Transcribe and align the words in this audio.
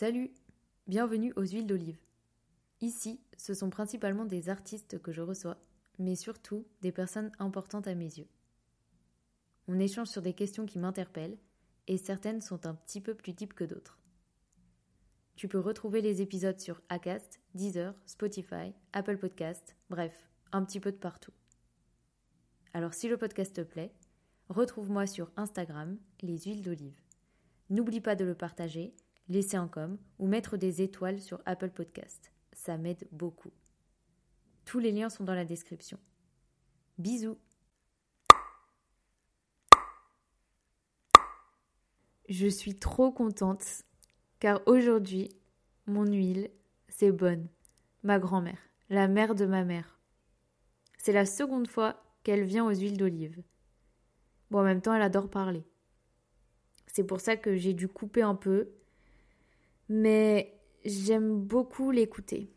Salut, 0.00 0.32
bienvenue 0.86 1.34
aux 1.36 1.42
huiles 1.42 1.66
d'olive. 1.66 2.00
Ici, 2.80 3.20
ce 3.36 3.52
sont 3.52 3.68
principalement 3.68 4.24
des 4.24 4.48
artistes 4.48 4.98
que 4.98 5.12
je 5.12 5.20
reçois, 5.20 5.58
mais 5.98 6.16
surtout 6.16 6.64
des 6.80 6.90
personnes 6.90 7.30
importantes 7.38 7.86
à 7.86 7.94
mes 7.94 8.06
yeux. 8.06 8.30
On 9.68 9.78
échange 9.78 10.08
sur 10.08 10.22
des 10.22 10.32
questions 10.32 10.64
qui 10.64 10.78
m'interpellent, 10.78 11.36
et 11.86 11.98
certaines 11.98 12.40
sont 12.40 12.64
un 12.64 12.72
petit 12.72 13.02
peu 13.02 13.12
plus 13.12 13.34
deep 13.34 13.52
que 13.52 13.64
d'autres. 13.64 13.98
Tu 15.36 15.48
peux 15.48 15.58
retrouver 15.58 16.00
les 16.00 16.22
épisodes 16.22 16.58
sur 16.58 16.80
Acast, 16.88 17.38
Deezer, 17.52 17.94
Spotify, 18.06 18.72
Apple 18.94 19.18
Podcast, 19.18 19.76
bref, 19.90 20.30
un 20.50 20.64
petit 20.64 20.80
peu 20.80 20.92
de 20.92 20.96
partout. 20.96 21.34
Alors 22.72 22.94
si 22.94 23.06
le 23.06 23.18
podcast 23.18 23.54
te 23.54 23.60
plaît, 23.60 23.92
retrouve-moi 24.48 25.06
sur 25.06 25.30
Instagram, 25.36 25.98
les 26.22 26.38
huiles 26.38 26.62
d'olive. 26.62 26.98
N'oublie 27.68 28.00
pas 28.00 28.16
de 28.16 28.24
le 28.24 28.34
partager, 28.34 28.94
laisser 29.30 29.56
un 29.56 29.68
com 29.68 29.96
ou 30.18 30.26
mettre 30.26 30.56
des 30.56 30.82
étoiles 30.82 31.20
sur 31.20 31.40
Apple 31.46 31.70
Podcast. 31.70 32.32
Ça 32.52 32.76
m'aide 32.76 33.08
beaucoup. 33.12 33.52
Tous 34.64 34.80
les 34.80 34.92
liens 34.92 35.08
sont 35.08 35.24
dans 35.24 35.34
la 35.34 35.44
description. 35.44 35.98
Bisous 36.98 37.38
Je 42.28 42.46
suis 42.46 42.76
trop 42.76 43.10
contente 43.10 43.82
car 44.40 44.62
aujourd'hui, 44.66 45.30
mon 45.86 46.06
huile, 46.06 46.50
c'est 46.88 47.12
Bonne, 47.12 47.48
ma 48.02 48.18
grand-mère, 48.18 48.58
la 48.88 49.08
mère 49.08 49.34
de 49.34 49.46
ma 49.46 49.64
mère. 49.64 49.98
C'est 50.98 51.12
la 51.12 51.26
seconde 51.26 51.68
fois 51.68 52.02
qu'elle 52.22 52.44
vient 52.44 52.64
aux 52.64 52.74
huiles 52.74 52.96
d'olive. 52.96 53.42
Bon, 54.50 54.60
en 54.60 54.64
même 54.64 54.80
temps, 54.80 54.94
elle 54.94 55.02
adore 55.02 55.30
parler. 55.30 55.64
C'est 56.86 57.04
pour 57.04 57.20
ça 57.20 57.36
que 57.36 57.56
j'ai 57.56 57.74
dû 57.74 57.88
couper 57.88 58.22
un 58.22 58.34
peu, 58.34 58.70
mais 59.90 60.56
j'aime 60.84 61.40
beaucoup 61.40 61.90
l'écouter. 61.90 62.48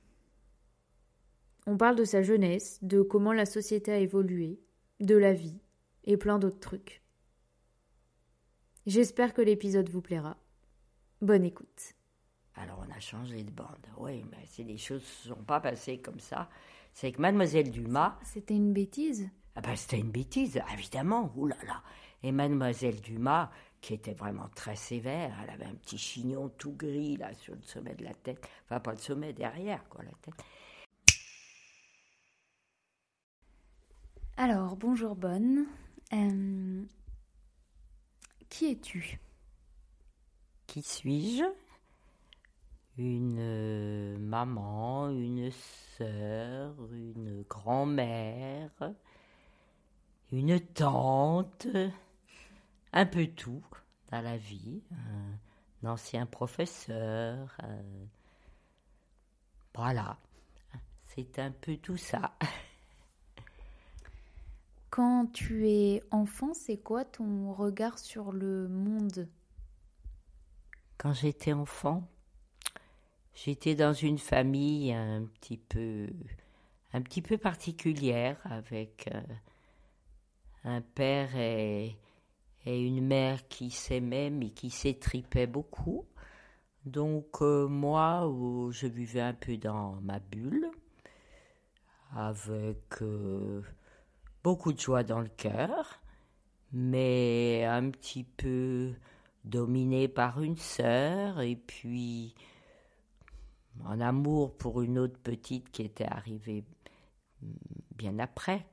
On 1.65 1.77
parle 1.77 1.95
de 1.95 2.05
sa 2.05 2.21
jeunesse, 2.21 2.77
de 2.83 3.01
comment 3.01 3.33
la 3.33 3.47
société 3.47 3.91
a 3.91 3.97
évolué, 3.97 4.61
de 4.99 5.17
la 5.17 5.33
vie 5.33 5.59
et 6.03 6.15
plein 6.15 6.37
d'autres 6.37 6.59
trucs. 6.59 7.01
J'espère 8.85 9.33
que 9.33 9.41
l'épisode 9.41 9.89
vous 9.89 10.01
plaira. 10.01 10.37
Bonne 11.21 11.43
écoute. 11.43 11.95
Alors 12.53 12.85
on 12.87 12.95
a 12.95 12.99
changé 12.99 13.43
de 13.43 13.51
bande. 13.51 13.87
Oui, 13.97 14.23
mais 14.29 14.45
c'est 14.45 14.63
des 14.63 14.77
choses 14.77 15.03
qui 15.03 15.29
ne 15.29 15.35
sont 15.35 15.43
pas 15.43 15.59
passées 15.59 15.97
comme 15.99 16.19
ça. 16.19 16.49
C'est 16.93 17.11
que 17.11 17.21
Mademoiselle 17.21 17.71
Dumas. 17.71 18.19
C'était 18.23 18.55
une 18.55 18.73
bêtise 18.73 19.27
Ah 19.55 19.61
ben 19.61 19.75
c'était 19.75 19.97
une 19.97 20.11
bêtise, 20.11 20.61
évidemment. 20.71 21.33
Ouh 21.35 21.47
là 21.47 21.57
là. 21.65 21.81
Et 22.21 22.31
Mademoiselle 22.31 23.01
Dumas, 23.01 23.49
qui 23.83 23.93
était 23.93 24.13
vraiment 24.13 24.47
très 24.55 24.77
sévère, 24.77 25.35
elle 25.43 25.49
avait 25.49 25.65
un 25.65 25.75
petit 25.75 25.97
chignon 25.97 26.47
tout 26.57 26.71
gris 26.71 27.17
là 27.17 27.33
sur 27.33 27.53
le 27.53 27.61
sommet 27.63 27.93
de 27.93 28.05
la 28.05 28.13
tête. 28.13 28.47
Enfin 28.63 28.79
pas 28.79 28.91
le 28.91 28.97
sommet, 28.97 29.33
derrière 29.33 29.83
quoi, 29.89 30.01
la 30.03 30.11
tête. 30.21 30.41
Alors, 34.37 34.77
bonjour 34.77 35.17
Bonne. 35.17 35.65
Euh, 36.13 36.81
Qui 38.47 38.71
es-tu? 38.71 39.19
Qui 40.65 40.81
suis-je? 40.81 41.43
Une 42.97 43.37
euh, 43.37 44.17
maman, 44.17 45.09
une 45.09 45.51
sœur, 45.97 46.73
une 46.93 47.43
grand-mère, 47.49 48.93
une 50.31 50.59
tante, 50.61 51.67
un 52.93 53.05
peu 53.05 53.27
tout 53.27 53.63
dans 54.11 54.21
la 54.21 54.37
vie. 54.37 54.81
Un 55.83 55.87
ancien 55.89 56.25
professeur. 56.25 57.57
euh, 57.63 58.05
voilà, 59.75 60.17
c'est 61.07 61.39
un 61.39 61.51
peu 61.51 61.77
tout 61.77 61.97
ça. 61.97 62.33
Quand 64.89 65.25
tu 65.33 65.67
es 65.67 66.03
enfant, 66.11 66.53
c'est 66.53 66.77
quoi 66.77 67.03
ton 67.03 67.51
regard 67.51 67.97
sur 67.97 68.31
le 68.31 68.67
monde? 68.67 69.27
Quand 70.99 71.13
j'étais 71.13 71.53
enfant, 71.53 72.07
j'étais 73.33 73.73
dans 73.73 73.93
une 73.93 74.19
famille 74.19 74.93
un 74.93 75.25
petit 75.25 75.57
peu, 75.57 76.07
un 76.93 77.01
petit 77.01 77.23
peu 77.23 77.39
particulière 77.39 78.37
avec 78.43 79.09
euh, 79.11 79.21
un 80.65 80.81
père 80.81 81.35
et, 81.35 81.97
et 82.65 82.81
une 82.85 83.05
mère 83.05 83.47
qui 83.47 83.69
s'aimaient 83.69 84.29
mais 84.29 84.49
qui 84.49 84.69
s'étripaient 84.69 85.47
beaucoup. 85.47 86.05
Donc 86.85 87.41
euh, 87.41 87.67
moi, 87.67 88.27
où 88.27 88.71
je 88.71 88.87
vivais 88.87 89.21
un 89.21 89.33
peu 89.33 89.57
dans 89.57 89.93
ma 90.01 90.19
bulle, 90.19 90.69
avec 92.15 93.01
euh, 93.01 93.61
beaucoup 94.43 94.73
de 94.73 94.79
joie 94.79 95.03
dans 95.03 95.21
le 95.21 95.29
cœur, 95.29 96.01
mais 96.73 97.63
un 97.65 97.89
petit 97.89 98.23
peu 98.23 98.93
dominé 99.45 100.07
par 100.07 100.41
une 100.41 100.57
sœur 100.57 101.41
et 101.41 101.55
puis 101.55 102.35
un 103.85 104.01
amour 104.01 104.55
pour 104.57 104.81
une 104.81 104.99
autre 104.99 105.19
petite 105.19 105.69
qui 105.71 105.83
était 105.83 106.05
arrivée 106.05 106.63
bien 107.95 108.19
après. 108.19 108.65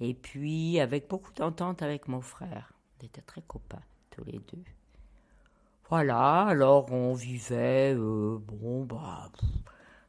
Et 0.00 0.14
puis 0.14 0.78
avec 0.80 1.08
beaucoup 1.08 1.32
d'entente 1.32 1.82
avec 1.82 2.08
mon 2.08 2.20
frère. 2.20 2.77
On 3.00 3.06
était 3.06 3.22
très 3.22 3.42
copains 3.42 3.82
tous 4.10 4.24
les 4.24 4.38
deux. 4.38 4.64
Voilà, 5.88 6.42
alors 6.42 6.92
on 6.92 7.14
vivait, 7.14 7.94
euh, 7.94 8.38
bon, 8.38 8.84
bah, 8.84 9.30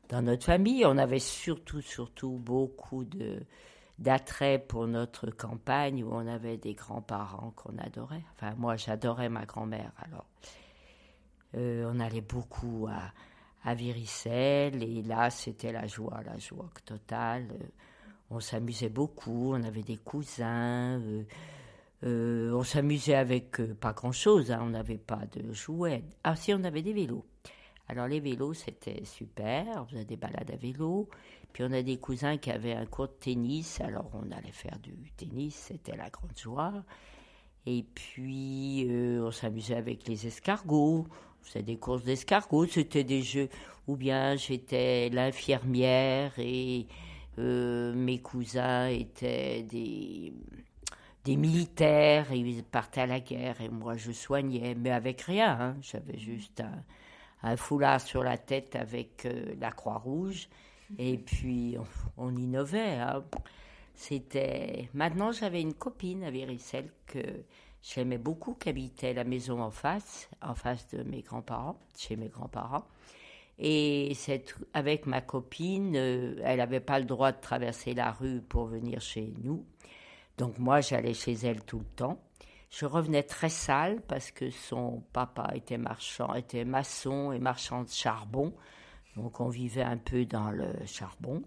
dans 0.10 0.22
notre 0.22 0.46
famille, 0.46 0.86
on 0.86 0.98
avait 0.98 1.20
surtout, 1.20 1.82
surtout 1.82 2.38
beaucoup 2.38 3.06
de 3.06 3.44
d'attrait 3.98 4.60
pour 4.60 4.88
notre 4.88 5.30
campagne 5.30 6.04
où 6.06 6.10
on 6.14 6.26
avait 6.26 6.58
des 6.58 6.74
grands-parents 6.74 7.52
qu'on 7.58 7.78
adorait. 7.78 8.24
Enfin, 8.34 8.56
moi, 8.58 8.78
j'adorais 8.78 9.28
ma 9.30 9.46
grand-mère, 9.46 9.92
alors. 9.98 10.26
Euh, 11.56 11.90
on 11.92 12.00
allait 12.00 12.22
beaucoup 12.22 12.88
à, 12.90 13.12
à 13.64 13.74
Viricelle 13.74 14.84
et 14.84 15.02
là, 15.02 15.30
c'était 15.30 15.72
la 15.72 15.86
joie, 15.88 16.22
la 16.26 16.38
joie 16.38 16.70
totale. 16.86 17.48
Euh, 17.52 17.66
On 18.32 18.40
s'amusait 18.40 18.90
beaucoup, 18.90 19.54
on 19.54 19.64
avait 19.64 19.84
des 19.84 19.98
cousins. 19.98 21.02
Euh, 22.06 22.54
on 22.54 22.64
s'amusait 22.64 23.16
avec 23.16 23.60
euh, 23.60 23.76
pas 23.76 23.92
grand-chose, 23.92 24.52
hein, 24.52 24.60
on 24.62 24.70
n'avait 24.70 24.98
pas 24.98 25.24
de 25.34 25.52
jouets. 25.54 26.04
Ah 26.24 26.36
si, 26.36 26.54
on 26.54 26.64
avait 26.64 26.82
des 26.82 26.94
vélos. 26.94 27.26
Alors 27.90 28.08
les 28.08 28.20
vélos, 28.20 28.54
c'était 28.54 29.04
super, 29.04 29.66
on 29.82 29.86
faisait 29.86 30.06
des 30.06 30.16
balades 30.16 30.52
à 30.52 30.56
vélo. 30.56 31.10
Puis 31.52 31.64
on 31.64 31.72
a 31.74 31.82
des 31.82 31.98
cousins 31.98 32.38
qui 32.38 32.52
avaient 32.52 32.74
un 32.74 32.86
cours 32.86 33.08
de 33.08 33.14
tennis, 33.20 33.82
alors 33.82 34.12
on 34.14 34.32
allait 34.32 34.52
faire 34.52 34.78
du 34.80 34.94
tennis, 35.18 35.56
c'était 35.56 35.98
la 35.98 36.10
grande 36.10 36.38
joie. 36.38 36.86
Et 37.66 37.84
puis 37.84 38.86
euh, 38.90 39.26
on 39.26 39.32
s'amusait 39.32 39.76
avec 39.76 40.08
les 40.08 40.28
escargots, 40.28 41.06
on 41.10 41.44
faisait 41.44 41.64
des 41.64 41.78
courses 41.78 42.04
d'escargots, 42.04 42.68
c'était 42.68 43.04
des 43.04 43.24
jeux. 43.24 43.50
Ou 43.88 43.98
bien 43.98 44.36
j'étais 44.36 45.10
l'infirmière 45.10 46.32
et 46.38 46.88
mes 47.38 48.20
cousins 48.22 48.88
étaient 48.88 49.64
des 49.64 50.34
des 51.30 51.36
militaires, 51.38 52.32
et 52.32 52.40
ils 52.40 52.64
partaient 52.64 53.02
à 53.02 53.06
la 53.06 53.20
guerre, 53.20 53.62
et 53.62 53.70
moi 53.70 53.96
je 53.96 54.12
soignais, 54.12 54.74
mais 54.76 54.90
avec 54.90 55.22
rien, 55.22 55.52
hein. 55.62 55.76
j'avais 55.82 56.18
juste 56.18 56.64
un, 57.44 57.56
foulard 57.56 58.02
sur 58.02 58.24
la 58.24 58.38
tête 58.40 58.76
avec 58.76 59.26
euh, 59.26 59.54
la 59.62 59.72
Croix-Rouge, 59.72 60.50
et 60.98 61.18
puis 61.18 61.78
on, 62.18 62.30
on 62.30 62.36
innovait. 62.36 62.96
hein. 62.96 63.24
C'était. 63.94 64.90
Maintenant, 64.94 65.32
j'avais 65.32 65.62
une 65.62 65.74
copine 65.74 66.24
à 66.24 66.32
Viricelle 66.32 66.90
que 67.06 67.20
j'aimais 67.84 68.18
beaucoup, 68.18 68.56
qui 68.56 68.70
habitait 68.70 69.14
la 69.14 69.24
maison 69.24 69.62
en 69.62 69.72
face, 69.72 70.30
en 70.42 70.56
face 70.56 70.88
de 70.90 71.04
mes 71.04 71.22
grands-parents, 71.22 71.78
chez 71.96 72.16
mes 72.16 72.30
grands-parents. 72.30 72.86
Et 73.60 74.14
cette, 74.16 74.56
avec 74.74 75.06
ma 75.06 75.22
copine, 75.22 75.96
euh, 75.96 76.42
elle 76.44 76.58
n'avait 76.58 76.80
pas 76.80 76.98
le 76.98 77.06
droit 77.06 77.34
de 77.34 77.42
traverser 77.42 77.94
la 77.94 78.12
rue 78.14 78.42
pour 78.42 78.66
venir 78.66 79.00
chez 79.02 79.34
nous. 79.44 79.66
Donc 80.40 80.58
moi, 80.58 80.80
j'allais 80.80 81.14
chez 81.14 81.34
elle 81.34 81.62
tout 81.66 81.80
le 81.80 81.96
temps. 81.98 82.18
Je 82.70 82.86
revenais 82.86 83.24
très 83.24 83.50
sale 83.50 84.02
parce 84.08 84.32
que 84.32 84.50
son 84.50 85.04
papa 85.12 85.52
était 85.54 85.78
marchand, 85.78 86.34
était 86.34 86.64
maçon 86.64 87.34
et 87.34 87.40
marchand 87.40 87.84
de 87.84 87.90
charbon. 87.90 88.54
Donc 89.18 89.42
on 89.42 89.50
vivait 89.50 89.84
un 89.84 89.98
peu 89.98 90.24
dans 90.24 90.50
le 90.50 90.72
charbon. 90.86 91.44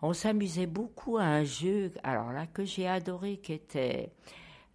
On 0.00 0.12
s'amusait 0.14 0.66
beaucoup 0.66 1.16
à 1.16 1.22
un 1.22 1.44
jeu, 1.44 1.92
alors 2.02 2.32
là 2.32 2.48
que 2.48 2.64
j'ai 2.64 2.88
adoré, 2.88 3.36
qui 3.36 3.52
était 3.52 4.10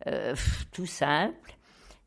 euh, 0.07 0.33
tout 0.71 0.85
simple. 0.85 1.57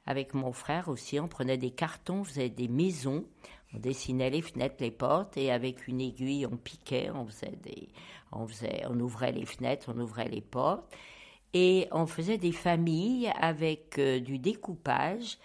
Avec 0.07 0.33
mon 0.33 0.53
frère 0.53 0.89
aussi, 0.89 1.21
on 1.21 1.29
prenait 1.29 1.59
des 1.59 1.71
cartons, 1.71 2.21
on 2.21 2.25
faisait 2.25 2.49
des 2.49 2.69
maisons, 2.69 3.27
on 3.75 3.79
dessinait 3.79 4.31
les 4.31 4.41
fenêtres, 4.41 4.77
les 4.81 4.91
portes, 4.91 5.37
et 5.37 5.53
avec 5.53 5.87
une 5.87 6.01
aiguille, 6.01 6.47
on 6.47 6.57
piquait, 6.57 7.11
on 7.11 7.27
faisait 7.27 7.59
des, 7.63 7.91
on 8.33 8.47
faisait, 8.47 8.83
on 8.89 8.99
ouvrait 9.01 9.33
les 9.33 9.47
fenêtres, 9.47 9.93
on 9.95 9.99
ouvrait 10.01 10.29
les 10.29 10.41
portes, 10.41 10.85
et 11.53 11.89
on 11.91 12.07
faisait 12.07 12.39
des 12.39 12.53
familles 12.53 13.33
avec 13.41 13.99
euh, 13.99 14.21
du 14.21 14.39
découpage 14.39 15.39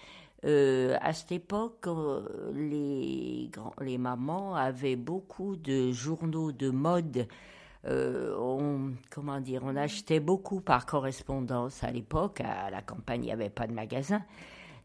euh, 0.45 0.95
à 1.01 1.13
cette 1.13 1.31
époque, 1.31 1.87
euh, 1.87 2.51
les, 2.53 3.49
les 3.81 3.97
mamans 3.97 4.53
avaient 4.55 4.95
beaucoup 4.95 5.55
de 5.55 5.91
journaux 5.91 6.51
de 6.51 6.69
mode. 6.69 7.27
On, 7.87 8.93
comment 9.11 9.39
dire, 9.39 9.61
on 9.63 9.75
achetait 9.75 10.19
beaucoup 10.19 10.59
par 10.59 10.87
correspondance 10.87 11.83
à 11.83 11.91
l'époque. 11.91 12.41
À 12.41 12.71
la 12.71 12.81
campagne, 12.81 13.21
il 13.21 13.25
n'y 13.27 13.31
avait 13.31 13.51
pas 13.51 13.67
de 13.67 13.73
magasin. 13.73 14.23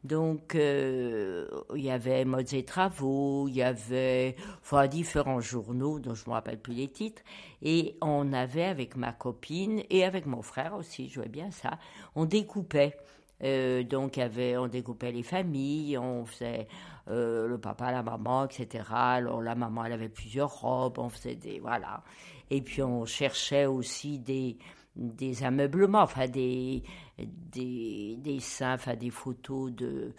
Donc, 0.03 0.53
il 0.55 1.47
y 1.75 1.91
avait 1.91 2.25
Modes 2.25 2.55
et 2.55 2.65
Travaux, 2.65 3.49
il 3.49 3.57
y 3.57 3.63
avait 3.63 4.35
enfin, 4.63 4.87
différents 4.87 5.41
journaux 5.41 5.99
dont 5.99 6.15
je 6.15 6.25
ne 6.25 6.31
me 6.31 6.35
rappelle 6.35 6.59
plus 6.59 6.75
les 6.75 6.89
titres. 6.89 7.23
Et 7.63 7.97
on 8.01 8.33
avait, 8.33 8.65
avec 8.65 8.97
ma 8.97 9.13
copine 9.13 9.83
et 9.91 10.05
avec 10.05 10.27
mon 10.27 10.43
frère 10.43 10.75
aussi, 10.75 11.09
je 11.09 11.15
jouais 11.15 11.29
bien 11.29 11.51
ça, 11.51 11.79
on 12.15 12.25
découpait. 12.25 12.97
Euh, 13.43 13.83
donc, 13.83 14.19
avait, 14.19 14.57
on 14.57 14.69
découpait 14.69 15.13
les 15.13 15.23
familles, 15.23 15.97
on 15.97 16.27
faisait 16.27 16.69
euh, 17.09 17.47
le 17.47 17.59
papa, 17.59 17.91
la 17.91 18.03
maman, 18.03 18.45
etc. 18.45 18.85
Alors, 18.91 19.41
la 19.41 19.55
maman, 19.55 19.85
elle 19.85 19.93
avait 19.93 20.09
plusieurs 20.09 20.61
robes, 20.61 20.99
on 20.99 21.09
faisait 21.09 21.37
des. 21.37 21.59
Voilà. 21.59 22.03
Et 22.51 22.61
puis, 22.61 22.83
on 22.83 23.07
cherchait 23.07 23.67
aussi 23.67 24.19
des, 24.19 24.59
des 25.01 25.43
ameublements, 25.43 26.03
enfin, 26.03 26.29
des, 26.29 26.85
des 27.19 28.17
dessins, 28.19 28.75
enfin, 28.75 28.95
des 28.95 29.11
photos 29.11 29.73
de. 29.73 30.15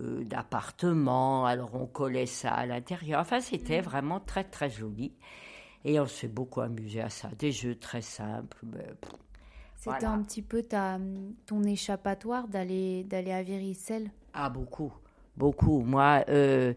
Euh, 0.00 0.24
d'appartements, 0.24 1.46
alors 1.46 1.72
on 1.76 1.86
collait 1.86 2.26
ça 2.26 2.50
à 2.50 2.66
l'intérieur. 2.66 3.20
Enfin, 3.20 3.38
c'était 3.38 3.80
mmh. 3.80 3.84
vraiment 3.84 4.18
très 4.18 4.42
très 4.42 4.68
joli. 4.68 5.12
Et 5.84 6.00
on 6.00 6.06
s'est 6.06 6.26
beaucoup 6.26 6.62
amusé 6.62 7.00
à 7.00 7.10
ça. 7.10 7.28
Des 7.38 7.52
jeux 7.52 7.76
très 7.76 8.02
simples. 8.02 8.58
Mais, 8.64 8.88
c'était 9.76 10.06
un 10.06 10.22
petit 10.22 10.42
peu 10.42 10.62
ta, 10.62 10.98
ton 11.46 11.62
échappatoire 11.62 12.48
d'aller 12.48 13.04
d'aller 13.04 13.32
à 13.32 13.42
Viricelle 13.42 14.10
Ah, 14.32 14.48
beaucoup, 14.48 14.92
beaucoup. 15.36 15.80
Moi, 15.82 16.24
euh, 16.28 16.72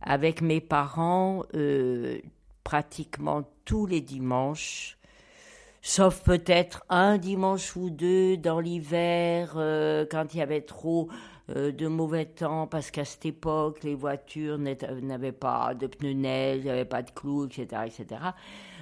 avec 0.00 0.40
mes 0.40 0.60
parents, 0.60 1.44
euh, 1.54 2.18
pratiquement 2.64 3.44
tous 3.64 3.86
les 3.86 4.00
dimanches, 4.00 4.95
sauf 5.88 6.22
peut-être 6.22 6.84
un 6.88 7.18
dimanche 7.18 7.76
ou 7.76 7.90
deux 7.90 8.36
dans 8.36 8.60
l'hiver, 8.60 9.54
euh, 9.56 10.04
quand 10.10 10.34
il 10.34 10.38
y 10.38 10.42
avait 10.42 10.62
trop 10.62 11.08
de 11.48 11.86
mauvais 11.86 12.24
temps, 12.24 12.66
parce 12.66 12.90
qu'à 12.90 13.04
cette 13.04 13.24
époque, 13.24 13.84
les 13.84 13.94
voitures 13.94 14.58
n'avaient 14.58 15.30
pas 15.30 15.74
de 15.74 15.86
pneus 15.86 16.12
neige, 16.12 16.66
avait 16.66 16.84
pas 16.84 17.02
de 17.02 17.10
clous, 17.12 17.46
etc., 17.46 17.82
etc. 17.86 18.20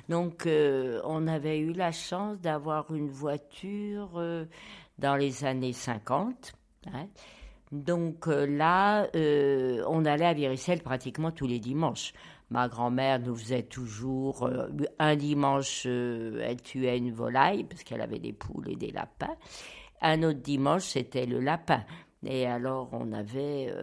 Donc, 0.09 0.47
euh, 0.47 1.01
on 1.05 1.27
avait 1.27 1.59
eu 1.59 1.73
la 1.73 1.93
chance 1.93 2.39
d'avoir 2.41 2.95
une 2.95 3.09
voiture 3.09 4.11
euh, 4.17 4.45
dans 4.99 5.17
les 5.17 5.45
années 5.45 5.73
50. 5.73 6.53
Hein. 6.93 7.07
Donc 7.73 8.29
euh, 8.29 8.47
là, 8.47 9.09
on 9.89 10.05
allait 10.05 10.27
à 10.27 10.35
Viricelle 10.35 10.81
pratiquement 10.83 11.33
tous 11.33 11.47
les 11.47 11.59
dimanches. 11.59 12.13
Ma 12.55 12.69
grand-mère 12.69 13.19
nous 13.19 13.35
faisait 13.35 13.65
toujours 13.65 14.49
un 15.01 15.17
dimanche, 15.17 15.87
elle 15.87 16.63
tuait 16.63 16.99
une 16.99 17.11
volaille 17.11 17.65
parce 17.65 17.83
qu'elle 17.83 18.01
avait 18.01 18.21
des 18.21 18.33
poules 18.33 18.71
et 18.71 18.77
des 18.77 18.93
lapins. 18.93 19.35
Un 20.01 20.23
autre 20.23 20.39
dimanche, 20.39 20.85
c'était 20.85 21.27
le 21.27 21.41
lapin. 21.41 21.83
Et 22.25 22.47
alors, 22.47 22.91
on 22.93 23.13
avait, 23.13 23.75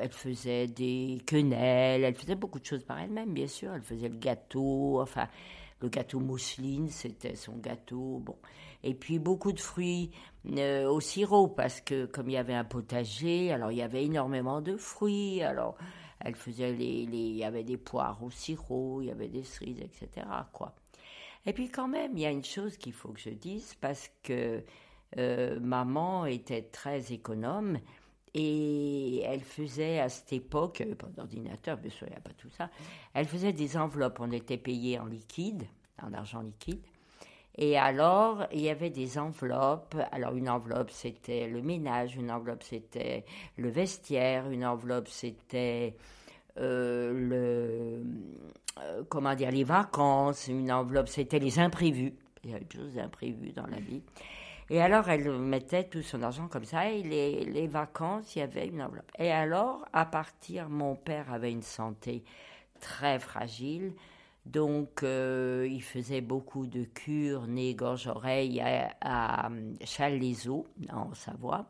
elle 0.00 0.12
faisait 0.12 0.68
des 0.68 1.20
quenelles, 1.26 2.04
elle 2.04 2.14
faisait 2.14 2.36
beaucoup 2.36 2.60
de 2.60 2.64
choses 2.64 2.84
par 2.84 3.00
elle-même, 3.00 3.34
bien 3.34 3.48
sûr. 3.48 3.74
Elle 3.74 3.82
faisait 3.82 4.08
le 4.08 4.18
gâteau, 4.18 5.00
enfin, 5.00 5.26
le 5.80 5.88
gâteau 5.88 6.20
mousseline, 6.20 6.90
c'était 6.90 7.34
son 7.34 7.56
gâteau. 7.56 8.22
Bon. 8.24 8.36
Et 8.84 8.94
puis 8.94 9.18
beaucoup 9.18 9.50
de 9.50 9.58
fruits 9.58 10.12
euh, 10.56 10.88
au 10.88 11.00
sirop, 11.00 11.48
parce 11.48 11.80
que 11.80 12.06
comme 12.06 12.28
il 12.28 12.34
y 12.34 12.36
avait 12.36 12.54
un 12.54 12.62
potager, 12.62 13.50
alors 13.50 13.72
il 13.72 13.78
y 13.78 13.82
avait 13.82 14.04
énormément 14.04 14.60
de 14.60 14.76
fruits. 14.76 15.42
Alors 15.42 15.76
elle 16.24 16.36
faisait 16.36 16.72
les, 16.72 17.02
il 17.04 17.36
y 17.36 17.44
avait 17.44 17.64
des 17.64 17.76
poires 17.76 18.22
au 18.22 18.30
sirop, 18.30 19.00
il 19.02 19.08
y 19.08 19.10
avait 19.10 19.28
des 19.28 19.44
cerises, 19.44 19.80
etc. 19.80 20.26
Et 21.46 21.52
puis 21.52 21.68
quand 21.68 21.88
même, 21.88 22.12
il 22.14 22.20
y 22.20 22.26
a 22.26 22.30
une 22.30 22.44
chose 22.44 22.76
qu'il 22.76 22.92
faut 22.92 23.08
que 23.10 23.20
je 23.20 23.30
dise, 23.30 23.74
parce 23.80 24.10
que 24.22 24.62
euh, 25.18 25.60
maman 25.60 26.26
était 26.26 26.62
très 26.62 27.12
économe. 27.12 27.78
Et 28.34 29.20
elle 29.20 29.42
faisait 29.42 30.00
à 30.00 30.08
cette 30.08 30.32
époque, 30.32 30.80
avait 30.80 30.94
pas 30.94 31.08
d'ordinateur, 31.08 31.76
bien 31.76 31.90
sûr, 31.90 32.06
il 32.06 32.12
n'y 32.12 32.16
a 32.16 32.20
pas 32.20 32.32
tout 32.32 32.48
ça, 32.48 32.70
elle 33.12 33.26
faisait 33.26 33.52
des 33.52 33.76
enveloppes, 33.76 34.20
on 34.20 34.32
était 34.32 34.56
payé 34.56 34.98
en 34.98 35.04
liquide, 35.04 35.64
en 36.02 36.14
argent 36.14 36.40
liquide. 36.40 36.80
Et 37.56 37.76
alors, 37.76 38.46
il 38.52 38.60
y 38.60 38.70
avait 38.70 38.90
des 38.90 39.18
enveloppes. 39.18 39.96
Alors, 40.10 40.34
une 40.34 40.48
enveloppe, 40.48 40.90
c'était 40.90 41.46
le 41.46 41.60
ménage, 41.60 42.16
une 42.16 42.30
enveloppe, 42.30 42.62
c'était 42.62 43.24
le 43.58 43.68
vestiaire, 43.68 44.50
une 44.50 44.64
enveloppe, 44.64 45.08
c'était 45.08 45.96
euh, 46.58 47.12
le, 47.12 48.04
euh, 48.82 49.02
comment 49.08 49.34
dire, 49.34 49.50
les 49.50 49.64
vacances, 49.64 50.48
une 50.48 50.72
enveloppe, 50.72 51.08
c'était 51.08 51.38
les 51.38 51.58
imprévus. 51.58 52.14
Il 52.44 52.50
y 52.50 52.54
avait 52.54 52.64
des 52.64 52.76
choses 52.76 52.98
imprévues 52.98 53.52
dans 53.52 53.66
la 53.66 53.78
vie. 53.78 54.02
Et 54.70 54.80
alors, 54.80 55.10
elle 55.10 55.30
mettait 55.38 55.84
tout 55.84 56.00
son 56.00 56.22
argent 56.22 56.48
comme 56.48 56.64
ça, 56.64 56.90
et 56.90 57.02
les, 57.02 57.44
les 57.44 57.66
vacances, 57.66 58.34
il 58.34 58.38
y 58.38 58.42
avait 58.42 58.66
une 58.66 58.80
enveloppe. 58.80 59.10
Et 59.18 59.30
alors, 59.30 59.84
à 59.92 60.06
partir, 60.06 60.70
mon 60.70 60.96
père 60.96 61.30
avait 61.30 61.52
une 61.52 61.62
santé 61.62 62.24
très 62.80 63.18
fragile, 63.18 63.92
donc 64.46 65.02
euh, 65.02 65.68
il 65.70 65.82
faisait 65.82 66.20
beaucoup 66.20 66.66
de 66.66 66.84
cures, 66.84 67.46
nez, 67.46 67.74
gorge, 67.74 68.08
oreille 68.08 68.60
à, 68.60 68.96
à 69.00 69.50
Châles-les-Eaux, 69.84 70.66
en 70.92 71.14
Savoie. 71.14 71.66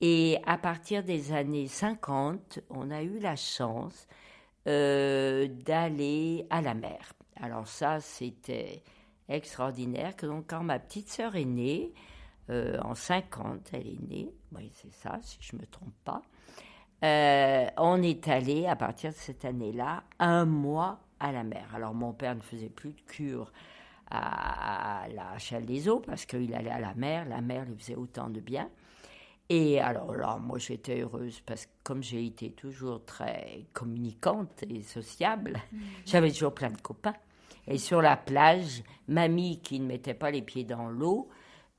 Et 0.00 0.38
à 0.46 0.58
partir 0.58 1.04
des 1.04 1.32
années 1.32 1.68
50, 1.68 2.60
on 2.70 2.90
a 2.90 3.02
eu 3.02 3.18
la 3.18 3.36
chance 3.36 4.08
euh, 4.66 5.48
d'aller 5.48 6.46
à 6.50 6.60
la 6.60 6.74
mer. 6.74 7.12
Alors 7.36 7.66
ça, 7.66 8.00
c'était 8.00 8.82
extraordinaire 9.28 10.14
donc 10.22 10.46
quand 10.48 10.62
ma 10.62 10.78
petite 10.78 11.08
sœur 11.08 11.36
est 11.36 11.44
née, 11.44 11.92
euh, 12.50 12.78
en 12.82 12.94
50, 12.94 13.70
elle 13.72 13.86
est 13.86 14.08
née, 14.08 14.34
oui 14.52 14.70
c'est 14.74 14.92
ça, 14.92 15.18
si 15.22 15.38
je 15.40 15.56
ne 15.56 15.62
me 15.62 15.66
trompe 15.66 15.94
pas, 16.04 16.22
euh, 17.04 17.66
on 17.78 18.02
est 18.02 18.28
allé, 18.28 18.66
à 18.66 18.76
partir 18.76 19.10
de 19.10 19.16
cette 19.16 19.44
année-là, 19.44 20.04
un 20.18 20.44
mois 20.44 21.00
à 21.22 21.32
la 21.32 21.44
mer. 21.44 21.68
Alors 21.74 21.94
mon 21.94 22.12
père 22.12 22.34
ne 22.34 22.40
faisait 22.40 22.68
plus 22.68 22.92
de 22.92 23.00
cure 23.02 23.52
à, 24.10 25.06
la 25.14 25.38
Chale 25.38 25.64
des 25.64 25.88
Eaux 25.88 26.00
parce 26.00 26.26
qu'il 26.26 26.54
allait 26.54 26.70
à 26.70 26.80
la 26.80 26.94
mer, 26.94 27.24
la 27.26 27.40
mer 27.40 27.64
lui 27.64 27.76
faisait 27.78 27.94
autant 27.94 28.28
de 28.28 28.40
bien. 28.40 28.68
Et 29.48 29.80
alors 29.80 30.14
là, 30.14 30.38
moi 30.38 30.58
j'étais 30.58 31.00
heureuse 31.00 31.40
parce 31.46 31.66
que 31.66 31.72
comme 31.84 32.02
j'ai 32.02 32.26
été 32.26 32.50
toujours 32.52 33.04
très 33.04 33.66
communicante 33.72 34.64
et 34.68 34.82
sociable, 34.82 35.60
mmh. 35.72 35.78
j'avais 36.06 36.30
toujours 36.30 36.54
plein 36.54 36.70
de 36.70 36.80
copains. 36.80 37.14
Et 37.68 37.78
sur 37.78 38.02
la 38.02 38.16
plage, 38.16 38.82
mamie, 39.06 39.60
qui 39.60 39.78
ne 39.78 39.86
mettait 39.86 40.14
pas 40.14 40.30
les 40.32 40.42
pieds 40.42 40.64
dans 40.64 40.88
l'eau, 40.88 41.28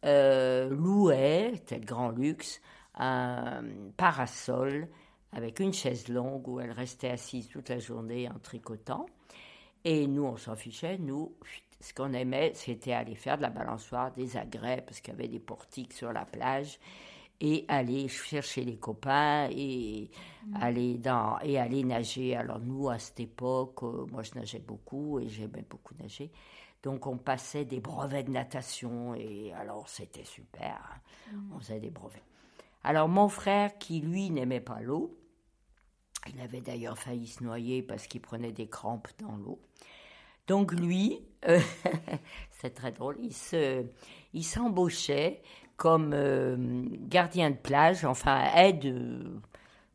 euh, 0.06 0.70
louait, 0.70 1.62
tel 1.66 1.84
grand 1.84 2.10
luxe, 2.10 2.62
un 2.96 3.64
parasol 3.98 4.88
avec 5.36 5.60
une 5.60 5.74
chaise 5.74 6.08
longue 6.08 6.48
où 6.48 6.60
elle 6.60 6.72
restait 6.72 7.10
assise 7.10 7.48
toute 7.48 7.70
la 7.70 7.80
journée 7.80 8.30
en 8.30 8.40
tricotant. 8.40 9.06
Et 9.86 10.08
nous, 10.08 10.24
on 10.24 10.38
s'en 10.38 10.56
fichait. 10.56 10.98
Nous, 10.98 11.36
ce 11.80 11.94
qu'on 11.94 12.14
aimait, 12.14 12.52
c'était 12.54 12.94
aller 12.94 13.16
faire 13.16 13.38
de 13.38 13.42
la 13.42 13.50
balançoire, 13.50 14.12
des 14.14 14.38
agrès, 14.38 14.82
parce 14.86 15.02
qu'il 15.02 15.14
y 15.14 15.18
avait 15.18 15.28
des 15.28 15.40
portiques 15.40 15.94
sur 15.94 16.14
la 16.14 16.26
plage 16.26 16.80
et 17.42 17.66
aller 17.68 18.08
chercher 18.08 18.64
les 18.64 18.78
copains 18.78 19.50
et 19.52 20.10
mm. 20.46 20.56
aller 20.62 20.98
dans 20.98 21.40
et 21.40 21.60
aller 21.60 21.84
nager. 21.84 22.36
Alors 22.36 22.60
nous 22.60 22.90
à 22.90 23.00
cette 23.00 23.20
époque, 23.20 23.84
euh, 23.84 24.06
moi 24.12 24.24
je 24.24 24.32
nageais 24.36 24.64
beaucoup 24.66 25.20
et 25.20 25.28
j'aimais 25.28 25.66
beaucoup 25.70 25.94
nager. 26.00 26.32
Donc 26.84 27.06
on 27.06 27.18
passait 27.18 27.66
des 27.66 27.82
brevets 27.82 28.24
de 28.24 28.32
natation 28.32 29.14
et 29.16 29.52
alors 29.54 29.90
c'était 29.90 30.24
super. 30.24 30.80
Hein. 31.32 31.34
Mm. 31.34 31.54
On 31.56 31.60
faisait 31.60 31.80
des 31.80 31.90
brevets. 31.90 32.24
Alors 32.84 33.10
mon 33.10 33.28
frère 33.28 33.78
qui 33.78 34.00
lui 34.00 34.30
n'aimait 34.30 34.62
pas 34.62 34.80
l'eau, 34.80 35.18
il 36.32 36.40
avait 36.42 36.62
d'ailleurs 36.62 36.98
failli 36.98 37.28
se 37.28 37.44
noyer 37.44 37.82
parce 37.82 38.08
qu'il 38.08 38.22
prenait 38.22 38.52
des 38.52 38.68
crampes 38.68 39.10
dans 39.20 39.36
l'eau. 39.38 39.60
Donc 40.48 40.74
lui, 40.74 41.22
euh, 41.48 41.60
c'est 42.52 42.74
très 42.74 42.92
drôle, 42.92 43.18
il 43.22 43.34
se, 43.34 43.86
il 44.34 44.44
s'embauchait 44.44 45.42
comme 45.78 46.14
euh, 46.14 46.86
gardien 47.08 47.52
de 47.52 47.56
plage, 47.56 48.06
enfin 48.06 48.52
aide 48.56 48.82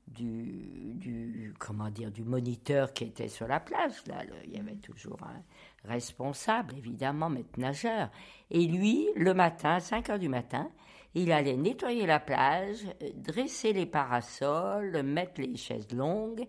du, 0.07 0.95
du, 0.95 1.55
comment 1.59 1.91
dire, 1.91 2.11
du 2.11 2.25
moniteur 2.25 2.93
qui 2.93 3.05
était 3.05 3.29
sur 3.29 3.47
la 3.47 3.61
plage. 3.61 4.05
Là, 4.07 4.23
il 4.45 4.57
y 4.57 4.59
avait 4.59 4.77
toujours 4.77 5.19
un 5.23 5.43
responsable, 5.89 6.75
évidemment, 6.77 7.31
maître 7.31 7.59
nageur. 7.59 8.11
Et 8.51 8.67
lui, 8.67 9.09
le 9.17 9.35
matin, 9.35 9.75
à 9.75 9.81
5 9.81 10.11
heures 10.11 10.19
du 10.19 10.29
matin, 10.29 10.71
il 11.19 11.33
allait 11.33 11.57
nettoyer 11.57 12.07
la 12.07 12.21
plage, 12.21 12.87
dresser 13.15 13.73
les 13.73 13.87
parasols, 13.87 15.03
mettre 15.03 15.41
les 15.41 15.57
chaises 15.57 15.93
longues 15.93 16.47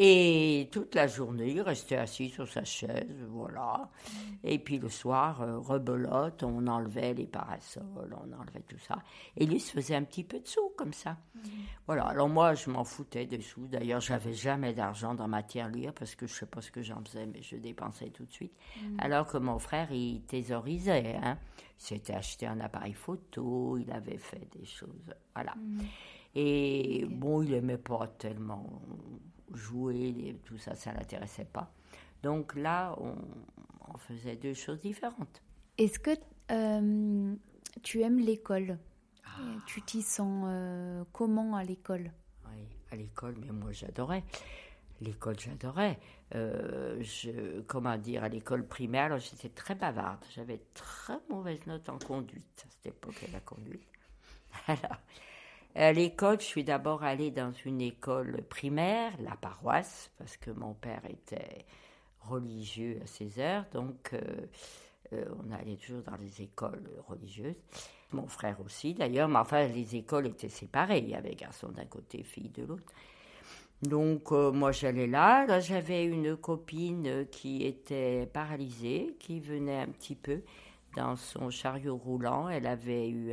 et 0.00 0.68
toute 0.70 0.94
la 0.94 1.08
journée, 1.08 1.50
il 1.50 1.60
restait 1.60 1.96
assis 1.96 2.28
sur 2.28 2.46
sa 2.46 2.62
chaise, 2.62 3.26
voilà. 3.30 3.90
Et 4.44 4.60
puis 4.60 4.78
le 4.78 4.88
soir, 4.88 5.42
euh, 5.42 5.58
rebelote, 5.58 6.44
on 6.44 6.68
enlevait 6.68 7.14
les 7.14 7.26
parasols, 7.26 7.82
on 8.12 8.32
enlevait 8.32 8.62
tout 8.68 8.78
ça. 8.78 8.98
Et 9.36 9.44
lui 9.44 9.58
se 9.58 9.72
faisait 9.72 9.96
un 9.96 10.04
petit 10.04 10.22
peu 10.22 10.38
de 10.38 10.46
sous 10.46 10.70
comme 10.76 10.92
ça. 10.92 11.16
Voilà, 11.86 12.04
alors 12.04 12.28
moi, 12.28 12.54
je 12.54 12.70
m'en 12.70 12.84
foutais 12.84 13.26
des 13.26 13.40
sous. 13.40 13.66
D'ailleurs, 13.66 14.00
j'avais 14.00 14.34
jamais 14.34 14.72
d'argent 14.72 15.14
dans 15.14 15.26
ma 15.26 15.42
tirelire 15.42 15.92
parce 15.92 16.14
que 16.14 16.28
je 16.28 16.34
sais 16.34 16.46
pas 16.46 16.60
ce 16.60 16.70
que 16.70 16.82
j'en 16.82 17.02
faisais, 17.02 17.26
mais 17.26 17.42
je 17.42 17.56
dépensais 17.56 18.10
tout 18.10 18.24
de 18.24 18.32
suite. 18.32 18.54
Mm. 18.80 18.96
Alors 19.00 19.26
que 19.26 19.38
mon 19.38 19.58
frère, 19.58 19.90
il 19.90 20.22
thésaurisait. 20.22 21.16
Hein. 21.20 21.38
Il 21.80 21.84
s'était 21.84 22.14
acheté 22.14 22.46
un 22.46 22.60
appareil 22.60 22.92
photo, 22.92 23.76
il 23.78 23.90
avait 23.90 24.18
fait 24.18 24.48
des 24.56 24.64
choses. 24.64 25.12
Voilà. 25.34 25.56
Mm. 25.56 25.80
Et 26.36 27.04
bon, 27.10 27.42
il 27.42 27.52
aimait 27.54 27.78
pas 27.78 28.06
tellement 28.06 28.80
jouer, 29.54 30.38
tout 30.44 30.58
ça, 30.58 30.74
ça 30.74 30.92
l'intéressait 30.92 31.44
pas. 31.44 31.72
Donc 32.22 32.54
là, 32.54 32.96
on, 33.00 33.16
faisait 33.98 34.36
deux 34.36 34.54
choses 34.54 34.80
différentes. 34.80 35.42
Est-ce 35.76 35.98
que 35.98 36.10
euh, 36.50 37.34
tu 37.82 38.02
aimes 38.02 38.18
l'école? 38.18 38.78
Tu 39.66 39.82
t'y 39.82 40.02
sens 40.02 40.44
euh, 40.48 41.04
comment 41.12 41.56
à 41.56 41.64
l'école? 41.64 42.10
Oui, 42.46 42.64
à 42.90 42.96
l'école, 42.96 43.36
mais 43.40 43.52
moi 43.52 43.72
j'adorais. 43.72 44.24
L'école, 45.00 45.38
j'adorais. 45.38 45.98
Euh, 46.34 46.96
je, 47.00 47.60
comment 47.62 47.96
dire, 47.96 48.24
à 48.24 48.28
l'école 48.28 48.66
primaire, 48.66 49.18
j'étais 49.18 49.48
très 49.48 49.74
bavarde. 49.74 50.24
J'avais 50.34 50.60
très 50.74 51.18
mauvaise 51.30 51.64
note 51.66 51.88
en 51.88 51.98
conduite 51.98 52.64
à 52.66 52.70
cette 52.70 52.86
époque 52.86 53.24
la 53.32 53.40
conduite. 53.40 53.86
Alors, 54.66 54.98
à 55.84 55.92
l'école, 55.92 56.40
je 56.40 56.46
suis 56.46 56.64
d'abord 56.64 57.04
allée 57.04 57.30
dans 57.30 57.52
une 57.64 57.80
école 57.80 58.42
primaire, 58.48 59.12
la 59.20 59.36
paroisse, 59.36 60.10
parce 60.18 60.36
que 60.36 60.50
mon 60.50 60.74
père 60.74 61.02
était 61.08 61.64
religieux 62.20 63.00
à 63.02 63.06
ses 63.06 63.38
heures, 63.38 63.64
donc 63.72 64.14
euh, 65.12 65.24
on 65.38 65.52
allait 65.52 65.76
toujours 65.76 66.02
dans 66.02 66.16
les 66.16 66.42
écoles 66.42 66.90
religieuses. 67.06 67.56
Mon 68.12 68.26
frère 68.26 68.60
aussi, 68.64 68.94
d'ailleurs, 68.94 69.28
mais 69.28 69.38
enfin, 69.38 69.66
les 69.66 69.96
écoles 69.96 70.26
étaient 70.26 70.48
séparées. 70.48 70.98
Il 70.98 71.10
y 71.10 71.14
avait 71.14 71.34
garçons 71.34 71.68
d'un 71.68 71.84
côté, 71.84 72.22
filles 72.22 72.50
de 72.50 72.64
l'autre. 72.64 72.92
Donc, 73.82 74.32
euh, 74.32 74.50
moi, 74.50 74.72
j'allais 74.72 75.06
là. 75.06 75.46
Là, 75.46 75.60
j'avais 75.60 76.04
une 76.04 76.36
copine 76.36 77.26
qui 77.30 77.64
était 77.64 78.26
paralysée, 78.26 79.14
qui 79.20 79.40
venait 79.40 79.78
un 79.80 79.88
petit 79.88 80.16
peu 80.16 80.42
dans 80.96 81.16
son 81.16 81.50
chariot 81.50 81.96
roulant. 81.96 82.48
Elle 82.48 82.66
avait 82.66 83.08
eu 83.08 83.32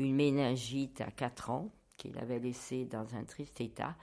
une 0.00 0.14
méningite 0.14 1.00
à 1.00 1.10
4 1.10 1.50
ans, 1.50 1.70
qu'il 1.96 2.18
avait 2.18 2.38
laissée 2.38 2.86
dans 2.86 3.14
un 3.14 3.24
triste 3.24 3.60
état. 3.60 3.94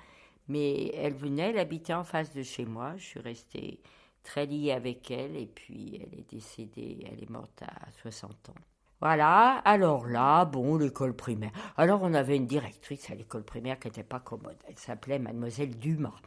Mais 0.48 0.92
elle 0.96 1.16
venait, 1.16 1.50
elle 1.50 1.60
habitait 1.60 1.94
en 1.94 2.04
face 2.04 2.34
de 2.34 2.44
chez 2.44 2.66
moi. 2.66 2.94
Je 2.98 3.04
suis 3.04 3.20
restée 3.20 3.82
très 4.24 4.46
liée 4.46 4.72
avec 4.72 5.10
elle 5.12 5.36
et 5.36 5.48
puis 5.48 6.02
elle 6.02 6.20
est 6.20 6.30
décédée, 6.30 7.06
elle 7.12 7.24
est 7.24 7.30
morte 7.30 7.64
à 7.64 7.92
60 8.02 8.50
ans. 8.50 8.62
Voilà, 9.00 9.62
alors 9.64 10.08
là, 10.08 10.46
bon, 10.46 10.78
l'école 10.78 11.16
primaire. 11.16 11.52
Alors 11.76 12.02
on 12.02 12.14
avait 12.14 12.36
une 12.36 12.48
directrice 12.48 13.10
à 13.12 13.16
l'école 13.16 13.44
primaire 13.44 13.80
qui 13.80 13.88
n'était 13.88 14.04
pas 14.04 14.20
commode. 14.20 14.58
Elle 14.68 14.78
s'appelait 14.78 15.20
Mademoiselle 15.20 15.78
Dumas. 15.78 16.20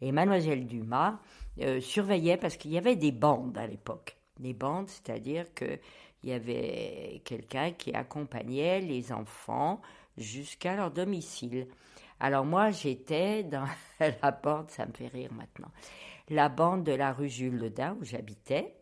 Et 0.00 0.12
Mademoiselle 0.12 0.66
Dumas 0.66 1.18
euh, 1.60 1.80
surveillait 1.80 2.36
parce 2.36 2.56
qu'il 2.56 2.72
y 2.72 2.78
avait 2.78 2.96
des 2.96 3.12
bandes 3.12 3.56
à 3.56 3.66
l'époque. 3.66 4.16
Des 4.40 4.52
bandes, 4.52 4.88
c'est-à-dire 4.88 5.46
qu'il 6.20 6.30
y 6.30 6.32
avait 6.32 7.22
quelqu'un 7.24 7.72
qui 7.72 7.92
accompagnait 7.94 8.80
les 8.80 9.12
enfants 9.12 9.80
jusqu'à 10.16 10.76
leur 10.76 10.90
domicile. 10.90 11.68
Alors 12.20 12.44
moi, 12.44 12.70
j'étais 12.70 13.44
dans 13.44 13.66
la 14.00 14.30
bande, 14.30 14.70
ça 14.70 14.86
me 14.86 14.92
fait 14.92 15.08
rire 15.08 15.32
maintenant, 15.32 15.70
la 16.28 16.48
bande 16.48 16.84
de 16.84 16.92
la 16.92 17.12
rue 17.12 17.28
Jules 17.28 17.56
Le 17.56 17.70
Dain 17.70 17.96
où 18.00 18.04
j'habitais. 18.04 18.74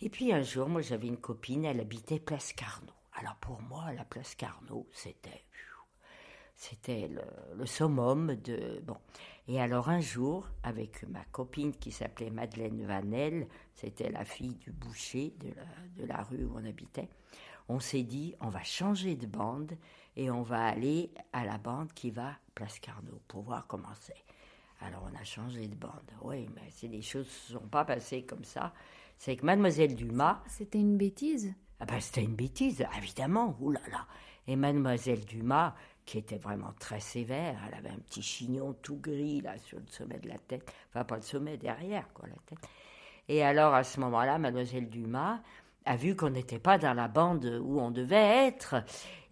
Et 0.00 0.10
puis 0.10 0.32
un 0.32 0.42
jour, 0.42 0.68
moi 0.68 0.82
j'avais 0.82 1.08
une 1.08 1.16
copine, 1.16 1.64
elle 1.64 1.80
habitait 1.80 2.20
Place 2.20 2.52
Carnot. 2.52 2.92
Alors 3.14 3.36
pour 3.36 3.60
moi, 3.62 3.92
la 3.94 4.04
Place 4.04 4.34
Carnot, 4.34 4.86
c'était 4.92 5.46
c'était 6.56 7.08
le, 7.08 7.66
summum 7.66 8.34
de 8.34 8.80
bon. 8.82 8.96
Et 9.48 9.60
alors 9.60 9.88
un 9.88 10.00
jour, 10.00 10.48
avec 10.62 11.08
ma 11.08 11.24
copine 11.26 11.72
qui 11.72 11.92
s'appelait 11.92 12.30
Madeleine 12.30 12.84
Vanel, 12.84 13.46
c'était 13.74 14.10
la 14.10 14.24
fille 14.24 14.56
du 14.56 14.72
boucher 14.72 15.34
de 15.38 15.48
la, 15.48 16.02
de 16.02 16.08
la 16.08 16.22
rue 16.22 16.44
où 16.44 16.54
on 16.56 16.64
habitait, 16.64 17.08
on 17.68 17.78
s'est 17.78 18.02
dit 18.02 18.34
on 18.40 18.48
va 18.48 18.62
changer 18.64 19.14
de 19.14 19.26
bande 19.26 19.72
et 20.16 20.30
on 20.30 20.42
va 20.42 20.64
aller 20.64 21.10
à 21.32 21.44
la 21.44 21.58
bande 21.58 21.92
qui 21.92 22.10
va 22.10 22.32
Place 22.54 22.80
Carnot 22.80 23.20
pour 23.28 23.42
voir 23.42 23.66
comment 23.66 23.94
c'est. 24.00 24.24
Alors 24.80 25.08
on 25.10 25.16
a 25.16 25.24
changé 25.24 25.68
de 25.68 25.76
bande. 25.76 26.10
Oui, 26.22 26.48
mais 26.54 26.68
c'est 26.70 26.88
des 26.88 27.02
choses 27.02 27.26
ne 27.26 27.30
se 27.30 27.52
sont 27.52 27.68
pas 27.68 27.84
passées 27.84 28.24
comme 28.24 28.44
ça 28.44 28.72
c'est 29.18 29.36
que 29.36 29.44
mademoiselle 29.44 29.94
Dumas... 29.94 30.42
C'était 30.48 30.78
une 30.78 30.96
bêtise 30.96 31.54
ah 31.80 31.84
ben, 31.84 32.00
C'était 32.00 32.22
une 32.22 32.34
bêtise, 32.34 32.84
évidemment, 32.96 33.56
Ouh 33.60 33.72
là 33.72 33.80
là. 33.90 34.06
Et 34.46 34.56
mademoiselle 34.56 35.24
Dumas, 35.24 35.74
qui 36.06 36.18
était 36.18 36.38
vraiment 36.38 36.72
très 36.78 37.00
sévère, 37.00 37.58
elle 37.68 37.74
avait 37.74 37.90
un 37.90 37.98
petit 37.98 38.22
chignon 38.22 38.74
tout 38.80 38.96
gris 38.96 39.40
là 39.40 39.58
sur 39.58 39.78
le 39.78 39.86
sommet 39.88 40.18
de 40.18 40.28
la 40.28 40.38
tête, 40.38 40.72
enfin 40.88 41.04
pas 41.04 41.16
le 41.16 41.22
sommet, 41.22 41.56
derrière 41.56 42.08
quoi, 42.14 42.28
la 42.28 42.36
tête. 42.46 42.66
Et 43.28 43.42
alors 43.44 43.74
à 43.74 43.84
ce 43.84 44.00
moment-là, 44.00 44.38
mademoiselle 44.38 44.88
Dumas 44.88 45.40
a 45.84 45.96
vu 45.96 46.16
qu'on 46.16 46.30
n'était 46.30 46.58
pas 46.58 46.78
dans 46.78 46.94
la 46.94 47.08
bande 47.08 47.60
où 47.62 47.80
on 47.80 47.90
devait 47.90 48.46
être, 48.46 48.76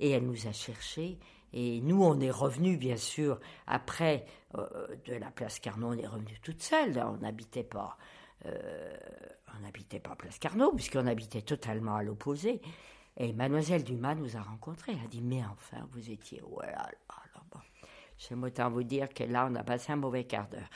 et 0.00 0.10
elle 0.10 0.26
nous 0.26 0.46
a 0.46 0.52
cherchés. 0.52 1.18
Et 1.56 1.80
nous, 1.80 2.02
on 2.02 2.18
est 2.18 2.32
revenus, 2.32 2.80
bien 2.80 2.96
sûr, 2.96 3.38
après 3.68 4.26
euh, 4.56 4.66
de 5.04 5.14
la 5.14 5.30
place 5.30 5.60
Carnot, 5.60 5.90
on 5.90 5.98
est 5.98 6.06
revenus 6.06 6.40
toutes 6.42 6.62
seules, 6.62 6.98
on 6.98 7.18
n'habitait 7.18 7.62
pas. 7.62 7.96
Euh, 8.46 8.96
on 9.56 9.62
n'habitait 9.62 10.00
pas 10.00 10.14
Place 10.16 10.38
Carnot, 10.38 10.72
puisqu'on 10.72 11.06
habitait 11.06 11.42
totalement 11.42 11.96
à 11.96 12.02
l'opposé. 12.02 12.60
Et 13.16 13.32
mademoiselle 13.32 13.84
Dumas 13.84 14.14
nous 14.14 14.36
a 14.36 14.40
rencontrés. 14.42 14.92
Elle 14.92 15.04
a 15.04 15.08
dit, 15.08 15.22
mais 15.22 15.42
enfin, 15.52 15.86
vous 15.92 16.10
étiez... 16.10 16.42
Voilà, 16.50 16.90
alors 17.08 17.46
bon. 17.50 17.60
J'aime 18.18 18.42
autant 18.44 18.70
vous 18.70 18.82
dire 18.82 19.08
que 19.12 19.24
là, 19.24 19.48
on 19.50 19.54
a 19.54 19.62
passé 19.62 19.92
un 19.92 19.96
mauvais 19.96 20.24
quart 20.24 20.48
d'heure. 20.48 20.70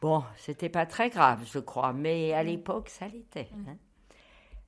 Bon, 0.00 0.24
c'était 0.36 0.70
pas 0.70 0.86
très 0.86 1.10
grave, 1.10 1.46
je 1.52 1.58
crois, 1.58 1.92
mais 1.92 2.32
à 2.32 2.42
l'époque, 2.42 2.88
ça 2.88 3.08
l'était. 3.08 3.48
Hein. 3.68 3.76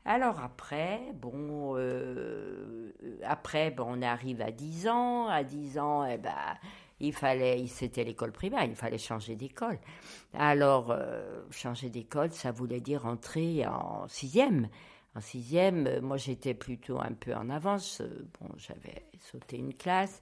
Alors 0.04 0.40
après, 0.40 1.00
bon, 1.14 1.74
euh, 1.76 2.92
après, 3.24 3.70
bon, 3.70 3.86
on 3.88 4.02
arrive 4.02 4.42
à 4.42 4.50
10 4.50 4.88
ans. 4.88 5.28
À 5.28 5.44
10 5.44 5.78
ans, 5.78 6.04
eh 6.04 6.18
ben, 6.18 6.34
il 7.00 7.12
fallait, 7.12 7.66
c'était 7.66 8.04
l'école 8.04 8.32
primaire, 8.32 8.64
il 8.64 8.74
fallait 8.74 8.98
changer 8.98 9.36
d'école. 9.36 9.78
Alors, 10.34 10.90
euh, 10.90 11.42
changer 11.50 11.88
d'école, 11.88 12.32
ça 12.32 12.50
voulait 12.50 12.80
dire 12.80 13.06
entrer 13.06 13.66
en 13.66 14.06
sixième. 14.08 14.68
En 15.14 15.20
sixième, 15.20 15.86
euh, 15.86 16.00
moi 16.00 16.16
j'étais 16.16 16.54
plutôt 16.54 17.00
un 17.00 17.12
peu 17.12 17.34
en 17.34 17.50
avance. 17.50 18.00
Euh, 18.00 18.26
bon, 18.40 18.48
j'avais 18.56 19.06
sauté 19.20 19.58
une 19.58 19.74
classe, 19.74 20.20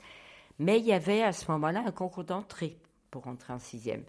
mais 0.58 0.78
il 0.78 0.86
y 0.86 0.92
avait 0.92 1.22
à 1.22 1.32
ce 1.32 1.50
moment-là 1.52 1.84
un 1.86 1.92
concours 1.92 2.24
d'entrée 2.24 2.76
pour 3.10 3.26
entrer 3.26 3.52
en 3.52 3.58
sixième. 3.58 4.04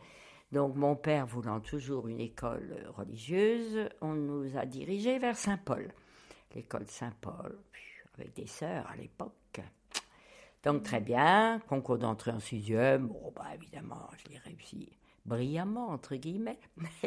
Donc 0.52 0.76
mon 0.76 0.96
père 0.96 1.26
voulant 1.26 1.60
toujours 1.60 2.08
une 2.08 2.20
école 2.20 2.86
religieuse, 2.98 3.90
on 4.02 4.14
nous 4.14 4.58
a 4.58 4.66
dirigés 4.66 5.18
vers 5.18 5.38
Saint-Paul, 5.38 5.94
l'école 6.56 6.88
Saint-Paul, 6.88 7.58
avec 8.18 8.34
des 8.34 8.48
sœurs 8.48 8.86
à 8.92 8.96
l'époque. 8.98 9.62
Donc 10.64 10.84
très 10.84 11.00
bien, 11.00 11.62
concours 11.68 11.98
d'entrée 11.98 12.32
en 12.32 12.40
sixième, 12.40 13.08
bon 13.08 13.32
bah 13.36 13.48
évidemment 13.56 14.10
je 14.18 14.32
l'ai 14.32 14.40
réussi 14.40 14.92
brillamment 15.26 15.90
entre 15.90 16.16
guillemets. 16.16 16.60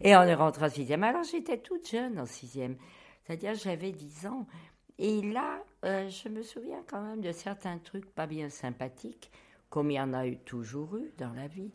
et 0.00 0.16
on 0.16 0.22
est 0.22 0.34
rentré 0.34 0.66
en 0.66 0.70
sixième. 0.70 1.04
Alors 1.04 1.24
j'étais 1.24 1.58
toute 1.58 1.88
jeune 1.88 2.18
en 2.18 2.26
sixième, 2.26 2.76
c'est-à-dire 3.24 3.54
j'avais 3.54 3.92
10 3.92 4.26
ans. 4.26 4.46
Et 4.98 5.20
là, 5.20 5.62
euh, 5.84 6.08
je 6.08 6.28
me 6.28 6.42
souviens 6.42 6.82
quand 6.86 7.02
même 7.02 7.20
de 7.20 7.32
certains 7.32 7.78
trucs 7.78 8.06
pas 8.06 8.26
bien 8.26 8.48
sympathiques, 8.48 9.30
comme 9.68 9.90
il 9.90 9.94
y 9.94 10.00
en 10.00 10.14
a 10.14 10.26
eu 10.26 10.38
toujours 10.38 10.96
eu 10.96 11.12
dans 11.18 11.32
la 11.34 11.48
vie. 11.48 11.70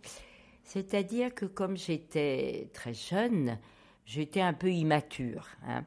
C'est-à-dire 0.64 1.34
que 1.34 1.46
comme 1.46 1.78
j'étais 1.78 2.70
très 2.74 2.94
jeune, 2.94 3.60
j'étais 4.06 4.42
un 4.42 4.54
peu 4.54 4.72
immature. 4.72 5.48
Hein. 5.68 5.86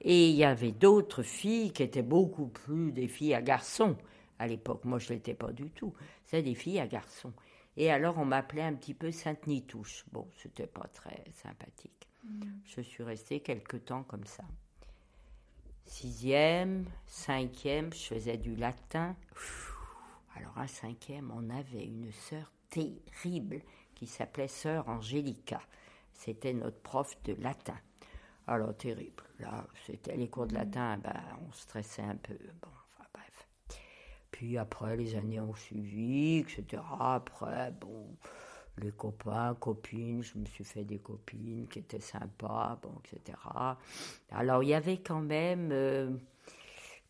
Et 0.00 0.30
il 0.30 0.36
y 0.36 0.44
avait 0.44 0.72
d'autres 0.72 1.22
filles 1.22 1.72
qui 1.72 1.82
étaient 1.82 2.02
beaucoup 2.02 2.46
plus 2.46 2.92
des 2.92 3.08
filles 3.08 3.34
à 3.34 3.42
garçons 3.42 3.96
à 4.38 4.46
l'époque. 4.46 4.84
Moi, 4.84 4.98
je 4.98 5.10
ne 5.10 5.14
l'étais 5.14 5.34
pas 5.34 5.52
du 5.52 5.70
tout. 5.70 5.92
C'est 6.24 6.42
des 6.42 6.54
filles 6.54 6.80
à 6.80 6.86
garçons. 6.86 7.32
Et 7.76 7.90
alors, 7.90 8.18
on 8.18 8.24
m'appelait 8.24 8.62
un 8.62 8.74
petit 8.74 8.94
peu 8.94 9.10
Sainte-Nitouche. 9.10 10.04
Bon, 10.12 10.28
c'était 10.36 10.66
pas 10.66 10.88
très 10.92 11.24
sympathique. 11.32 12.08
Mm. 12.24 12.42
Je 12.64 12.80
suis 12.80 13.02
restée 13.02 13.40
quelque 13.40 13.76
temps 13.76 14.02
comme 14.02 14.26
ça. 14.26 14.44
Sixième, 15.86 16.84
cinquième, 17.06 17.92
je 17.92 18.14
faisais 18.14 18.36
du 18.36 18.54
latin. 18.54 19.16
Alors, 20.36 20.56
à 20.56 20.66
cinquième, 20.66 21.32
on 21.34 21.50
avait 21.50 21.84
une 21.84 22.12
sœur 22.12 22.52
terrible 22.68 23.60
qui 23.94 24.06
s'appelait 24.06 24.48
sœur 24.48 24.88
Angélica. 24.88 25.60
C'était 26.12 26.52
notre 26.52 26.80
prof 26.80 27.16
de 27.24 27.34
latin. 27.34 27.78
Alors, 28.46 28.76
terrible. 28.76 29.24
Là, 29.38 29.66
c'était 29.86 30.16
les 30.16 30.28
cours 30.28 30.46
de 30.46 30.54
latin, 30.54 30.98
ben, 30.98 31.20
on 31.46 31.52
stressait 31.52 32.02
un 32.02 32.16
peu. 32.16 32.38
Bon, 32.62 32.68
puis 34.40 34.56
après, 34.56 34.96
les 34.96 35.16
années 35.16 35.38
ont 35.38 35.54
suivi, 35.54 36.38
etc. 36.38 36.82
Après, 36.98 37.74
bon, 37.78 38.06
les 38.78 38.90
copains, 38.90 39.54
copines, 39.60 40.22
je 40.22 40.38
me 40.38 40.46
suis 40.46 40.64
fait 40.64 40.82
des 40.82 40.98
copines 40.98 41.68
qui 41.68 41.80
étaient 41.80 42.00
sympas, 42.00 42.78
bon, 42.82 42.94
etc. 43.04 43.36
Alors, 44.30 44.62
il 44.62 44.70
y 44.70 44.74
avait 44.74 44.96
quand 44.96 45.20
même, 45.20 45.68
euh, 45.72 46.08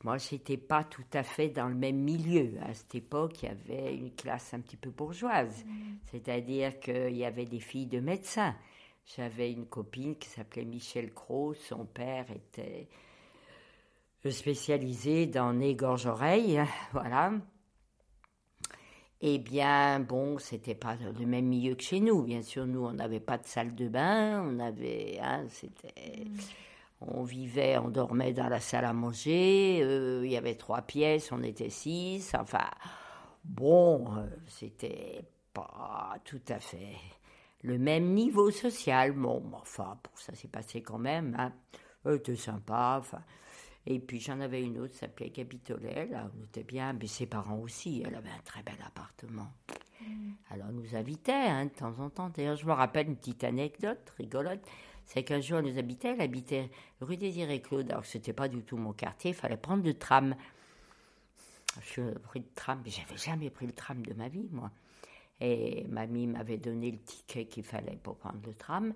moi, 0.03 0.19
j'étais 0.19 0.57
pas 0.57 0.83
tout 0.83 1.05
à 1.13 1.23
fait 1.23 1.51
dans 1.51 1.69
le 1.69 1.77
même 1.77 2.01
milieu. 2.01 2.55
À 2.63 2.75
cette 2.75 2.97
époque, 2.97 3.45
il 3.45 3.47
y 3.47 3.49
avait 3.49 3.95
une 3.95 4.13
classe 4.13 4.53
un 4.53 4.59
petit 4.59 4.77
peu 4.77 4.91
bourgeoise. 4.91 5.65
Mmh. 5.65 5.71
C'est-à-dire 6.11 6.81
qu'il 6.81 7.17
y 7.17 7.25
avait 7.25 7.47
des 7.47 7.61
filles 7.61 7.87
de 7.87 8.01
médecins. 8.01 8.57
J'avais 9.17 9.53
une 9.53 9.67
copine 9.67 10.17
qui 10.17 10.29
s'appelait 10.29 10.65
Michel 10.65 11.15
Cros. 11.15 11.55
Son 11.55 11.85
père 11.85 12.27
était 12.33 12.89
spécialisé 14.29 15.27
dans 15.27 15.55
nez, 15.55 15.75
gorge, 15.75 16.07
oreille. 16.07 16.61
Voilà. 16.93 17.33
Eh 19.23 19.39
bien, 19.39 20.01
bon, 20.01 20.39
c'était 20.39 20.75
pas 20.75 20.97
le 20.97 21.27
même 21.27 21.47
milieu 21.47 21.75
que 21.75 21.83
chez 21.83 22.01
nous. 22.01 22.23
Bien 22.23 22.43
sûr, 22.43 22.67
nous, 22.67 22.85
on 22.85 22.93
n'avait 22.93 23.21
pas 23.21 23.39
de 23.39 23.47
salle 23.47 23.75
de 23.75 23.89
bain. 23.89 24.43
On 24.43 24.59
avait. 24.59 25.19
Hein, 25.23 25.45
c'était. 25.49 26.25
Mmh. 26.25 26.39
On 27.03 27.23
vivait, 27.23 27.79
on 27.79 27.89
dormait 27.89 28.35
dans 28.35 28.49
la 28.49 28.61
salle 28.61 28.85
à 28.85 28.93
manger, 28.93 29.81
euh, 29.83 30.21
il 30.23 30.31
y 30.31 30.37
avait 30.37 30.57
trois 30.57 30.83
pièces, 30.83 31.33
on 31.33 31.43
était 31.43 31.71
six, 31.71 32.35
enfin, 32.35 32.69
bon, 33.43 34.15
euh, 34.19 34.27
c'était 34.47 35.25
pas 35.55 36.17
tout 36.25 36.43
à 36.49 36.61
fait 36.61 36.97
le 37.63 37.79
même 37.79 38.13
niveau 38.13 38.51
social. 38.51 39.13
Bon, 39.13 39.43
enfin, 39.55 39.99
pour 40.03 40.19
ça 40.19 40.35
s'est 40.35 40.49
passé 40.49 40.83
quand 40.83 40.99
même, 40.99 41.35
hein. 41.39 41.53
c'était 42.05 42.37
sympa, 42.37 42.99
enfin. 43.01 43.23
Et 43.87 43.99
puis 43.99 44.21
j'en 44.21 44.41
avais 44.41 44.63
une 44.63 44.79
autre, 44.79 44.95
s'appelait 44.95 45.31
Capitolet, 45.31 46.07
là, 46.07 46.31
on 46.39 46.45
était 46.45 46.65
bien, 46.65 46.93
mais 46.93 47.07
ses 47.07 47.27
parents 47.27 47.59
aussi, 47.59 48.03
elle 48.07 48.15
avait 48.15 48.31
un 48.31 48.43
très 48.45 48.63
bel 48.63 48.77
appartement. 48.87 49.51
Mm. 50.03 50.33
Alors 50.51 50.67
on 50.69 50.73
nous 50.73 50.95
invitait 50.95 51.33
hein, 51.33 51.65
de 51.67 51.71
temps 51.71 51.99
en 51.99 52.11
temps. 52.11 52.31
D'ailleurs, 52.31 52.57
je 52.57 52.67
me 52.67 52.73
rappelle 52.73 53.09
une 53.09 53.17
petite 53.17 53.45
anecdote 53.45 54.13
rigolote 54.19 54.67
c'est 55.13 55.25
qu'un 55.25 55.41
jour, 55.41 55.59
elle 55.59 55.65
nous 55.65 55.79
habitait, 55.79 56.11
elle 56.11 56.21
habitait 56.21 56.71
rue 57.01 57.17
Désiré 57.17 57.61
Claude, 57.61 57.91
alors 57.91 58.03
que 58.03 58.09
c'était 58.09 58.33
pas 58.33 58.47
du 58.47 58.63
tout 58.63 58.77
mon 58.77 58.93
quartier, 58.93 59.33
il 59.33 59.35
fallait 59.35 59.57
prendre 59.57 59.83
le 59.85 59.95
tram. 59.95 60.37
Je 61.81 61.87
suis 61.87 62.03
pris 62.23 62.39
le 62.39 62.47
tram, 62.55 62.81
mais 62.85 62.91
j'avais 62.91 63.17
jamais 63.17 63.51
pris 63.51 63.67
le 63.67 63.73
tram 63.73 64.07
de 64.07 64.15
ma 64.15 64.29
vie, 64.29 64.49
moi. 64.53 64.71
Et 65.41 65.85
mamie 65.89 66.29
m'avait 66.29 66.59
donné 66.59 66.93
le 66.93 66.99
ticket 66.99 67.47
qu'il 67.47 67.65
fallait 67.65 67.99
pour 68.01 68.19
prendre 68.19 68.39
le 68.47 68.55
tram, 68.55 68.95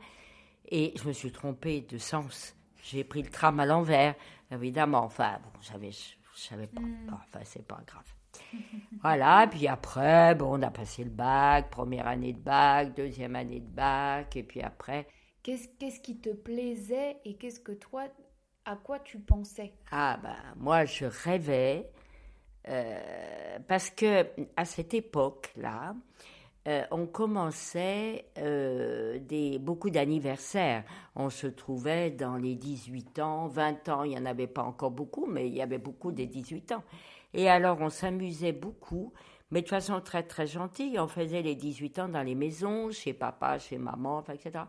et 0.69 0.93
je 0.97 1.09
me 1.09 1.13
suis 1.13 1.33
trompée 1.33 1.81
de 1.81 1.99
sens. 1.99 2.55
J'ai 2.85 3.05
pris 3.05 3.23
le 3.23 3.31
tram 3.31 3.61
à 3.61 3.67
l'envers, 3.67 4.15
évidemment. 4.51 5.05
Enfin, 5.05 5.39
bon, 5.43 5.61
j'avais, 5.61 5.91
je 5.91 6.41
savais 6.41 6.67
pas. 6.67 6.81
Hmm. 6.81 7.15
enfin, 7.15 7.41
c'est 7.45 7.67
pas 7.67 7.81
grave. 7.87 8.15
voilà, 9.03 9.47
puis 9.51 9.69
après, 9.69 10.35
bon, 10.35 10.59
on 10.59 10.63
a 10.63 10.71
passé 10.71 11.05
le 11.05 11.11
bac, 11.11 11.71
première 11.71 12.07
année 12.07 12.33
de 12.33 12.41
bac, 12.41 12.95
deuxième 12.95 13.37
année 13.37 13.61
de 13.61 13.71
bac, 13.71 14.37
et 14.37 14.43
puis 14.43 14.61
après, 14.61 15.07
Qu'est-ce 15.45 16.01
qui 16.01 16.17
te 16.17 16.31
plaisait 16.31 17.19
et 17.27 17.35
qu'est-ce 17.35 17.61
que 17.61 17.73
toi, 17.73 18.07
à 18.65 18.77
quoi 18.77 18.99
tu 19.01 19.19
pensais? 19.19 19.75
Ah 19.91 20.19
ben 20.23 20.39
moi 20.57 20.87
je 20.87 21.05
rêvais 21.05 21.91
euh, 22.67 23.59
parce 23.69 23.91
que 23.91 24.27
à 24.57 24.65
cette 24.65 24.95
époque-là, 24.95 25.95
euh, 26.67 26.83
on 26.91 27.07
commençait 27.07 28.25
euh, 28.39 29.19
beaucoup 29.59 29.91
d'anniversaires. 29.91 30.85
On 31.15 31.29
se 31.29 31.47
trouvait 31.47 32.11
dans 32.11 32.37
les 32.37 32.55
18 32.55 33.19
ans, 33.19 33.49
20 33.49 33.89
ans, 33.91 34.03
il 34.05 34.11
n'y 34.11 34.19
en 34.19 34.25
avait 34.25 34.47
pas 34.47 34.63
encore 34.63 34.91
beaucoup, 34.91 35.27
mais 35.27 35.47
il 35.47 35.55
y 35.55 35.63
avait 35.63 35.79
beaucoup 35.79 36.11
des 36.11 36.27
18 36.27 36.73
ans. 36.73 36.83
Et 37.35 37.51
alors 37.51 37.79
on 37.81 37.91
s'amusait 37.91 38.53
beaucoup, 38.53 39.13
mais 39.51 39.61
de 39.61 39.69
façon 39.69 40.01
très 40.01 40.23
très 40.23 40.47
gentille. 40.47 40.99
On 40.99 41.09
faisait 41.09 41.43
les 41.43 41.55
18 41.55 41.99
ans 41.99 42.09
dans 42.09 42.23
les 42.23 42.35
maisons, 42.35 42.91
chez 42.91 43.13
papa, 43.13 43.59
chez 43.59 43.77
maman, 43.77 44.25
etc. 44.33 44.65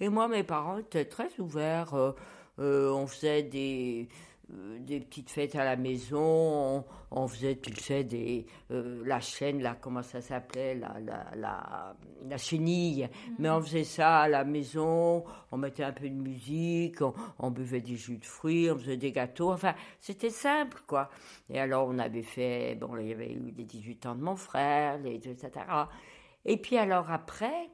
Et 0.00 0.08
moi, 0.08 0.28
mes 0.28 0.42
parents 0.42 0.78
étaient 0.78 1.06
très 1.06 1.28
ouverts. 1.38 2.14
Euh, 2.58 2.90
on 2.90 3.06
faisait 3.06 3.42
des, 3.42 4.08
des 4.48 5.00
petites 5.00 5.30
fêtes 5.30 5.56
à 5.56 5.64
la 5.64 5.76
maison. 5.76 6.84
On, 7.10 7.28
faisait, 7.28 7.56
tu 7.56 7.74
sais, 7.74 8.04
des, 8.04 8.46
la 8.70 9.20
chaîne, 9.20 9.62
là, 9.62 9.76
comment 9.80 10.02
ça 10.02 10.20
s'appelait, 10.20 10.74
la, 10.74 10.96
la, 11.00 11.26
la, 11.36 11.96
la, 12.26 12.36
chenille. 12.36 13.02
Mhm. 13.02 13.34
Mais 13.38 13.50
on 13.50 13.60
faisait 13.60 13.84
ça 13.84 14.20
à 14.20 14.28
la 14.28 14.44
maison. 14.44 15.24
On 15.52 15.56
mettait 15.56 15.84
un 15.84 15.92
peu 15.92 16.08
de 16.08 16.14
musique. 16.14 16.98
On, 17.38 17.50
buvait 17.50 17.80
des 17.80 17.96
jus 17.96 18.18
de 18.18 18.24
fruits. 18.24 18.70
On 18.70 18.78
faisait 18.78 18.96
des 18.96 19.12
gâteaux. 19.12 19.52
Enfin, 19.52 19.74
c'était 20.00 20.30
simple, 20.30 20.82
quoi. 20.86 21.10
Et 21.50 21.58
alors, 21.58 21.88
on 21.88 21.98
avait 21.98 22.22
fait, 22.22 22.74
bon, 22.74 22.96
il 22.96 23.08
y 23.08 23.12
avait 23.12 23.32
eu 23.32 23.52
les 23.56 23.64
18 23.64 24.06
ans 24.06 24.14
de 24.14 24.22
mon 24.22 24.36
frère, 24.36 24.98
les, 24.98 25.16
etc. 25.16 25.50
Et 26.44 26.56
puis 26.56 26.78
alors 26.78 27.10
après, 27.10 27.70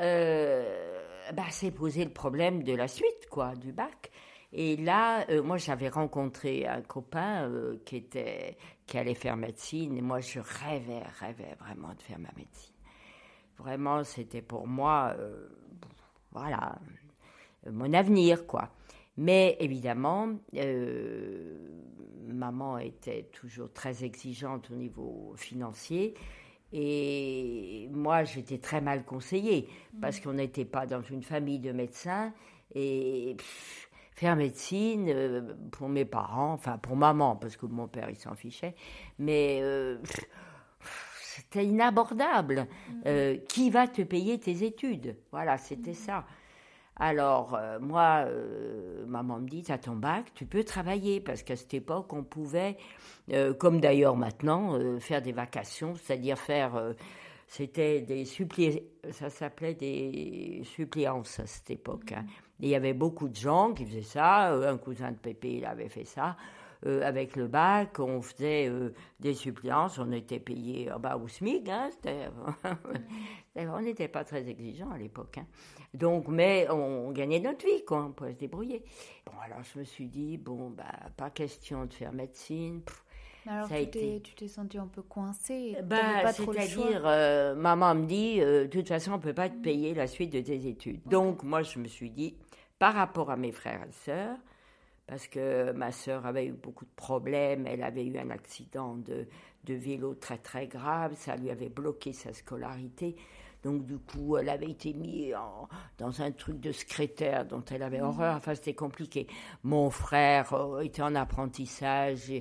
euh, 0.00 1.02
bah, 1.32 1.48
s'est 1.50 1.70
posé 1.70 2.04
le 2.04 2.10
problème 2.10 2.62
de 2.62 2.74
la 2.74 2.88
suite, 2.88 3.28
quoi, 3.30 3.54
du 3.54 3.72
bac. 3.72 4.10
Et 4.52 4.76
là, 4.76 5.28
euh, 5.30 5.42
moi, 5.42 5.56
j'avais 5.56 5.88
rencontré 5.88 6.66
un 6.66 6.82
copain 6.82 7.48
euh, 7.48 7.78
qui 7.84 7.96
était, 7.96 8.56
qui 8.86 8.98
allait 8.98 9.14
faire 9.14 9.36
médecine, 9.36 9.96
et 9.96 10.02
moi, 10.02 10.20
je 10.20 10.40
rêvais, 10.40 11.02
rêvais 11.20 11.56
vraiment 11.58 11.92
de 11.94 12.02
faire 12.02 12.18
ma 12.18 12.30
médecine. 12.36 12.74
Vraiment, 13.58 14.04
c'était 14.04 14.42
pour 14.42 14.66
moi, 14.66 15.14
euh, 15.18 15.48
voilà, 16.32 16.78
mon 17.70 17.92
avenir, 17.92 18.46
quoi. 18.46 18.70
Mais 19.18 19.56
évidemment, 19.60 20.28
maman 22.26 22.76
était 22.78 23.30
toujours 23.32 23.72
très 23.72 24.04
exigeante 24.04 24.70
au 24.70 24.74
niveau 24.74 25.32
financier. 25.36 26.14
Et 26.72 27.88
moi, 27.92 28.24
j'étais 28.24 28.58
très 28.58 28.82
mal 28.82 29.04
conseillée 29.04 29.68
parce 30.02 30.20
qu'on 30.20 30.34
n'était 30.34 30.66
pas 30.66 30.84
dans 30.84 31.00
une 31.00 31.22
famille 31.22 31.60
de 31.60 31.72
médecins. 31.72 32.34
Et 32.74 33.36
faire 34.16 34.34
médecine, 34.34 35.08
euh, 35.08 35.54
pour 35.70 35.88
mes 35.88 36.06
parents, 36.06 36.54
enfin 36.54 36.78
pour 36.78 36.96
maman, 36.96 37.36
parce 37.36 37.56
que 37.56 37.66
mon 37.66 37.86
père, 37.86 38.08
il 38.10 38.16
s'en 38.16 38.34
fichait, 38.34 38.74
mais 39.18 39.60
euh, 39.62 39.98
c'était 41.36 41.64
inabordable. 41.66 42.66
Mm. 42.88 43.00
Euh, 43.06 43.36
qui 43.48 43.70
va 43.70 43.86
te 43.86 44.02
payer 44.02 44.40
tes 44.40 44.64
études? 44.64 45.16
Voilà, 45.30 45.58
c'était 45.58 45.90
mm. 45.90 45.94
ça. 45.94 46.24
Alors, 46.98 47.54
euh, 47.54 47.78
moi, 47.78 48.24
euh, 48.26 49.04
maman 49.06 49.38
me 49.38 49.48
dit, 49.48 49.64
à 49.68 49.76
ton 49.76 49.96
bac, 49.96 50.32
tu 50.34 50.46
peux 50.46 50.64
travailler, 50.64 51.20
parce 51.20 51.42
qu'à 51.42 51.54
cette 51.54 51.74
époque, 51.74 52.10
on 52.14 52.24
pouvait, 52.24 52.78
euh, 53.32 53.52
comme 53.52 53.80
d'ailleurs 53.80 54.16
maintenant, 54.16 54.98
faire 54.98 55.20
des 55.20 55.32
vacations, 55.32 55.94
c'est-à-dire 55.94 56.38
faire, 56.38 56.94
c'était 57.46 58.00
des 58.00 58.24
suppléances, 58.24 58.80
ça 59.10 59.28
s'appelait 59.28 59.74
des 59.74 60.62
suppléances 60.64 61.38
à 61.38 61.46
cette 61.46 61.70
époque. 61.70 62.12
Hein. 62.12 62.24
Il 62.60 62.68
y 62.68 62.74
avait 62.74 62.94
beaucoup 62.94 63.28
de 63.28 63.36
gens 63.36 63.72
qui 63.74 63.84
faisaient 63.84 64.02
ça, 64.02 64.52
un 64.52 64.78
cousin 64.78 65.12
de 65.12 65.16
Pépé, 65.16 65.56
il 65.58 65.64
avait 65.64 65.88
fait 65.88 66.04
ça. 66.04 66.36
avec 66.84 67.36
le 67.36 67.48
bac, 67.48 67.98
on 67.98 68.22
faisait 68.22 68.70
des 69.20 69.34
suppléances, 69.34 69.98
on 69.98 70.12
était 70.12 70.38
payé 70.38 70.90
bas 71.00 71.16
au 71.16 71.26
SMIC, 71.28 71.68
hein, 71.68 71.90
on 73.56 73.80
n'était 73.80 74.08
pas 74.08 74.24
très 74.24 74.48
exigeant 74.48 74.90
à 74.90 74.98
l'époque. 74.98 75.38
Hein. 75.38 75.46
Donc, 75.96 76.28
mais 76.28 76.66
on, 76.70 77.10
gagnait 77.12 77.40
notre 77.40 77.64
vie, 77.64 77.84
quoi, 77.84 78.04
on 78.04 78.12
pouvait 78.12 78.34
se 78.34 78.38
débrouiller. 78.38 78.82
Bon, 79.24 79.32
alors 79.42 79.62
je 79.62 79.78
me 79.78 79.84
suis 79.84 80.08
dit, 80.08 80.36
bon, 80.36 80.70
bah, 80.70 80.84
pas 81.16 81.30
question 81.30 81.86
de 81.86 81.94
faire 81.94 82.12
médecine. 82.12 82.82
alors, 83.46 83.68
tu 83.68 83.86
t'es, 83.88 84.22
tu 84.36 84.48
senti 84.48 84.76
un 84.76 84.88
peu 84.88 85.02
coincée 85.02 85.76
bah, 85.84 86.32
C'est-à-dire, 86.32 87.02
euh, 87.06 87.54
maman 87.54 87.94
me 87.94 88.06
dit, 88.06 88.40
euh, 88.40 88.64
de 88.64 88.68
toute 88.68 88.88
façon, 88.88 89.12
on 89.12 89.16
ne 89.16 89.22
peut 89.22 89.34
pas 89.34 89.48
te 89.48 89.56
payer 89.56 89.94
la 89.94 90.06
suite 90.06 90.32
de 90.32 90.40
tes 90.40 90.66
études. 90.66 91.00
Donc, 91.06 91.42
moi, 91.42 91.62
je 91.62 91.78
me 91.78 91.86
suis 91.86 92.10
dit, 92.10 92.36
par 92.78 92.94
rapport 92.94 93.30
à 93.30 93.36
mes 93.36 93.52
frères 93.52 93.82
et 93.88 93.92
sœurs, 93.92 94.38
parce 95.06 95.28
que 95.28 95.72
ma 95.72 95.92
sœur 95.92 96.26
avait 96.26 96.46
eu 96.46 96.52
beaucoup 96.52 96.84
de 96.84 96.94
problèmes, 96.96 97.66
elle 97.66 97.82
avait 97.82 98.04
eu 98.04 98.18
un 98.18 98.30
accident 98.30 98.96
de, 98.96 99.26
de 99.64 99.74
vélo 99.74 100.14
très 100.14 100.38
très 100.38 100.66
grave, 100.66 101.14
ça 101.16 101.36
lui 101.36 101.50
avait 101.50 101.68
bloqué 101.68 102.12
sa 102.12 102.32
scolarité. 102.32 103.16
Donc 103.62 103.84
du 103.84 103.98
coup, 103.98 104.36
elle 104.36 104.48
avait 104.48 104.70
été 104.70 104.92
mise 104.92 105.34
dans 105.98 106.22
un 106.22 106.30
truc 106.30 106.60
de 106.60 106.70
secrétaire 106.70 107.44
dont 107.44 107.64
elle 107.70 107.82
avait 107.82 107.98
mhm. 107.98 108.06
horreur. 108.06 108.36
Enfin, 108.36 108.54
c'était 108.54 108.74
compliqué. 108.74 109.26
Mon 109.64 109.90
frère 109.90 110.52
euh, 110.52 110.80
était 110.80 111.02
en 111.02 111.14
apprentissage 111.14 112.32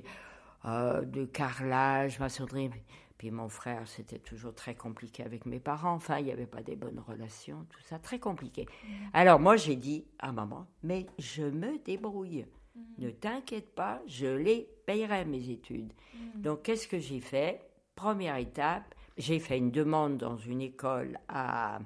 euh, 0.66 1.02
de 1.02 1.26
carrelage, 1.26 2.20
maçonnerie. 2.20 2.70
Puis 3.18 3.32
mon 3.32 3.48
frère, 3.48 3.88
c'était 3.88 4.20
toujours 4.20 4.54
très 4.54 4.76
compliqué 4.76 5.24
avec 5.24 5.46
mes 5.46 5.60
parents. 5.60 5.94
Enfin, 5.94 6.20
il 6.20 6.26
n'y 6.26 6.32
avait 6.32 6.46
pas 6.46 6.62
des 6.62 6.76
bonnes 6.76 7.02
relations, 7.08 7.66
tout 7.70 7.82
ça, 7.84 7.98
très 8.00 8.20
compliqué. 8.20 8.66
Mhm. 8.84 9.10
Alors 9.14 9.40
moi, 9.40 9.56
j'ai 9.56 9.76
dit 9.76 10.06
à 10.20 10.32
maman, 10.32 10.68
mais 10.84 11.06
je 11.18 11.44
me 11.44 11.78
débrouille. 11.84 12.46
Mhm. 12.76 12.84
Ne 13.00 13.10
t'inquiète 13.12 13.74
pas, 13.74 14.02
je 14.08 14.28
les 14.28 14.68
payerai 14.86 15.26
mes 15.26 15.50
études. 15.50 15.94
Donc, 16.36 16.64
qu'est-ce 16.64 16.88
que 16.88 17.00
j'ai 17.00 17.20
fait? 17.20 17.62
Première 17.96 18.38
étape, 18.38 18.94
j'ai 19.18 19.40
fait 19.40 19.58
une 19.58 19.72
demande 19.72 20.18
dans 20.18 20.38
une 20.38 20.62
école 20.62 21.18
à, 21.28 21.80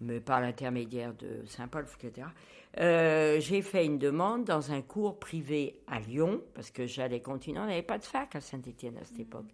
me 0.00 0.18
par 0.20 0.40
l'intermédiaire 0.40 1.14
de 1.14 1.44
Saint-Paul, 1.46 1.86
etc. 2.00 2.26
Euh, 2.78 3.38
j'ai 3.40 3.62
fait 3.62 3.84
une 3.84 3.98
demande 3.98 4.44
dans 4.44 4.72
un 4.72 4.82
cours 4.82 5.18
privé 5.18 5.80
à 5.86 6.00
Lyon, 6.00 6.42
parce 6.54 6.70
que 6.70 6.86
j'allais 6.86 7.20
continuer. 7.20 7.60
On 7.60 7.66
n'avait 7.66 7.82
pas 7.82 7.98
de 7.98 8.04
fac 8.04 8.34
à 8.34 8.40
Saint-Étienne 8.40 8.96
à 9.00 9.04
cette 9.04 9.20
époque. 9.20 9.46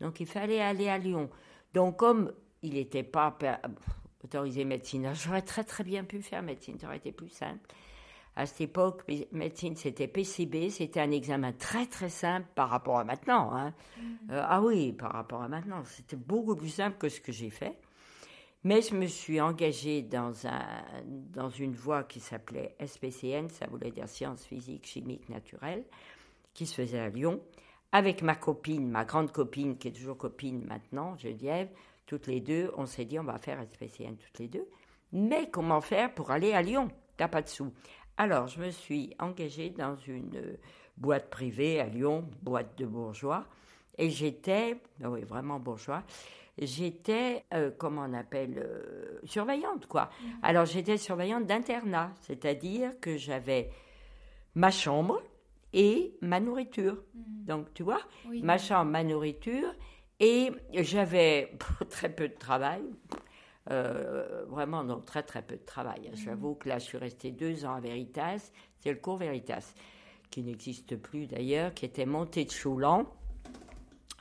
Donc 0.00 0.20
il 0.20 0.26
fallait 0.26 0.60
aller 0.60 0.88
à 0.88 0.98
Lyon. 0.98 1.30
Donc 1.74 1.98
comme 1.98 2.32
il 2.62 2.74
n'était 2.74 3.02
pas 3.02 3.36
autorisé 4.24 4.64
médecine, 4.64 5.10
j'aurais 5.14 5.42
très 5.42 5.64
très 5.64 5.84
bien 5.84 6.04
pu 6.04 6.22
faire 6.22 6.42
médecine, 6.42 6.78
ça 6.78 6.86
aurait 6.86 6.98
été 6.98 7.12
plus 7.12 7.30
simple. 7.30 7.60
À 8.36 8.46
cette 8.46 8.60
époque, 8.60 9.02
médecine, 9.32 9.76
c'était 9.76 10.06
PCB, 10.06 10.70
c'était 10.70 11.00
un 11.00 11.10
examen 11.10 11.52
très 11.52 11.86
très 11.86 12.08
simple 12.08 12.46
par 12.54 12.70
rapport 12.70 12.98
à 12.98 13.04
maintenant. 13.04 13.52
Hein. 13.52 13.74
Mm. 13.98 14.02
Euh, 14.30 14.42
ah 14.46 14.62
oui, 14.62 14.92
par 14.92 15.12
rapport 15.12 15.42
à 15.42 15.48
maintenant, 15.48 15.82
c'était 15.84 16.16
beaucoup 16.16 16.54
plus 16.54 16.68
simple 16.68 16.96
que 16.96 17.08
ce 17.08 17.20
que 17.20 17.32
j'ai 17.32 17.50
fait. 17.50 17.76
Mais 18.62 18.82
je 18.82 18.94
me 18.94 19.06
suis 19.06 19.40
engagée 19.40 20.02
dans, 20.02 20.46
un, 20.46 20.62
dans 21.04 21.48
une 21.48 21.72
voie 21.72 22.04
qui 22.04 22.20
s'appelait 22.20 22.76
SPCN, 22.84 23.48
ça 23.48 23.66
voulait 23.66 23.90
dire 23.90 24.08
sciences 24.08 24.44
physiques, 24.44 24.86
chimiques, 24.86 25.28
naturelles, 25.30 25.84
qui 26.52 26.66
se 26.66 26.74
faisait 26.74 26.98
à 26.98 27.08
Lyon, 27.08 27.40
avec 27.92 28.22
ma 28.22 28.34
copine, 28.34 28.88
ma 28.88 29.04
grande 29.04 29.32
copine, 29.32 29.76
qui 29.76 29.88
est 29.88 29.92
toujours 29.92 30.16
copine 30.16 30.64
maintenant, 30.66 31.16
Geneviève, 31.18 31.68
toutes 32.06 32.26
les 32.26 32.40
deux, 32.40 32.72
on 32.76 32.86
s'est 32.86 33.04
dit 33.04 33.18
on 33.18 33.24
va 33.24 33.38
faire 33.38 33.62
SPCN 33.62 34.16
toutes 34.16 34.38
les 34.38 34.48
deux. 34.48 34.68
Mais 35.12 35.50
comment 35.50 35.80
faire 35.80 36.14
pour 36.14 36.30
aller 36.30 36.52
à 36.52 36.62
Lyon? 36.62 36.88
T'as 37.16 37.28
pas 37.28 37.42
de 37.42 37.48
sous. 37.48 37.72
Alors, 38.16 38.46
je 38.46 38.60
me 38.60 38.70
suis 38.70 39.14
engagée 39.18 39.70
dans 39.70 39.96
une 39.96 40.36
euh, 40.36 40.56
boîte 40.96 41.30
privée 41.30 41.80
à 41.80 41.86
Lyon, 41.86 42.28
boîte 42.42 42.76
de 42.78 42.86
bourgeois, 42.86 43.46
et 43.98 44.10
j'étais, 44.10 44.76
ah 45.02 45.10
oui, 45.10 45.22
vraiment 45.22 45.58
bourgeois, 45.58 46.02
j'étais, 46.58 47.44
euh, 47.54 47.70
comment 47.76 48.02
on 48.08 48.14
appelle, 48.14 48.58
euh, 48.58 49.20
surveillante, 49.24 49.86
quoi. 49.86 50.10
Mhm. 50.22 50.30
Alors, 50.42 50.64
j'étais 50.66 50.96
surveillante 50.96 51.46
d'internat, 51.46 52.12
c'est-à-dire 52.20 52.92
que 53.00 53.16
j'avais 53.16 53.70
ma 54.54 54.70
chambre 54.70 55.22
et 55.72 56.16
ma 56.20 56.40
nourriture. 56.40 57.02
Mhm. 57.14 57.44
Donc, 57.44 57.74
tu 57.74 57.82
vois, 57.82 58.00
ma 58.42 58.58
chambre, 58.58 58.90
ma 58.90 59.04
nourriture, 59.04 59.74
et 60.18 60.50
j'avais 60.72 61.56
très 61.90 62.08
peu 62.08 62.28
de 62.28 62.34
travail. 62.34 62.82
Euh, 63.70 64.44
vraiment, 64.48 64.82
non, 64.82 65.00
très 65.00 65.22
très 65.22 65.42
peu 65.42 65.56
de 65.56 65.64
travail. 65.64 66.08
Mhm. 66.10 66.16
J'avoue 66.16 66.54
que 66.54 66.68
là, 66.68 66.78
je 66.78 66.84
suis 66.84 66.98
restée 66.98 67.30
deux 67.30 67.64
ans 67.64 67.74
à 67.74 67.80
Veritas. 67.80 68.50
C'est 68.80 68.90
le 68.90 68.98
cours 68.98 69.18
Veritas, 69.18 69.74
qui 70.30 70.42
n'existe 70.42 70.96
plus 70.96 71.26
d'ailleurs, 71.26 71.74
qui 71.74 71.84
était 71.84 72.06
monté 72.06 72.44
de 72.44 72.50
Choulan 72.50 73.06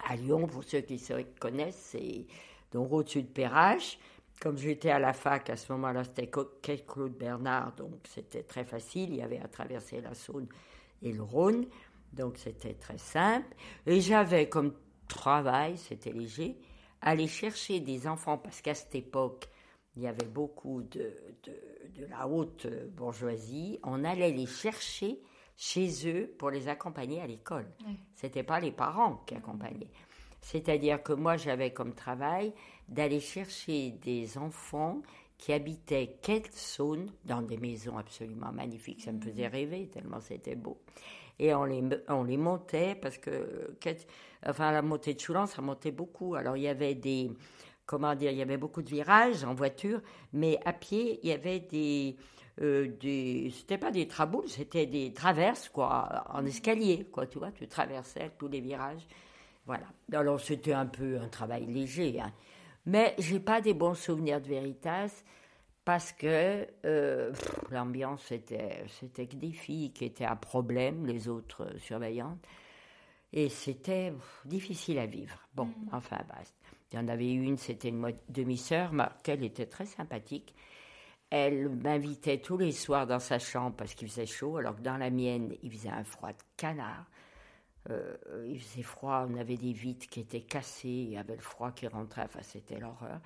à 0.07 0.15
Lyon, 0.15 0.47
pour 0.47 0.63
ceux 0.63 0.81
qui 0.81 0.97
se 0.97 1.13
connaissent, 1.39 1.89
c'est 1.91 2.25
donc 2.71 2.91
au-dessus 2.91 3.23
de 3.23 3.27
Perrache. 3.27 3.99
Comme 4.41 4.57
j'étais 4.57 4.89
à 4.89 4.99
la 4.99 5.12
fac, 5.12 5.49
à 5.49 5.57
ce 5.57 5.71
moment-là, 5.73 6.03
c'était 6.05 6.27
Claude 6.29 7.17
Bernard, 7.17 7.73
donc 7.75 7.95
c'était 8.07 8.43
très 8.43 8.63
facile. 8.63 9.09
Il 9.09 9.17
y 9.17 9.21
avait 9.21 9.39
à 9.39 9.47
traverser 9.49 9.99
la 9.99 10.13
Saône 10.13 10.47
et 11.01 11.12
le 11.12 11.23
Rhône, 11.23 11.65
donc 12.13 12.38
c'était 12.38 12.73
très 12.73 12.97
simple. 12.97 13.55
Et 13.85 14.01
j'avais 14.01 14.49
comme 14.49 14.73
travail, 15.07 15.77
c'était 15.77 16.12
léger, 16.12 16.57
aller 17.01 17.27
chercher 17.27 17.79
des 17.79 18.07
enfants, 18.07 18.38
parce 18.38 18.62
qu'à 18.62 18.73
cette 18.73 18.95
époque, 18.95 19.47
il 19.95 20.03
y 20.03 20.07
avait 20.07 20.27
beaucoup 20.27 20.83
de, 20.83 21.13
de, 21.43 22.05
la 22.09 22.27
haute 22.27 22.67
bourgeoisie, 22.95 23.79
on 23.83 24.03
allait 24.03 24.31
les 24.31 24.45
chercher 24.45 25.19
chez 25.57 25.89
eux 26.07 26.33
pour 26.38 26.51
les 26.51 26.69
accompagner 26.69 27.19
à 27.21 27.27
l'école. 27.27 27.67
C'était 28.15 28.43
pas 28.43 28.62
les 28.62 28.71
parents 28.71 29.23
qui 29.25 29.35
accompagnaient. 29.35 29.91
C'est-à-dire 30.41 31.03
que 31.03 31.12
moi, 31.12 31.35
j'avais 31.35 31.73
comme 31.73 31.93
travail 31.93 32.53
d'aller 32.88 33.19
chercher 33.19 33.91
des 33.91 34.38
enfants 34.38 35.01
qui 35.39 35.54
habitaient 35.54 36.19
Saône 36.52 37.12
dans 37.23 37.41
des 37.41 37.58
maisons 37.58 37.97
absolument 37.97 38.52
magnifiques. 38.52 39.02
Ça 39.02 39.13
me 39.13 39.21
faisait 39.21 39.47
mhm. 39.47 39.54
rêver 39.54 39.88
tellement 39.88 40.19
c'était 40.19 40.56
beau. 40.56 40.78
Et 41.39 41.54
on 41.56 41.63
les, 41.63 41.82
on 42.10 42.23
les 42.23 42.36
montait 42.36 42.95
parce 42.95 43.17
que 43.17 43.73
enfin, 44.45 44.71
la 44.73 44.82
montée 44.82 45.13
de 45.13 45.19
Choulan, 45.19 45.45
ça 45.45 45.62
montait 45.62 45.91
beaucoup. 45.91 46.36
Alors, 46.36 46.58
il 46.58 46.63
y 46.63 46.67
avait 46.67 46.93
des, 46.93 47.32
comment 47.86 48.13
dire, 48.13 48.32
il 48.32 48.38
y 48.38 48.41
avait 48.41 48.58
beaucoup 48.58 48.82
de 48.82 48.89
virages 48.89 49.45
en 49.45 49.54
voiture, 49.54 50.02
mais 50.34 50.60
à 50.65 50.73
pied, 50.73 51.21
il 51.23 51.30
y 51.30 51.32
avait 51.32 51.62
des, 51.62 52.17
euh, 52.62 52.89
des 52.99 53.49
c'était 53.56 53.78
pas 53.78 53.91
des 53.91 54.10
traboules, 54.10 54.49
c'était 54.49 54.86
des 54.86 55.13
traverses, 55.13 55.69
quoi, 55.69 56.25
en 56.30 56.45
escalier, 56.45 57.08
quoi, 57.10 57.25
tu 57.28 57.39
vois, 57.39 57.54
tu 57.54 57.65
traversais 57.65 58.34
tous 58.38 58.49
les 58.49 58.60
virages. 58.60 59.08
Voilà. 59.65 59.86
Alors, 60.12 60.41
c'était 60.41 60.73
un 60.73 60.88
peu 60.88 61.17
un 61.17 61.30
travail 61.30 61.65
léger, 61.65 62.19
hein. 62.19 62.34
Mais 62.89 63.13
j'ai 63.19 63.39
pas 63.39 63.62
des 63.62 63.75
bons 63.75 63.93
souvenirs 63.93 64.41
de 64.41 64.47
Veritas 64.47 65.23
parce 65.86 66.12
que 66.12 66.65
euh, 66.86 67.32
l'ambiance, 67.69 68.23
c'était, 68.25 68.84
c'était 68.99 69.28
que 69.28 69.36
des 69.36 69.52
filles 69.52 69.91
qui 69.91 70.06
étaient 70.06 70.25
à 70.25 70.36
problème, 70.36 71.06
les 71.06 71.28
autres 71.28 71.71
surveillantes. 71.78 72.43
Et 73.32 73.47
c'était 73.49 74.12
difficile 74.43 74.97
à 74.97 75.06
vivre. 75.06 75.38
Bon, 75.54 75.65
mm. 75.65 75.89
enfin, 75.91 76.17
bah, 76.28 76.39
il 76.91 76.95
y 76.95 76.99
en 76.99 77.08
avait 77.08 77.32
une, 77.32 77.58
c'était 77.58 77.89
une 77.89 78.12
demi-sœur, 78.28 78.91
qu'elle 79.21 79.43
était 79.43 79.67
très 79.67 79.86
sympathique. 79.86 80.56
Elle 81.30 81.69
m'invitait 81.69 82.39
tous 82.39 82.58
les 82.58 82.71
soirs 82.71 83.06
dans 83.06 83.19
sa 83.19 83.38
chambre 83.38 83.75
parce 83.75 83.93
qu'il 83.93 84.10
faisait 84.10 84.25
chaud, 84.25 84.58
alors 84.58 84.78
que 84.78 84.82
dans 84.82 84.97
la 84.97 85.12
mienne, 85.12 85.54
il 85.62 85.71
faisait 85.71 85.89
un 85.89 86.04
froid 86.04 86.32
de 86.32 86.43
canard. 86.58 87.06
Euh, 87.89 88.46
il 88.48 88.60
faisait 88.60 88.84
froid, 88.84 89.26
on 89.30 89.38
avait 89.38 89.58
des 89.58 89.72
vitres 89.72 90.08
qui 90.08 90.20
étaient 90.20 90.42
cassées, 90.42 90.88
il 90.89 91.10
y 91.12 91.18
avait 91.18 91.36
le 91.36 91.42
froid 91.42 91.72
qui 91.72 91.88
rentrait, 91.88 92.24
enfin 92.24 92.42
c'était 92.42 92.80
l'horreur. 92.80 93.20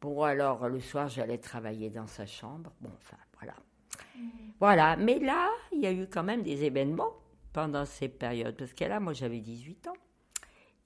Bon, 0.00 0.22
alors 0.22 0.68
le 0.68 0.80
soir, 0.80 1.08
j'allais 1.08 1.38
travailler 1.38 1.90
dans 1.90 2.06
sa 2.06 2.26
chambre. 2.26 2.70
Bon, 2.80 2.90
enfin, 2.96 3.16
voilà. 3.38 3.54
Voilà, 4.60 4.96
mais 4.96 5.18
là, 5.18 5.48
il 5.72 5.80
y 5.80 5.86
a 5.86 5.92
eu 5.92 6.06
quand 6.08 6.22
même 6.22 6.42
des 6.42 6.64
événements 6.64 7.12
pendant 7.52 7.84
ces 7.84 8.08
périodes. 8.08 8.56
Parce 8.56 8.72
que 8.72 8.84
là, 8.84 9.00
moi, 9.00 9.12
j'avais 9.12 9.40
18 9.40 9.88
ans. 9.88 9.96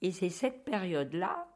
Et 0.01 0.11
c'est 0.11 0.29
cette 0.29 0.65
période-là 0.65 1.47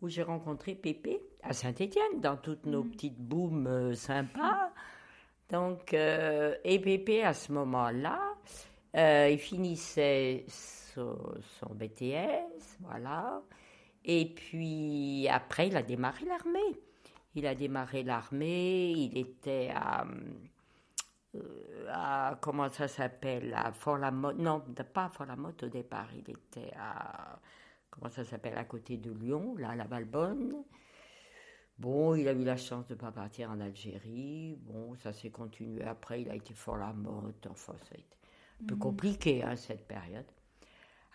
où 0.00 0.08
j'ai 0.08 0.22
rencontré 0.22 0.74
Pépé 0.74 1.20
à 1.42 1.52
Saint-Étienne, 1.52 2.20
dans 2.20 2.36
toutes 2.36 2.66
nos 2.66 2.82
mm. 2.82 2.90
petites 2.90 3.18
booms 3.18 3.66
euh, 3.66 3.94
sympas. 3.94 4.72
Donc, 5.50 5.94
euh, 5.94 6.56
et 6.64 6.80
Pépé, 6.80 7.22
à 7.22 7.32
ce 7.32 7.52
moment-là, 7.52 8.20
il 8.94 9.38
finissait 9.38 10.44
son, 10.94 11.16
son, 11.60 11.74
BTS, 11.74 12.78
voilà. 12.80 13.42
Et 14.04 14.34
puis, 14.34 15.26
après, 15.30 15.68
il 15.68 15.76
a 15.76 15.82
démarré 15.82 16.24
l'armée. 16.26 16.80
Il 17.34 17.46
a 17.46 17.54
démarré 17.54 18.02
l'armée, 18.02 18.92
il 18.92 19.18
était 19.18 19.70
à 19.74 20.06
euh, 21.34 21.86
à, 21.90 22.38
comment 22.40 22.70
ça 22.70 22.88
s'appelle, 22.88 23.54
à 23.54 23.72
Fort-la-Motte, 23.72 24.38
non, 24.38 24.60
pas 24.92 25.06
à 25.06 25.08
Fort-la-Motte 25.08 25.64
au 25.64 25.68
départ, 25.68 26.08
il 26.14 26.30
était 26.30 26.72
à, 26.78 27.40
comment 27.90 28.10
ça 28.10 28.24
s'appelle, 28.24 28.56
à 28.56 28.64
côté 28.64 28.96
de 28.96 29.10
Lyon, 29.10 29.56
là, 29.58 29.70
à 29.70 29.76
la 29.76 29.84
Valbonne. 29.84 30.64
Bon, 31.78 32.14
il 32.14 32.28
a 32.28 32.32
eu 32.32 32.44
la 32.44 32.56
chance 32.56 32.86
de 32.86 32.94
ne 32.94 32.98
pas 32.98 33.10
partir 33.10 33.50
en 33.50 33.60
Algérie. 33.60 34.56
Bon, 34.60 34.94
ça 34.94 35.12
s'est 35.12 35.30
continué. 35.30 35.82
Après, 35.82 36.22
il 36.22 36.30
a 36.30 36.36
été 36.36 36.54
Fort-la-Motte. 36.54 37.48
Enfin, 37.50 37.74
ça 37.82 37.96
a 37.96 37.98
été 37.98 38.16
un 38.62 38.66
peu 38.66 38.74
mhm. 38.74 38.80
compliqué, 38.80 39.42
hein, 39.42 39.56
cette 39.56 39.86
période. 39.88 40.26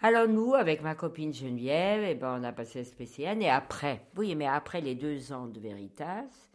Alors, 0.01 0.29
nous, 0.29 0.53
avec 0.53 0.81
ma 0.81 0.95
copine 0.95 1.33
Geneviève, 1.33 2.03
eh 2.05 2.15
ben, 2.15 2.39
on 2.39 2.43
a 2.45 2.53
passé 2.53 2.85
SPCN. 2.85 3.41
Et 3.41 3.49
après, 3.49 4.05
oui, 4.15 4.33
mais 4.33 4.47
après 4.47 4.79
les 4.79 4.95
deux 4.95 5.33
ans 5.33 5.47
de 5.47 5.59
Veritas, 5.59 6.49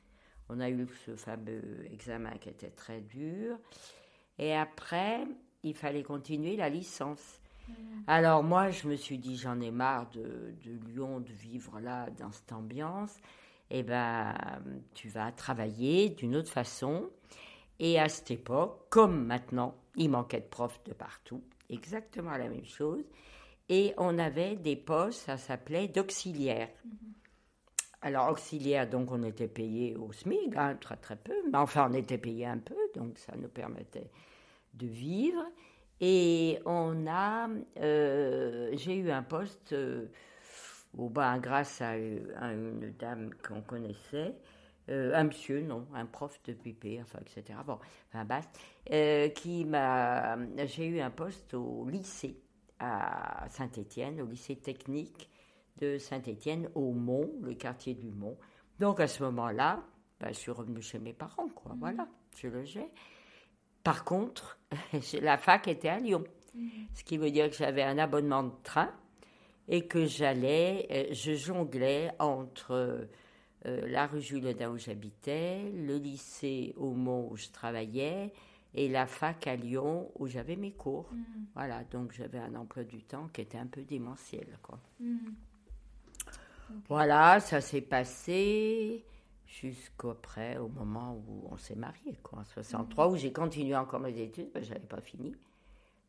on 0.49 0.61
a 0.61 0.71
eu 0.71 0.87
ce 1.05 1.15
fameux 1.15 1.85
examen 1.93 2.31
qui 2.41 2.49
était 2.49 2.71
très 2.71 3.03
dur. 3.03 3.59
Et 4.39 4.55
après, 4.55 5.27
il 5.63 5.75
fallait 5.75 6.03
continuer 6.03 6.57
la 6.57 6.71
licence. 6.71 7.41
Mm. 7.69 7.73
Alors 8.07 8.43
moi, 8.43 8.71
je 8.71 8.89
me 8.89 8.97
suis 8.97 9.19
dit, 9.19 9.37
j'en 9.37 9.61
ai 9.61 9.71
marre 9.71 10.09
de, 10.11 10.55
Lyon, 10.87 11.21
de 11.21 11.33
vivre 11.33 11.81
là, 11.81 12.09
dans 12.19 12.33
cette 12.33 12.53
ambiance. 12.53 13.15
Eh 13.71 13.83
ben, 13.83 14.35
tu 14.95 15.09
vas 15.09 15.33
travailler 15.33 16.09
d'une 16.09 16.35
autre 16.37 16.51
façon. 16.51 17.11
Et 17.79 18.01
à 18.01 18.09
cette 18.09 18.31
époque, 18.31 18.87
comme 18.89 19.27
maintenant, 19.27 19.75
il 19.97 20.09
manquait 20.09 20.41
de 20.41 20.47
profs 20.47 20.83
de 20.85 20.95
partout, 20.95 21.43
exactement 21.69 22.39
la 22.39 22.49
même 22.49 22.65
chose. 22.65 23.05
Et 23.69 23.95
on 23.97 24.19
avait 24.19 24.57
des 24.57 24.77
postes, 24.77 25.27
ça 25.27 25.37
s'appelait 25.37 25.89
d'auxiliaire. 25.89 26.69
Mm-hmm. 26.87 27.15
Alors, 28.05 28.29
auxiliaire, 28.29 28.87
donc 28.87 29.11
on 29.13 29.23
était 29.23 29.49
payé 29.49 29.97
au 29.97 30.13
SMIC, 30.13 30.55
hein, 30.57 30.77
très 30.79 30.97
très 30.97 31.17
peu, 31.17 31.33
mais 31.51 31.57
enfin 31.57 31.89
on 31.91 31.95
était 31.95 32.19
payé 32.19 32.45
un 32.45 32.59
peu, 32.59 32.77
donc 32.95 33.19
ça 33.19 33.33
nous 33.35 33.49
permettait 33.49 34.11
de 34.75 34.87
vivre. 34.87 35.43
Et 36.03 36.59
on 36.67 37.07
a, 37.07 37.49
euh, 37.79 38.71
j'ai 38.75 38.97
eu 38.97 39.11
un 39.11 39.23
poste, 39.23 39.73
euh, 39.73 40.09
au 40.99 41.09
bas, 41.09 41.39
grâce 41.39 41.81
à, 41.81 41.97
une 41.97 42.93
dame 42.99 43.31
qu'on 43.43 43.63
connaissait, 43.63 44.35
euh, 44.91 45.15
un 45.15 45.25
monsieur, 45.25 45.63
non, 45.63 45.87
un 45.95 46.05
prof 46.05 46.39
de 46.45 46.53
PP, 46.53 47.01
enfin, 47.01 47.21
etc. 47.21 47.59
Bon, 47.67 47.79
enfin, 48.13 48.27
bas, 48.27 48.43
qui 49.31 49.65
m'a, 49.65 50.37
j'ai 50.67 50.89
eu 50.89 51.01
un 51.01 51.11
poste 51.11 51.55
au 51.55 51.89
lycée 51.89 52.44
à 52.85 53.49
Saint-Étienne, 53.49 54.21
au 54.21 54.27
lycée 54.27 54.57
technique 54.57 55.29
de 55.79 55.99
Saint-Étienne 55.99 56.69
au 56.75 56.93
Mont, 56.93 57.31
le 57.43 57.55
quartier 57.55 57.95
du 57.95 58.11
Mont. 58.11 58.37
Donc 58.79 59.01
à 59.01 59.09
ce 59.09 59.23
moment-là, 59.23 59.83
ben, 60.21 60.29
je 60.29 60.39
suis 60.39 60.51
revenue 60.51 60.83
chez 60.83 60.99
mes 60.99 61.13
parents, 61.13 61.49
quoi. 61.49 61.73
Mhm. 61.73 61.81
Voilà, 61.81 62.09
je 62.37 62.49
logeais. 62.49 62.91
Par 63.83 64.05
contre, 64.05 64.59
la 65.23 65.39
fac 65.39 65.69
était 65.69 65.89
à 65.89 65.99
Lyon, 65.99 66.25
mhm. 66.55 66.71
ce 66.95 67.05
qui 67.05 67.19
veut 67.19 67.31
dire 67.31 67.51
que 67.51 67.57
j'avais 67.57 67.83
un 67.83 67.99
abonnement 67.99 68.43
de 68.43 68.53
train 68.63 68.91
et 69.69 69.87
que 69.87 70.05
j'allais, 70.05 70.87
euh, 70.91 71.07
je 71.13 71.35
jonglais 71.35 72.11
entre 72.19 72.73
euh, 73.67 73.87
la 73.89 74.07
rue 74.07 74.21
Jules 74.21 74.55
où 74.71 74.77
j'habitais, 74.77 75.71
le 75.73 75.97
lycée 75.97 76.75
au 76.77 76.93
Mont 76.93 77.29
où 77.31 77.37
je 77.37 77.49
travaillais 77.49 78.33
et 78.75 78.89
la 78.89 79.07
fac 79.07 79.47
à 79.47 79.57
Lyon 79.57 80.11
où 80.19 80.27
j'avais 80.27 80.57
mes 80.57 80.73
cours. 80.73 81.09
Voilà, 81.55 81.85
donc 81.85 82.13
j'avais 82.13 82.39
un 82.39 82.55
emploi 82.55 82.85
du 82.85 83.03
temps 83.03 83.29
qui 83.33 83.41
était 83.41 83.59
un 83.59 83.67
peu 83.67 83.83
démentiel. 83.83 84.59
Quoi. 84.63 84.79
Voilà, 86.89 87.41
ça 87.41 87.61
s'est 87.61 87.81
passé 87.81 89.05
jusqu'après, 89.47 90.57
au 90.59 90.69
moment 90.69 91.23
où 91.29 91.49
on 91.51 91.57
s'est 91.57 91.77
mariés, 91.77 92.19
quoi, 92.23 92.41
en 92.41 92.45
63, 92.45 93.09
où 93.09 93.17
j'ai 93.17 93.33
continué 93.33 93.77
encore 93.77 94.01
mes 94.01 94.19
études, 94.21 94.51
je 94.55 94.69
n'avais 94.69 94.81
pas 94.81 95.01
fini. 95.01 95.35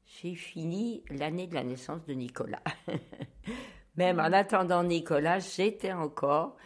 J'ai 0.06 0.36
fini 0.36 1.04
l'année 1.10 1.48
de 1.48 1.54
la 1.54 1.64
naissance 1.64 2.04
de 2.06 2.14
Nicolas. 2.14 2.64
Même 3.98 4.20
en 4.20 4.34
attendant 4.34 4.84
Nicolas, 4.84 5.40
j'étais 5.40 5.94
encore 5.94 6.58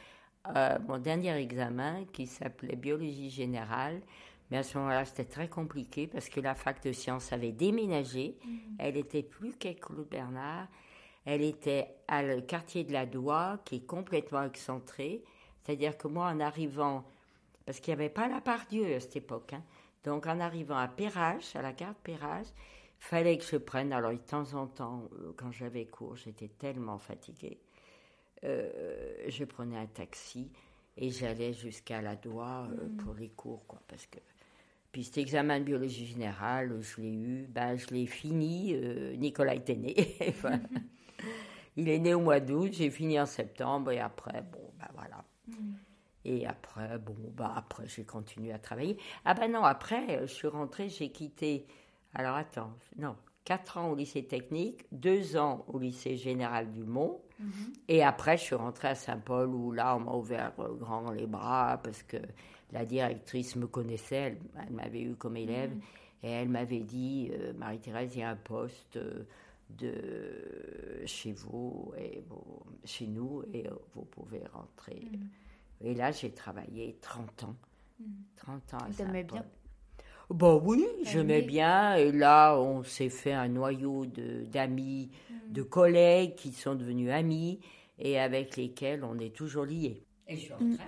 euh, 0.56 0.78
mon 0.88 0.98
dernier 0.98 1.36
examen 1.36 2.06
qui 2.12 2.28
s'appelait 2.28 2.76
biologie 2.76 3.30
générale. 3.30 4.02
Mais 4.50 4.58
à 4.58 4.64
ce 4.64 4.78
moment-là, 4.78 5.06
c'était 5.06 5.26
très 5.26 5.48
compliqué 5.48 6.08
parce 6.08 6.30
que 6.30 6.40
la 6.40 6.56
fac 6.56 6.84
de 6.84 6.92
sciences 6.92 7.32
avait 7.34 7.52
déménagé. 7.52 8.38
Elle 8.80 8.98
était 8.98 9.24
plus 9.24 9.54
qu'à 9.54 9.74
Claude 9.74 10.10
Bernard. 10.10 10.68
Elle 11.26 11.44
était 11.44 11.88
à 12.08 12.24
le 12.24 12.42
quartier 12.42 12.84
de 12.84 12.94
la 12.94 13.06
Doua, 13.06 13.60
qui 13.66 13.76
est 13.76 13.86
complètement 13.86 14.44
excentré. 14.44 15.24
C'est-à-dire 15.62 15.98
que 15.98 16.08
moi, 16.08 16.28
en 16.28 16.40
arrivant, 16.40 17.04
parce 17.66 17.80
qu'il 17.80 17.94
n'y 17.94 18.02
avait 18.02 18.10
pas 18.10 18.28
la 18.28 18.42
part 18.42 18.66
Dieu 18.70 18.96
à 18.96 19.00
cette 19.00 19.18
époque, 19.18 19.54
hein, 19.54 19.64
donc 20.04 20.26
en 20.26 20.40
arrivant 20.40 20.78
à 20.78 20.88
Perrache, 20.88 21.56
à 21.56 21.62
la 21.62 21.74
gare 21.74 21.94
de 21.94 22.00
Perrache, 22.02 22.48
fallait 23.00 23.38
que 23.38 23.44
je 23.44 23.58
prenne, 23.58 23.94
alors 23.94 24.12
de 24.12 24.18
temps 24.18 24.54
en 24.54 24.68
temps, 24.68 25.04
euh, 25.14 25.34
quand 25.38 25.52
j'avais 25.52 25.86
cours, 25.86 26.16
j'étais 26.16 26.48
tellement 26.48 26.98
fatiguée, 26.98 27.60
euh, 28.44 29.14
je 29.28 29.44
prenais 29.44 29.78
un 29.78 29.86
taxi 29.86 30.52
et 30.98 31.10
j'allais 31.10 31.54
jusqu'à 31.54 32.02
la 32.02 32.16
Doua 32.16 32.68
euh, 32.72 32.88
mm. 32.88 32.98
pour 32.98 33.14
les 33.14 33.30
cours, 33.30 33.66
quoi, 33.68 33.82
parce 33.88 34.06
que... 34.08 34.20
Puis 34.92 35.04
cet 35.04 35.20
examen 35.20 35.60
de 35.60 35.66
biologie 35.66 36.06
générale, 36.06 36.80
je 36.82 37.02
l'ai 37.02 37.14
eu, 37.14 37.48
ben, 37.48 37.76
je 37.78 37.88
l'ai 37.94 38.08
fini, 38.08 38.76
Nicolas 39.18 39.56
était 39.56 39.76
né. 39.76 39.96
Il 41.80 41.88
est 41.88 42.00
né 42.00 42.14
au 42.14 42.20
mois 42.20 42.40
d'août, 42.40 42.72
j'ai 42.74 42.90
fini 42.90 43.20
en 43.20 43.26
septembre 43.26 43.92
et 43.92 44.00
après, 44.00 44.42
bon, 44.52 44.70
ben 44.78 44.88
voilà. 44.94 45.24
Mm. 45.48 45.74
Et 46.26 46.46
après, 46.46 46.98
bon, 46.98 47.16
bah 47.34 47.54
après, 47.56 47.88
j'ai 47.88 48.04
continué 48.04 48.52
à 48.52 48.60
travailler. 48.60 48.98
Ah 49.24 49.34
ben 49.34 49.52
non, 49.52 49.64
après, 49.64 50.20
je 50.28 50.34
suis 50.34 50.48
rentrée, 50.48 50.90
j'ai 50.90 51.10
quitté. 51.10 51.66
Alors 52.14 52.36
attends, 52.36 52.74
non, 52.98 53.16
quatre 53.46 53.78
ans 53.78 53.92
au 53.92 53.96
lycée 53.96 54.26
technique, 54.26 54.86
deux 54.92 55.38
ans 55.38 55.64
au 55.68 55.80
lycée 55.80 56.18
général 56.18 56.72
du 56.72 56.84
Mont. 56.84 57.22
Mm-hmm. 57.42 57.74
Et 57.88 58.04
après, 58.04 58.36
je 58.36 58.44
suis 58.44 58.56
rentrée 58.56 58.90
à 58.90 58.96
Saint-Paul 58.96 59.48
où 59.50 59.72
là, 59.72 59.96
on 59.96 60.02
m'a 60.02 60.12
ouvert 60.12 60.52
grand 60.58 61.12
les 61.12 61.28
bras 61.28 61.80
parce 61.82 62.04
que 62.04 62.18
la 62.72 62.86
directrice 62.86 63.56
me 63.56 63.68
connaissait, 63.68 64.38
elle, 64.58 64.74
m'avait 64.74 65.02
eu 65.02 65.16
comme 65.16 65.38
élève. 65.38 65.74
Mm. 65.74 65.82
Et 66.24 66.30
elle 66.30 66.50
m'avait 66.50 66.82
dit, 66.82 67.32
euh, 67.34 67.54
Marie-Thérèse, 67.54 68.16
il 68.16 68.20
y 68.20 68.24
a 68.24 68.30
un 68.30 68.36
poste. 68.36 68.98
Euh, 68.98 69.26
de 69.78 71.06
chez 71.06 71.32
vous 71.32 71.94
et 71.98 72.24
chez 72.86 73.08
nous 73.08 73.44
et 73.54 73.66
vous 73.94 74.04
pouvez 74.06 74.42
rentrer. 74.52 75.02
Mm. 75.12 75.86
Et 75.86 75.94
là, 75.94 76.12
j'ai 76.12 76.32
travaillé 76.32 76.98
30 77.02 77.44
ans. 77.44 77.56
30 78.38 78.74
mm. 78.74 78.76
ans. 78.76 78.90
T'aimais 78.96 79.24
bien? 79.24 79.46
Bon 80.30 80.62
oui, 80.64 80.86
j'aimais 81.04 81.42
bien? 81.42 81.96
Et 81.96 82.12
là, 82.12 82.60
on 82.60 82.84
s'est 82.84 83.10
fait 83.10 83.34
un 83.34 83.48
noyau 83.48 84.06
d'amis, 84.06 85.12
mm. 85.30 85.54
de, 85.54 85.64
collègues 85.64 86.36
qui 86.36 86.52
sont 86.52 86.76
devenus 86.76 87.12
amis 87.12 87.60
et 87.98 88.20
avec 88.20 88.58
lesquels 88.58 89.04
on 89.04 89.18
est 89.20 89.36
toujours 89.36 89.66
liés. 89.66 90.04
Et 90.28 90.36
je 90.36 90.42
suis 90.42 90.54
en 90.54 90.58
retraite 90.58 90.88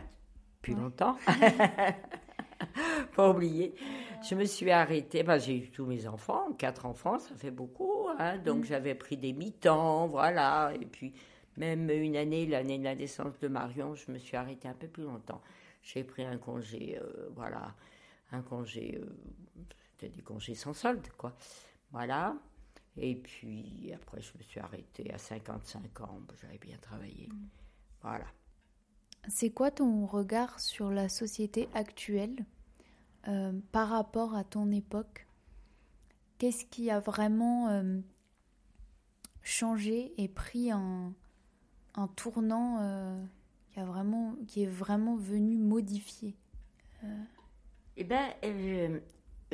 depuis 0.62 0.76
longtemps. 0.76 1.17
pas 3.15 3.30
oublier. 3.30 3.74
Je 4.30 4.36
me 4.36 4.45
suis 4.45 4.69
arrêtée, 4.69 5.24
bah, 5.24 5.39
j'ai 5.39 5.58
eu 5.58 5.71
tous 5.71 5.86
mes 5.86 6.08
enfants, 6.08 6.54
quatre 6.54 6.86
enfants, 6.86 7.17
ça 7.17 7.36
fait 7.36 7.50
beaucoup, 7.50 8.08
hein, 8.19 8.38
donc 8.38 8.60
mm. 8.60 8.65
j'avais 8.65 8.95
pris 8.95 9.17
des 9.17 9.34
mi-temps, 9.34 10.08
voilà, 10.08 10.71
et 10.80 10.86
puis 10.86 11.13
même 11.58 11.89
une 11.89 12.15
année, 12.15 12.45
l'année 12.45 12.78
de 12.78 12.84
la 12.84 12.93
naissance 12.93 13.39
de 13.39 13.47
Marion, 13.47 13.95
je 13.95 14.12
me 14.12 14.19
suis 14.19 14.38
arrêtée 14.38 14.67
un 14.67 14.76
peu 14.76 14.88
plus 14.88 15.04
longtemps. 15.04 15.41
J'ai 15.82 16.04
pris 16.04 16.24
un 16.24 16.38
congé, 16.38 17.00
euh, 17.02 17.30
voilà, 17.36 17.74
un 18.32 18.43
congé, 18.43 19.02
euh, 19.02 19.10
c'était 19.89 20.15
des 20.15 20.21
congés 20.21 20.54
sans 20.54 20.74
solde, 20.74 21.08
quoi, 21.17 21.36
voilà. 21.91 22.36
Et 22.97 23.15
puis 23.15 23.91
après, 23.95 24.21
je 24.21 24.38
me 24.38 24.43
suis 24.43 24.60
arrêtée 24.60 25.12
à 25.12 25.17
55 25.17 26.02
ans, 26.02 26.19
j'avais 26.39 26.60
bien 26.60 26.78
travaillé, 26.78 27.28
mm. 27.28 27.47
voilà. 28.04 28.28
C'est 29.27 29.51
quoi 29.51 29.71
ton 29.71 30.05
regard 30.05 30.60
sur 30.60 30.89
la 30.89 31.07
société 31.07 31.69
actuelle 31.73 32.45
euh, 33.27 33.53
par 33.71 33.89
rapport 33.89 34.36
à 34.36 34.43
ton 34.43 34.71
époque? 34.71 35.27
Qu'est-ce 36.38 36.65
qui 36.65 36.89
a 36.89 36.99
vraiment 36.99 37.69
euh, 37.69 37.99
changé 39.43 40.13
et 40.17 40.27
pris 40.27 40.71
un, 40.71 41.13
un 41.93 42.07
tournant 42.07 42.79
euh, 42.81 43.23
qui, 43.69 43.79
a 43.79 43.86
vraiment, 43.86 44.36
qui 44.47 44.63
est 44.63 44.69
vraiment 44.69 45.15
venu 45.15 45.55
modifier? 45.55 46.36
Eh 47.97 48.03
bien, 48.03 48.34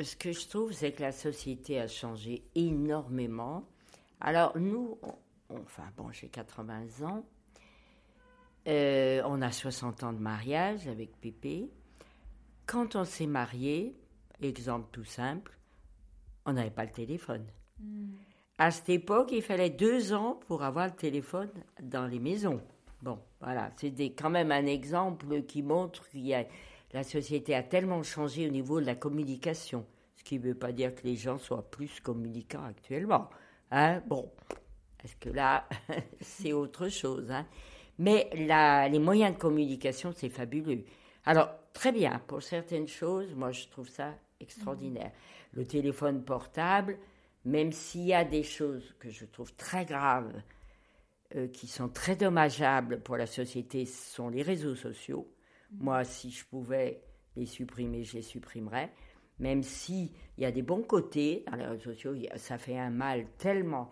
ce 0.02 0.16
que 0.16 0.32
je 0.32 0.48
trouve, 0.48 0.72
c'est 0.72 0.92
que 0.92 1.02
la 1.02 1.12
société 1.12 1.78
a 1.78 1.88
changé 1.88 2.42
énormément. 2.54 3.64
Alors, 4.20 4.56
nous, 4.58 4.98
enfin, 5.50 5.84
bon, 5.96 6.10
j'ai 6.10 6.28
80 6.28 7.02
ans. 7.02 7.24
On 8.68 9.42
a 9.42 9.50
60 9.50 10.02
ans 10.04 10.12
de 10.12 10.18
mariage 10.18 10.86
avec 10.88 11.18
Pépé. 11.20 11.70
Quand 12.66 12.96
on 12.96 13.04
s'est 13.04 13.26
marié, 13.26 13.96
exemple 14.42 14.88
tout 14.92 15.04
simple, 15.04 15.58
on 16.44 16.52
n'avait 16.52 16.70
pas 16.70 16.84
le 16.84 16.90
téléphone. 16.92 17.46
Hmm. 17.80 18.12
À 18.58 18.70
cette 18.70 18.88
époque, 18.88 19.30
il 19.32 19.42
fallait 19.42 19.70
deux 19.70 20.12
ans 20.12 20.40
pour 20.48 20.62
avoir 20.62 20.86
le 20.86 20.92
téléphone 20.92 21.50
dans 21.80 22.06
les 22.06 22.18
maisons. 22.18 22.60
Bon, 23.02 23.18
voilà, 23.40 23.70
c'est 23.76 23.92
quand 24.10 24.30
même 24.30 24.50
un 24.50 24.66
exemple 24.66 25.42
qui 25.42 25.62
montre 25.62 26.08
que 26.10 26.18
la 26.92 27.04
société 27.04 27.54
a 27.54 27.62
tellement 27.62 28.02
changé 28.02 28.48
au 28.48 28.50
niveau 28.50 28.80
de 28.80 28.86
la 28.86 28.96
communication. 28.96 29.86
Ce 30.16 30.24
qui 30.24 30.38
ne 30.38 30.44
veut 30.44 30.54
pas 30.56 30.72
dire 30.72 30.94
que 30.94 31.04
les 31.04 31.14
gens 31.14 31.38
soient 31.38 31.70
plus 31.70 32.00
communicants 32.00 32.64
actuellement. 32.64 33.30
Hein 33.70 34.02
bon, 34.08 34.28
parce 35.00 35.14
que 35.14 35.28
là, 35.28 35.68
c'est 36.20 36.52
autre 36.52 36.88
chose. 36.88 37.30
Hein 37.30 37.46
Mais 37.98 38.28
les 38.32 38.98
moyens 38.98 39.34
de 39.34 39.38
communication, 39.38 40.12
c'est 40.14 40.28
fabuleux. 40.28 40.84
Alors, 41.24 41.50
très 41.72 41.92
bien, 41.92 42.20
pour 42.26 42.42
certaines 42.42 42.88
choses, 42.88 43.34
moi 43.34 43.50
je 43.50 43.66
trouve 43.68 43.88
ça 43.88 44.14
extraordinaire. 44.40 45.10
Le 45.52 45.66
téléphone 45.66 46.24
portable, 46.24 46.98
même 47.44 47.72
s'il 47.72 48.06
y 48.06 48.14
a 48.14 48.24
des 48.24 48.42
choses 48.42 48.94
que 48.98 49.10
je 49.10 49.24
trouve 49.24 49.54
très 49.54 49.84
graves, 49.84 50.32
euh, 51.36 51.48
qui 51.48 51.66
sont 51.66 51.88
très 51.88 52.16
dommageables 52.16 53.00
pour 53.00 53.16
la 53.16 53.26
société, 53.26 53.84
ce 53.84 54.14
sont 54.14 54.28
les 54.28 54.42
réseaux 54.42 54.74
sociaux. 54.74 55.30
Moi, 55.72 56.02
si 56.04 56.30
je 56.30 56.44
pouvais 56.46 57.02
les 57.36 57.44
supprimer, 57.44 58.04
je 58.04 58.14
les 58.14 58.22
supprimerais. 58.22 58.90
Même 59.38 59.62
s'il 59.62 60.10
y 60.38 60.46
a 60.46 60.50
des 60.50 60.62
bons 60.62 60.82
côtés 60.82 61.44
dans 61.50 61.56
les 61.56 61.66
réseaux 61.66 61.92
sociaux, 61.92 62.14
ça 62.36 62.56
fait 62.56 62.78
un 62.78 62.90
mal 62.90 63.26
tellement 63.36 63.90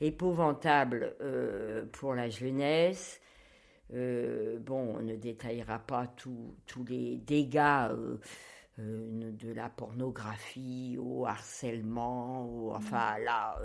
épouvantable 0.00 1.14
euh, 1.20 1.86
pour 1.92 2.14
la 2.14 2.28
jeunesse, 2.28 3.20
euh, 3.94 4.58
bon, 4.58 4.96
on 4.98 5.02
ne 5.02 5.14
détaillera 5.14 5.78
pas 5.78 6.06
tous 6.16 6.84
les 6.88 7.18
dégâts 7.18 7.88
euh, 7.90 8.16
euh, 8.78 9.30
de 9.32 9.52
la 9.52 9.68
pornographie 9.68 10.96
au 11.00 11.24
harcèlement, 11.26 12.70
enfin 12.74 13.18
là, 13.24 13.56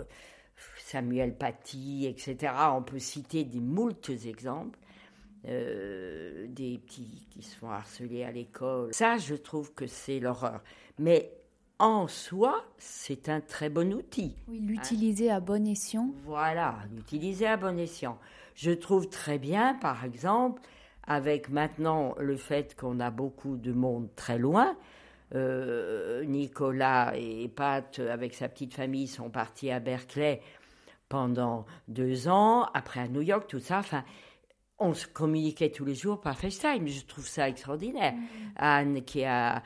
Samuel 0.78 1.36
Paty, 1.36 2.06
etc. 2.06 2.52
On 2.72 2.82
peut 2.82 3.00
citer 3.00 3.44
des 3.44 3.60
moultes 3.60 4.10
exemples. 4.26 4.78
des 5.44 6.80
petits 6.86 7.26
qui 7.30 7.42
se 7.42 7.56
font 7.56 7.70
harceler 7.70 8.22
à 8.22 8.30
l'école. 8.30 8.94
Ça, 8.94 9.18
je 9.18 9.34
trouve 9.34 9.74
que 9.74 9.88
c'est 9.88 10.20
l'horreur. 10.20 10.62
Mais 11.00 11.32
en 11.80 12.06
soi, 12.06 12.64
c'est 12.78 13.28
un 13.28 13.40
très 13.40 13.68
bon 13.68 13.92
outil. 13.92 14.36
Oui, 14.46 14.60
l'utiliser 14.60 15.32
à 15.32 15.40
bon 15.40 15.66
escient. 15.66 16.10
Voilà, 16.24 16.76
l'utiliser 16.94 17.48
à 17.48 17.56
bon 17.56 17.76
escient. 17.76 18.20
Je 18.54 18.70
trouve 18.70 19.08
très 19.08 19.38
bien, 19.38 19.74
par 19.74 20.04
exemple, 20.04 20.62
avec 21.06 21.48
maintenant 21.48 22.14
le 22.18 22.36
fait 22.36 22.76
qu'on 22.76 23.00
a 23.00 23.10
beaucoup 23.10 23.56
de 23.56 23.72
monde 23.72 24.08
très 24.16 24.38
loin, 24.38 24.76
euh, 25.34 26.24
Nicolas 26.24 27.14
et 27.16 27.48
Pat, 27.48 27.98
avec 27.98 28.34
sa 28.34 28.48
petite 28.48 28.74
famille, 28.74 29.06
sont 29.06 29.30
partis 29.30 29.70
à 29.70 29.80
Berkeley 29.80 30.40
pendant 31.08 31.66
deux 31.88 32.28
ans, 32.28 32.66
après 32.74 33.00
à 33.00 33.08
New 33.08 33.22
York, 33.22 33.46
tout 33.48 33.60
ça. 33.60 33.78
Enfin, 33.78 34.04
on 34.78 34.94
se 34.94 35.06
communiquait 35.06 35.70
tous 35.70 35.84
les 35.84 35.94
jours 35.94 36.20
par 36.20 36.36
FaceTime. 36.36 36.86
Je 36.86 37.04
trouve 37.04 37.26
ça 37.26 37.48
extraordinaire. 37.48 38.14
Mm. 38.14 38.18
Anne 38.56 39.02
qui 39.02 39.20
est 39.20 39.26
à, 39.26 39.62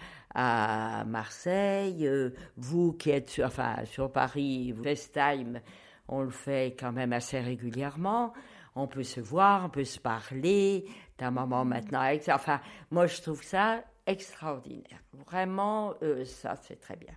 Marseille, 1.07 2.07
euh, 2.07 2.31
vous 2.59 2.93
qui 2.93 3.11
êtes 3.11 3.31
sur, 3.31 3.47
enfin, 3.47 3.77
sur 3.87 4.13
Paris, 4.13 4.75
FaceTime, 4.83 5.61
on 6.09 6.21
le 6.21 6.31
fait 6.31 6.77
quand 6.79 6.93
même 6.93 7.15
assez 7.15 7.41
régulièrement 7.41 8.35
on 8.77 8.87
peut 8.87 9.03
se 9.03 9.21
voir, 9.21 9.65
on 9.65 9.71
peut 9.71 9.85
se 9.85 9.99
parler, 9.99 10.85
ta 11.17 11.31
maman 11.31 11.65
mm. 11.65 11.69
maintenant, 11.69 12.01
avec 12.01 12.29
Enfin, 12.29 12.61
moi, 12.91 13.07
je 13.07 13.21
trouve 13.21 13.43
ça 13.43 13.83
extraordinaire. 14.07 15.03
Vraiment, 15.27 15.95
euh, 16.03 16.25
ça, 16.25 16.55
c'est 16.63 16.81
très 16.81 16.97
bien. 16.97 17.15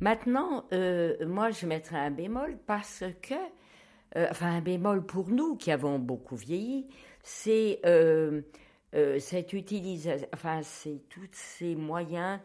Maintenant, 0.00 0.64
euh, 0.72 1.14
moi, 1.26 1.50
je 1.50 1.66
mettrais 1.66 1.98
un 1.98 2.10
bémol 2.10 2.56
parce 2.66 3.04
que, 3.20 3.34
euh, 4.16 4.26
enfin, 4.30 4.56
un 4.56 4.60
bémol 4.60 5.04
pour 5.04 5.28
nous 5.28 5.56
qui 5.56 5.70
avons 5.70 5.98
beaucoup 5.98 6.36
vieilli, 6.36 6.88
c'est 7.22 7.80
cette 9.20 9.52
utilisation, 9.52 10.26
enfin, 10.34 10.62
c'est 10.62 11.02
tous 11.08 11.28
ces 11.32 11.76
moyens 11.76 12.40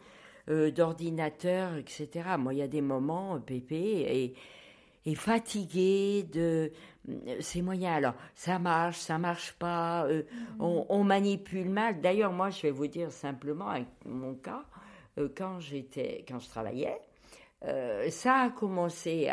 d'ordinateur, 0.48 1.76
etc. 1.78 2.10
Moi, 2.38 2.54
il 2.54 2.60
y 2.60 2.62
a 2.62 2.68
des 2.68 2.82
moments, 2.82 3.40
Pépé, 3.40 3.76
et 3.76 4.36
est 5.12 5.15
fatigué 5.15 6.24
de 6.32 6.72
ces 7.39 7.62
moyens. 7.62 7.98
Alors, 7.98 8.15
ça 8.36 8.60
marche, 8.60 9.00
ça 9.00 9.17
marche 9.17 9.54
pas, 9.54 10.08
on, 10.60 10.86
on, 10.89 11.04
manipule 11.04 11.70
mal. 11.70 12.02
D'ailleurs, 12.02 12.34
moi, 12.34 12.50
je 12.50 12.63
vais 12.63 12.72
vous 12.72 12.88
dire 12.88 13.12
simplement, 13.12 13.70
avec 13.70 13.88
mon 14.06 14.36
cas, 14.36 14.65
quand 15.36 15.60
j'étais, 15.60 16.26
quand 16.28 16.39
je 16.39 16.48
travaillais, 16.48 17.00
euh, 17.65 18.10
ça 18.12 18.36
a 18.36 18.50
commencé, 18.50 19.30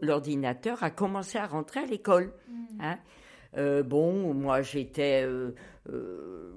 l'ordinateur 0.00 0.82
a 0.82 0.90
commencé 0.90 1.38
à 1.38 1.46
rentrer 1.46 1.80
à 1.80 1.86
l'école. 1.86 2.32
Mm. 2.48 2.80
Hein. 2.80 2.98
Euh, 3.56 3.82
bon, 3.82 4.34
moi 4.34 4.62
j'étais, 4.62 5.24
euh, 5.26 5.54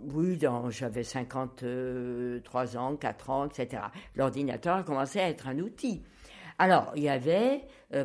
oui, 0.04 0.40
j'avais 0.70 1.04
53 1.04 2.78
ans, 2.78 2.96
4 2.96 3.30
ans, 3.30 3.48
etc. 3.48 3.84
L'ordinateur 4.16 4.78
a 4.78 4.84
commencé 4.84 5.20
à 5.20 5.30
être 5.30 5.48
un 5.48 5.60
outil. 5.60 6.04
Alors, 6.60 6.92
il 6.96 7.04
y 7.04 7.10
avait, 7.10 7.62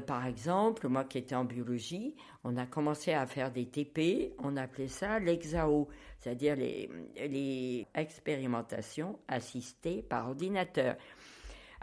par 0.07 0.27
exemple, 0.27 0.87
moi 0.88 1.05
qui 1.05 1.19
étais 1.19 1.35
en 1.35 1.45
biologie, 1.45 2.15
on 2.45 2.57
a 2.57 2.67
commencé 2.67 3.12
à 3.12 3.27
faire 3.27 3.51
des 3.51 3.67
TP, 3.67 4.35
on 4.38 4.57
appelait 4.57 4.88
ça 4.88 5.19
l'exao, 5.19 5.88
c'est-à-dire 6.19 6.57
les, 6.57 6.91
les 7.17 7.87
expérimentations 7.95 9.19
assistées 9.27 10.03
par 10.03 10.29
ordinateur. 10.29 10.97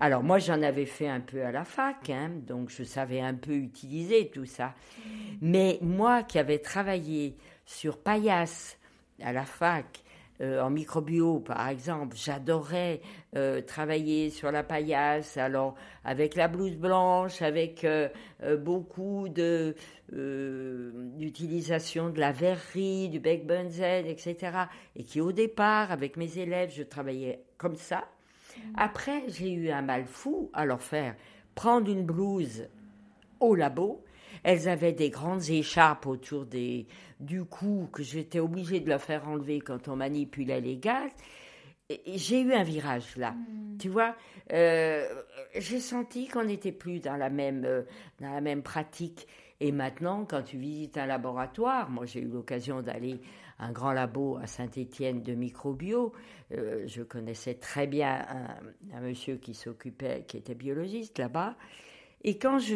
Alors 0.01 0.23
moi 0.23 0.39
j'en 0.39 0.61
avais 0.61 0.85
fait 0.85 1.09
un 1.09 1.19
peu 1.19 1.43
à 1.43 1.51
la 1.51 1.65
fac, 1.65 2.09
hein, 2.09 2.31
donc 2.47 2.69
je 2.69 2.83
savais 2.83 3.19
un 3.19 3.33
peu 3.33 3.51
utiliser 3.51 4.29
tout 4.29 4.45
ça. 4.45 4.73
Mais 5.41 5.77
moi 5.81 6.23
qui 6.23 6.39
avais 6.39 6.59
travaillé 6.59 7.35
sur 7.65 7.97
paillasse 7.97 8.77
à 9.21 9.33
la 9.33 9.43
fac, 9.43 10.01
euh, 10.41 10.61
en 10.61 10.69
microbio 10.69 11.39
par 11.39 11.67
exemple, 11.67 12.15
j'adorais 12.17 13.01
euh, 13.35 13.61
travailler 13.61 14.29
sur 14.29 14.51
la 14.51 14.63
paillasse, 14.63 15.37
alors 15.37 15.75
avec 16.03 16.35
la 16.35 16.47
blouse 16.47 16.77
blanche, 16.77 17.41
avec 17.41 17.83
euh, 17.83 18.09
beaucoup 18.57 19.27
de 19.29 19.75
d'utilisation 20.11 22.09
de 22.09 22.19
la 22.19 22.31
verrerie, 22.31 23.09
du 23.09 23.19
bec 23.19 23.45
benzel, 23.45 24.07
etc. 24.07 24.37
Et 24.95 25.03
qui 25.03 25.21
au 25.21 25.31
départ, 25.31 25.91
avec 25.91 26.17
mes 26.17 26.39
élèves, 26.39 26.73
je 26.75 26.81
travaillais 26.81 27.43
comme 27.57 27.75
ça. 27.75 28.05
Après, 28.75 29.21
j'ai 29.27 29.51
eu 29.51 29.69
un 29.69 29.83
mal 29.83 30.05
fou 30.05 30.49
à 30.53 30.65
leur 30.65 30.81
faire 30.81 31.15
prendre 31.59 31.91
une 31.91 32.05
blouse 32.05 32.69
au 33.41 33.53
labo. 33.53 34.01
Elles 34.43 34.69
avaient 34.69 34.93
des 34.93 35.09
grandes 35.09 35.49
écharpes 35.49 36.07
autour 36.07 36.45
des, 36.45 36.87
du 37.19 37.43
cou 37.43 37.89
que 37.91 38.03
j'étais 38.03 38.39
obligée 38.39 38.79
de 38.79 38.89
leur 38.89 39.01
faire 39.01 39.27
enlever 39.27 39.59
quand 39.59 39.87
on 39.87 39.95
manipulait 39.95 40.61
les 40.61 40.77
gaz. 40.77 41.11
J'ai 42.05 42.41
eu 42.41 42.53
un 42.53 42.63
virage 42.63 43.17
là, 43.17 43.31
hmm. 43.31 43.77
tu 43.79 43.89
vois. 43.89 44.15
Euh, 44.53 45.07
j'ai 45.55 45.79
senti 45.79 46.27
qu'on 46.27 46.43
n'était 46.43 46.71
plus 46.71 46.99
dans 46.99 47.17
la 47.17 47.29
même 47.29 47.65
euh, 47.65 47.81
dans 48.19 48.31
la 48.31 48.41
même 48.41 48.61
pratique. 48.61 49.27
Et 49.59 49.71
maintenant, 49.71 50.23
quand 50.25 50.43
tu 50.43 50.57
visites 50.57 50.97
un 50.97 51.07
laboratoire, 51.07 51.89
moi 51.89 52.05
j'ai 52.05 52.21
eu 52.21 52.27
l'occasion 52.27 52.81
d'aller 52.81 53.19
un 53.59 53.71
grand 53.71 53.91
labo 53.91 54.37
à 54.37 54.47
Saint-Étienne 54.47 55.21
de 55.21 55.33
microbio. 55.33 56.13
Euh, 56.53 56.83
je 56.87 57.03
connaissais 57.03 57.55
très 57.55 57.85
bien 57.85 58.25
un, 58.93 59.01
monsieur 59.01 59.35
qui 59.35 59.53
s'occupait, 59.53 60.23
qui 60.27 60.37
était 60.37 60.55
biologiste 60.55 61.19
là-bas. 61.19 61.57
Et 62.23 62.37
quand 62.37 62.59
je, 62.59 62.75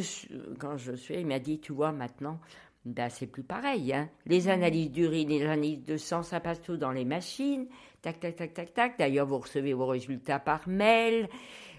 quand 0.59 0.77
je 0.77 0.93
suis, 0.93 1.15
il 1.15 1.25
m'a 1.25 1.39
dit, 1.39 1.59
tu 1.59 1.71
vois, 1.73 1.91
maintenant, 1.91 2.39
ben, 2.85 3.09
c'est 3.09 3.27
plus 3.27 3.43
pareil. 3.43 3.93
Hein. 3.93 4.09
Les 4.25 4.47
mmh. 4.47 4.49
analyses 4.49 4.91
d'urine, 4.91 5.29
les 5.29 5.43
analyses 5.43 5.83
de 5.83 5.97
sang, 5.97 6.21
ça 6.21 6.39
passe 6.39 6.61
tout 6.61 6.77
dans 6.77 6.91
les 6.91 7.05
machines. 7.05 7.67
Tac, 8.01 8.19
tac, 8.19 8.35
tac, 8.35 8.53
tac, 8.53 8.73
tac. 8.73 8.99
D'ailleurs, 8.99 9.25
vous 9.25 9.39
recevez 9.39 9.73
vos 9.73 9.85
résultats 9.85 10.39
par 10.39 10.67
mail. 10.67 11.29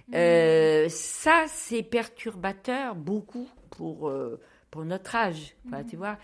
Mmh. 0.09 0.15
Euh, 0.15 0.89
ça, 0.89 1.45
c'est 1.49 1.83
perturbateur 1.83 2.95
beaucoup 2.95 3.49
pour, 3.71 4.09
euh, 4.09 4.41
pour 4.71 4.85
notre 4.85 5.15
âge. 5.15 5.55
Mmh. 5.67 5.77
Tu 5.91 5.97
vois 5.97 6.19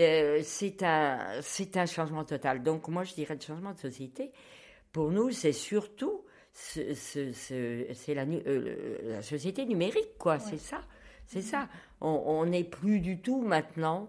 euh, 0.00 0.40
c'est 0.42 0.82
un, 0.82 1.40
un 1.76 1.86
changement 1.86 2.24
total. 2.24 2.64
Donc 2.64 2.88
moi, 2.88 3.04
je 3.04 3.14
dirais 3.14 3.34
le 3.34 3.40
changement 3.40 3.72
de 3.72 3.78
société. 3.78 4.32
Pour 4.92 5.12
nous, 5.12 5.30
c'est 5.30 5.52
surtout 5.52 6.24
c'est 6.52 8.14
la, 8.14 9.22
société 9.22 9.66
numérique, 9.66 10.16
quoi. 10.18 10.38
C'est 10.38 10.58
ça, 10.58 10.80
c'est 11.26 11.42
ça. 11.42 11.68
On 12.00 12.46
n'est 12.46 12.64
plus 12.64 13.00
du 13.00 13.20
tout 13.20 13.42
maintenant. 13.42 14.08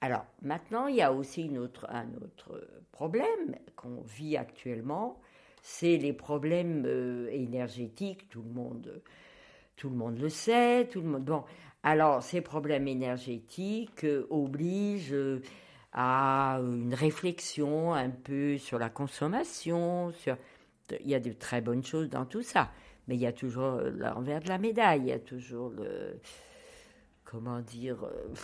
Alors 0.00 0.26
maintenant, 0.42 0.86
il 0.86 0.96
y 0.96 1.02
a 1.02 1.12
aussi 1.12 1.50
un 1.88 2.14
autre 2.22 2.68
problème 2.92 3.56
qu'on 3.76 4.02
vit 4.02 4.36
actuellement, 4.36 5.20
c'est 5.66 5.96
les 5.96 6.12
problèmes 6.12 6.84
euh, 6.84 7.26
énergétiques. 7.32 8.28
Tout 8.28 8.42
le 8.42 8.50
monde, 8.50 9.02
tout 9.76 9.88
le 9.88 9.96
monde 9.96 10.18
le 10.18 10.28
sait. 10.28 10.86
Tout 10.90 11.00
le 11.00 11.08
monde. 11.08 11.24
Bon, 11.24 11.44
alors, 11.82 12.22
ces 12.22 12.42
problèmes 12.42 12.86
énergétiques 12.86 14.04
euh, 14.04 14.26
obligent 14.28 15.14
euh, 15.14 15.42
à 15.94 16.58
une 16.60 16.92
réflexion 16.92 17.94
un 17.94 18.10
peu 18.10 18.58
sur 18.58 18.78
la 18.78 18.90
consommation. 18.90 20.12
Sur... 20.12 20.36
Il 21.00 21.08
y 21.08 21.14
a 21.14 21.20
de 21.20 21.32
très 21.32 21.62
bonnes 21.62 21.82
choses 21.82 22.10
dans 22.10 22.26
tout 22.26 22.42
ça, 22.42 22.70
mais 23.08 23.14
il 23.14 23.22
y 23.22 23.26
a 23.26 23.32
toujours 23.32 23.80
l'envers 23.96 24.40
de 24.40 24.48
la 24.48 24.58
médaille, 24.58 25.00
il 25.00 25.06
y 25.08 25.12
a 25.12 25.18
toujours 25.18 25.70
le. 25.70 26.20
Comment 27.24 27.60
dire 27.60 28.04
euh, 28.04 28.34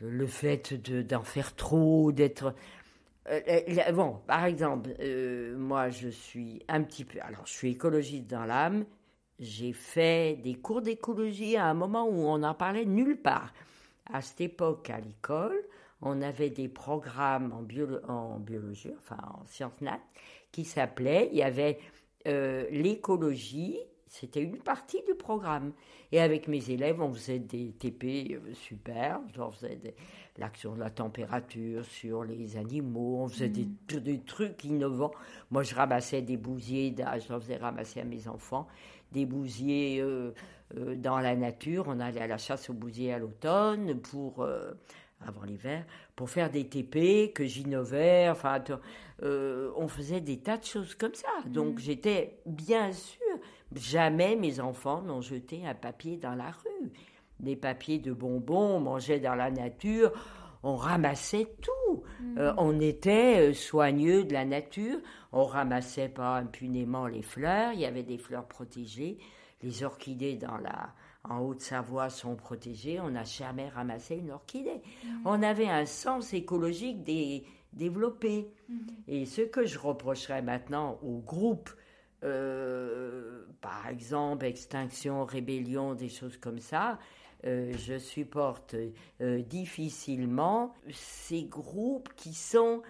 Le 0.00 0.26
fait 0.26 0.74
d'en 0.74 1.22
faire 1.22 1.54
trop, 1.54 2.12
d'être. 2.12 2.54
bon, 3.92 4.20
par 4.26 4.44
exemple, 4.44 4.90
moi 5.56 5.88
je 5.90 6.08
suis 6.08 6.62
un 6.68 6.82
petit 6.82 7.04
peu. 7.04 7.18
Alors, 7.22 7.46
je 7.46 7.52
suis 7.52 7.70
écologiste 7.72 8.26
dans 8.26 8.44
l'âme, 8.44 8.84
j'ai 9.38 9.72
fait 9.72 10.36
des 10.42 10.54
cours 10.54 10.82
d'écologie 10.82 11.56
à 11.56 11.66
un 11.66 11.74
moment 11.74 12.06
où 12.06 12.26
on 12.26 12.38
n'en 12.38 12.54
parlait 12.54 12.84
nulle 12.84 13.20
part. 13.20 13.52
À 14.12 14.22
cette 14.22 14.40
époque, 14.40 14.88
à 14.90 15.00
l'école, 15.00 15.58
on 16.02 16.22
avait 16.22 16.50
des 16.50 16.68
programmes 16.68 17.52
en, 17.52 18.12
en 18.12 18.38
biologie, 18.38 18.92
enfin 18.98 19.18
en 19.34 19.46
sciences 19.46 19.80
nat, 19.80 20.00
qui 20.52 20.64
s'appelaient, 20.64 21.28
il 21.32 21.38
y 21.38 21.42
avait 21.42 21.78
euh, 22.26 22.66
l'écologie, 22.70 23.78
c'était 24.06 24.42
une 24.42 24.58
partie 24.58 25.02
du 25.06 25.14
programme. 25.14 25.72
Et 26.12 26.20
avec 26.20 26.48
mes 26.48 26.70
élèves, 26.70 27.00
on 27.00 27.12
faisait 27.12 27.38
des 27.38 27.72
TP 27.72 28.32
euh, 28.32 28.54
super, 28.54 29.20
on 29.38 29.50
faisait 29.50 29.78
l'action 30.38 30.74
de 30.74 30.80
la 30.80 30.90
température 30.90 31.84
sur 31.84 32.24
les 32.24 32.56
animaux, 32.56 33.22
on 33.22 33.28
faisait 33.28 33.48
des, 33.48 33.64
mmh. 33.64 34.00
des, 34.00 34.20
trucs 34.20 34.64
innovants. 34.64 35.12
Moi, 35.50 35.62
je 35.62 35.74
ramassais 35.74 36.22
des 36.22 36.36
bousiers, 36.36 36.94
je 36.96 37.28
leur 37.28 37.42
faisais 37.42 37.56
ramasser 37.56 38.00
à 38.00 38.04
mes 38.04 38.28
enfants 38.28 38.68
des 39.12 39.26
bousiers 39.26 40.00
euh, 40.00 40.32
euh, 40.76 40.94
dans 40.96 41.18
la 41.18 41.36
nature. 41.36 41.84
On 41.88 42.00
allait 42.00 42.20
à 42.20 42.26
la 42.26 42.38
chasse 42.38 42.70
aux 42.70 42.74
bousiers 42.74 43.12
à 43.12 43.18
l'automne 43.18 43.98
pour 44.00 44.42
euh, 44.42 44.72
avant 45.26 45.44
l'hiver, 45.44 45.84
pour 46.14 46.28
faire 46.28 46.50
des 46.50 46.68
TP, 46.68 47.32
que 47.32 47.44
j'innovais, 47.46 48.28
enfin, 48.28 48.62
on 49.22 49.88
faisait 49.88 50.20
des 50.20 50.38
tas 50.40 50.58
de 50.58 50.64
choses 50.64 50.94
comme 50.94 51.14
ça. 51.14 51.28
Donc 51.46 51.76
mmh. 51.76 51.78
j'étais 51.78 52.38
bien 52.44 52.92
sûr, 52.92 53.25
jamais 53.74 54.36
mes 54.36 54.60
enfants 54.60 55.02
n'ont 55.02 55.20
jeté 55.20 55.66
un 55.66 55.74
papier 55.74 56.16
dans 56.16 56.34
la 56.34 56.50
rue. 56.50 56.92
Des 57.40 57.56
papiers 57.56 57.98
de 57.98 58.12
bonbons, 58.12 58.76
on 58.76 58.80
mangeait 58.80 59.20
dans 59.20 59.34
la 59.34 59.50
nature, 59.50 60.12
on 60.62 60.76
ramassait 60.76 61.48
tout. 61.60 62.02
Mmh. 62.20 62.52
on 62.58 62.80
était 62.80 63.52
soigneux 63.52 64.24
de 64.24 64.32
la 64.32 64.44
nature, 64.44 64.98
on 65.32 65.44
ramassait 65.44 66.08
pas 66.08 66.36
impunément 66.36 67.06
les 67.06 67.22
fleurs, 67.22 67.72
il 67.72 67.80
y 67.80 67.84
avait 67.84 68.02
des 68.02 68.18
fleurs 68.18 68.46
protégées. 68.46 69.18
Les 69.62 69.82
orchidées 69.82 70.36
dans 70.36 70.56
la, 70.58 70.94
en 71.28 71.40
Haute-Savoie 71.40 72.10
sont 72.10 72.36
protégées, 72.36 73.00
on 73.00 73.10
n'a 73.10 73.24
jamais 73.24 73.68
ramassé 73.68 74.16
une 74.16 74.30
orchidée. 74.30 74.82
Mhm. 75.04 75.22
On 75.24 75.42
avait 75.42 75.68
un 75.68 75.86
sens 75.86 76.34
écologique 76.34 77.02
développé. 77.72 78.50
Mhm. 78.68 78.86
Et 79.08 79.26
ce 79.26 79.42
que 79.42 79.64
je 79.66 79.78
reprocherais 79.78 80.42
maintenant 80.42 80.98
aux 81.02 81.18
groupes, 81.18 81.70
euh, 82.24 83.44
par 83.60 83.88
exemple 83.88 84.46
Extinction, 84.46 85.24
Rébellion, 85.24 85.94
des 85.94 86.08
choses 86.08 86.36
comme 86.38 86.60
ça, 86.60 86.98
euh, 87.44 87.72
je 87.76 87.98
supporte 87.98 88.74
euh, 89.20 89.42
difficilement 89.42 90.74
ces 90.90 91.44
groupes 91.44 92.08
qui 92.16 92.34
sont 92.34 92.82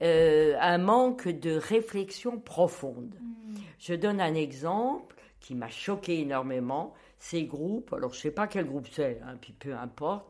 un 0.00 0.76
manque 0.76 1.28
de 1.28 1.52
réflexion 1.56 2.38
profonde. 2.38 3.14
Hmm. 3.18 3.54
Je 3.78 3.94
donne 3.94 4.20
un 4.20 4.34
exemple 4.34 5.16
qui 5.40 5.54
m'a 5.54 5.70
choqué 5.70 6.20
énormément. 6.20 6.92
Ces 7.18 7.44
groupes, 7.44 7.90
alors 7.94 8.12
je 8.12 8.18
ne 8.18 8.22
sais 8.22 8.30
pas 8.30 8.46
quel 8.46 8.66
groupe 8.66 8.86
c'est, 8.92 9.22
hein, 9.24 9.36
puis 9.40 9.54
peu 9.54 9.74
importe, 9.74 10.26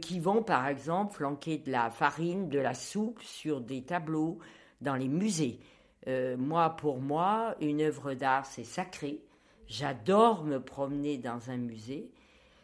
qui 0.00 0.20
vont 0.20 0.42
par 0.42 0.66
exemple 0.68 1.14
flanquer 1.14 1.58
de 1.58 1.70
la 1.70 1.90
farine, 1.90 2.48
de 2.48 2.58
la 2.58 2.72
soupe 2.72 3.20
sur 3.22 3.60
des 3.60 3.82
tableaux 3.82 4.38
dans 4.80 4.96
les 4.96 5.08
musées. 5.08 5.60
Euh, 6.08 6.36
moi, 6.36 6.70
pour 6.70 6.98
moi, 7.00 7.54
une 7.60 7.80
œuvre 7.80 8.14
d'art, 8.14 8.46
c'est 8.46 8.64
sacré. 8.64 9.20
J'adore 9.68 10.44
me 10.44 10.58
promener 10.58 11.18
dans 11.18 11.50
un 11.50 11.56
musée. 11.56 12.10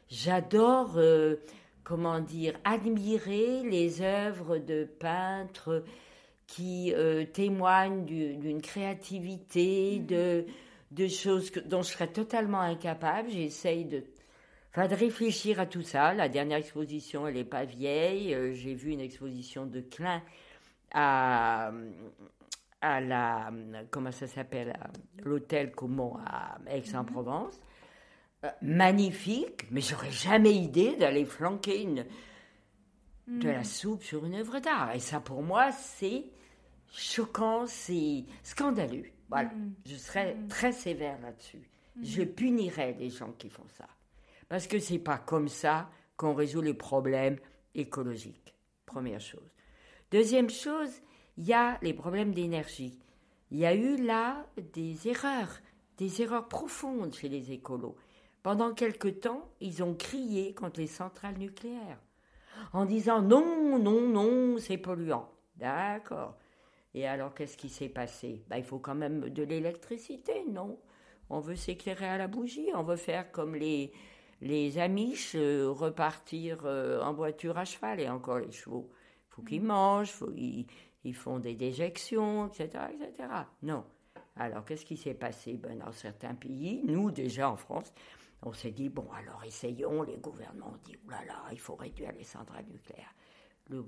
J'adore, 0.08 0.94
euh, 0.96 1.36
comment 1.84 2.20
dire, 2.20 2.58
admirer 2.64 3.62
les 3.62 4.02
œuvres 4.02 4.58
de 4.58 4.84
peintres 4.84 5.84
qui 6.46 6.92
euh, 6.94 7.24
témoignent 7.24 8.04
d'une 8.04 8.60
créativité, 8.60 10.00
mm. 10.00 10.06
de, 10.06 10.46
de 10.90 11.08
choses 11.08 11.52
dont 11.66 11.82
je 11.82 11.92
serais 11.92 12.08
totalement 12.08 12.60
incapable. 12.60 13.30
J'essaye 13.30 13.84
de, 13.84 13.98
de 14.76 14.94
réfléchir 14.94 15.60
à 15.60 15.66
tout 15.66 15.82
ça. 15.82 16.12
La 16.14 16.28
dernière 16.28 16.58
exposition, 16.58 17.28
elle 17.28 17.34
n'est 17.34 17.44
pas 17.44 17.64
vieille. 17.64 18.36
J'ai 18.54 18.74
vu 18.74 18.90
une 18.90 19.00
exposition 19.00 19.66
de 19.66 19.80
Klein 19.80 20.22
à, 20.92 21.70
à 22.80 23.00
la, 23.00 23.50
comment 23.90 24.12
ça 24.12 24.26
s'appelle, 24.26 24.78
l'hôtel 25.22 25.72
Comont 25.72 26.16
à 26.24 26.58
Aix-en-Provence. 26.68 27.60
Euh, 28.44 28.50
magnifique, 28.62 29.68
mais 29.72 29.80
j'aurais 29.80 30.12
jamais 30.12 30.54
idée 30.54 30.94
d'aller 30.96 31.24
flanquer 31.24 31.82
une, 31.82 32.06
de 33.26 33.48
la 33.48 33.60
mm. 33.60 33.64
soupe 33.64 34.02
sur 34.04 34.24
une 34.24 34.36
œuvre 34.36 34.60
d'art. 34.60 34.94
Et 34.94 35.00
ça, 35.00 35.18
pour 35.18 35.42
moi, 35.42 35.72
c'est 35.72 36.24
choquant, 36.92 37.66
c'est 37.66 38.24
scandaleux. 38.44 39.06
Voilà, 39.28 39.50
je 39.84 39.96
serais 39.96 40.36
très 40.48 40.72
sévère 40.72 41.20
là-dessus. 41.20 41.68
Je 42.00 42.22
punirais 42.22 42.96
les 42.98 43.10
gens 43.10 43.32
qui 43.32 43.50
font 43.50 43.66
ça. 43.76 43.88
Parce 44.48 44.68
que 44.68 44.78
c'est 44.78 45.00
pas 45.00 45.18
comme 45.18 45.48
ça 45.48 45.90
qu'on 46.16 46.32
résout 46.32 46.62
les 46.62 46.74
problèmes 46.74 47.38
écologiques. 47.74 48.54
Première 48.86 49.20
chose. 49.20 49.52
Deuxième 50.10 50.48
chose, 50.48 51.02
il 51.38 51.46
y 51.46 51.54
a 51.54 51.78
les 51.82 51.94
problèmes 51.94 52.34
d'énergie. 52.34 52.98
Il 53.52 53.58
y 53.58 53.64
a 53.64 53.74
eu 53.74 53.96
là 53.96 54.44
des 54.74 55.08
erreurs, 55.08 55.60
des 55.96 56.20
erreurs 56.20 56.48
profondes 56.48 57.14
chez 57.14 57.28
les 57.28 57.52
écolos. 57.52 57.96
Pendant 58.42 58.74
quelque 58.74 59.08
temps, 59.08 59.48
ils 59.60 59.82
ont 59.82 59.94
crié 59.94 60.52
contre 60.52 60.80
les 60.80 60.88
centrales 60.88 61.38
nucléaires 61.38 62.00
en 62.72 62.84
disant 62.84 63.22
non, 63.22 63.78
non, 63.78 64.00
non, 64.00 64.58
c'est 64.58 64.78
polluant. 64.78 65.30
D'accord. 65.56 66.36
Et 66.92 67.06
alors, 67.06 67.34
qu'est-ce 67.34 67.56
qui 67.56 67.68
s'est 67.68 67.88
passé? 67.88 68.42
Ben, 68.48 68.56
Il 68.56 68.64
faut 68.64 68.80
quand 68.80 68.96
même 68.96 69.30
de 69.30 69.42
l'électricité, 69.44 70.44
non? 70.50 70.78
On 71.30 71.38
veut 71.38 71.56
s'éclairer 71.56 72.08
à 72.08 72.18
la 72.18 72.26
bougie, 72.26 72.70
on 72.74 72.82
veut 72.82 72.96
faire 72.96 73.30
comme 73.30 73.54
les, 73.54 73.92
les 74.40 74.78
Amish, 74.78 75.34
euh, 75.36 75.68
repartir 75.70 76.60
euh, 76.64 77.00
en 77.02 77.12
voiture 77.12 77.58
à 77.58 77.64
cheval, 77.64 78.00
et 78.00 78.08
encore 78.08 78.38
les 78.38 78.50
chevaux. 78.50 78.88
Il 78.90 79.34
faut 79.34 79.42
qu'ils 79.42 79.62
mangent, 79.62 80.10
faut, 80.10 80.32
ils, 80.34 80.66
ils, 81.04 81.14
font 81.14 81.38
des 81.38 81.54
déjections, 81.54 82.48
etc. 82.48 82.84
etc. 82.92 83.28
Non. 83.62 83.84
Alors, 84.36 84.64
qu'est-ce 84.64 84.84
qui 84.84 84.96
s'est 84.96 85.14
passé? 85.14 85.54
Ben, 85.54 85.78
Dans 85.78 85.92
certains 85.92 86.34
pays, 86.34 86.82
nous 86.84 87.10
déjà 87.10 87.50
en 87.50 87.56
France, 87.56 87.92
on 88.42 88.52
s'est 88.52 88.70
dit, 88.70 88.88
bon, 88.88 89.06
alors 89.12 89.42
essayons, 89.44 90.02
les 90.02 90.16
gouvernements 90.16 90.68
ont 90.68 90.80
dit, 90.84 90.96
oulala, 91.04 91.24
là 91.24 91.32
là, 91.32 91.48
il 91.52 91.58
faut 91.58 91.74
réduire 91.74 92.12
les 92.12 92.24
centrales 92.24 92.66
nucléaires. 92.70 93.12
Le 93.68 93.84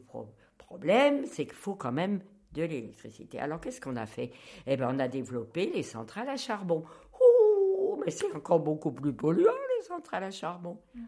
problème, 0.59 1.25
c'est 1.27 1.47
qu'il 1.47 1.55
faut 1.55 1.77
quand 1.77 1.93
même 1.93 2.21
de 2.53 2.63
l'électricité. 2.63 3.39
Alors 3.39 3.61
qu'est-ce 3.61 3.81
qu'on 3.81 3.97
a 3.97 4.07
fait? 4.07 4.33
Eh 4.67 4.77
bien, 4.77 4.95
on 4.95 4.99
a 4.99 5.09
développé 5.09 5.71
les 5.73 5.83
centrales 5.83 6.29
à 6.29 6.37
charbon. 6.37 6.85
Ouh, 7.21 7.97
mais 8.05 8.11
c'est 8.11 8.35
encore 8.35 8.61
beaucoup 8.61 8.93
plus 8.93 9.13
polluant, 9.13 9.53
les 9.79 9.85
centrales 9.85 10.25
à 10.25 10.31
charbon. 10.31 10.79
Mm. 10.95 11.01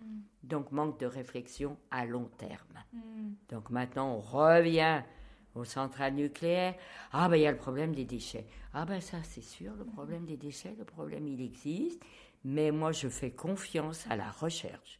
Donc, 0.44 0.70
manque 0.72 1.00
de 1.00 1.06
réflexion 1.06 1.76
à 1.90 2.06
long 2.06 2.30
terme. 2.38 2.78
Mm. 2.92 3.32
Donc 3.48 3.70
maintenant, 3.70 4.14
on 4.14 4.20
revient 4.20 5.02
aux 5.54 5.64
centrales 5.64 6.14
nucléaires. 6.14 6.74
Ah 7.12 7.28
ben 7.28 7.36
il 7.36 7.42
y 7.42 7.46
a 7.46 7.52
le 7.52 7.58
problème 7.58 7.94
des 7.94 8.04
déchets. 8.04 8.46
Ah 8.72 8.84
ben 8.84 9.00
ça 9.00 9.18
c'est 9.22 9.42
sûr, 9.42 9.74
le 9.74 9.84
problème 9.84 10.24
des 10.24 10.36
déchets, 10.36 10.74
le 10.78 10.84
problème 10.84 11.26
il 11.26 11.40
existe 11.40 12.02
mais 12.44 12.70
moi 12.70 12.92
je 12.92 13.08
fais 13.08 13.30
confiance 13.30 14.06
à 14.08 14.16
la 14.16 14.30
recherche. 14.30 14.98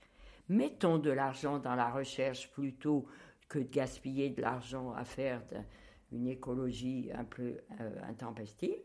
Mettons 0.48 0.98
de 0.98 1.11
l'argent 1.11 1.59
dans 1.59 1.74
la 1.74 1.90
recherche 1.90 2.50
plutôt 2.50 3.07
que 3.48 3.59
de 3.59 3.68
gaspiller 3.68 4.30
de 4.30 4.42
l'argent 4.42 4.92
à 4.92 5.05
faire 5.05 5.42
une 6.11 6.26
écologie 6.26 7.11
un 7.14 7.24
peu 7.24 7.59
euh, 7.80 7.90
intempestive. 8.09 8.78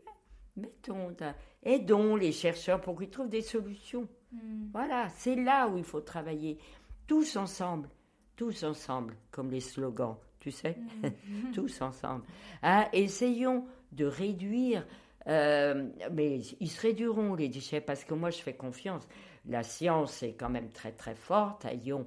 Mettons, 0.56 1.14
aidons 1.62 2.16
les 2.16 2.32
chercheurs 2.32 2.80
pour 2.80 2.98
qu'ils 2.98 3.10
trouvent 3.10 3.28
des 3.28 3.42
solutions. 3.42 4.08
Hmm. 4.32 4.68
Voilà, 4.72 5.08
c'est 5.10 5.36
là 5.36 5.68
où 5.68 5.78
il 5.78 5.84
faut 5.84 6.00
travailler, 6.00 6.58
tous 7.06 7.36
ensemble, 7.36 7.88
tous 8.34 8.64
ensemble, 8.64 9.16
comme 9.30 9.50
les 9.50 9.60
slogans, 9.60 10.16
tu 10.40 10.50
sais, 10.50 10.76
hmm. 11.02 11.52
tous 11.52 11.80
ensemble. 11.82 12.24
Hein, 12.62 12.88
essayons 12.92 13.64
de 13.92 14.04
réduire 14.04 14.84
euh, 15.28 15.88
mais 16.12 16.40
ils 16.60 16.70
se 16.70 16.80
réduiront, 16.80 17.34
les 17.34 17.48
déchets, 17.48 17.80
parce 17.80 18.04
que 18.04 18.14
moi, 18.14 18.30
je 18.30 18.38
fais 18.38 18.54
confiance. 18.54 19.06
La 19.46 19.62
science 19.62 20.22
est 20.22 20.32
quand 20.32 20.48
même 20.48 20.70
très, 20.70 20.92
très 20.92 21.14
forte. 21.14 21.64
Ayons 21.66 22.06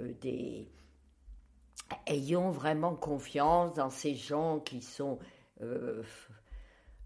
euh, 0.00 0.12
des. 0.20 0.68
Ayons 2.06 2.50
vraiment 2.50 2.94
confiance 2.94 3.72
dans 3.72 3.88
ces 3.88 4.14
gens 4.14 4.60
qui 4.60 4.82
sont 4.82 5.18
euh, 5.62 6.02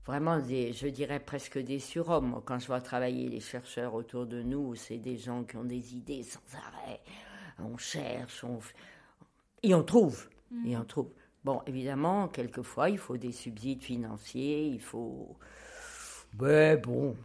vraiment 0.05 0.41
des, 0.41 0.73
je 0.73 0.89
dirais 0.89 1.21
presque 1.21 1.59
des 1.59 1.79
surhommes. 1.79 2.43
Quand 2.45 2.59
je 2.59 2.67
vois 2.67 2.81
travailler 2.81 3.29
les 3.29 3.39
chercheurs 3.39 3.95
autour 3.95 4.27
de 4.27 4.43
nous, 4.43 4.75
c'est 4.75 4.99
des 4.99 5.17
gens 5.17 5.45
qui 5.45 5.57
ont 5.57 5.65
des 5.65 5.95
idées 5.95 6.25
sans 6.25 6.41
arrêt. 6.57 7.01
On 7.61 7.77
cherche, 7.77 8.43
on, 8.43 8.59
et 9.63 9.73
on 9.73 9.85
trouve, 9.85 10.29
et 10.65 10.77
on 10.77 10.85
trouve. 10.85 11.13
Bon, 11.45 11.61
évidemment, 11.67 12.29
quelquefois, 12.29 12.89
il 12.89 12.99
faut 12.99 13.17
des 13.17 13.33
subsides 13.33 13.83
financiers, 13.83 14.67
il 14.67 14.81
faut... 14.81 15.37
Mais 16.41 16.77
bon, 16.77 17.17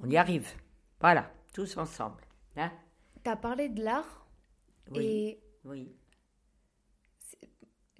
on 0.00 0.08
y 0.08 0.16
arrive. 0.16 0.48
Voilà, 1.00 1.30
tous 1.52 1.76
ensemble. 1.76 2.22
Hein 2.56 2.72
tu 3.24 3.30
as 3.30 3.36
parlé 3.36 3.68
de 3.68 3.82
l'art 3.82 4.26
oui, 4.92 5.04
et... 5.04 5.40
Oui. 5.64 5.92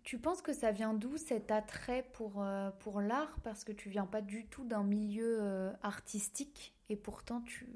Tu 0.04 0.18
penses 0.18 0.40
que 0.40 0.52
ça 0.52 0.70
vient 0.70 0.94
d'où 0.94 1.16
cet 1.16 1.50
attrait 1.50 2.08
pour, 2.12 2.40
euh, 2.40 2.70
pour 2.78 3.00
l'art? 3.00 3.36
Parce 3.42 3.64
que 3.64 3.72
tu 3.72 3.90
viens 3.90 4.06
pas 4.06 4.20
du 4.20 4.46
tout 4.46 4.62
d'un 4.62 4.84
milieu 4.84 5.38
euh, 5.40 5.72
artistique 5.82 6.76
et 6.88 6.94
pourtant 6.94 7.40
tu, 7.40 7.66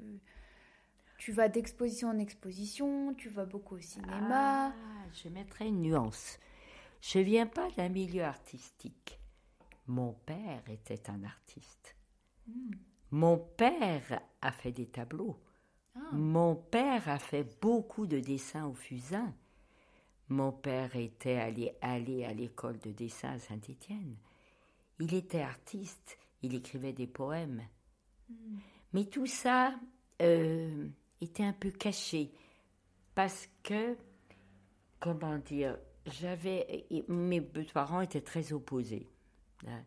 tu 1.17 1.33
vas 1.33 1.49
d'exposition 1.49 2.07
en 2.07 2.17
exposition, 2.17 3.13
tu 3.15 3.27
vas 3.27 3.43
beaucoup 3.43 3.75
au 3.75 3.81
cinéma. 3.81 4.69
Ah, 4.69 4.73
je 5.11 5.27
mettrai 5.27 5.67
une 5.67 5.81
nuance. 5.81 6.39
Je 7.01 7.17
ne 7.19 7.23
viens 7.23 7.47
pas 7.47 7.69
d'un 7.71 7.89
milieu 7.89 8.23
artistique. 8.23 9.19
Mon 9.87 10.13
père 10.13 10.63
était 10.69 11.09
un 11.09 11.23
artiste. 11.23 11.95
Hmm. 12.47 12.71
Mon 13.09 13.37
père 13.37 14.21
a 14.41 14.51
fait 14.51 14.71
des 14.71 14.85
tableaux. 14.85 15.37
Ah. 15.95 15.99
Mon 16.13 16.55
père 16.55 17.09
a 17.09 17.19
fait 17.19 17.59
beaucoup 17.59 18.05
de 18.05 18.19
dessins 18.19 18.67
au 18.67 18.73
fusain. 18.73 19.33
Mon 20.29 20.51
père 20.51 20.95
était 20.95 21.37
allé, 21.37 21.75
allé 21.81 22.23
à 22.23 22.33
l'école 22.33 22.79
de 22.79 22.91
dessin 22.91 23.31
à 23.31 23.39
Saint-Étienne. 23.39 24.15
Il 24.99 25.13
était 25.13 25.41
artiste, 25.41 26.17
il 26.43 26.55
écrivait 26.55 26.93
des 26.93 27.07
poèmes. 27.07 27.63
Hmm. 28.29 28.59
Mais 28.93 29.05
tout 29.05 29.25
ça 29.25 29.73
euh, 30.21 30.87
était 31.19 31.43
un 31.43 31.53
peu 31.53 31.71
caché 31.71 32.31
parce 33.15 33.49
que, 33.63 33.97
comment 34.99 35.37
dire, 35.39 35.77
j'avais 36.05 36.85
mes 37.07 37.41
parents 37.41 38.01
étaient 38.01 38.21
très 38.21 38.53
opposés 38.53 39.07
hein. 39.67 39.83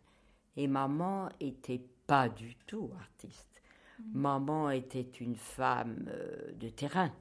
et 0.57 0.67
maman 0.67 1.29
était 1.41 1.83
pas 2.07 2.29
du 2.29 2.55
tout 2.67 2.91
artiste. 3.01 3.63
Mm. 3.99 4.03
Maman 4.21 4.71
était 4.71 5.01
une 5.21 5.37
femme 5.37 6.07
euh, 6.09 6.53
de 6.55 6.69
terrain, 6.69 7.13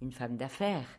une 0.00 0.12
femme 0.12 0.36
d'affaires. 0.36 0.98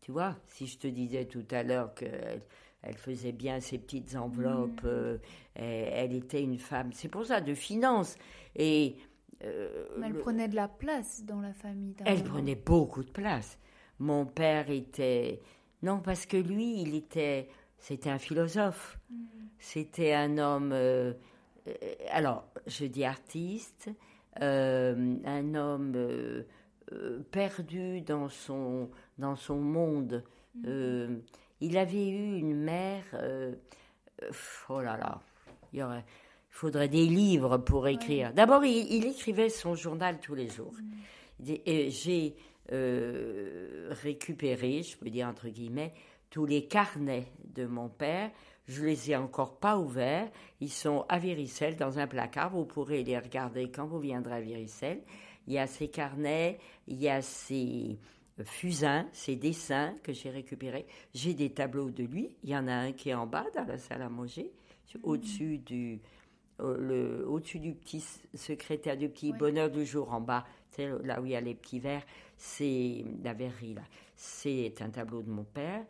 Tu 0.00 0.12
vois, 0.12 0.36
si 0.46 0.66
je 0.66 0.78
te 0.78 0.86
disais 0.86 1.26
tout 1.26 1.46
à 1.50 1.62
l'heure 1.62 1.94
qu'elle 1.94 2.42
elle 2.82 2.96
faisait 2.96 3.32
bien 3.32 3.58
ses 3.60 3.78
petites 3.78 4.14
enveloppes, 4.14 4.82
mm. 4.82 4.86
euh, 4.86 5.18
elle, 5.54 6.12
était 6.12 6.42
une 6.42 6.58
femme, 6.58 6.92
c'est 6.92 7.08
pour 7.08 7.26
ça, 7.26 7.40
de 7.40 7.54
finance. 7.54 8.16
Et 8.54 8.96
euh, 9.44 9.86
elle 10.02 10.14
prenait 10.18 10.48
de 10.48 10.54
la 10.54 10.68
place 10.68 11.24
dans 11.24 11.40
la 11.40 11.52
famille. 11.52 11.94
Elle 12.04 12.22
prenait 12.22 12.54
beaucoup 12.54 13.02
de 13.02 13.10
place. 13.10 13.58
Mon 13.98 14.26
père 14.26 14.70
était 14.70 15.40
non, 15.82 16.00
parce 16.00 16.26
que 16.26 16.36
lui, 16.36 16.80
il 16.82 16.94
était, 16.94 17.48
c'était 17.78 18.10
un 18.10 18.18
philosophe. 18.18 18.98
Mm. 19.10 19.24
C'était 19.58 20.12
un 20.12 20.38
homme, 20.38 20.72
euh, 20.72 21.12
euh, 21.66 21.72
alors, 22.10 22.44
je 22.66 22.84
dis 22.86 23.04
artiste, 23.04 23.90
euh, 24.42 25.16
un 25.24 25.54
homme 25.54 26.44
perdu 27.30 28.00
dans 28.02 28.28
son, 28.28 28.90
dans 29.18 29.36
son 29.36 29.56
monde. 29.56 30.22
Mm. 30.54 31.16
il 31.60 31.76
avait 31.76 32.08
eu 32.08 32.38
une 32.38 32.54
mère, 32.54 33.04
oh 34.68 34.80
là 34.80 34.96
là, 34.96 35.20
il 35.72 35.80
y 35.80 35.82
aurait, 35.82 36.04
faudrait 36.48 36.88
des 36.88 37.06
livres 37.06 37.58
pour 37.58 37.88
écrire. 37.88 38.32
D'abord, 38.32 38.64
il, 38.64 39.04
écrivait 39.04 39.48
son 39.48 39.74
journal 39.74 40.20
tous 40.20 40.34
les 40.34 40.48
jours. 40.48 40.74
Mm. 41.40 41.54
J'ai 41.88 42.36
euh, 42.72 43.88
récupérer, 43.90 44.82
je 44.82 44.96
peux 44.96 45.10
dire 45.10 45.28
entre 45.28 45.48
guillemets, 45.48 45.94
tous 46.30 46.46
les 46.46 46.66
carnets 46.66 47.26
de 47.54 47.66
mon 47.66 47.88
père. 47.88 48.30
Je 48.66 48.84
les 48.84 49.12
ai 49.12 49.16
encore 49.16 49.58
pas 49.58 49.78
ouverts. 49.78 50.28
Ils 50.60 50.72
sont 50.72 51.04
à 51.08 51.18
Viricelle 51.18 51.76
dans 51.76 51.98
un 51.98 52.06
placard. 52.06 52.50
Vous 52.50 52.64
pourrez 52.64 53.04
les 53.04 53.18
regarder 53.18 53.70
quand 53.70 53.86
vous 53.86 54.00
viendrez 54.00 54.34
à 54.34 54.40
Viricelle. 54.40 55.02
il 55.46 55.54
y 55.54 55.58
a 55.58 55.68
ses 55.68 55.88
carnets, 55.88 56.58
il 56.88 57.00
y 57.00 57.08
a 57.08 57.22
ses 57.22 57.98
fusains, 58.44 59.08
ses 59.12 59.36
dessins 59.36 59.94
que 60.02 60.12
j'ai 60.12 60.30
récupérés. 60.30 60.86
J'ai 61.14 61.32
des 61.32 61.50
tableaux 61.50 61.90
de 61.90 62.02
lui. 62.02 62.36
Il 62.42 62.50
y 62.50 62.56
en 62.56 62.66
a 62.66 62.74
un 62.74 62.92
qui 62.92 63.10
est 63.10 63.14
en 63.14 63.26
bas 63.26 63.46
dans 63.54 63.64
la 63.64 63.78
salle 63.78 64.02
à 64.02 64.08
manger, 64.08 64.52
Mmh. 64.96 65.00
au-dessus 65.02 65.58
du, 65.58 66.00
euh, 66.60 67.24
au-dessus 67.26 67.58
du 67.58 67.74
petit 67.74 68.04
secrétaire 68.34 68.96
du 68.96 69.08
petit 69.08 69.32
bonheur 69.32 69.70
du 69.70 69.84
jour 69.84 70.12
en 70.12 70.20
bas, 70.20 70.44
c'est 70.70 70.88
là 71.04 71.20
où 71.20 71.26
il 71.26 71.32
y 71.32 71.36
a 71.36 71.40
les 71.40 71.54
petits 71.54 71.78
verres, 71.80 72.04
c'est 72.36 73.04
la 73.24 73.32
verrerie 73.32 73.74
là. 73.74 73.82
C'est 74.14 74.74
un 74.80 74.90
tableau 74.90 75.22
de 75.22 75.30
mon 75.30 75.44
père. 75.44 75.84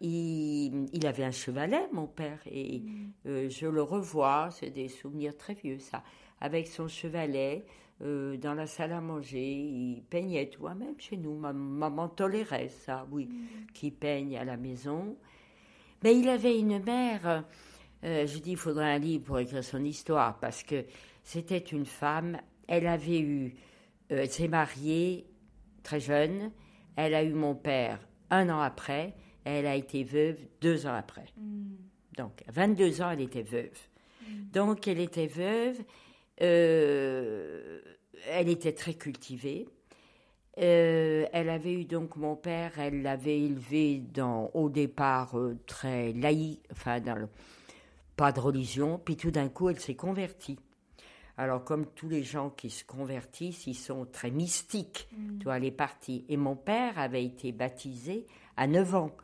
Il, 0.00 0.86
il 0.92 1.06
avait 1.06 1.24
un 1.24 1.32
chevalet, 1.32 1.88
mon 1.92 2.06
père, 2.06 2.38
et 2.46 2.82
euh, 3.26 3.50
je 3.50 3.66
le 3.66 3.82
revois, 3.82 4.48
c'est 4.52 4.70
des 4.70 4.88
souvenirs 4.88 5.36
très 5.36 5.54
vieux 5.54 5.80
ça, 5.80 6.04
avec 6.40 6.68
son 6.68 6.86
chevalet 6.86 7.64
euh, 8.02 8.36
dans 8.36 8.54
la 8.54 8.68
salle 8.68 8.92
à 8.92 9.00
manger, 9.00 9.42
il 9.54 10.04
peignait 10.08 10.48
tout, 10.50 10.68
Ah, 10.68 10.74
même 10.76 10.94
chez 10.98 11.16
nous, 11.16 11.34
ma- 11.36 11.52
maman 11.52 12.08
tolérait 12.08 12.68
ça, 12.68 13.08
oui, 13.10 13.28
qu'il 13.74 13.92
peigne 13.92 14.36
à 14.38 14.44
la 14.44 14.56
maison. 14.56 15.16
Mais 16.04 16.16
il 16.16 16.28
avait 16.28 16.56
une 16.56 16.80
mère, 16.80 17.42
euh, 18.04 18.24
je 18.24 18.38
dis, 18.38 18.52
il 18.52 18.56
faudrait 18.56 18.94
un 18.94 18.98
livre 18.98 19.24
pour 19.24 19.40
écrire 19.40 19.64
son 19.64 19.84
histoire, 19.84 20.38
parce 20.38 20.62
que 20.62 20.84
c'était 21.24 21.58
une 21.58 21.86
femme, 21.86 22.38
elle 22.68 22.86
avait 22.86 23.18
eu, 23.18 23.56
euh, 24.12 24.22
elle 24.22 24.30
s'est 24.30 24.48
mariée 24.48 25.26
très 25.82 26.00
jeune, 26.00 26.50
elle 26.96 27.14
a 27.14 27.22
eu 27.24 27.32
mon 27.32 27.54
père 27.54 28.00
un 28.30 28.48
an 28.50 28.60
après, 28.60 29.14
elle 29.44 29.66
a 29.66 29.74
été 29.74 30.04
veuve 30.04 30.36
deux 30.60 30.86
ans 30.86 30.94
après. 30.94 31.26
Donc, 32.16 32.42
à 32.48 32.52
22 32.52 33.00
ans, 33.00 33.10
elle 33.10 33.20
était 33.22 33.42
veuve. 33.42 33.70
Donc, 34.52 34.86
elle 34.88 34.98
était 35.00 35.28
veuve, 35.28 35.78
euh, 36.42 37.80
elle 38.28 38.48
était 38.48 38.72
très 38.72 38.94
cultivée. 38.94 39.68
Euh, 40.58 41.26
elle 41.32 41.48
avait 41.50 41.72
eu 41.72 41.84
donc 41.84 42.16
mon 42.16 42.34
père, 42.34 42.78
elle 42.78 43.02
l'avait 43.02 43.38
élevé 43.40 44.00
dans, 44.12 44.50
au 44.54 44.68
départ 44.68 45.38
euh, 45.38 45.56
très 45.66 46.12
laïque, 46.12 46.64
enfin, 46.72 47.00
dans 47.00 47.14
le- 47.14 47.28
pas 48.16 48.32
de 48.32 48.40
religion, 48.40 48.98
puis 49.02 49.16
tout 49.16 49.30
d'un 49.30 49.48
coup, 49.48 49.68
elle 49.68 49.78
s'est 49.78 49.94
convertie. 49.94 50.58
Alors, 51.38 51.62
comme 51.62 51.86
tous 51.86 52.08
les 52.08 52.24
gens 52.24 52.50
qui 52.50 52.68
se 52.68 52.82
convertissent, 52.82 53.68
ils 53.68 53.74
sont 53.74 54.06
très 54.06 54.32
mystiques. 54.32 55.08
Tu 55.38 55.44
vois, 55.44 55.60
les 55.60 55.70
partis. 55.70 56.24
Et 56.28 56.36
mon 56.36 56.56
père 56.56 56.98
avait 56.98 57.24
été 57.24 57.52
baptisé 57.52 58.26
à 58.56 58.66
9 58.66 58.94
ans, 58.96 59.16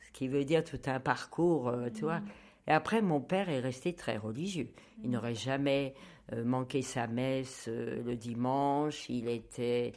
ce 0.00 0.10
qui 0.12 0.28
veut 0.28 0.46
dire 0.46 0.64
tout 0.64 0.80
un 0.86 0.98
parcours, 0.98 1.68
euh, 1.68 1.90
tu 1.90 2.04
vois. 2.04 2.22
Et 2.66 2.70
après, 2.70 3.02
mon 3.02 3.20
père 3.20 3.50
est 3.50 3.60
resté 3.60 3.92
très 3.92 4.16
religieux. 4.16 4.70
Il 5.04 5.10
n'aurait 5.10 5.34
jamais 5.34 5.92
euh, 6.32 6.42
manqué 6.42 6.80
sa 6.80 7.06
messe 7.06 7.66
euh, 7.68 8.02
le 8.02 8.16
dimanche. 8.16 9.10
Il 9.10 9.28
était, 9.28 9.92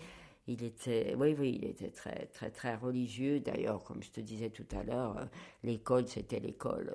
il 0.48 0.66
était, 0.66 1.16
oui, 1.18 1.34
oui, 1.40 1.58
il 1.62 1.70
était 1.70 1.92
très, 1.92 2.26
très, 2.34 2.50
très 2.50 2.76
religieux. 2.76 3.40
D'ailleurs, 3.40 3.82
comme 3.86 4.04
je 4.04 4.12
te 4.12 4.20
disais 4.20 4.50
tout 4.50 4.68
à 4.78 4.84
l'heure, 4.84 5.26
l'école, 5.64 6.06
c'était 6.10 6.42
l'école. 6.42 6.94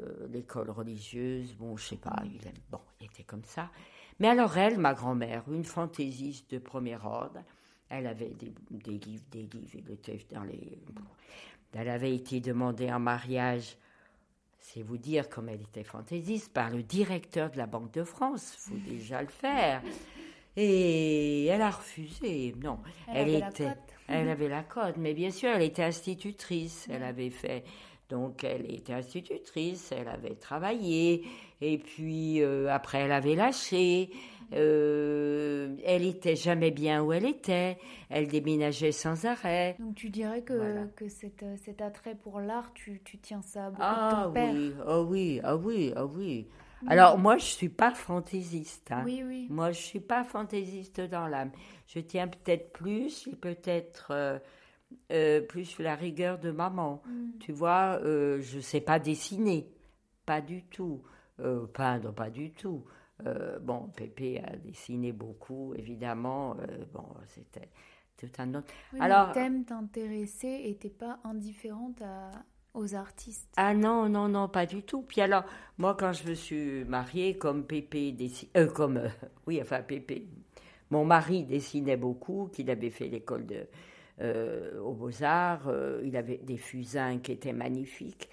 Euh, 0.00 0.26
l'école 0.30 0.70
religieuse, 0.70 1.54
bon, 1.54 1.76
je 1.76 1.88
sais 1.88 1.96
pas, 1.96 2.16
il 2.24 2.46
aime, 2.46 2.54
bon, 2.70 2.80
il 3.00 3.06
était 3.06 3.24
comme 3.24 3.44
ça. 3.44 3.70
Mais 4.20 4.28
alors 4.28 4.56
elle, 4.56 4.78
ma 4.78 4.94
grand-mère, 4.94 5.44
une 5.48 5.64
fantaisiste 5.64 6.50
de 6.52 6.58
premier 6.58 6.96
ordre, 6.96 7.40
elle 7.90 8.06
avait 8.06 8.30
des, 8.30 8.52
des 8.70 8.98
livres, 8.98 9.24
des 9.30 9.42
livres, 9.42 9.78
était 9.90 10.24
dans 10.32 10.44
les... 10.44 10.78
Elle 11.74 11.88
avait 11.88 12.14
été 12.14 12.40
demandée 12.40 12.90
en 12.90 13.00
mariage, 13.00 13.76
c'est 14.60 14.82
vous 14.82 14.96
dire 14.96 15.28
comme 15.28 15.48
elle 15.48 15.60
était 15.60 15.84
fantaisiste, 15.84 16.52
par 16.52 16.70
le 16.70 16.82
directeur 16.82 17.50
de 17.50 17.58
la 17.58 17.66
Banque 17.66 17.92
de 17.92 18.04
France, 18.04 18.54
faut 18.58 18.76
déjà 18.86 19.20
le 19.20 19.28
faire. 19.28 19.82
Et 20.56 21.46
elle 21.46 21.62
a 21.62 21.70
refusé, 21.70 22.54
non. 22.62 22.78
Elle 23.08 23.28
avait 23.28 23.40
la 23.40 23.50
cote. 23.50 23.78
elle 24.08 24.28
avait 24.28 24.48
la 24.48 24.62
cote, 24.62 24.96
mais 24.98 25.14
bien 25.14 25.30
sûr, 25.30 25.50
elle 25.50 25.62
était 25.62 25.84
institutrice, 25.84 26.88
elle 26.90 27.02
avait 27.02 27.30
fait... 27.30 27.64
Donc, 28.12 28.44
elle 28.44 28.70
était 28.72 28.92
institutrice, 28.92 29.90
elle 29.90 30.08
avait 30.08 30.34
travaillé, 30.36 31.24
et 31.62 31.78
puis 31.78 32.42
euh, 32.42 32.68
après, 32.70 32.98
elle 32.98 33.12
avait 33.12 33.34
lâché. 33.34 34.10
Euh, 34.54 35.74
elle 35.84 36.04
était 36.04 36.36
jamais 36.36 36.70
bien 36.70 37.02
où 37.02 37.12
elle 37.12 37.24
était. 37.24 37.78
Elle 38.10 38.28
déménageait 38.28 38.92
sans 38.92 39.24
arrêt. 39.24 39.76
Donc 39.78 39.94
tu 39.94 40.10
dirais 40.10 40.42
que, 40.42 40.52
Voilà. 40.52 40.84
que 40.94 41.08
cet, 41.08 41.42
euh, 41.42 41.56
cet 41.64 41.80
attrait 41.80 42.14
pour 42.14 42.38
l'art, 42.40 42.70
tu, 42.74 43.00
tu 43.02 43.16
tiens 43.18 43.40
ça 43.40 43.70
beaucoup 43.70 43.80
de 43.80 43.84
Ah 43.84 44.24
ton 44.26 44.32
père? 44.32 44.52
oui, 44.54 44.72
ah 44.86 45.00
oui, 45.00 45.40
ah 45.42 45.56
oui, 45.56 45.92
ah 45.96 46.04
oui. 46.04 46.46
Alors, 46.88 47.16
moi, 47.16 47.38
je 47.38 47.44
suis 47.44 47.68
pas 47.68 47.92
fantaisiste. 47.92 48.90
hein. 48.92 49.02
Oui, 49.06 49.22
oui. 49.26 49.46
Moi, 49.48 49.70
je 49.70 49.80
suis 49.80 50.00
pas 50.00 50.24
fantaisiste 50.24 51.00
dans 51.00 51.28
l'âme. 51.28 51.52
Je 51.86 52.00
tiens 52.00 52.26
peut-être 52.28 52.72
plus, 52.72 53.28
et 53.28 53.36
peut-être 53.36 54.08
euh, 54.10 54.38
euh, 55.10 55.40
plus 55.40 55.78
la 55.78 55.94
rigueur 55.94 56.38
de 56.38 56.50
maman. 56.50 57.02
Tu 57.40 57.52
vois, 57.52 58.00
euh, 58.02 58.40
je 58.40 58.60
sais 58.60 58.80
pas 58.80 58.98
dessiner, 58.98 59.66
pas 60.26 60.40
du 60.40 60.62
tout. 60.64 61.02
Euh, 61.40 61.66
peindre, 61.66 62.12
pas 62.12 62.30
du 62.30 62.52
tout. 62.52 62.84
Euh, 63.26 63.58
bon, 63.58 63.88
Pépé 63.96 64.40
a 64.40 64.56
dessiné 64.56 65.12
beaucoup, 65.12 65.74
évidemment. 65.74 66.56
Euh, 66.60 66.84
bon, 66.92 67.04
c'était 67.28 67.68
tout 68.16 68.30
un 68.38 68.54
autre. 68.54 68.68
Oui, 68.92 69.00
Alors, 69.00 69.28
le 69.28 69.34
thème 69.34 69.64
t'intéressait 69.64 70.68
et 70.68 70.76
t'es 70.76 70.90
pas 70.90 71.18
indifférente 71.24 72.00
à, 72.02 72.30
aux 72.74 72.94
artistes. 72.94 73.52
Ah 73.56 73.74
non, 73.74 74.08
non, 74.08 74.28
non, 74.28 74.48
pas 74.48 74.66
du 74.66 74.82
tout. 74.82 75.02
Puis 75.02 75.20
alors, 75.20 75.44
moi, 75.78 75.96
quand 75.98 76.12
je 76.12 76.28
me 76.28 76.34
suis 76.34 76.84
mariée, 76.84 77.36
comme 77.38 77.64
Pépé 77.64 78.14
euh, 78.56 78.66
comme, 78.68 78.98
euh, 78.98 79.08
oui, 79.46 79.60
enfin 79.62 79.82
Pépé, 79.82 80.26
mon 80.90 81.04
mari 81.04 81.44
dessinait 81.44 81.96
beaucoup, 81.96 82.50
qu'il 82.52 82.70
avait 82.70 82.90
fait 82.90 83.08
l'école 83.08 83.46
de, 83.46 83.66
euh, 84.20 84.78
aux 84.80 84.92
Beaux-Arts, 84.92 85.68
euh, 85.68 86.02
il 86.04 86.16
avait 86.16 86.38
des 86.38 86.58
fusains 86.58 87.18
qui 87.18 87.32
étaient 87.32 87.52
magnifiques. 87.52 88.28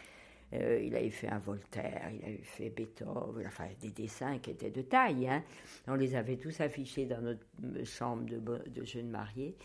Euh, 0.53 0.81
il 0.83 0.95
avait 0.95 1.11
fait 1.11 1.27
un 1.29 1.37
Voltaire, 1.37 2.09
il 2.11 2.25
avait 2.25 2.41
fait 2.43 2.69
Beethoven, 2.69 3.45
enfin 3.45 3.65
des 3.79 3.91
dessins 3.91 4.39
qui 4.39 4.51
étaient 4.51 4.71
de 4.71 4.81
taille. 4.81 5.27
hein. 5.27 5.43
On 5.87 5.93
les 5.93 6.15
avait 6.15 6.37
tous 6.37 6.59
affichés 6.59 7.05
dans 7.05 7.21
notre 7.21 7.45
chambre 7.85 8.23
de, 8.25 8.83
jeunes 8.83 9.09
mariés. 9.09 9.55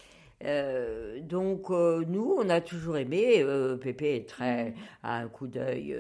Euh, 0.45 1.21
donc 1.21 1.71
euh, 1.71 2.05
nous, 2.07 2.35
on 2.39 2.51
a 2.51 2.61
toujours 2.61 2.99
aimé. 2.99 3.43
Pépé 3.81 4.17
est 4.17 4.29
très 4.29 4.75
a 5.03 5.17
un 5.21 5.29
coup 5.29 5.47
d'œil 5.47 5.97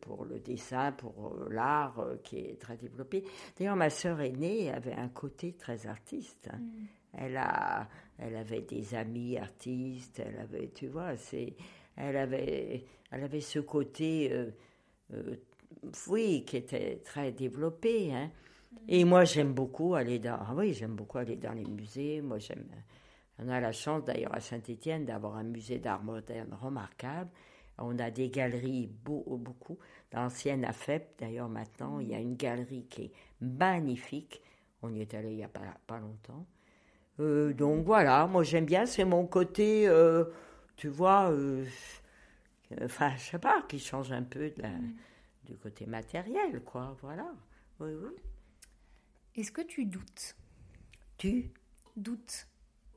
pour 0.00 0.24
le 0.24 0.38
dessin, 0.38 0.92
pour 0.92 1.36
l'art 1.50 2.02
qui 2.24 2.38
est 2.38 2.58
très 2.58 2.78
développé. 2.78 3.24
D'ailleurs, 3.58 3.76
ma 3.76 3.90
sœur 3.90 4.18
aînée 4.22 4.72
avait 4.72 4.94
un 4.94 5.08
côté 5.08 5.52
très 5.52 5.86
artiste. 5.86 6.48
hein. 6.50 6.60
Elle 7.14 7.36
a, 7.36 7.88
elle 8.18 8.36
avait 8.36 8.62
des 8.62 8.94
amis 8.94 9.36
artistes. 9.38 10.20
Elle 10.24 10.38
avait, 10.38 10.68
tu 10.74 10.88
vois, 10.88 11.16
c'est, 11.16 11.54
elle 11.96 12.16
avait, 12.16 12.84
elle 13.10 13.24
avait 13.24 13.40
ce 13.40 13.58
côté, 13.58 14.32
euh, 14.32 14.50
euh, 15.14 15.36
oui, 16.08 16.44
qui 16.46 16.56
était 16.58 17.00
très 17.04 17.32
développé. 17.32 18.14
hein. 18.14 18.30
Et 18.88 19.04
moi, 19.04 19.24
j'aime 19.24 19.52
beaucoup 19.52 19.94
aller 19.94 20.18
dans, 20.18 20.38
ah 20.40 20.54
oui, 20.56 20.72
j'aime 20.72 20.94
beaucoup 20.94 21.18
aller 21.18 21.36
dans 21.36 21.52
les 21.52 21.64
musées. 21.64 22.20
Moi, 22.22 22.38
j'aime. 22.38 22.66
On 23.38 23.48
a 23.48 23.60
la 23.60 23.72
chance 23.72 24.04
d'ailleurs 24.04 24.34
à 24.34 24.40
Saint-Étienne 24.40 25.04
d'avoir 25.04 25.36
un 25.36 25.42
musée 25.44 25.78
d'art 25.78 26.02
moderne 26.02 26.56
remarquable. 26.60 27.30
On 27.78 27.98
a 27.98 28.10
des 28.10 28.28
galeries 28.28 28.86
beau- 28.86 29.24
beaucoup. 29.38 29.78
L'ancienne 30.12 30.64
AFEP, 30.64 31.18
d'ailleurs 31.18 31.48
maintenant, 31.48 31.98
il 32.00 32.08
y 32.08 32.14
a 32.14 32.18
une 32.20 32.36
galerie 32.36 32.84
qui 32.88 33.04
est 33.04 33.12
magnifique. 33.40 34.40
On 34.82 34.92
y 34.94 35.00
est 35.00 35.14
allé 35.14 35.30
il 35.30 35.36
n'y 35.36 35.44
a 35.44 35.48
pas, 35.48 35.60
pas 35.86 35.98
longtemps. 35.98 36.46
Euh, 37.20 37.52
donc 37.52 37.84
voilà, 37.84 38.26
moi 38.26 38.42
j'aime 38.42 38.64
bien, 38.66 38.86
c'est 38.86 39.04
mon 39.04 39.26
côté, 39.26 39.86
euh, 39.88 40.24
tu 40.76 40.88
vois, 40.88 41.30
euh, 41.30 41.64
enfin 42.84 43.12
je 43.16 43.22
sais 43.30 43.38
pas, 43.38 43.62
qui 43.68 43.78
change 43.78 44.12
un 44.12 44.22
peu 44.22 44.50
de 44.50 44.62
la- 44.62 44.70
du 45.44 45.56
côté 45.56 45.86
matériel, 45.86 46.62
quoi, 46.64 46.96
voilà. 47.02 47.26
Oui, 47.80 47.90
oui. 47.94 48.10
Est-ce 49.34 49.52
que 49.52 49.60
tu 49.60 49.84
doutes? 49.84 50.36
Tu? 51.18 51.52
Doutes. 51.96 52.46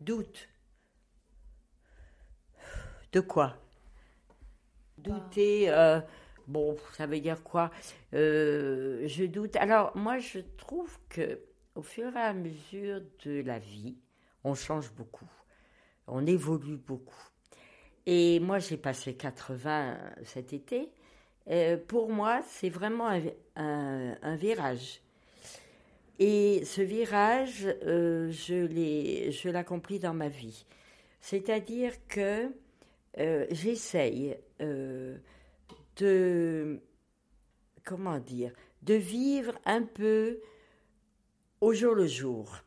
Doutes 0.01 0.47
De 3.13 3.21
quoi? 3.21 3.55
Douter, 4.97 5.69
bon, 6.47 6.77
ça 6.93 7.05
veut 7.05 7.19
dire 7.19 7.43
quoi? 7.43 7.69
Je 8.13 9.25
doute. 9.25 9.55
Alors, 9.57 9.95
moi, 9.95 10.19
je 10.19 10.39
trouve 10.57 10.97
que 11.09 11.39
au 11.75 11.81
fur 11.81 12.15
et 12.15 12.19
à 12.21 12.33
mesure 12.33 13.01
de 13.25 13.41
la 13.41 13.59
vie, 13.59 13.97
on 14.45 14.55
change 14.55 14.91
beaucoup, 14.93 15.29
on 16.07 16.25
évolue 16.25 16.77
beaucoup. 16.77 17.29
Et 18.05 18.39
moi, 18.39 18.59
j'ai 18.59 18.77
passé 18.77 19.15
80 19.15 19.97
cet 20.23 20.53
été. 20.53 20.91
Euh, 21.49 21.77
pour 21.77 22.09
moi, 22.09 22.41
c'est 22.47 22.69
vraiment 22.69 23.09
un, 23.55 24.35
virage. 24.35 25.01
Et 26.19 26.63
ce 26.63 26.81
virage, 26.81 27.67
euh, 27.83 28.31
je 28.31 29.55
accompli 29.55 29.99
dans 29.99 30.13
ma 30.13 30.29
vie. 30.29 30.65
C'est-à-dire 31.19 31.93
que 32.07 32.51
euh, 33.17 33.47
j'essaye 33.49 34.37
euh, 34.61 35.17
de, 35.97 36.79
comment 37.83 38.19
dire, 38.19 38.51
de 38.83 38.93
vivre 38.93 39.57
un 39.65 39.81
peu 39.81 40.39
au 41.61 41.73
jour 41.73 41.95
le 41.95 42.05
jour. 42.05 42.64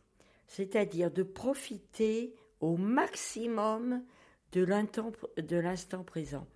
C'est-à-dire 0.49 1.13
de 1.13 1.23
profiter 1.23 2.35
au 2.61 2.77
maximum 2.77 4.03
de 4.53 4.65
l'instant 4.65 6.03
présent. 6.03 6.47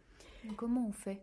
Comment 0.57 0.89
on 0.89 0.93
fait? 0.93 1.23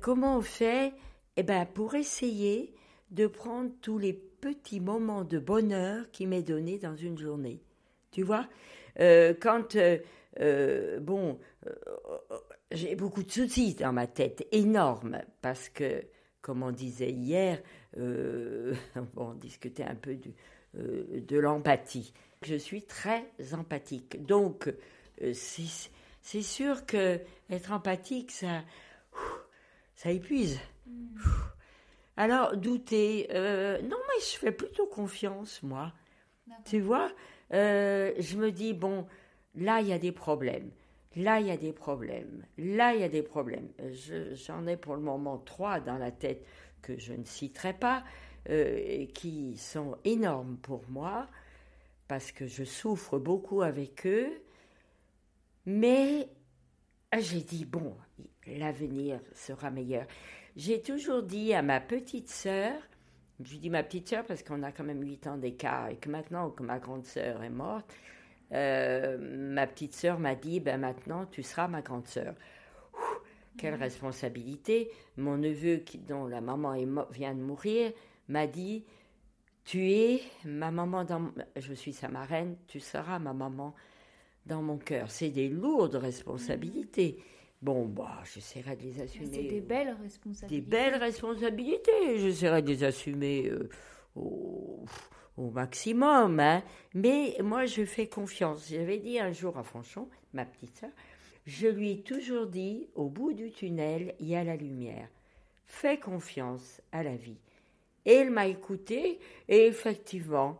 Comment 0.00 0.38
on 0.38 0.42
fait? 0.42 0.92
Eh 1.36 1.42
bien, 1.42 1.64
pour 1.66 1.94
essayer 1.94 2.74
de 3.10 3.26
prendre 3.26 3.70
tous 3.80 3.98
les 3.98 4.14
petits 4.14 4.80
moments 4.80 5.24
de 5.24 5.38
bonheur 5.38 6.10
qui 6.10 6.26
m'est 6.26 6.42
donné 6.42 6.78
dans 6.78 6.96
une 6.96 7.18
journée. 7.18 7.62
Tu 8.10 8.22
vois? 8.22 8.48
Euh, 8.98 9.34
Quand, 9.38 9.76
euh, 9.76 9.98
euh, 10.40 10.98
bon, 10.98 11.38
j'ai 12.70 12.96
beaucoup 12.96 13.22
de 13.22 13.30
soucis 13.30 13.74
dans 13.74 13.92
ma 13.92 14.06
tête, 14.06 14.46
énormes, 14.50 15.20
parce 15.42 15.68
que, 15.68 16.02
comme 16.40 16.62
on 16.62 16.72
disait 16.72 17.10
hier, 17.10 17.62
on 17.96 19.34
discutait 19.34 19.84
un 19.84 19.94
peu 19.94 20.16
de 20.74 21.38
l'empathie. 21.38 22.12
Je 22.42 22.54
suis 22.54 22.82
très 22.82 23.24
empathique. 23.52 24.24
Donc, 24.24 24.72
c'est 25.32 26.42
sûr 26.42 26.86
que 26.86 27.20
être 27.50 27.72
empathique, 27.72 28.30
ça, 28.30 28.62
ça 29.94 30.10
épuise. 30.10 30.58
Hmm. 30.86 31.18
Alors, 32.16 32.56
douter, 32.56 33.28
euh, 33.32 33.80
non, 33.82 33.96
mais 34.08 34.20
je 34.20 34.38
fais 34.38 34.52
plutôt 34.52 34.86
confiance, 34.86 35.62
moi. 35.62 35.92
Tu 36.64 36.80
vois, 36.80 37.10
euh, 37.54 38.12
je 38.18 38.36
me 38.36 38.52
dis, 38.52 38.74
bon, 38.74 39.06
là, 39.54 39.80
il 39.80 39.88
y 39.88 39.92
a 39.92 39.98
des 39.98 40.12
problèmes. 40.12 40.70
Là, 41.16 41.40
il 41.40 41.46
y 41.46 41.50
a 41.50 41.56
des 41.56 41.72
problèmes. 41.72 42.44
Là, 42.58 42.94
il 42.94 43.00
y 43.00 43.04
a 43.04 43.08
des 43.08 43.22
problèmes. 43.22 43.68
J'en 44.34 44.66
ai 44.66 44.76
pour 44.76 44.94
le 44.94 45.02
moment 45.02 45.38
trois 45.38 45.80
dans 45.80 45.98
la 45.98 46.10
tête 46.10 46.44
que 46.82 46.98
je 46.98 47.12
ne 47.12 47.24
citerai 47.24 47.72
pas, 47.72 48.04
euh, 48.48 49.06
qui 49.06 49.56
sont 49.56 49.96
énormes 50.04 50.56
pour 50.56 50.82
moi, 50.88 51.28
parce 52.08 52.32
que 52.32 52.46
je 52.46 52.64
souffre 52.64 53.18
beaucoup 53.18 53.62
avec 53.62 54.06
eux. 54.06 54.42
Mais 55.64 56.28
j'ai 57.18 57.42
dit, 57.42 57.64
bon, 57.64 57.94
l'avenir 58.46 59.20
sera 59.34 59.70
meilleur. 59.70 60.06
J'ai 60.56 60.82
toujours 60.82 61.22
dit 61.22 61.54
à 61.54 61.62
ma 61.62 61.80
petite 61.80 62.28
sœur, 62.28 62.74
je 63.42 63.56
dis 63.56 63.70
ma 63.70 63.82
petite 63.82 64.08
sœur 64.08 64.24
parce 64.26 64.42
qu'on 64.42 64.62
a 64.62 64.72
quand 64.72 64.84
même 64.84 65.02
huit 65.02 65.26
ans 65.26 65.38
d'écart 65.38 65.88
et 65.88 65.96
que 65.96 66.10
maintenant 66.10 66.50
que 66.50 66.62
ma 66.62 66.78
grande 66.78 67.04
sœur 67.04 67.42
est 67.42 67.50
morte, 67.50 67.94
euh, 68.52 69.16
ma 69.20 69.66
petite 69.66 69.94
sœur 69.94 70.18
m'a 70.18 70.34
dit, 70.34 70.60
ben 70.60 70.80
maintenant 70.80 71.26
tu 71.26 71.42
seras 71.42 71.68
ma 71.68 71.80
grande 71.80 72.06
sœur. 72.06 72.34
quelle 73.56 73.76
mmh. 73.76 73.82
responsabilité. 73.82 74.90
Mon 75.16 75.38
neveu, 75.38 75.76
qui, 75.76 75.98
dont 75.98 76.26
la 76.26 76.40
maman 76.40 76.74
vient 77.10 77.34
de 77.34 77.40
mourir, 77.40 77.92
m'a 78.32 78.46
dit, 78.46 78.84
tu 79.64 79.90
es 79.90 80.20
ma 80.44 80.70
maman 80.70 81.04
dans... 81.04 81.30
Je 81.56 81.72
suis 81.74 81.92
sa 81.92 82.08
marraine, 82.08 82.56
tu 82.66 82.80
seras 82.80 83.18
ma 83.18 83.32
maman 83.32 83.74
dans 84.46 84.62
mon 84.62 84.78
cœur. 84.78 85.10
C'est 85.10 85.30
des 85.30 85.48
lourdes 85.48 85.94
responsabilités. 85.94 87.18
Bon, 87.60 87.86
bah, 87.86 88.22
j'essaierai 88.24 88.74
de 88.76 88.82
les 88.82 89.00
assumer. 89.00 89.28
C'est 89.30 89.42
des 89.44 89.60
belles 89.60 89.96
responsabilités. 90.02 90.60
Des 90.60 90.60
belles 90.60 90.96
responsabilités. 90.96 92.18
J'essaierai 92.18 92.62
de 92.62 92.68
les 92.68 92.82
assumer 92.82 93.50
euh, 93.50 93.70
au, 94.16 94.84
maximum. 95.36 96.40
Hein. 96.40 96.62
Mais 96.94 97.36
moi, 97.40 97.66
je 97.66 97.84
fais 97.84 98.08
confiance. 98.08 98.68
J'avais 98.68 98.98
dit 98.98 99.20
un 99.20 99.30
jour 99.30 99.56
à 99.58 99.62
Franchon, 99.62 100.08
ma 100.32 100.44
petite 100.44 100.76
soeur, 100.76 100.90
je 101.46 101.68
lui 101.68 101.92
ai 101.92 102.02
toujours 102.02 102.46
dit, 102.46 102.88
au 102.94 103.08
bout 103.08 103.32
du 103.32 103.50
tunnel, 103.50 104.14
il 104.18 104.28
y 104.28 104.36
a 104.36 104.44
la 104.44 104.56
lumière. 104.56 105.08
Fais 105.66 105.98
confiance 105.98 106.80
à 106.90 107.02
la 107.02 107.16
vie. 107.16 107.38
Et 108.04 108.14
elle 108.14 108.30
m'a 108.30 108.46
écouté, 108.46 109.18
et 109.48 109.66
effectivement. 109.66 110.58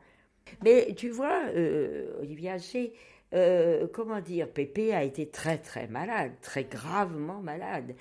Mais 0.62 0.94
tu 0.96 1.08
vois, 1.10 1.42
euh, 1.54 2.20
Olivia, 2.20 2.58
j'ai 2.58 2.92
euh, 3.34 3.86
comment 3.92 4.20
dire, 4.20 4.48
Pépé 4.48 4.92
a 4.92 5.02
été 5.02 5.28
très 5.28 5.58
très 5.58 5.86
malade, 5.86 6.32
très 6.42 6.64
gravement 6.64 7.40
malade. 7.40 7.94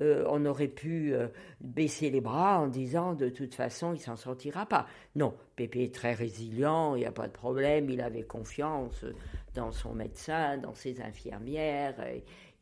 Euh, 0.00 0.24
on 0.28 0.46
aurait 0.46 0.68
pu 0.68 1.12
euh, 1.12 1.28
baisser 1.60 2.08
les 2.08 2.22
bras 2.22 2.60
en 2.60 2.68
disant 2.68 3.12
de 3.12 3.28
toute 3.28 3.54
façon 3.54 3.92
il 3.92 3.98
s'en 3.98 4.16
sortira 4.16 4.64
pas. 4.64 4.86
Non, 5.16 5.34
Pépé 5.56 5.84
est 5.84 5.94
très 5.94 6.14
résilient, 6.14 6.94
il 6.94 7.00
n'y 7.00 7.06
a 7.06 7.12
pas 7.12 7.26
de 7.26 7.32
problème, 7.32 7.90
il 7.90 8.00
avait 8.00 8.22
confiance 8.22 9.04
dans 9.54 9.72
son 9.72 9.92
médecin, 9.92 10.56
dans 10.56 10.74
ses 10.74 11.02
infirmières. 11.02 11.96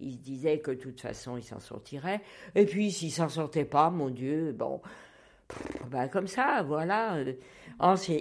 il 0.00 0.14
se 0.14 0.18
disait 0.18 0.58
que 0.58 0.72
de 0.72 0.80
toute 0.80 1.00
façon 1.00 1.36
il 1.36 1.44
s'en 1.44 1.60
sortirait. 1.60 2.20
Et 2.56 2.64
puis 2.64 2.90
s'il 2.90 3.12
s'en 3.12 3.28
sortait 3.28 3.66
pas, 3.66 3.90
mon 3.90 4.10
Dieu, 4.10 4.52
bon, 4.52 4.80
ben, 5.90 6.08
comme 6.08 6.26
ça, 6.26 6.62
voilà. 6.62 7.18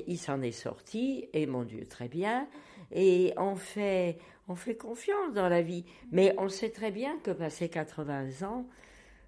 il 0.08 0.18
s'en 0.18 0.42
est 0.42 0.52
sorti 0.52 1.28
et 1.34 1.46
mon 1.46 1.64
Dieu, 1.64 1.86
très 1.86 2.08
bien 2.08 2.48
et 2.92 3.34
on 3.38 3.56
fait, 3.56 4.18
on 4.48 4.56
fait 4.56 4.76
confiance 4.76 5.34
dans 5.34 5.50
la 5.50 5.62
vie. 5.62 5.86
Mais 6.12 6.34
on 6.38 6.50
sait 6.50 6.70
très 6.70 6.92
bien 6.92 7.18
que 7.24 7.32
passé 7.32 7.70
80 7.70 8.48
ans, 8.48 8.66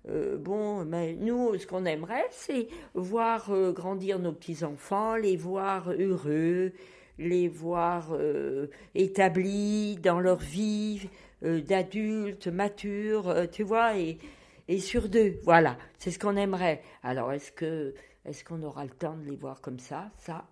euh, 0.10 0.38
bon, 0.38 0.86
mais 0.86 1.14
nous, 1.14 1.58
ce 1.58 1.68
qu'on 1.68 1.86
aimerait, 1.86 2.26
c'est 2.32 2.68
voir 2.94 3.52
euh, 3.52 3.72
grandir 3.72 4.20
nos 4.20 4.32
petits-enfants, 4.32 5.16
les 5.16 5.36
voir 5.36 5.92
heureux, 5.92 6.72
les 7.18 7.50
voir 7.50 8.10
euh, 8.14 8.68
établis 8.96 9.98
dans 9.98 10.20
leur 10.20 10.40
vie 10.40 11.10
d'adultes, 11.42 12.48
matures, 12.48 13.34
tu 13.50 13.64
vois, 13.64 13.94
et 14.70 14.80
sur 14.80 15.10
deux. 15.10 15.40
Voilà, 15.44 15.78
c'est 15.98 16.12
ce 16.12 16.20
qu'on 16.20 16.38
aimerait. 16.38 16.82
Alors, 17.04 17.34
est-ce 17.34 17.52
que 17.52 17.96
est-ce 18.24 18.46
qu'on 18.46 18.62
aura 18.62 18.86
le 18.86 18.92
temps 18.92 19.18
de 19.18 19.24
les 19.24 19.36
voir 19.36 19.60
comme 19.62 19.80
ça? 19.80 20.12
Ça, 20.16 20.46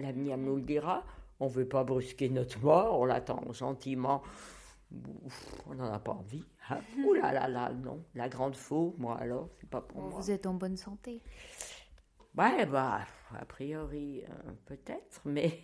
l'avenir 0.00 0.36
nous 0.36 0.56
le 0.56 0.62
dira. 0.62 1.04
On 1.38 1.46
ne 1.46 1.52
veut 1.52 1.68
pas 1.68 1.84
brusquer 1.84 2.28
notre 2.28 2.58
mort, 2.60 2.98
on 3.00 3.04
l'attend 3.04 3.40
gentiment. 3.52 4.22
on 5.66 5.74
n'en 5.74 5.90
a 5.90 6.00
pas 6.00 6.12
envie. 6.12 6.44
Hein? 6.68 6.80
Ouh 7.06 7.14
là 7.14 7.32
là 7.32 7.48
là, 7.48 7.72
non. 7.72 8.04
La 8.14 8.28
grande 8.28 8.56
faux, 8.56 8.94
moi 8.98 9.16
alors, 9.18 9.48
c'est 9.60 9.70
pas 9.70 9.80
pour 9.80 10.02
moi. 10.02 10.20
Vous 10.20 10.30
êtes 10.30 10.46
en 10.46 10.54
bonne 10.54 10.76
santé 10.76 11.22
Ouais, 12.36 12.66
bah, 12.66 13.00
a 13.38 13.44
priori, 13.44 14.24
euh, 14.24 14.52
peut-être, 14.66 15.20
mais 15.24 15.60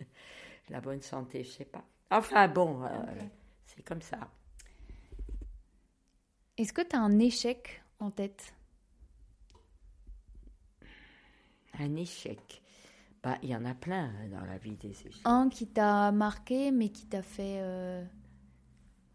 la 0.68 0.80
bonne 0.80 1.02
santé, 1.02 1.44
je 1.44 1.50
sais 1.50 1.64
pas. 1.64 1.84
Enfin 2.10 2.46
bon, 2.48 2.82
euh, 2.84 2.88
c'est 3.64 3.82
comme 3.82 4.02
ça. 4.02 4.18
Est-ce 6.58 6.72
que 6.72 6.82
tu 6.82 6.96
as 6.96 7.00
un 7.00 7.20
échec 7.20 7.82
en 8.00 8.10
tête? 8.10 8.52
Un 11.78 11.94
échec? 11.94 12.62
Bah, 13.22 13.38
il 13.44 13.50
y 13.50 13.54
en 13.54 13.64
a 13.64 13.74
plein 13.74 14.12
dans 14.32 14.44
la 14.44 14.58
vie 14.58 14.76
des 14.76 14.90
échecs. 14.90 15.22
Un 15.24 15.48
qui 15.50 15.68
t'a 15.68 16.10
marqué, 16.10 16.72
mais 16.72 16.88
qui 16.88 17.06
t'a 17.06 17.22
fait 17.22 17.58
euh, 17.60 18.04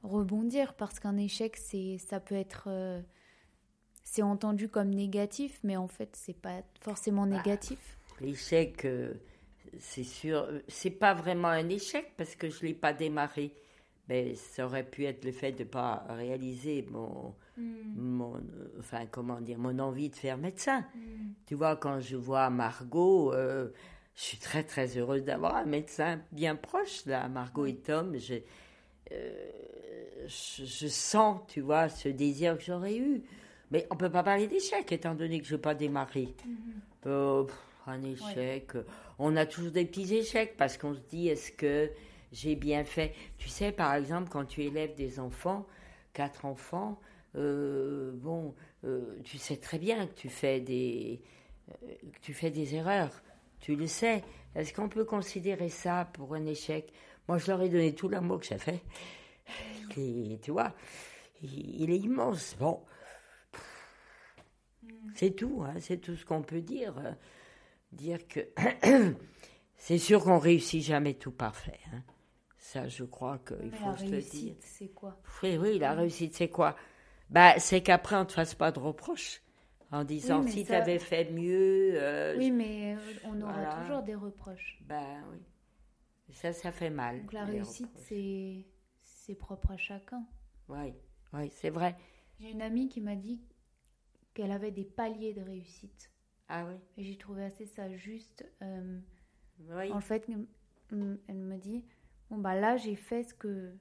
rebondir, 0.04 0.74
parce 0.76 1.02
qu'un 1.02 1.18
échec, 1.18 1.58
c'est, 1.58 1.98
ça 1.98 2.22
peut 2.22 2.36
être, 2.36 2.66
euh, 2.68 3.02
c'est 4.06 4.22
entendu 4.22 4.70
comme 4.70 4.92
négatif, 4.92 5.60
mais 5.64 5.76
en 5.76 5.90
fait, 5.90 6.16
c'est 6.16 6.40
pas 6.40 6.62
forcément 6.80 7.28
bah, 7.28 7.38
négatif. 7.38 7.98
l'échec, 8.22 8.86
euh, 8.86 9.16
c'est 9.80 10.06
sûr, 10.06 10.48
c'est 10.70 10.92
pas 10.92 11.14
vraiment 11.14 11.50
un 11.50 11.68
échec 11.68 12.14
parce 12.16 12.36
que 12.36 12.50
je 12.50 12.66
l'ai 12.66 12.74
pas 12.74 12.94
démarré. 12.94 13.54
Mais 14.10 14.36
ça 14.36 14.66
aurait 14.66 14.84
pu 14.84 15.06
être 15.06 15.24
le 15.24 15.32
fait 15.32 15.54
de 15.54 15.64
ne 15.64 15.68
pas 15.70 16.06
réaliser 16.10 16.86
mon, 16.92 17.34
hmm. 17.58 17.94
mon, 17.96 18.42
enfin 18.80 19.06
comment 19.10 19.40
dire, 19.40 19.58
mon 19.58 19.80
envie 19.80 20.10
de 20.10 20.16
faire 20.16 20.38
médecin. 20.38 20.82
Hmm. 20.96 21.34
Tu 21.46 21.56
vois, 21.56 21.78
quand 21.78 22.00
je 22.00 22.18
vois 22.18 22.50
Margot, 22.50 23.34
je 24.16 24.22
suis 24.22 24.38
très 24.38 24.64
très 24.64 24.98
heureuse 24.98 25.24
d'avoir 25.24 25.56
un 25.56 25.66
médecin 25.66 26.22
bien 26.32 26.56
proche 26.56 27.06
là, 27.06 27.28
Margot 27.30 27.66
et 27.66 27.76
Tom. 27.76 28.18
Je, 28.18 28.36
euh, 29.12 30.28
je, 30.28 30.88
sens, 30.88 31.42
tu 31.48 31.62
vois, 31.62 31.90
ce 31.90 32.10
désir 32.10 32.58
que 32.58 32.64
j'aurais 32.64 32.98
eu. 32.98 33.24
Mais 33.72 33.88
on 33.90 33.96
peut 33.96 34.12
pas 34.12 34.24
parler 34.24 34.48
d'échec 34.48 34.92
étant 34.92 35.16
donné 35.16 35.40
que 35.40 35.48
je 35.48 35.56
n'ai 35.56 35.62
pas 35.62 35.76
démarré. 35.76 36.30
Mm-hmm. 36.48 37.08
Euh, 37.08 37.46
un 37.88 38.02
échec. 38.04 38.72
On 39.20 39.36
a 39.36 39.46
toujours 39.46 39.72
des 39.72 39.86
petits 39.86 40.16
échecs 40.16 40.56
parce 40.58 40.78
qu'on 40.78 40.94
se 40.94 41.02
dit 41.10 41.28
est-ce 41.28 41.52
que 41.52 41.90
j'ai 42.34 42.56
bien 42.56 42.84
fait. 42.84 43.14
Tu 43.38 43.48
sais, 43.48 43.72
par 43.72 43.94
exemple, 43.94 44.30
quand 44.30 44.44
tu 44.44 44.64
élèves 44.64 44.96
des 44.96 45.20
enfants, 45.20 45.66
quatre 46.12 46.44
enfants, 46.44 47.00
euh, 47.36 48.12
bon, 48.16 48.54
tu 49.24 49.38
sais 49.38 49.56
très 49.58 49.80
bien 49.80 50.08
que 50.08 50.14
tu 50.14 50.30
fais 50.30 50.60
des, 50.60 51.22
que 51.70 52.20
tu 52.22 52.34
fais 52.34 52.52
des 52.52 52.76
erreurs. 52.76 53.24
Tu 53.60 53.76
le 53.76 53.88
sais. 53.88 54.24
Est-ce 54.56 54.74
qu'on 54.74 54.90
peut 54.90 55.06
considérer 55.06 55.70
ça 55.70 56.10
pour 56.14 56.36
un 56.36 56.46
échec? 56.46 56.92
Moi, 57.28 57.38
je 57.38 57.48
leur 57.48 57.62
ai 57.62 57.70
donné 57.70 57.96
tout 57.96 58.10
l'amour 58.10 58.40
que 58.40 58.46
j'ai 58.46 58.58
fait. 58.58 58.82
Et, 59.98 60.40
tu 60.42 60.52
vois, 60.52 60.74
il, 61.42 61.90
est 61.90 61.98
immense. 61.98 62.56
Bon, 62.60 62.84
c'est 65.16 65.36
tout. 65.36 65.64
Hein, 65.66 65.76
c'est 65.80 65.98
tout 65.98 66.16
ce 66.16 66.26
qu'on 66.26 66.42
peut 66.42 66.62
dire. 66.62 66.96
Dire 67.92 68.28
que 68.28 68.42
c'est 69.78 69.98
sûr 69.98 70.24
qu'on 70.24 70.40
réussit 70.40 70.84
jamais 70.84 71.14
tout 71.14 71.32
parfait. 71.32 71.80
Hein. 71.94 72.04
Ça, 72.64 72.88
je 72.88 73.04
crois 73.04 73.40
qu'il 73.40 73.72
faut 73.72 73.94
se 73.98 74.06
le 74.06 74.22
dire. 74.22 74.56
c'est 74.62 74.88
quoi? 74.94 75.22
Oui, 75.44 75.58
oui, 75.58 75.80
la 75.80 75.92
réussite, 75.94 76.34
c'est 76.34 76.48
quoi? 76.48 76.78
Bah, 77.30 77.60
C'est 77.60 77.84
qu'après, 77.84 78.16
on 78.16 78.22
ne 78.22 78.26
te 78.26 78.32
fasse 78.32 78.56
pas 78.56 78.72
de 78.72 78.80
reproches 78.80 79.42
en 79.92 80.06
disant 80.06 80.48
si 80.48 80.64
tu 80.66 80.72
avais 80.74 80.98
fait 80.98 81.30
mieux. 81.30 81.92
Euh, 81.96 82.36
oui, 82.38 82.52
mais 82.52 82.96
euh, 82.96 83.00
on 83.26 83.42
aura 83.42 83.66
toujours 83.82 84.02
des 84.02 84.16
reproches. 84.16 84.82
Ben 84.88 85.24
oui. 85.30 85.40
Ça, 86.32 86.54
ça 86.54 86.72
fait 86.72 86.90
mal. 86.90 87.22
Donc 87.22 87.34
la 87.34 87.44
réussite, 87.44 87.92
c'est 88.08 88.66
c'est 89.02 89.36
propre 89.36 89.72
à 89.72 89.78
chacun. 89.78 90.26
Oui, 90.70 90.94
oui, 91.34 91.52
c'est 91.54 91.70
vrai. 91.70 91.98
J'ai 92.40 92.52
une 92.52 92.62
amie 92.62 92.88
qui 92.88 93.02
m'a 93.02 93.16
dit 93.18 93.42
qu'elle 94.34 94.52
avait 94.52 94.72
des 94.72 94.86
paliers 94.86 95.34
de 95.34 95.42
réussite. 95.42 96.12
Ah 96.48 96.66
oui, 96.66 96.76
Et 96.98 97.04
j'ai 97.04 97.18
trouvé 97.18 97.44
assez 97.44 97.66
ça 97.66 97.94
juste. 97.94 98.46
euh, 98.62 99.00
oui. 99.70 99.92
En 99.92 100.00
fait, 100.00 100.28
elle 100.92 101.36
me 101.36 101.58
dit 101.58 101.84
bon 102.30 102.38
bah 102.38 102.56
là 102.56 102.78
j'ai 102.78 102.96
fait 102.96 103.24
ce 103.24 103.34
que 103.34 103.72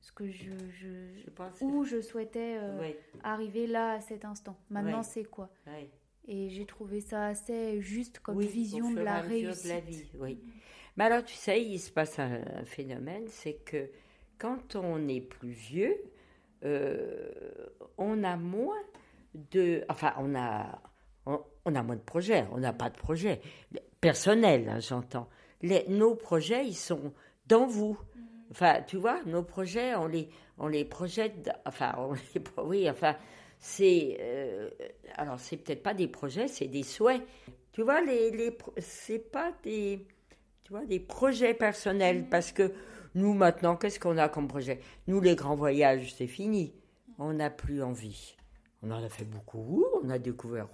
ce 0.00 0.10
que 0.12 0.28
je, 0.30 0.50
je 0.80 1.20
Je 1.24 1.30
pense. 1.30 1.60
où 1.60 1.84
je 1.84 2.00
souhaitais 2.00 2.56
euh, 2.60 2.90
arriver 3.22 3.66
là 3.66 3.92
à 3.92 4.00
cet 4.00 4.24
instant. 4.24 4.56
Maintenant 4.70 4.98
Ouais. 4.98 5.04
c'est 5.04 5.24
quoi? 5.24 5.48
Et 6.26 6.48
j'ai 6.50 6.66
trouvé 6.66 7.00
ça 7.00 7.26
assez 7.26 7.80
juste 7.80 8.18
comme 8.20 8.36
Oui, 8.36 8.46
vision 8.46 8.90
de 8.92 9.00
la 9.00 9.20
réussite. 9.20 9.64
de 9.64 9.68
la 9.68 9.80
vie, 9.80 10.04
oui. 10.18 10.40
Mais 10.96 11.04
alors, 11.04 11.24
tu 11.24 11.34
sais, 11.34 11.62
il 11.64 11.78
se 11.78 11.90
passe 11.90 12.18
un, 12.18 12.40
un 12.54 12.64
phénomène, 12.64 13.24
c'est 13.28 13.54
que 13.64 13.90
quand 14.38 14.76
on 14.76 15.08
est 15.08 15.20
plus 15.20 15.50
vieux, 15.52 15.96
euh, 16.64 17.30
on 17.98 18.22
a 18.24 18.36
moins 18.36 18.82
de... 19.52 19.84
Enfin, 19.88 20.14
on 20.18 20.34
a, 20.34 20.80
on, 21.26 21.40
on 21.64 21.74
a 21.74 21.82
moins 21.82 21.96
de 21.96 22.02
projets. 22.02 22.44
On 22.52 22.58
n'a 22.58 22.72
pas 22.72 22.90
de 22.90 22.96
projets. 22.96 23.40
Personnels, 24.00 24.68
hein, 24.68 24.80
j'entends. 24.80 25.28
Les- 25.62 25.86
Nos 25.88 26.14
projets, 26.14 26.66
ils 26.66 26.74
sont 26.76 27.12
dans 27.46 27.66
vous. 27.66 27.98
Enfin, 28.50 28.82
tu 28.86 28.96
vois, 28.96 29.22
nos 29.24 29.42
projets, 29.42 29.94
on 29.94 30.06
les, 30.06 30.28
on 30.58 30.68
les 30.68 30.84
projette... 30.84 31.50
Enfin, 31.64 31.94
on 31.98 32.12
les, 32.34 32.42
oui, 32.64 32.90
enfin, 32.90 33.16
c'est... 33.58 34.18
euh, 34.20 34.68
alors, 35.16 35.40
c'est 35.40 35.56
peut-être 35.56 35.82
pas 35.82 35.94
des 35.94 36.08
projets, 36.08 36.48
c'est 36.48 36.68
des 36.68 36.82
souhaits. 36.82 37.22
Tu 37.72 37.82
vois, 37.82 38.02
les, 38.02 38.30
les, 38.30 38.56
c'est 38.78 39.30
pas 39.30 39.52
des, 39.62 40.06
tu 40.64 40.72
vois, 40.72 40.84
des 40.84 41.00
projets 41.00 41.54
personnels 41.54 42.28
parce 42.28 42.52
que 42.52 42.72
nous 43.14 43.34
maintenant, 43.34 43.76
qu'est-ce 43.76 44.00
qu'on 44.00 44.18
a 44.18 44.28
comme 44.28 44.48
projet? 44.48 44.80
Nous, 45.06 45.20
les 45.20 45.34
grands 45.36 45.54
voyages, 45.54 46.14
c'est 46.14 46.26
fini. 46.26 46.74
On 47.18 47.34
n'a 47.34 47.50
plus 47.50 47.82
envie. 47.82 48.36
On 48.82 48.90
en 48.90 49.02
a 49.02 49.08
fait 49.08 49.24
beaucoup. 49.24 49.84
On 50.02 50.10
a 50.10 50.18
découvert 50.18 50.68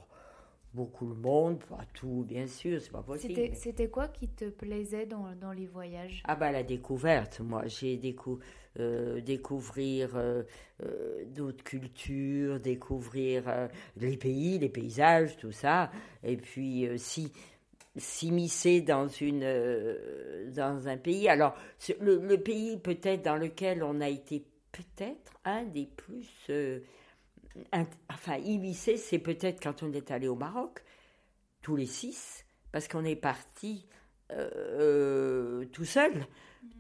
beaucoup 0.75 1.07
le 1.09 1.15
monde, 1.15 1.65
pas 1.65 1.85
tout, 1.95 2.25
bien 2.27 2.47
sûr, 2.47 2.81
c'est 2.81 2.93
pas 2.93 3.03
possible. 3.03 3.51
C'était 3.55 3.89
quoi 3.89 4.09
qui 4.09 4.29
te 4.29 4.45
plaisait 4.51 5.07
dans, 5.07 5.35
dans 5.41 5.53
les 5.53 5.67
voyages? 5.67 6.23
Ah 6.25 6.37
bah 6.37 6.53
la 6.53 6.63
découverte, 6.63 7.41
moi 7.41 7.67
j'ai 7.67 7.97
décou 7.97 8.39
euh, 8.79 9.21
découvrir 9.21 10.17
euh, 10.17 10.43
euh, 10.85 11.25
d'autres 11.27 11.65
cultures, 11.65 12.61
découvrir 12.61 13.69
les 13.97 14.17
pays, 14.17 14.59
les 14.59 14.69
paysages, 14.69 15.37
tout 15.37 15.53
ça, 15.53 15.91
et 16.23 16.37
puis 16.37 16.87
si 16.97 17.33
s'immiscer 17.97 18.81
dans 18.81 19.09
une 19.09 19.41
dans 20.55 20.87
un 20.87 20.97
pays. 20.97 21.29
Alors 21.29 21.55
le, 22.01 22.19
le 22.19 22.39
pays 22.39 22.77
peut-être 22.77 23.25
dans 23.25 23.37
lequel 23.37 23.83
on 23.83 24.01
a 24.01 24.09
été 24.09 24.45
peut-être 24.71 25.33
un 25.45 25.65
des 25.65 25.87
plus 25.87 26.49
enfin 28.11 28.37
immiscé, 28.39 28.97
c'est 28.97 29.19
peut-être 29.19 29.63
quand 29.63 29.83
on 29.83 29.93
est 29.93 30.11
allé 30.11 30.29
au 30.29 30.35
Maroc, 30.37 30.83
tous 31.63 31.77
les 31.77 31.87
six, 31.87 32.45
parce 32.73 32.89
qu'on 32.89 33.05
est 33.05 33.17
parti 33.17 33.87
euh, 34.33 35.65
tout 35.73 35.85
seul. 35.85 36.13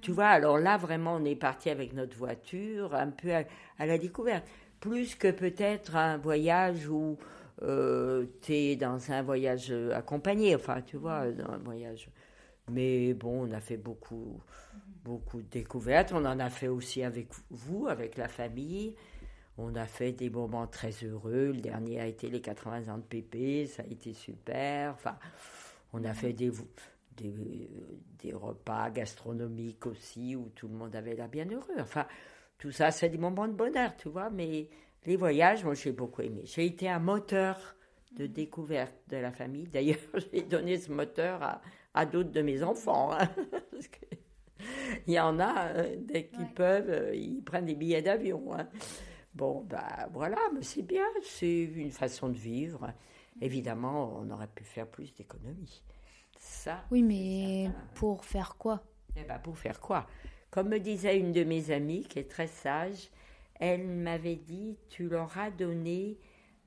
Tu 0.01 0.13
vois, 0.13 0.29
alors 0.29 0.59
là, 0.59 0.77
vraiment, 0.77 1.17
on 1.17 1.25
est 1.25 1.37
parti 1.37 1.71
avec 1.71 1.93
notre 1.93 2.17
voiture, 2.17 2.95
un 2.95 3.11
peu 3.11 3.35
à, 3.35 3.45
à 3.79 3.87
la 3.87 3.99
découverte. 3.99 4.47
Plus 4.81 5.15
que 5.15 5.31
peut-être 5.31 5.97
un 5.97 6.19
voyage 6.19 6.89
où 6.89 7.17
tu 7.61 8.53
es 8.53 8.77
dans 8.77 9.11
un 9.11 9.23
voyage 9.23 9.73
euh, 9.73 9.93
accompagné, 9.93 10.55
enfin, 10.55 10.81
tu 10.83 10.97
vois, 10.97 11.31
dans 11.33 11.51
un 11.51 11.59
voyage. 11.59 12.09
Mais 12.71 13.15
bon, 13.15 13.49
on 13.49 13.53
a 13.53 13.61
fait 13.61 13.77
beaucoup, 13.77 14.41
beaucoup 15.05 15.43
de 15.43 15.49
découvertes. 15.49 16.13
On 16.13 16.25
en 16.25 16.39
a 16.39 16.51
fait 16.51 16.69
aussi 16.69 17.03
avec 17.03 17.29
vous, 17.51 17.89
avec 17.89 18.17
la 18.17 18.29
famille. 18.29 18.95
On 19.59 19.75
a 19.75 19.87
fait 19.87 20.13
des 20.13 20.31
moments 20.31 20.67
très 20.69 20.93
heureux. 21.03 21.47
Le 21.53 21.61
dernier 21.61 22.01
a 22.01 22.07
été 22.07 22.29
les 22.29 22.41
80 22.41 22.89
ans 22.93 22.99
de 22.99 23.03
Pépé, 23.03 23.67
ça 23.67 23.83
a 23.83 23.87
été 23.87 24.13
super. 24.15 24.93
Enfin, 24.95 25.17
on 25.93 26.05
a 26.05 26.15
fait 26.15 26.33
des, 26.33 26.51
des, 27.17 27.69
des 28.23 28.33
repas 28.33 28.91
gastronomiques 28.91 29.87
aussi 29.87 30.37
où 30.37 30.49
tout 30.55 30.69
le 30.69 30.75
monde 30.75 30.95
avait 30.95 31.15
l'air 31.17 31.29
bien 31.29 31.47
heureux. 31.51 31.75
Enfin, 31.81 32.07
tout 32.59 32.71
ça, 32.71 32.91
c'est 32.93 33.09
des 33.09 33.19
moments 33.19 33.49
de 33.49 33.53
bonheur, 33.53 33.97
tu 33.97 34.09
vois. 34.09 34.31
Mais 34.31 34.69
les 35.07 35.17
voyages, 35.17 35.65
moi, 35.65 35.75
j'ai 35.75 35.93
beaucoup 35.93 36.23
aimé. 36.23 36.43
J'ai 36.45 36.67
été 36.67 36.89
un 36.89 37.01
moteur 37.01 37.75
de 38.13 38.27
découverte 38.27 38.95
de 39.09 39.17
la 39.17 39.33
famille. 39.33 39.67
D'ailleurs, 39.67 39.99
j'ai 40.33 40.43
donné 40.43 40.79
ce 40.79 40.93
moteur 40.93 41.43
à, 41.43 41.61
à 41.95 42.07
d'autres 42.07 42.31
de 42.31 42.43
mes 42.43 42.63
enfants. 42.63 43.11
hein, 43.13 43.29
parce 43.73 43.89
que 43.89 44.07
il 45.07 45.15
y 45.15 45.21
en 45.21 45.39
a, 45.41 45.69
euh, 45.69 45.97
dès 45.99 46.27
qu'ils 46.27 46.41
Ouais. 46.41 46.53
peuvent, 46.55 46.91
euh, 46.91 47.15
ils 47.15 47.43
prennent 47.43 47.67
des 47.67 47.75
billets 47.77 48.03
d'avion. 48.03 48.53
hein. 48.55 48.69
Bon, 49.39 49.63
bah 49.71 50.09
voilà, 50.13 50.39
mais 50.53 50.63
c'est 50.63 50.83
bien, 50.83 51.07
c'est 51.23 51.63
une 51.63 51.93
façon 51.93 52.29
de 52.29 52.37
vivre. 52.37 52.93
Évidemment, 53.41 54.19
on 54.19 54.29
aurait 54.31 54.49
pu 54.49 54.65
faire 54.65 54.89
plus 54.89 55.15
d'économies. 55.15 55.81
Ça, 56.41 56.85
Oui, 56.91 57.05
mais 57.05 57.71
pour 57.95 58.25
faire 58.25 58.57
quoi? 58.59 58.83
Eh 59.17 59.23
ben, 59.23 59.39
pour 59.39 59.57
faire 59.57 59.79
quoi? 59.79 60.09
Comme 60.51 60.69
me 60.71 60.81
disait 60.81 61.17
une 61.19 61.31
de 61.31 61.45
mes 61.45 61.71
amies, 61.71 62.05
qui 62.05 62.19
est 62.19 62.29
très 62.29 62.49
sage, 62.49 63.11
elle 63.61 63.87
m'avait 63.87 64.35
dit 64.35 64.77
tu 64.89 65.09
leur 65.09 65.39
as 65.39 65.53
donné 65.53 66.19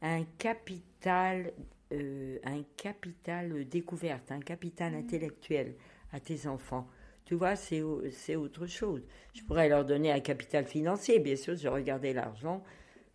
un 0.01 0.24
capital, 0.38 1.51
euh, 1.91 2.39
un 2.45 2.63
capital 2.78 3.67
découverte, 3.67 4.32
un 4.32 4.39
capital 4.39 4.95
intellectuel 4.95 5.76
à 6.13 6.22
tes 6.22 6.47
enfants. 6.47 6.88
Tu 7.32 7.36
vois, 7.38 7.55
c'est 7.55 7.82
au- 7.82 8.03
c'est 8.11 8.36
autre 8.36 8.67
chose. 8.67 9.01
Je 9.34 9.41
pourrais 9.43 9.69
leur 9.69 9.86
donner 9.86 10.11
un 10.11 10.19
capital 10.19 10.65
financier, 10.65 11.17
bien 11.19 11.38
sûr, 11.38 11.55
je 11.55 11.69
regardais 11.69 12.11
l'argent. 12.11 12.61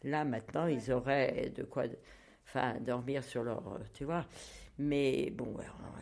Là, 0.04 0.24
maintenant, 0.24 0.66
ils 0.68 0.90
auraient 0.90 1.52
de 1.54 1.64
quoi 1.64 1.84
enfin, 2.46 2.76
dormir 2.80 3.22
sur 3.24 3.42
leur. 3.44 3.66
euh, 3.74 3.78
Tu 3.92 4.04
vois. 4.06 4.26
Mais 4.78 5.30
bon, 5.32 5.54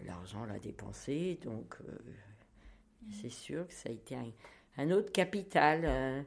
l'argent, 0.07 0.43
on 0.43 0.47
l'a 0.47 0.61
dépensé, 0.61 1.41
donc 1.45 1.77
euh, 1.89 1.99
c'est 3.11 3.31
sûr 3.31 3.67
que 3.67 3.73
ça 3.75 3.89
a 3.89 3.93
été 3.93 4.17
un, 4.17 4.31
un 4.79 4.91
autre 4.91 5.13
capital. 5.13 5.85
hein. 5.87 6.25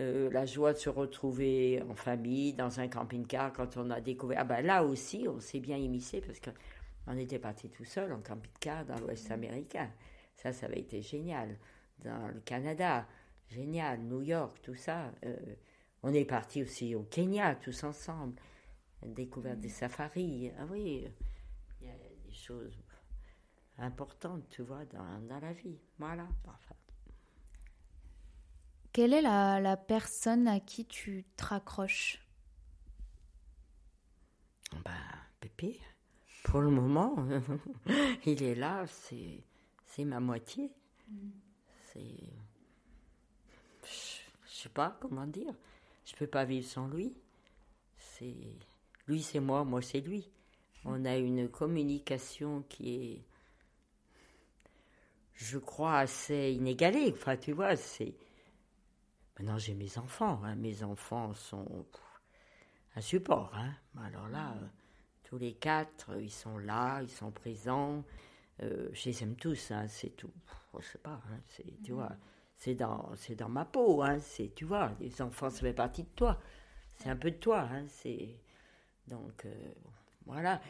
Euh, 0.00 0.30
la 0.30 0.46
joie 0.46 0.72
de 0.72 0.78
se 0.78 0.88
retrouver 0.88 1.82
en 1.90 1.94
famille, 1.96 2.52
dans 2.52 2.78
un 2.78 2.86
camping-car, 2.86 3.52
quand 3.52 3.76
on 3.76 3.90
a 3.90 4.00
découvert. 4.00 4.38
Ah 4.42 4.44
ben 4.44 4.62
là 4.64 4.84
aussi, 4.84 5.26
on 5.28 5.40
s'est 5.40 5.58
bien 5.58 5.76
immiscé 5.76 6.20
parce 6.20 6.38
qu'on 6.40 7.16
était 7.18 7.40
parti 7.40 7.68
tout 7.68 7.84
seul 7.84 8.12
en 8.12 8.20
camping-car 8.20 8.84
dans 8.84 8.96
l'Ouest 9.00 9.28
américain. 9.32 9.90
Ça, 10.38 10.52
ça 10.52 10.66
avait 10.66 10.80
été 10.80 11.02
génial. 11.02 11.58
Dans 11.98 12.28
le 12.28 12.40
Canada, 12.40 13.06
génial. 13.48 14.00
New 14.00 14.22
York, 14.22 14.58
tout 14.62 14.76
ça. 14.76 15.12
Euh, 15.24 15.36
on 16.02 16.14
est 16.14 16.24
parti 16.24 16.62
aussi 16.62 16.94
au 16.94 17.02
Kenya, 17.02 17.56
tous 17.56 17.82
ensemble. 17.84 18.40
Découverte 19.04 19.60
des 19.60 19.68
safaris. 19.68 20.52
Ah 20.58 20.66
oui, 20.70 21.06
il 21.80 21.86
y 21.86 21.90
a 21.90 21.94
des 22.24 22.32
choses 22.32 22.78
importantes, 23.78 24.48
tu 24.50 24.62
vois, 24.62 24.84
dans, 24.86 25.20
dans 25.28 25.40
la 25.40 25.52
vie. 25.52 25.78
Voilà. 25.98 26.26
Enfin, 26.46 26.74
Quelle 28.92 29.12
est 29.12 29.22
la, 29.22 29.60
la 29.60 29.76
personne 29.76 30.46
à 30.48 30.60
qui 30.60 30.84
tu 30.86 31.24
te 31.36 31.44
raccroches? 31.44 32.20
Ben, 34.84 34.92
Pépé, 35.40 35.80
pour 36.44 36.60
le 36.60 36.70
moment, 36.70 37.16
il 38.26 38.42
est 38.42 38.54
là, 38.54 38.86
c'est, 38.86 39.44
c'est 39.98 40.04
ma 40.04 40.20
moitié. 40.20 40.70
C'est. 41.92 42.22
Je 43.82 44.54
sais 44.62 44.68
pas 44.68 44.96
comment 45.00 45.26
dire. 45.26 45.52
Je 46.04 46.14
peux 46.14 46.28
pas 46.28 46.44
vivre 46.44 46.66
sans 46.68 46.86
lui. 46.86 47.12
C'est. 47.96 48.36
Lui, 49.08 49.22
c'est 49.22 49.40
moi, 49.40 49.64
moi, 49.64 49.82
c'est 49.82 50.00
lui. 50.00 50.30
On 50.84 51.04
a 51.04 51.16
une 51.16 51.48
communication 51.48 52.62
qui 52.68 52.94
est. 52.94 53.24
Je 55.34 55.58
crois 55.58 55.98
assez 55.98 56.52
inégalée. 56.52 57.12
Enfin, 57.12 57.36
tu 57.36 57.52
vois, 57.52 57.74
c'est. 57.74 58.14
Maintenant, 59.36 59.58
j'ai 59.58 59.74
mes 59.74 59.98
enfants. 59.98 60.40
hein. 60.44 60.54
Mes 60.54 60.84
enfants 60.84 61.34
sont 61.34 61.86
un 62.94 63.00
support. 63.00 63.50
Hein. 63.56 63.72
Alors 64.00 64.28
là, 64.28 64.54
euh, 64.62 64.66
tous 65.24 65.38
les 65.38 65.54
quatre, 65.54 66.10
euh, 66.12 66.22
ils 66.22 66.30
sont 66.30 66.58
là, 66.58 67.02
ils 67.02 67.10
sont 67.10 67.32
présents. 67.32 68.04
Euh, 68.62 68.88
je 68.92 69.08
les 69.08 69.22
aime 69.22 69.36
tous, 69.36 69.70
hein, 69.70 69.86
c'est 69.88 70.16
tout. 70.16 70.32
Je 70.78 70.86
sais 70.86 70.98
pas, 70.98 71.20
hein, 71.30 71.40
c'est, 71.46 71.82
tu 71.82 71.92
vois, 71.92 72.12
c'est 72.56 72.74
dans, 72.74 73.10
c'est 73.16 73.34
dans 73.34 73.48
ma 73.48 73.64
peau, 73.64 74.02
hein, 74.02 74.18
c'est, 74.20 74.54
tu 74.54 74.64
vois, 74.64 74.92
les 75.00 75.22
enfants, 75.22 75.50
ça 75.50 75.60
fait 75.60 75.72
partie 75.72 76.02
de 76.02 76.08
toi. 76.14 76.40
C'est 76.94 77.08
un 77.08 77.16
peu 77.16 77.30
de 77.30 77.36
toi, 77.36 77.60
hein, 77.60 77.84
c'est... 77.88 78.40
Donc, 79.06 79.44
euh, 79.46 79.54
voilà. 80.26 80.60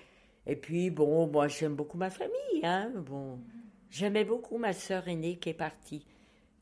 Et 0.47 0.57
puis, 0.57 0.91
bon, 0.91 1.27
moi, 1.27 1.49
j'aime 1.49 1.75
beaucoup 1.75 1.99
ma 1.99 2.11
famille, 2.11 2.61
hein, 2.63 2.91
bon. 2.95 3.41
J'aimais 3.91 4.25
beaucoup 4.25 4.59
ma 4.59 4.73
sœur 4.73 5.09
aînée 5.09 5.39
qui 5.39 5.49
est 5.49 5.55
partie, 5.55 6.07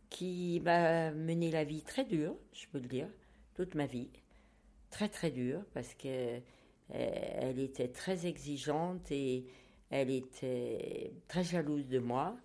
qui 0.09 0.61
m'a 0.65 1.11
mené 1.11 1.51
la 1.51 1.65
vie 1.65 1.83
très 1.83 2.05
dure, 2.05 2.37
je 2.53 2.67
peux 2.69 2.79
le 2.79 2.87
dire, 2.87 3.09
toute 3.55 3.75
ma 3.75 3.87
vie. 3.87 4.09
Très, 4.91 5.09
très 5.09 5.31
dure, 5.31 5.65
parce 5.75 5.95
que 5.95 6.39
euh, 6.39 6.41
elle 6.91 7.59
était 7.59 7.89
très 7.89 8.27
exigeante 8.27 9.11
et 9.11 9.47
elle 9.91 10.11
était 10.11 11.13
très 11.29 11.45
jalouse 11.45 11.87
de 11.89 11.99
moi. 11.99 12.37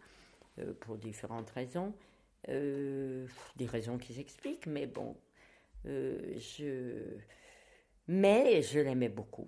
euh, 0.60 0.74
pour 0.82 0.98
différentes 0.98 1.50
raisons, 1.52 1.94
euh, 2.50 3.26
des 3.56 3.66
raisons 3.66 3.98
qui 3.98 4.14
s'expliquent, 4.14 4.68
mais 4.68 4.88
bon, 4.88 5.16
je... 5.86 7.18
Mais 8.08 8.62
je 8.62 8.80
l'aimais 8.80 9.10
beaucoup. 9.10 9.48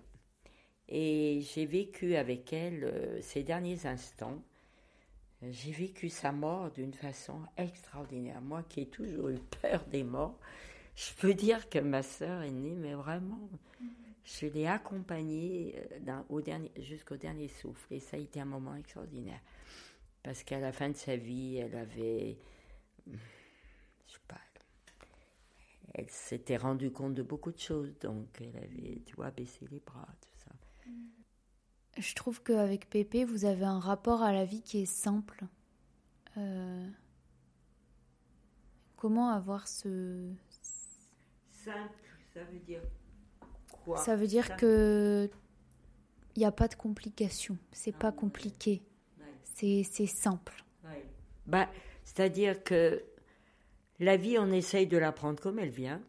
Et 0.87 1.41
j'ai 1.41 1.65
vécu 1.65 2.15
avec 2.15 2.53
elle 2.53 3.19
ces 3.21 3.43
derniers 3.43 3.85
instants. 3.85 4.41
J'ai 5.41 5.71
vécu 5.71 6.09
sa 6.09 6.31
mort 6.31 6.71
d'une 6.71 6.93
façon 6.93 7.41
extraordinaire. 7.57 8.41
Moi 8.41 8.63
qui 8.63 8.81
ai 8.81 8.85
toujours 8.85 9.29
eu 9.29 9.39
peur 9.61 9.83
des 9.91 10.03
morts, 10.03 10.39
je 10.95 11.13
peux 11.19 11.33
dire 11.33 11.69
que 11.69 11.79
ma 11.79 12.03
sœur 12.03 12.43
aînée, 12.43 12.75
mais 12.75 12.93
vraiment, 12.93 13.49
je 14.23 14.47
l'ai 14.47 14.67
accompagnée 14.67 15.75
euh, 16.07 16.67
jusqu'au 16.77 17.17
dernier 17.17 17.47
souffle. 17.47 17.93
Et 17.93 17.99
ça 17.99 18.17
a 18.17 18.19
été 18.19 18.39
un 18.39 18.45
moment 18.45 18.75
extraordinaire. 18.75 19.41
Parce 20.21 20.43
qu'à 20.43 20.59
la 20.59 20.71
fin 20.71 20.89
de 20.89 20.95
sa 20.95 21.17
vie, 21.17 21.57
elle 21.57 21.75
avait. 21.75 22.37
Je 23.07 24.13
sais 24.13 24.19
pas. 24.27 24.39
Elle 25.93 26.09
s'était 26.09 26.57
rendue 26.57 26.91
compte 26.91 27.13
de 27.13 27.21
beaucoup 27.21 27.51
de 27.51 27.59
choses. 27.59 27.93
Donc, 27.99 28.27
elle 28.39 28.57
avait, 28.57 29.01
tu 29.05 29.15
vois, 29.15 29.29
baissé 29.31 29.67
les 29.69 29.79
bras, 29.79 30.07
tout 30.21 30.39
ça. 30.43 30.51
Je 31.97 32.15
trouve 32.15 32.41
qu'avec 32.41 32.89
Pépé, 32.89 33.25
vous 33.25 33.45
avez 33.45 33.65
un 33.65 33.79
rapport 33.79 34.23
à 34.23 34.33
la 34.33 34.45
vie 34.45 34.61
qui 34.61 34.81
est 34.81 34.85
simple. 34.87 35.45
Euh, 36.37 36.89
comment 38.95 39.29
avoir 39.29 39.67
ce, 39.67 40.33
Simple, 41.51 41.99
ça 42.33 42.43
veut 42.45 42.59
dire 42.59 42.81
Ça 43.97 44.15
veut 44.15 44.27
dire 44.27 44.55
que 44.55 45.29
il 46.35 46.39
n'y 46.39 46.45
a 46.45 46.51
pas 46.51 46.67
de 46.67 46.75
complications. 46.75 47.57
C'est 47.71 47.95
pas 47.95 48.11
compliqué. 48.11 48.81
C'est 49.43 50.07
simple. 50.07 50.63
Bah, 51.45 51.69
C'est-à-dire 52.03 52.63
que 52.63 53.03
la 53.99 54.17
vie, 54.17 54.37
on 54.37 54.51
essaye 54.51 54.87
de 54.87 54.97
la 54.97 55.11
prendre 55.11 55.39
comme 55.39 55.59
elle 55.59 55.69
vient, 55.69 56.01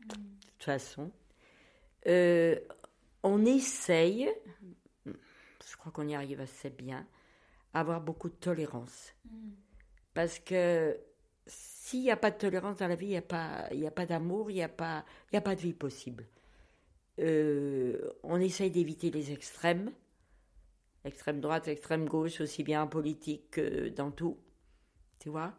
de 0.00 0.14
toute 0.14 0.62
façon. 0.62 1.10
Euh, 2.06 2.58
on 3.22 3.44
essaye, 3.44 4.30
je 5.06 5.76
crois 5.76 5.92
qu'on 5.92 6.08
y 6.08 6.14
arrive 6.14 6.40
assez 6.40 6.70
bien, 6.70 7.06
à 7.74 7.80
avoir 7.80 8.00
beaucoup 8.00 8.28
de 8.28 8.34
tolérance. 8.34 9.14
Parce 10.14 10.38
que 10.38 10.98
s'il 11.46 12.02
n'y 12.02 12.10
a 12.10 12.16
pas 12.16 12.30
de 12.30 12.38
tolérance 12.38 12.76
dans 12.78 12.88
la 12.88 12.94
vie, 12.94 13.06
il 13.06 13.10
n'y 13.10 13.16
a 13.16 13.22
pas, 13.22 13.68
a 13.70 13.90
pas 13.90 14.06
d'amour, 14.06 14.50
il 14.50 14.54
n'y 14.54 14.62
a, 14.62 14.68
pas, 14.68 15.04
a 15.32 15.40
pas 15.40 15.54
de 15.54 15.60
vie 15.60 15.74
possible. 15.74 16.26
Euh, 17.18 18.10
on 18.22 18.40
essaye 18.40 18.70
d'éviter 18.70 19.10
les 19.10 19.32
extrêmes, 19.32 19.92
extrême 21.04 21.40
droite, 21.40 21.68
extrême 21.68 22.06
gauche, 22.06 22.40
aussi 22.40 22.62
bien 22.62 22.82
en 22.82 22.86
politique 22.88 23.50
que 23.50 23.88
dans 23.88 24.10
tout. 24.10 24.38
Tu 25.18 25.28
vois? 25.28 25.54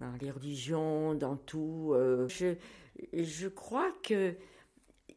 Dans 0.00 0.12
les 0.20 0.30
religions, 0.30 1.14
dans 1.14 1.36
tout. 1.36 1.92
Euh, 1.94 2.28
je, 2.28 2.54
je 3.12 3.48
crois 3.48 3.92
qu'il 4.02 4.36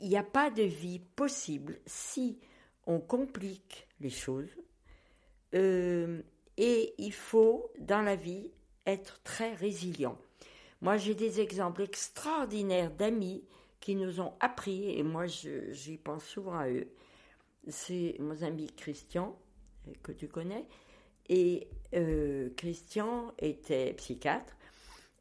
n'y 0.02 0.18
a 0.18 0.24
pas 0.24 0.50
de 0.50 0.64
vie 0.64 1.00
possible 1.00 1.80
si 1.86 2.40
on 2.88 3.00
complique 3.00 3.88
les 4.00 4.10
choses. 4.10 4.56
Euh, 5.54 6.22
et 6.58 6.94
il 6.98 7.14
faut, 7.14 7.72
dans 7.80 8.02
la 8.02 8.16
vie, 8.16 8.52
être 8.86 9.22
très 9.24 9.54
résilient. 9.54 10.18
Moi, 10.82 10.98
j'ai 10.98 11.16
des 11.16 11.42
exemples 11.42 11.82
extraordinaires 11.82 12.92
d'amis 12.92 13.44
qui 13.86 13.96
nous 13.96 14.20
ont 14.20 14.34
appris, 14.40 14.98
et 14.98 15.04
moi, 15.04 15.28
j'y 15.28 15.98
pense 15.98 16.26
souvent 16.26 16.58
à 16.58 16.68
eux. 16.68 16.88
C'est 17.68 18.16
mon 18.18 18.42
ami 18.42 18.66
Christian, 18.76 19.38
que 20.02 20.12
tu 20.12 20.28
connais, 20.28 20.66
et 21.30 21.68
euh, 21.94 22.50
Christian 22.58 23.32
était 23.38 23.94
psychiatre, 23.94 24.58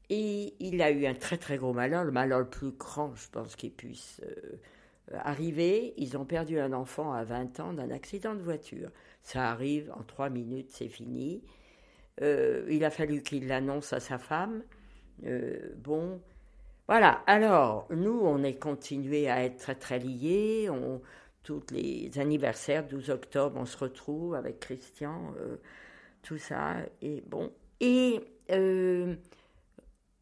et 0.09 0.55
il 0.61 0.81
a 0.81 0.91
eu 0.91 1.05
un 1.05 1.12
très 1.12 1.37
très 1.37 1.59
gros 1.59 1.75
malheur, 1.75 2.05
le 2.05 2.11
malheur 2.11 2.39
le 2.39 2.49
plus 2.49 2.71
grand, 2.71 3.15
je 3.15 3.29
pense, 3.29 3.55
qu'il 3.55 3.71
puisse 3.71 4.23
euh, 4.25 4.57
arriver. 5.12 5.93
Ils 5.99 6.17
ont 6.17 6.25
perdu 6.25 6.59
un 6.59 6.73
enfant 6.73 7.12
à 7.12 7.23
20 7.23 7.61
ans 7.61 7.75
d'un 7.75 7.91
accident 7.91 8.35
de 8.35 8.41
voiture. 8.41 8.89
Ça 9.21 9.51
arrive, 9.51 9.93
en 9.95 10.05
trois 10.05 10.31
minutes, 10.31 10.71
c'est 10.71 10.89
fini. 10.89 11.43
Euh, 12.23 12.67
il 12.71 12.83
a 12.87 12.91
fallu 12.91 13.23
qu'il 13.23 13.47
l'annonce 13.47 13.93
à 13.93 14.01
sa 14.01 14.17
femme. 14.17 14.62
Euh, 15.27 15.75
bon, 15.77 16.23
voilà. 16.87 17.22
Alors, 17.26 17.87
nous, 17.91 18.20
on 18.22 18.43
est 18.43 18.59
continué 18.59 19.28
à 19.28 19.45
être 19.45 19.59
très, 19.59 19.74
très 19.74 19.99
liés. 19.99 20.70
Tous 21.43 21.62
les 21.70 22.11
anniversaires, 22.18 22.87
12 22.87 23.11
octobre, 23.11 23.59
on 23.59 23.66
se 23.66 23.76
retrouve 23.76 24.35
avec 24.35 24.61
Christian, 24.61 25.35
euh, 25.39 25.57
tout 26.22 26.39
ça. 26.39 26.76
Et 27.03 27.22
bon. 27.26 27.53
Et 27.80 28.20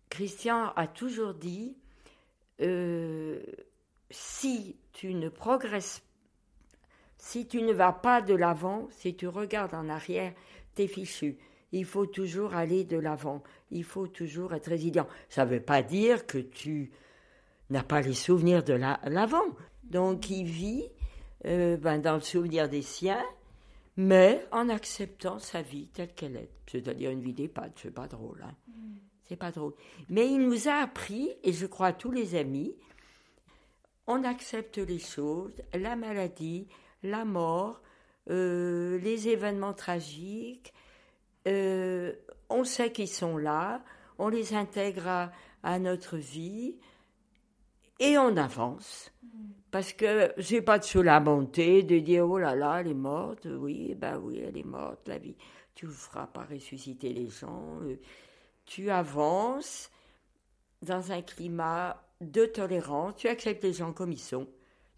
Christian 0.08 0.72
a 0.74 0.86
toujours 0.86 1.34
dit 1.34 1.76
si 4.10 4.76
tu 4.92 5.14
ne 5.14 5.28
progresses 5.28 6.02
si 7.22 7.46
tu 7.46 7.62
ne 7.62 7.72
vas 7.72 7.92
pas 7.92 8.20
de 8.20 8.34
l'avant, 8.34 8.88
si 8.90 9.14
tu 9.14 9.28
regardes 9.28 9.74
en 9.74 9.88
arrière, 9.88 10.32
t'es 10.74 10.88
fichu 10.88 11.38
il 11.73 11.85
faut 11.85 12.07
toujours 12.07 12.55
aller 12.55 12.85
de 12.85 12.99
l'avant, 12.99 13.43
il 13.70 13.85
faut 13.85 14.07
toujours 14.07 14.55
être 14.55 14.68
résilient. 14.68 15.09
Ça 15.29 15.45
ne 15.45 15.51
veut 15.51 15.62
pas 15.62 15.83
dire 15.83 16.27
que 16.27 16.39
tu 16.39 16.91
n'as 17.70 17.83
pas 17.83 18.03
les 18.03 18.14
souvenirs 18.14 18.62
de 18.62 18.75
l'avant. 18.75 19.45
Donc 19.85 20.31
il 20.31 20.45
vit 20.45 20.85
euh, 21.47 21.77
ben, 21.77 21.99
dans 21.99 22.14
le 22.14 22.20
souvenir 22.20 22.68
des 22.68 22.83
siens, 22.83 23.25
mais 23.97 24.47
en 24.53 24.68
acceptant 24.68 25.39
sa 25.39 25.62
vie 25.62 25.89
telle 25.89 26.14
qu'elle 26.14 26.37
est. 26.37 26.51
C'est-à-dire 26.66 27.11
une 27.11 27.20
vie 27.20 27.33
d'EHPAD, 27.33 27.73
c'est 27.77 27.91
pas 27.91 28.07
drôle. 28.07 28.43
Hein. 28.45 28.55
Mm. 28.68 28.97
C'est 29.29 29.37
pas 29.37 29.51
drôle. 29.51 29.75
Mais 30.09 30.31
il 30.31 30.47
nous 30.47 30.68
a 30.68 30.75
appris, 30.75 31.31
et 31.43 31.53
je 31.53 31.66
crois 31.66 31.89
à 31.89 31.93
tous 31.93 32.11
les 32.11 32.35
amis, 32.35 32.75
on 34.07 34.25
accepte 34.25 34.79
les 34.79 34.99
choses, 34.99 35.53
la 35.73 35.97
maladie, 35.97 36.66
la 37.03 37.25
mort, 37.25 37.81
euh, 38.31 38.99
les 38.99 39.29
événements 39.29 39.75
tragiques, 39.75 40.73
euh, 41.47 42.12
on 42.49 42.64
sait 42.64 42.93
qu'ils 42.93 43.09
sont 43.09 43.36
là, 43.36 43.82
on 44.18 44.28
les 44.28 44.55
intègre 44.55 45.30
à, 45.62 45.78
notre 45.78 46.16
vie 46.16 46.76
et 47.99 48.18
on 48.18 48.36
avance. 48.36 49.12
Parce 49.70 49.93
que 49.93 50.32
j'ai 50.36 50.61
pas 50.61 50.78
de 50.78 50.84
se 50.84 50.99
lamenter, 50.99 51.82
de 51.82 51.99
dire 51.99 52.28
oh 52.28 52.38
là 52.38 52.55
là, 52.55 52.80
elle 52.80 52.88
est 52.88 52.95
morte. 52.95 53.47
Oui, 53.51 53.95
ben 53.95 54.18
oui, 54.18 54.43
elle 54.47 54.59
est 54.59 54.66
morte, 54.66 55.09
la 55.09 55.18
vie. 55.18 55.36
Tu 55.74 55.86
ne 55.86 55.90
feras 55.90 56.26
pas 56.26 56.45
ressusciter 56.45 57.12
les 57.12 57.28
gens. 57.28 57.78
Euh, 57.82 57.97
tu 58.66 58.90
avances 58.90 59.90
dans 60.82 61.12
un 61.12 61.22
climat 61.22 62.03
de 62.20 62.45
tolérance. 62.45 63.16
Tu 63.16 63.28
acceptes 63.28 63.64
les 63.64 63.72
gens 63.72 63.93
comme 63.93 64.12
ils 64.12 64.18
sont. 64.18 64.47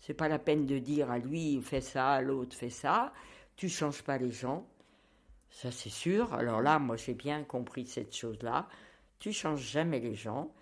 C'est 0.00 0.14
pas 0.14 0.28
la 0.28 0.38
peine 0.38 0.66
de 0.66 0.78
dire 0.78 1.10
à 1.10 1.18
lui 1.18 1.62
fais 1.62 1.80
ça, 1.80 2.12
à 2.12 2.20
l'autre 2.20 2.56
fais 2.56 2.70
ça. 2.70 3.12
Tu 3.56 3.68
changes 3.68 4.02
pas 4.02 4.18
les 4.18 4.32
gens. 4.32 4.66
Ça, 5.54 5.70
c'est 5.70 5.88
sûr. 5.88 6.34
Alors 6.34 6.60
là, 6.60 6.80
moi, 6.80 6.96
j'ai 6.96 7.14
bien 7.14 7.44
compris 7.44 7.86
cette 7.86 8.14
chose-là. 8.14 8.68
Tu 9.20 9.32
changes 9.32 9.62
jamais 9.62 10.00
les 10.00 10.16
gens, 10.16 10.52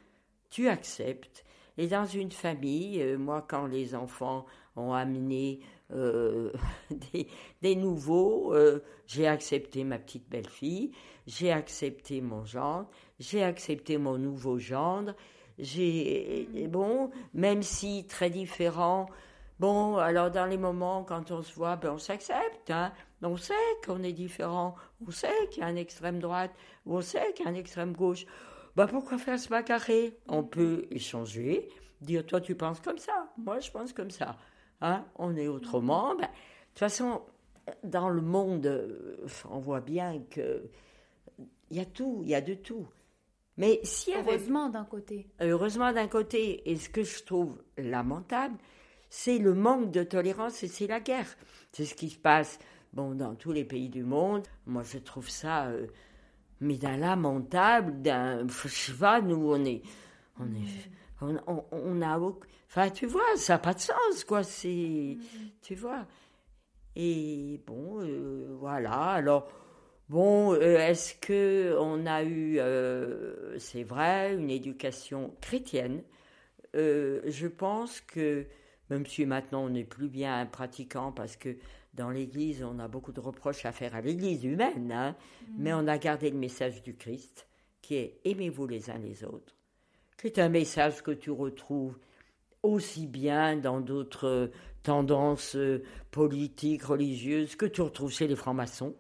tu 0.51 0.69
acceptes. 0.69 1.45
Et 1.79 1.87
dans 1.87 2.05
une 2.05 2.31
famille, 2.31 3.01
euh, 3.01 3.17
moi, 3.17 3.41
quand 3.49 3.67
les 3.67 3.95
enfants 3.95 4.45
ont 4.77 4.93
amené 4.93 5.61
euh, 5.93 6.53
des, 7.63 7.75
nouveaux, 7.75 8.55
euh, 8.55 8.85
j'ai 9.07 9.27
accepté 9.27 9.83
ma 9.83 9.99
petite 9.99 10.29
belle-fille, 10.29 10.93
j'ai 11.27 11.51
accepté 11.51 12.21
mon 12.21 12.45
gendre, 12.45 12.87
j'ai 13.19 13.43
accepté 13.43 13.97
mon 13.97 14.19
nouveau 14.19 14.59
gendre. 14.59 15.15
J'ai 15.59 16.47
bon, 16.69 17.11
même 17.33 17.63
si 17.63 18.07
très 18.07 18.29
différent. 18.29 19.07
Bon, 19.59 19.97
alors 19.97 20.31
dans 20.31 20.47
les 20.47 20.59
moments 20.59 21.03
quand 21.05 21.31
on 21.31 21.43
se 21.43 21.55
voit, 21.55 21.77
ben 21.77 21.93
on 21.93 21.99
s'accepte. 21.99 22.71
Hein 22.71 22.93
on 23.23 23.37
sait 23.37 23.55
qu'on 23.87 24.03
est 24.03 24.13
différent, 24.13 24.75
on 25.07 25.11
sait 25.11 25.49
qu'il 25.51 25.63
y 25.63 25.67
a 25.67 25.71
une 25.71 25.79
extrême 25.79 26.19
droite, 26.19 26.53
on 26.87 27.01
sait 27.01 27.33
qu'il 27.35 27.45
y 27.45 27.49
a 27.49 27.51
une 27.51 27.57
extrême 27.57 27.93
gauche. 27.93 28.27
Bah 28.75 28.87
pourquoi 28.87 29.19
faire 29.19 29.39
ce 29.39 29.49
carré? 29.63 30.19
On 30.29 30.43
peut 30.43 30.87
échanger, 30.91 31.69
dire 32.01 32.27
toi 32.27 32.41
tu 32.41 32.55
penses 32.55 32.81
comme 32.81 32.99
ça, 32.99 33.33
moi 33.37 33.61
je 33.61 33.71
pense 33.71 33.93
comme 33.93 34.11
ça. 34.11 34.37
Hein? 34.81 35.05
On 35.17 35.37
est 35.37 35.49
autrement. 35.49 36.15
Bah, 36.17 36.23
de 36.25 36.29
toute 36.71 36.79
façon, 36.79 37.23
dans 37.85 38.09
le 38.09 38.21
monde, 38.21 39.21
on 39.51 39.59
voit 39.59 39.81
bien 39.81 40.21
que 40.31 40.69
il 41.71 41.77
y 41.77 41.81
a 41.81 41.87
tout, 41.87 42.21
il 42.25 42.31
y 42.31 42.35
a 42.35 42.41
de 42.41 42.55
tout. 42.55 42.87
Mais 43.57 43.81
si 43.83 44.13
heureusement 44.15 44.69
d'un 44.69 44.85
côté. 44.85 45.29
Heureusement 45.41 45.93
d'un 45.93 46.09
côté, 46.09 46.71
et 46.71 46.77
ce 46.77 46.89
que 46.89 47.03
je 47.03 47.23
trouve 47.23 47.63
lamentable, 47.77 48.57
c'est 49.09 49.39
le 49.39 49.55
manque 49.55 49.91
de 49.91 50.03
tolérance 50.03 50.63
et 50.63 50.69
c'est 50.69 50.87
la 50.87 51.01
guerre. 51.01 51.29
C'est 51.73 51.85
ce 51.85 51.95
qui 51.95 52.11
se 52.11 52.19
passe 52.19 52.59
bon, 52.93 53.15
dans 53.15 53.35
tous 53.35 53.53
les 53.53 53.65
pays 53.65 53.89
du 53.89 54.05
monde. 54.05 54.47
Moi, 54.67 54.83
je 54.83 54.99
trouve 54.99 55.29
ça, 55.29 55.67
euh, 55.67 55.87
mais 56.61 56.77
d'un 56.77 56.97
lamentable, 56.97 58.03
d'un, 58.03 58.47
je 58.49 58.69
sais 58.69 58.93
pas, 58.93 59.21
nous, 59.21 59.53
on 59.53 59.65
est, 59.65 59.83
on 60.39 60.47
est, 60.47 61.41
on, 61.47 61.65
on, 61.73 62.03
a, 62.03 62.19
enfin, 62.69 62.91
tu 62.91 63.07
vois, 63.07 63.37
ça 63.37 63.55
n'a 63.55 63.59
pas 63.59 63.75
de 63.75 63.81
sens, 63.81 64.25
quoi, 64.27 64.43
c'est, 64.43 65.17
tu 65.63 65.75
vois. 65.75 66.07
Et 66.97 67.61
bon, 67.67 68.01
euh, 68.01 68.57
voilà, 68.59 68.93
alors, 68.93 69.49
Bon, 70.09 70.53
euh, 70.53 70.77
est-ce 70.79 71.15
que 71.15 71.75
on 71.81 72.05
a 72.07 72.23
eu, 72.23 72.59
euh, 72.59 73.59
c'est 73.59 73.83
vrai, 73.83 74.35
une 74.35 74.51
éducation 74.51 75.35
chrétienne? 75.41 76.03
Euh, 76.77 77.23
Je 77.27 77.47
pense 77.47 78.01
que, 78.03 78.47
même 78.91 79.07
si 79.07 79.25
maintenant 79.27 79.65
on 79.65 79.71
n'est 79.71 79.85
plus 79.85 80.09
bien 80.09 80.39
un 80.41 80.47
pratiquant, 80.47 81.13
parce 81.13 81.37
que 81.37 81.57
dans 81.95 82.11
l'Église, 82.11 82.63
on 82.63 82.79
a 82.79 82.89
beaucoup 82.89 83.13
de 83.13 83.21
reproches 83.21 83.65
à 83.67 83.73
faire 83.73 83.95
à 83.95 84.01
l'Église 84.01 84.45
humaine, 84.45 84.93
hein, 84.93 85.15
mm. 85.43 85.55
mais 85.59 85.73
on 85.73 85.87
a 85.87 85.99
gardé 85.99 86.31
le 86.31 86.39
message 86.39 86.83
du 86.83 86.95
Christ, 86.95 87.47
qui 87.81 87.97
est 87.97 88.21
aimez-vous 88.25 88.67
les 88.67 88.91
uns 88.91 88.99
les 88.99 89.25
autres, 89.25 89.55
qui 90.17 90.29
est 90.29 90.39
un 90.39 90.49
message 90.49 91.03
que 91.03 91.11
tu 91.11 91.31
retrouves 91.31 91.99
aussi 92.63 93.07
bien 93.07 93.57
dans 93.57 93.81
d'autres 93.81 94.51
tendances 94.83 95.57
politiques, 96.11 96.85
religieuses, 96.85 97.57
que 97.57 97.67
tu 97.67 97.83
retrouves 97.83 98.13
chez 98.13 98.27
les 98.27 98.37
francs-maçons. 98.37 98.95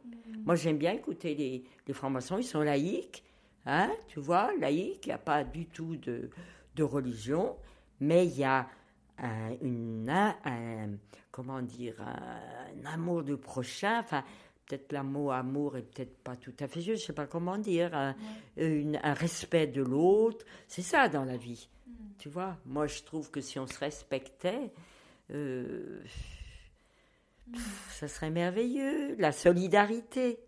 Moi, 0.45 0.57
j'aime 0.57 0.79
bien 0.79 0.93
écouter 0.93 1.35
les, 1.35 1.65
les 1.87 1.95
francs-maçons, 1.95 2.39
ils 2.39 2.45
sont 2.45 2.63
laïcs, 2.63 3.23
hein, 3.67 3.91
tu 4.09 4.19
vois, 4.19 4.53
laïcs, 4.59 5.07
il 5.07 5.09
n'y 5.09 5.15
a 5.15 5.19
pas 5.19 5.45
du 5.45 5.67
tout 5.67 5.97
de, 5.97 6.31
de 6.75 6.83
religion, 6.83 7.57
mais 8.01 8.27
il 8.27 8.39
y 8.39 8.45
a 8.45 8.69
un, 9.19 9.57
une, 9.61 10.09
un, 10.11 10.91
comment 11.33 11.63
dire, 11.63 11.97
un, 12.01 12.87
amour 12.93 13.25
du 13.25 13.37
prochain, 13.37 13.99
enfin, 14.01 14.23
peut-être 14.67 14.93
l'amour 14.93 15.33
amour 15.33 15.77
est 15.77 15.83
peut-être 15.83 16.17
pas 16.23 16.37
tout 16.37 16.55
à 16.61 16.69
fait 16.69 16.81
juste, 16.81 17.01
je 17.01 17.07
sais 17.07 17.13
pas 17.13 17.27
comment 17.27 17.59
dire, 17.59 17.93
un, 17.95 18.15
un 18.59 19.15
respect 19.15 19.67
de 19.67 19.83
l'autre, 19.83 20.45
c'est 20.69 20.83
ça 20.83 21.09
dans 21.09 21.25
la 21.25 21.37
vie, 21.37 21.69
mm. 21.87 21.93
tu 22.19 22.29
vois. 22.29 22.57
Moi, 22.67 22.87
je 22.87 23.03
trouve 23.03 23.31
que 23.31 23.41
si 23.41 23.59
on 23.59 23.67
se 23.67 23.79
respectait, 23.81 24.71
euh, 25.33 26.03
ça 27.91 28.09
serait 28.09 28.31
merveilleux. 28.31 29.17
La 29.19 29.33
solidarité. 29.33 30.39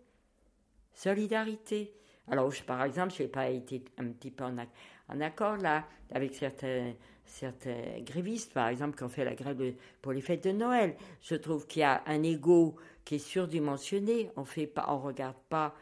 Solidarité. 0.93 1.93
Alors, 2.29 2.53
par 2.67 2.83
exemple, 2.85 3.13
je 3.17 3.23
n'ai 3.23 3.29
pas 3.29 3.49
été 3.49 3.85
un 3.99 4.09
petit 4.09 4.31
peu 4.31 4.45
en, 4.45 5.21
accord 5.21 5.57
là 5.57 5.87
avec 6.13 6.35
certains, 6.35 6.95
certains 7.25 8.01
grévistes, 8.01 8.53
par 8.53 8.69
exemple, 8.69 8.97
qui 8.97 9.05
ont 9.05 9.09
fait 9.09 9.25
la 9.25 9.35
grève 9.35 9.75
pour 10.03 10.13
les 10.13 10.21
fêtes 10.21 10.45
de 10.45 10.53
Noël. 10.53 10.95
Je 11.23 11.35
trouve 11.35 11.67
qu'il 11.67 11.81
y 11.81 11.85
a 11.85 12.03
un 12.07 12.23
ego 12.23 12.77
qui 13.05 13.17
est 13.17 13.19
surdimensionné. 13.19 14.31
On 14.37 14.45
fait 14.45 14.67
pas, 14.67 14.87
on 14.89 14.99
regarde 14.99 15.37
pas 15.49 15.75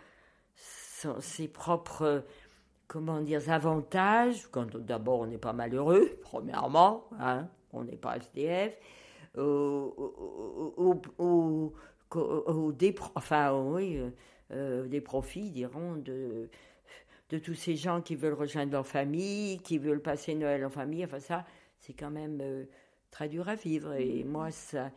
ses 0.54 1.48
propres, 1.48 2.24
comment 2.86 3.20
dire, 3.20 3.50
avantages. 3.50 4.48
Quand 4.50 4.76
d'abord 4.76 5.20
on 5.20 5.26
n'est 5.26 5.38
pas 5.38 5.52
malheureux, 5.52 6.18
premièrement, 6.22 7.04
hein, 7.18 7.48
on 7.72 7.84
n'est 7.84 7.96
pas 7.96 8.16
SDF 8.16 8.76
au, 9.38 9.94
des, 12.76 12.94
enfin, 13.14 13.52
oui, 13.52 13.96
euh, 13.96 14.10
euh, 14.52 14.86
des 14.86 15.00
profits, 15.00 15.50
diront, 15.50 15.96
de, 15.96 16.48
de 17.32 17.38
tous 17.38 17.54
ces 17.54 17.76
gens 17.76 18.02
qui 18.02 18.14
veulent 18.14 18.34
rejoindre 18.34 18.72
leur 18.72 18.86
famille, 18.86 19.58
qui 19.60 19.78
veulent 19.78 20.02
passer 20.02 20.34
Noël 20.34 20.66
en 20.66 20.70
famille. 20.70 21.02
Enfin, 21.02 21.18
ça, 21.18 21.46
c'est 21.78 21.94
quand 21.94 22.10
même 22.10 22.38
euh, 22.42 22.66
très 23.10 23.26
dur 23.30 23.48
à 23.48 23.54
vivre. 23.54 23.94
Et 23.94 24.22
moi, 24.22 24.50
ça, 24.50 24.90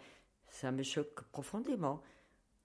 ça 0.49 0.73
me 0.73 0.83
choque 0.83 1.23
profondément. 1.31 2.01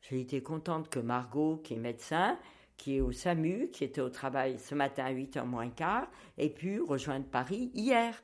J'ai 0.01 0.21
été 0.21 0.43
contente 0.43 0.89
que 0.89 0.99
Margot, 0.99 1.59
qui 1.59 1.75
est 1.75 1.79
médecin, 1.79 2.37
qui 2.77 2.97
est 2.97 3.01
au 3.01 3.13
SAMU, 3.13 3.71
qui 3.71 3.85
était 3.85 4.01
au 4.01 4.11
travail 4.11 4.59
ce 4.59 4.75
matin 4.75 5.05
à 5.05 5.13
8h 5.13 5.45
moins 5.45 5.71
quart, 5.71 6.11
ait 6.37 6.51
pu 6.51 6.81
rejoindre 6.81 7.27
Paris 7.27 7.71
hier. 7.73 8.21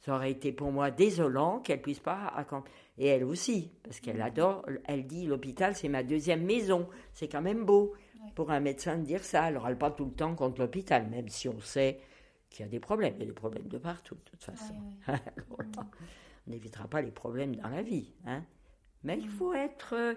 Ça 0.00 0.14
aurait 0.14 0.32
été 0.32 0.52
pour 0.52 0.72
moi 0.72 0.90
désolant 0.90 1.60
qu'elle 1.60 1.80
puisse 1.80 2.00
pas 2.00 2.26
accompagner. 2.36 2.74
Et 2.98 3.06
elle 3.06 3.24
aussi, 3.24 3.70
parce 3.82 4.00
qu'elle 4.00 4.20
adore, 4.20 4.66
elle 4.84 5.06
dit 5.06 5.26
l'hôpital 5.26 5.74
c'est 5.74 5.88
ma 5.88 6.02
deuxième 6.02 6.44
maison. 6.44 6.86
C'est 7.12 7.28
quand 7.28 7.42
même 7.42 7.64
beau 7.64 7.94
pour 8.34 8.50
un 8.50 8.60
médecin 8.60 8.96
de 8.96 9.04
dire 9.04 9.24
ça. 9.24 9.44
Alors 9.44 9.68
elle 9.68 9.78
pas 9.78 9.90
tout 9.90 10.04
le 10.04 10.12
temps 10.12 10.34
contre 10.34 10.60
l'hôpital, 10.60 11.08
même 11.08 11.28
si 11.28 11.48
on 11.48 11.60
sait 11.60 12.00
qu'il 12.50 12.64
y 12.64 12.68
a 12.68 12.70
des 12.70 12.80
problèmes. 12.80 13.14
Il 13.16 13.20
y 13.20 13.22
a 13.24 13.26
des 13.26 13.32
problèmes 13.32 13.68
de 13.68 13.78
partout, 13.78 14.14
de 14.14 14.20
toute 14.30 14.44
façon. 14.44 14.74
on 15.08 16.50
n'évitera 16.50 16.88
pas 16.88 17.02
les 17.02 17.10
problèmes 17.10 17.56
dans 17.56 17.68
la 17.68 17.82
vie. 17.82 18.12
Hein. 18.26 18.42
Mais 19.04 19.18
il 19.18 19.28
faut 19.28 19.54
être. 19.54 19.94
Euh, 19.94 20.14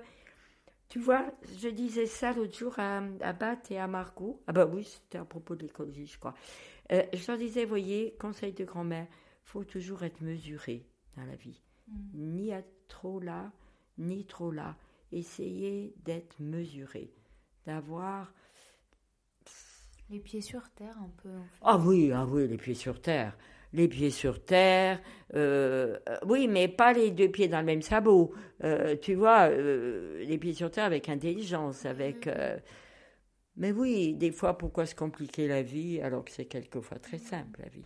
tu 0.89 0.99
vois, 0.99 1.25
je 1.61 1.69
disais 1.69 2.05
ça 2.05 2.33
l'autre 2.33 2.57
jour 2.57 2.77
à, 2.77 3.01
à 3.21 3.33
Bat 3.33 3.59
et 3.69 3.79
à 3.79 3.87
Margot. 3.87 4.41
Ah 4.47 4.51
bah 4.51 4.65
oui, 4.65 4.83
c'était 4.83 5.19
à 5.19 5.25
propos 5.25 5.55
de 5.55 5.63
l'écologie, 5.63 6.05
je 6.05 6.19
crois. 6.19 6.33
Euh, 6.91 7.03
je 7.13 7.25
leur 7.27 7.37
disais, 7.37 7.63
voyez, 7.63 8.15
conseil 8.19 8.51
de 8.51 8.65
grand-mère, 8.65 9.07
faut 9.43 9.63
toujours 9.63 10.03
être 10.03 10.21
mesuré 10.21 10.85
dans 11.15 11.23
la 11.23 11.35
vie. 11.35 11.61
Mm. 11.87 11.93
Ni 12.13 12.53
à 12.53 12.61
trop 12.87 13.19
là, 13.19 13.51
ni 13.97 14.25
trop 14.25 14.51
là. 14.51 14.75
Essayez 15.11 15.93
d'être 16.03 16.39
mesuré, 16.39 17.13
d'avoir 17.65 18.33
les 20.09 20.19
pieds 20.19 20.41
sur 20.41 20.69
terre 20.71 20.97
un 20.97 21.09
peu. 21.23 21.29
Ah 21.61 21.77
oui, 21.77 22.11
ah 22.13 22.25
oui, 22.25 22.47
les 22.47 22.57
pieds 22.57 22.73
sur 22.73 23.01
terre. 23.01 23.37
Les 23.73 23.87
pieds 23.87 24.09
sur 24.09 24.43
terre, 24.43 25.01
euh, 25.33 25.97
oui, 26.25 26.49
mais 26.49 26.67
pas 26.67 26.91
les 26.91 27.09
deux 27.09 27.29
pieds 27.29 27.47
dans 27.47 27.61
le 27.61 27.65
même 27.65 27.81
sabot. 27.81 28.33
Euh, 28.65 28.97
tu 29.01 29.13
vois, 29.13 29.49
euh, 29.49 30.21
les 30.25 30.37
pieds 30.37 30.53
sur 30.53 30.69
terre 30.69 30.83
avec 30.83 31.07
intelligence, 31.07 31.85
avec. 31.85 32.27
Mm. 32.27 32.59
mais 33.55 33.71
oui, 33.71 34.13
des 34.13 34.31
fois, 34.31 34.57
pourquoi 34.57 34.85
se 34.85 34.93
compliquer 34.93 35.47
la 35.47 35.61
vie 35.61 36.01
alors 36.01 36.25
que 36.25 36.31
c'est 36.31 36.45
quelquefois 36.45 36.99
très 36.99 37.17
simple 37.17 37.61
la 37.63 37.69
vie 37.69 37.85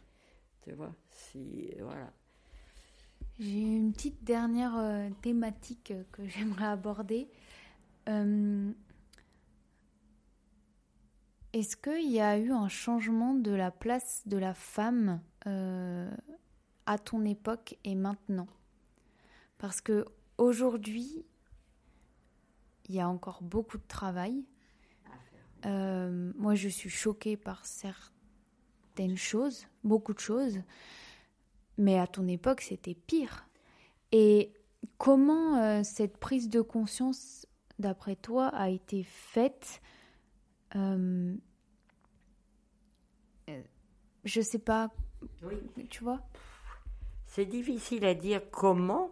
Tu 0.63 0.71
vois 0.71 0.95
voilà. 1.81 2.11
J'ai 3.37 3.59
une 3.59 3.93
petite 3.93 4.23
dernière 4.23 5.11
thématique 5.21 5.93
que 6.11 6.25
j'aimerais 6.27 6.65
aborder. 6.65 7.27
Euh, 8.07 8.71
est-ce 11.55 11.77
qu'il 11.77 12.11
y 12.11 12.19
a 12.19 12.37
eu 12.37 12.51
un 12.51 12.67
changement 12.67 13.33
de 13.33 13.51
la 13.51 13.71
place 13.71 14.23
de 14.25 14.35
la 14.35 14.53
femme 14.53 15.21
euh, 15.47 16.13
à 16.85 16.97
ton 16.97 17.23
époque 17.23 17.77
et 17.85 17.95
maintenant? 17.95 18.47
Parce 19.57 19.79
que 19.79 20.05
aujourd'hui, 20.37 21.25
il 22.89 22.95
y 22.95 22.99
a 22.99 23.07
encore 23.07 23.41
beaucoup 23.41 23.77
de 23.77 23.87
travail. 23.87 24.43
moi, 25.63 26.55
je 26.55 26.67
suis 26.67 26.89
choquée 26.89 27.37
par 27.37 27.65
certaines 27.65 29.15
choses, 29.15 29.65
beaucoup 29.85 30.13
de 30.13 30.19
choses. 30.19 30.59
Mais 31.77 31.97
à 31.97 32.05
ton 32.05 32.27
époque, 32.27 32.59
c'était 32.59 32.95
pire. 32.95 33.47
Et 34.11 34.51
comment 34.97 35.55
euh, 35.55 35.83
cette 35.83 36.17
prise 36.17 36.49
de 36.49 36.59
conscience, 36.59 37.47
d'après 37.79 38.17
toi, 38.17 38.47
a 38.49 38.67
été 38.67 39.03
faite? 39.03 39.81
Euh, 39.81 39.95
euh, 40.75 41.35
Je 44.25 44.41
sais 44.41 44.59
pas. 44.59 44.91
Oui. 45.43 45.55
Tu 45.89 46.03
vois 46.03 46.19
C'est 47.25 47.45
difficile 47.45 48.05
à 48.05 48.13
dire 48.13 48.41
comment. 48.51 49.11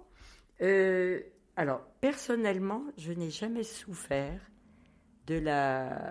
alors, 1.55 1.81
personnellement, 2.01 2.83
je 2.97 3.13
n'ai 3.13 3.29
jamais 3.29 3.63
souffert 3.63 4.41
de 5.27 5.35
la, 5.35 6.01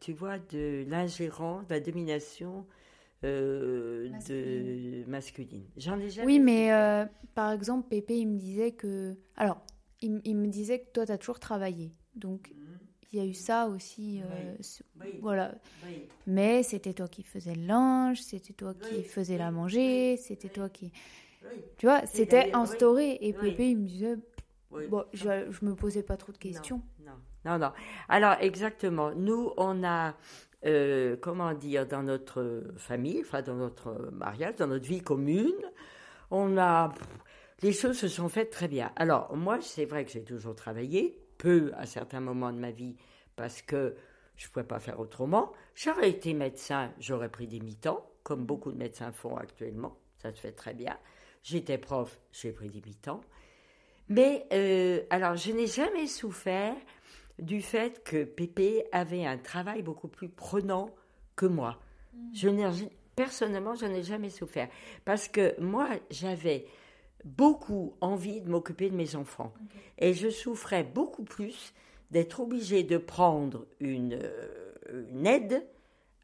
tu 0.00 0.12
vois, 0.12 0.38
de 0.38 0.84
l'ingérence, 0.88 1.66
de 1.66 1.74
la 1.74 1.80
domination 1.80 2.66
euh, 3.24 4.08
de 4.28 5.04
masculine. 5.08 5.64
J'en 5.76 5.98
ai 6.00 6.10
jamais. 6.10 6.26
Oui, 6.26 6.38
mais 6.40 6.72
euh, 6.72 7.06
par 7.34 7.52
exemple, 7.52 7.88
Pépé, 7.88 8.18
il 8.18 8.28
me 8.28 8.38
disait 8.38 8.72
que. 8.72 9.16
Alors, 9.36 9.62
il, 10.00 10.20
il 10.24 10.36
me 10.36 10.48
disait 10.48 10.80
que 10.80 10.90
toi, 10.90 11.06
tu 11.06 11.12
as 11.12 11.18
toujours 11.18 11.40
travaillé. 11.40 11.92
Donc. 12.14 12.52
Il 13.12 13.18
y 13.18 13.22
a 13.22 13.24
eu 13.24 13.34
ça 13.34 13.66
aussi. 13.66 14.22
Euh, 14.22 14.54
voilà. 15.20 15.54
Mais 16.26 16.62
c'était 16.62 16.92
toi 16.92 17.08
qui 17.08 17.22
faisais 17.22 17.54
le 17.54 17.66
linge, 17.66 18.22
c'était 18.22 18.52
toi 18.52 18.74
qui 18.74 19.02
faisais 19.02 19.38
la 19.38 19.50
manger, 19.50 20.16
c'était 20.16 20.48
toi 20.48 20.68
qui. 20.68 20.92
Tu 21.78 21.86
vois, 21.86 22.06
c'était 22.06 22.54
instauré. 22.54 23.18
Et 23.20 23.32
Pépé, 23.32 23.70
il 23.70 23.78
me 23.78 23.86
disait. 23.86 24.16
Bon, 24.88 25.04
je, 25.12 25.50
je 25.50 25.64
me 25.64 25.74
posais 25.74 26.04
pas 26.04 26.16
trop 26.16 26.30
de 26.30 26.38
questions. 26.38 26.80
non, 27.04 27.12
non. 27.44 27.58
non. 27.58 27.72
Alors, 28.08 28.36
exactement. 28.40 29.12
Nous, 29.12 29.52
on 29.56 29.82
a 29.82 30.14
euh, 30.66 31.16
comment 31.20 31.54
dire, 31.54 31.86
dans 31.86 32.02
notre 32.02 32.64
famille, 32.76 33.22
enfin 33.22 33.40
dans 33.40 33.54
notre 33.54 34.10
mariage, 34.12 34.56
dans 34.56 34.66
notre 34.66 34.86
vie 34.86 35.00
commune, 35.00 35.54
on 36.30 36.58
a, 36.58 36.92
les 37.62 37.72
choses 37.72 37.96
se 37.96 38.08
sont 38.08 38.28
faites 38.28 38.50
très 38.50 38.68
bien. 38.68 38.92
Alors 38.96 39.34
moi, 39.34 39.58
c'est 39.62 39.86
vrai 39.86 40.04
que 40.04 40.10
j'ai 40.10 40.22
toujours 40.22 40.54
travaillé, 40.54 41.18
peu 41.40 41.72
à 41.76 41.86
certains 41.86 42.20
moments 42.20 42.52
de 42.52 42.58
ma 42.58 42.70
vie, 42.70 42.96
parce 43.34 43.62
que 43.62 43.96
je 44.36 44.46
ne 44.46 44.52
pouvais 44.52 44.66
pas 44.66 44.78
faire 44.78 45.00
autrement. 45.00 45.52
J'aurais 45.74 46.10
été 46.10 46.34
médecin, 46.34 46.92
j'aurais 47.00 47.30
pris 47.30 47.46
des 47.46 47.60
mi-temps, 47.60 48.06
comme 48.22 48.44
beaucoup 48.44 48.70
de 48.72 48.76
médecins 48.76 49.10
font 49.10 49.36
actuellement, 49.36 49.96
ça 50.18 50.32
se 50.32 50.38
fait 50.38 50.52
très 50.52 50.74
bien. 50.74 50.98
J'étais 51.42 51.78
prof, 51.78 52.20
j'ai 52.30 52.52
pris 52.52 52.68
des 52.68 52.82
mi-temps. 52.82 53.22
Mais 54.10 54.46
euh, 54.52 55.00
alors, 55.08 55.36
je 55.36 55.52
n'ai 55.52 55.66
jamais 55.66 56.06
souffert 56.06 56.76
du 57.38 57.62
fait 57.62 58.04
que 58.04 58.24
Pépé 58.24 58.84
avait 58.92 59.24
un 59.24 59.38
travail 59.38 59.82
beaucoup 59.82 60.08
plus 60.08 60.28
prenant 60.28 60.94
que 61.36 61.46
moi. 61.46 61.80
Mm. 62.12 62.34
Je 62.34 62.84
personnellement, 63.16 63.74
je 63.74 63.86
n'ai 63.86 64.02
jamais 64.02 64.30
souffert. 64.30 64.68
Parce 65.04 65.28
que 65.28 65.58
moi, 65.60 65.88
j'avais 66.10 66.66
beaucoup 67.24 67.94
envie 68.00 68.40
de 68.40 68.48
m'occuper 68.48 68.90
de 68.90 68.96
mes 68.96 69.16
enfants. 69.16 69.52
Et 69.98 70.14
je 70.14 70.28
souffrais 70.28 70.84
beaucoup 70.84 71.24
plus 71.24 71.74
d'être 72.10 72.40
obligée 72.40 72.82
de 72.82 72.98
prendre 72.98 73.66
une, 73.78 74.18
euh, 74.22 75.06
une 75.10 75.26
aide 75.26 75.64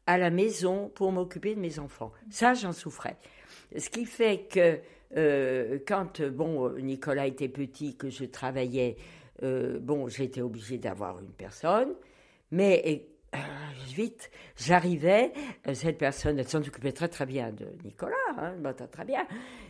à 0.05 0.17
la 0.17 0.29
maison 0.29 0.89
pour 0.93 1.11
m'occuper 1.11 1.55
de 1.55 1.59
mes 1.59 1.79
enfants. 1.79 2.11
Ça, 2.29 2.53
j'en 2.53 2.73
souffrais. 2.73 3.17
Ce 3.77 3.89
qui 3.89 4.05
fait 4.05 4.47
que 4.49 4.79
euh, 5.15 5.79
quand 5.87 6.21
bon 6.21 6.69
Nicolas 6.79 7.27
était 7.27 7.49
petit, 7.49 7.95
que 7.95 8.09
je 8.09 8.25
travaillais, 8.25 8.97
euh, 9.43 9.79
bon 9.79 10.07
j'étais 10.07 10.41
obligée 10.41 10.77
d'avoir 10.77 11.19
une 11.19 11.31
personne, 11.31 11.93
mais 12.51 13.07
euh, 13.35 13.39
vite 13.87 14.29
j'arrivais, 14.55 15.33
cette 15.73 15.97
personne 15.97 16.39
elle 16.39 16.47
s'en 16.47 16.59
occupait 16.59 16.91
très 16.91 17.07
très 17.07 17.25
bien 17.25 17.51
de 17.51 17.65
Nicolas, 17.83 18.15
hein, 18.37 18.53
très 18.91 19.05
bien, 19.05 19.25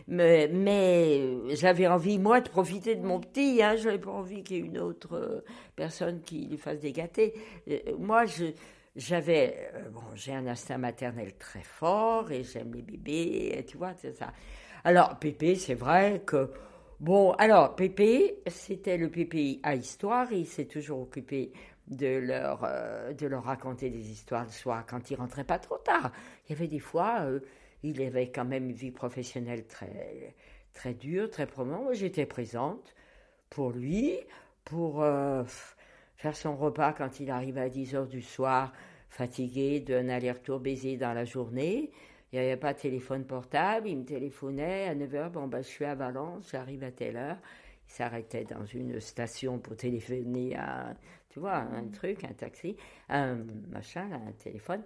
mais, 0.06 0.48
mais 0.52 1.54
j'avais 1.56 1.86
envie 1.86 2.18
moi 2.18 2.40
de 2.40 2.48
profiter 2.48 2.94
de 2.94 3.04
mon 3.04 3.20
petit, 3.20 3.62
hein, 3.62 3.76
je 3.76 3.86
n'avais 3.86 3.98
pas 3.98 4.10
envie 4.10 4.42
qu'il 4.42 4.56
y 4.56 4.60
ait 4.60 4.62
une 4.62 4.78
autre 4.78 5.44
personne 5.76 6.20
qui 6.22 6.46
lui 6.46 6.56
fasse 6.56 6.80
des 6.80 6.92
gâtés. 6.92 7.34
moi 7.98 8.24
j'avais, 8.96 9.70
bon, 9.92 10.02
j'ai 10.14 10.34
un 10.34 10.46
instinct 10.46 10.78
maternel 10.78 11.34
très 11.38 11.62
fort 11.62 12.30
et 12.32 12.44
j'aime 12.44 12.74
les 12.74 12.82
bébés, 12.82 13.64
tu 13.68 13.76
vois, 13.76 13.94
c'est 13.94 14.12
ça. 14.12 14.32
Alors, 14.84 15.18
Pépé, 15.18 15.54
c'est 15.56 15.74
vrai 15.74 16.22
que. 16.24 16.50
Bon, 17.00 17.32
alors, 17.32 17.76
Pépé, 17.76 18.42
c'était 18.46 18.96
le 18.96 19.10
Pépé 19.10 19.60
à 19.62 19.74
histoire, 19.74 20.32
il 20.32 20.46
s'est 20.46 20.64
toujours 20.64 21.00
occupé 21.00 21.52
de 21.90 22.18
leur, 22.18 22.60
euh, 22.64 23.12
de 23.12 23.26
leur 23.26 23.44
raconter 23.44 23.90
des 23.90 24.10
histoires 24.10 24.44
le 24.44 24.50
soir 24.50 24.84
quand 24.86 25.10
il 25.10 25.16
rentrait 25.16 25.44
pas 25.44 25.58
trop 25.58 25.78
tard. 25.78 26.12
Il 26.46 26.52
y 26.52 26.54
avait 26.54 26.68
des 26.68 26.78
fois, 26.78 27.20
euh, 27.22 27.40
il 27.82 28.00
avait 28.02 28.30
quand 28.30 28.44
même 28.44 28.70
une 28.70 28.76
vie 28.76 28.90
professionnelle 28.90 29.66
très, 29.66 30.34
très 30.74 30.94
dure, 30.94 31.30
très 31.30 31.46
promontoire. 31.46 31.82
Moi, 31.82 31.94
j'étais 31.94 32.26
présente 32.26 32.94
pour 33.50 33.70
lui, 33.70 34.18
pour 34.64 35.02
euh, 35.02 35.44
faire 36.16 36.36
son 36.36 36.56
repas 36.56 36.92
quand 36.92 37.20
il 37.20 37.30
arrivait 37.30 37.62
à 37.62 37.68
10 37.68 37.94
heures 37.94 38.06
du 38.06 38.22
soir, 38.22 38.72
fatigué 39.08 39.80
d'un 39.80 40.08
aller-retour 40.08 40.60
baiser 40.60 40.96
dans 40.96 41.14
la 41.14 41.24
journée. 41.24 41.90
Il 42.32 42.38
n'y 42.38 42.44
avait 42.44 42.58
pas 42.58 42.74
de 42.74 42.78
téléphone 42.78 43.24
portable. 43.24 43.88
Il 43.88 43.98
me 43.98 44.04
téléphonait 44.04 44.88
à 44.88 44.94
9h. 44.94 45.30
Bon, 45.30 45.46
ben, 45.46 45.62
je 45.62 45.68
suis 45.68 45.86
à 45.86 45.94
Valence, 45.94 46.50
j'arrive 46.52 46.84
à 46.84 46.90
telle 46.90 47.16
heure. 47.16 47.38
Il 47.88 47.92
s'arrêtait 47.92 48.44
dans 48.44 48.66
une 48.66 49.00
station 49.00 49.58
pour 49.58 49.74
téléphoner 49.76 50.54
à, 50.56 50.94
tu 51.30 51.40
vois, 51.40 51.56
un 51.56 51.82
mm. 51.82 51.90
truc, 51.92 52.24
un 52.24 52.32
taxi, 52.32 52.76
un 53.08 53.38
machin, 53.70 54.08
un 54.12 54.32
téléphone. 54.32 54.82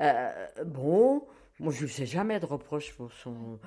Euh, 0.00 0.46
bon, 0.64 1.26
moi, 1.58 1.72
je 1.72 1.84
ne 1.84 1.88
fais 1.88 2.06
jamais 2.06 2.38
de 2.40 2.46
reproches 2.46 2.94
pour 2.94 3.12
son. 3.12 3.58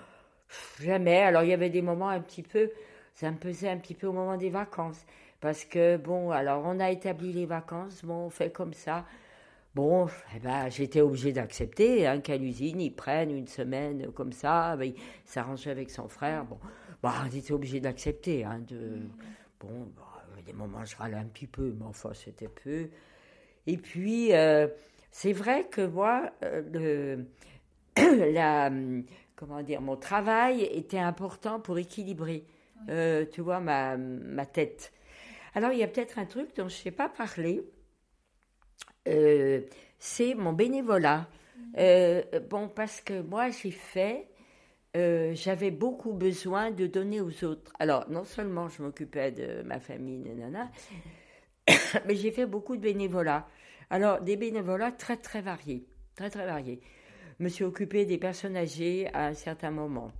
Jamais. 0.79 1.21
Alors, 1.21 1.43
il 1.43 1.49
y 1.49 1.53
avait 1.53 1.69
des 1.69 1.81
moments 1.81 2.09
un 2.09 2.21
petit 2.21 2.43
peu. 2.43 2.71
Ça 3.13 3.29
me 3.31 3.37
pesait 3.37 3.69
un 3.69 3.77
petit 3.77 3.95
peu 3.95 4.07
au 4.07 4.13
moment 4.13 4.37
des 4.37 4.49
vacances. 4.49 5.05
Parce 5.41 5.65
que, 5.65 5.97
bon, 5.97 6.31
alors, 6.31 6.63
on 6.65 6.79
a 6.79 6.91
établi 6.91 7.33
les 7.33 7.45
vacances. 7.45 8.03
Bon, 8.03 8.25
on 8.25 8.29
fait 8.29 8.51
comme 8.51 8.73
ça. 8.73 9.05
Bon, 9.75 10.07
eh 10.35 10.39
ben, 10.39 10.67
j'étais 10.69 11.01
obligé 11.01 11.31
d'accepter 11.31 12.07
hein, 12.07 12.19
qu'à 12.21 12.37
l'usine, 12.37 12.81
ils 12.81 12.93
prennent 12.93 13.29
une 13.29 13.47
semaine 13.47 14.11
comme 14.13 14.31
ça, 14.33 14.75
ben, 14.75 14.85
il 14.85 14.95
s'arrangeait 15.25 15.69
avec 15.69 15.91
son 15.91 16.07
frère. 16.07 16.45
Bon, 16.45 16.57
bah, 17.03 17.13
j'étais 17.31 17.53
obligé 17.53 17.79
d'accepter. 17.79 18.43
Hein, 18.43 18.61
de... 18.67 18.97
Bon, 19.59 19.87
bah, 19.95 20.08
des 20.51 20.57
moments, 20.57 20.85
je 20.85 20.95
râlais 20.95 21.17
un 21.17 21.25
petit 21.25 21.47
peu, 21.47 21.75
mais 21.77 21.85
enfin, 21.85 22.13
c'était 22.13 22.47
peu. 22.47 22.89
Et 23.67 23.77
puis, 23.77 24.33
euh, 24.33 24.67
c'est 25.11 25.33
vrai 25.33 25.67
que 25.69 25.85
moi, 25.85 26.31
euh, 26.43 27.25
le, 27.95 28.31
la, 28.33 28.71
comment 29.35 29.61
dire, 29.61 29.81
mon 29.81 29.95
travail 29.95 30.63
était 30.63 30.99
important 30.99 31.59
pour 31.59 31.77
équilibrer, 31.77 32.45
euh, 32.89 33.25
tu 33.31 33.41
vois, 33.41 33.59
ma, 33.59 33.97
ma 33.97 34.45
tête. 34.45 34.91
Alors, 35.55 35.71
il 35.71 35.79
y 35.79 35.83
a 35.83 35.87
peut-être 35.87 36.19
un 36.19 36.25
truc 36.25 36.55
dont 36.55 36.67
je 36.67 36.75
ne 36.75 36.81
sais 36.81 36.91
pas 36.91 37.09
parler 37.09 37.63
c'est 39.99 40.33
mon 40.33 40.53
bénévolat. 40.53 41.27
Euh, 41.77 42.23
bon, 42.49 42.69
parce 42.69 43.01
que 43.01 43.21
moi, 43.21 43.49
j'ai 43.49 43.71
fait, 43.71 44.27
euh, 44.97 45.33
j'avais 45.35 45.71
beaucoup 45.71 46.13
besoin 46.13 46.71
de 46.71 46.87
donner 46.87 47.21
aux 47.21 47.43
autres. 47.43 47.73
Alors, 47.79 48.09
non 48.09 48.23
seulement 48.23 48.69
je 48.69 48.81
m'occupais 48.81 49.31
de 49.31 49.61
ma 49.63 49.79
famille, 49.79 50.19
nanana, 50.19 50.71
mais 52.07 52.15
j'ai 52.15 52.31
fait 52.31 52.45
beaucoup 52.45 52.75
de 52.75 52.81
bénévolat. 52.81 53.47
Alors, 53.89 54.21
des 54.21 54.37
bénévolats 54.37 54.91
très, 54.91 55.17
très 55.17 55.41
variés. 55.41 55.85
Très, 56.15 56.29
très 56.29 56.45
variés. 56.45 56.81
Je 57.39 57.43
me 57.43 57.49
suis 57.49 57.63
occupée 57.63 58.05
des 58.05 58.17
personnes 58.17 58.57
âgées 58.57 59.07
à 59.13 59.27
un 59.27 59.33
certain 59.33 59.71
moment. 59.71 60.11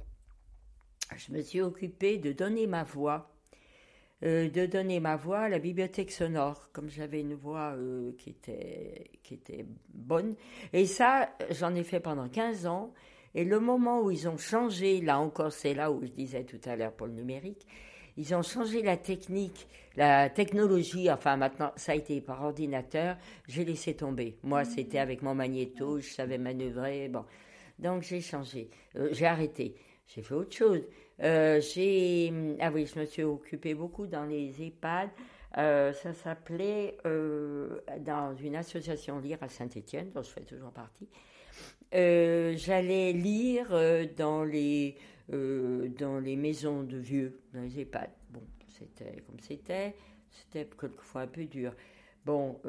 Je 1.16 1.34
me 1.34 1.42
suis 1.42 1.62
occupée 1.62 2.18
de 2.18 2.32
donner 2.32 2.68
ma 2.68 2.84
voix 2.84 3.34
euh, 4.26 4.50
de 4.50 4.66
donner 4.66 5.00
ma 5.00 5.16
voix 5.16 5.40
à 5.40 5.50
la 5.50 5.60
bibliothèque 5.60 6.12
sonore, 6.12 6.70
comme 6.74 6.90
j'avais 6.90 7.22
une 7.22 7.36
voix 7.36 7.74
euh, 7.78 8.12
qui, 8.18 8.32
était, 8.32 9.12
qui 9.24 9.36
était 9.36 9.66
bonne. 9.94 10.36
Et 10.74 10.86
ça, 10.86 11.30
j'en 11.52 11.74
ai 11.74 11.84
fait 11.84 12.02
pendant 12.02 12.28
15 12.28 12.66
ans. 12.66 12.94
Et 13.36 13.44
le 13.44 13.60
moment 13.60 14.02
où 14.02 14.12
ils 14.12 14.28
ont 14.28 14.38
changé, 14.38 15.02
là 15.02 15.20
encore, 15.20 15.52
c'est 15.52 15.74
là 15.74 15.92
où 15.92 16.02
je 16.04 16.12
disais 16.12 16.44
tout 16.44 16.60
à 16.66 16.76
l'heure 16.76 16.94
pour 16.94 17.08
le 17.08 17.14
numérique, 17.14 17.66
ils 18.18 18.36
ont 18.36 18.42
changé 18.42 18.82
la 18.82 18.98
technique, 18.98 19.68
la 19.96 20.30
technologie, 20.30 21.10
enfin 21.10 21.38
maintenant 21.38 21.72
ça 21.78 21.94
a 21.94 21.96
été 21.96 22.20
par 22.20 22.44
ordinateur, 22.44 23.16
j'ai 23.48 23.64
laissé 23.64 23.94
tomber. 23.94 24.36
Moi 24.44 24.66
c'était 24.66 25.00
avec 25.00 25.22
mon 25.22 25.34
magnéto, 25.34 26.00
je 26.00 26.10
savais 26.10 26.38
manœuvrer, 26.38 27.08
bon. 27.08 27.24
Donc 27.78 28.04
j'ai 28.04 28.20
changé, 28.20 28.70
euh, 28.98 29.08
j'ai 29.14 29.26
arrêté, 29.26 29.76
j'ai 30.06 30.22
fait 30.22 30.34
autre 30.34 30.54
chose. 30.54 30.82
Euh, 31.22 31.62
j'ai, 31.62 32.34
ah 32.60 32.72
oui, 32.74 32.86
je 32.86 33.00
me 33.00 33.06
suis 33.06 33.24
occupée 33.24 33.74
beaucoup 33.74 34.06
dans 34.06 34.26
les 34.26 34.62
EHPAD. 34.62 35.10
Euh, 35.58 35.94
ça 35.94 36.14
s'appelait 36.14 36.98
dans 37.04 38.36
une 38.36 38.56
association 38.58 39.20
lire 39.20 39.38
à 39.42 39.48
Saint-Étienne, 39.48 40.12
dont 40.14 40.24
je 40.24 40.30
fais 40.30 40.42
toujours 40.42 40.72
partie. 40.72 41.08
J'allais 41.92 43.14
lire 43.14 43.70
dans 44.16 44.44
les 44.44 44.96
dans 45.30 46.20
les 46.20 46.36
maisons 46.36 46.84
de 46.84 46.98
vieux, 46.98 47.40
dans 47.54 47.62
les 47.62 47.82
EHPAD. 47.82 48.10
Bon, 48.32 48.42
c'était 48.68 49.22
comme 49.28 49.40
c'était, 49.40 49.96
c'était 50.32 50.68
quelquefois 50.80 51.22
un 51.22 51.28
peu 51.28 51.46
dur. 51.46 51.74
Bon, 52.26 52.60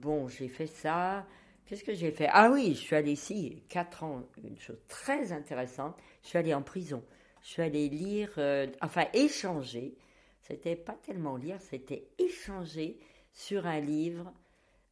bon, 0.00 0.28
j'ai 0.28 0.48
fait 0.48 0.66
ça. 0.66 1.26
Qu'est-ce 1.66 1.84
que 1.84 1.94
j'ai 1.94 2.10
fait? 2.10 2.28
Ah 2.30 2.50
oui, 2.52 2.74
je 2.74 2.80
suis 2.80 2.96
allée 2.96 3.12
ici, 3.12 3.62
quatre 3.68 4.02
ans, 4.02 4.28
une 4.42 4.58
chose 4.58 4.80
très 4.88 5.32
intéressante, 5.32 5.96
je 6.22 6.28
suis 6.28 6.38
allée 6.38 6.54
en 6.54 6.62
prison 6.62 7.02
je 7.42 7.48
suis 7.48 7.62
allée 7.62 7.88
lire, 7.88 8.32
euh, 8.38 8.66
enfin 8.80 9.06
échanger. 9.12 9.96
C'était 10.40 10.76
pas 10.76 10.94
tellement 10.94 11.36
lire, 11.36 11.60
c'était 11.60 12.08
échanger 12.18 12.98
sur 13.32 13.66
un 13.66 13.80
livre 13.80 14.32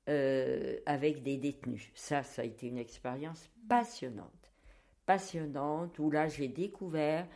euh, 0.08 0.78
avec 0.86 1.22
des 1.22 1.36
détenus. 1.36 1.90
Ça, 1.94 2.22
ça 2.22 2.42
a 2.42 2.44
été 2.44 2.68
une 2.68 2.78
expérience 2.78 3.50
passionnante. 3.68 4.28
Passionnante, 5.06 5.98
où 5.98 6.10
là 6.10 6.28
j'ai 6.28 6.48
découvert 6.48 7.26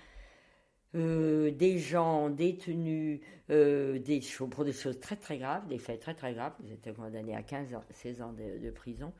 euh, 0.95 1.51
des 1.51 1.79
gens 1.79 2.31
détenus 2.31 3.21
des 3.49 4.23
pour 4.51 4.65
des 4.65 4.73
choses 4.73 5.01
très 5.01 5.17
très 5.17 5.39
graves, 5.39 5.67
des 5.67 5.79
faits 5.79 6.01
très 6.01 6.15
très 6.15 6.35
graves. 6.35 6.55
Ils 6.65 6.73
étaient 6.73 6.93
condamnés 6.93 7.35
à 7.35 7.43
15 7.43 7.75
ans, 7.75 7.85
16 7.91 8.23
ans 8.23 8.33
de, 8.33 8.71
prison 8.71 9.13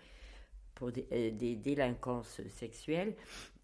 pour 0.75 0.93
des, 0.93 1.33
des, 1.33 1.57
délinquances 1.57 2.41
sexuelles. 2.49 3.15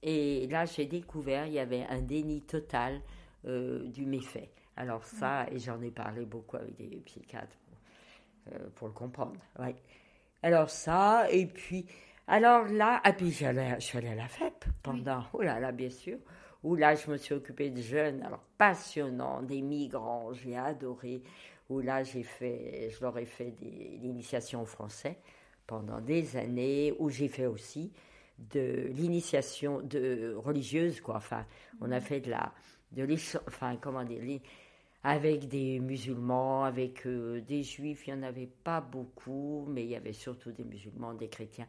Et 0.02 0.46
là, 0.48 0.64
j'ai 0.64 0.86
découvert, 0.86 1.46
il 1.46 1.52
y 1.52 1.58
avait 1.58 1.84
un 1.88 2.00
déni 2.00 2.42
total 2.42 3.00
euh, 3.46 3.88
du 3.88 4.04
méfait. 4.04 4.50
Alors 4.76 5.04
ça, 5.04 5.46
et 5.50 5.58
j'en 5.58 5.80
ai 5.80 5.90
parlé 5.90 6.26
beaucoup 6.26 6.56
avec 6.56 6.76
des 6.76 6.96
psychiatres 7.06 7.56
euh, 8.52 8.68
pour 8.74 8.88
le 8.88 8.92
comprendre. 8.92 9.40
Ouais. 9.58 9.74
Alors 10.42 10.70
ça, 10.70 11.26
et 11.30 11.46
puis, 11.46 11.86
alors 12.26 12.66
là, 12.66 13.00
et 13.06 13.12
puis 13.12 13.30
je 13.30 13.34
suis 13.78 13.98
allée 13.98 14.08
à 14.08 14.14
la 14.14 14.28
FEP 14.28 14.64
pendant, 14.82 15.24
oh 15.32 15.42
là 15.42 15.60
là, 15.60 15.72
bien 15.72 15.90
sûr, 15.90 16.18
où 16.62 16.76
là, 16.76 16.94
je 16.94 17.10
me 17.10 17.16
suis 17.16 17.34
occupée 17.34 17.70
de 17.70 17.80
jeunes, 17.80 18.22
alors 18.22 18.44
passionnants, 18.56 19.42
des 19.42 19.60
migrants, 19.60 20.32
j'ai 20.32 20.56
adoré, 20.56 21.22
où 21.68 21.80
là, 21.80 22.02
j'ai 22.02 22.22
fait, 22.22 22.90
je 22.90 23.00
leur 23.00 23.16
ai 23.18 23.26
fait 23.26 23.54
l'initiation 23.60 24.62
au 24.62 24.66
français 24.66 25.18
pendant 25.66 26.00
des 26.00 26.36
années, 26.36 26.94
où 26.98 27.10
j'ai 27.10 27.28
fait 27.28 27.46
aussi 27.46 27.92
de 28.52 28.88
l'initiation 28.94 29.80
de 29.82 30.34
religieuse 30.36 31.00
quoi 31.00 31.16
enfin 31.16 31.44
on 31.80 31.90
a 31.90 32.00
fait 32.00 32.20
de 32.20 32.30
la 32.30 32.52
de 32.92 33.06
enfin 33.46 33.76
comment 33.80 34.02
dire 34.04 34.22
avec 35.02 35.48
des 35.48 35.80
musulmans 35.80 36.64
avec 36.64 37.06
euh, 37.06 37.40
des 37.40 37.62
juifs 37.62 38.06
il 38.06 38.10
y 38.10 38.12
en 38.14 38.22
avait 38.22 38.50
pas 38.64 38.80
beaucoup 38.80 39.66
mais 39.68 39.84
il 39.84 39.90
y 39.90 39.96
avait 39.96 40.12
surtout 40.12 40.52
des 40.52 40.64
musulmans 40.64 41.14
des 41.14 41.28
chrétiens 41.28 41.66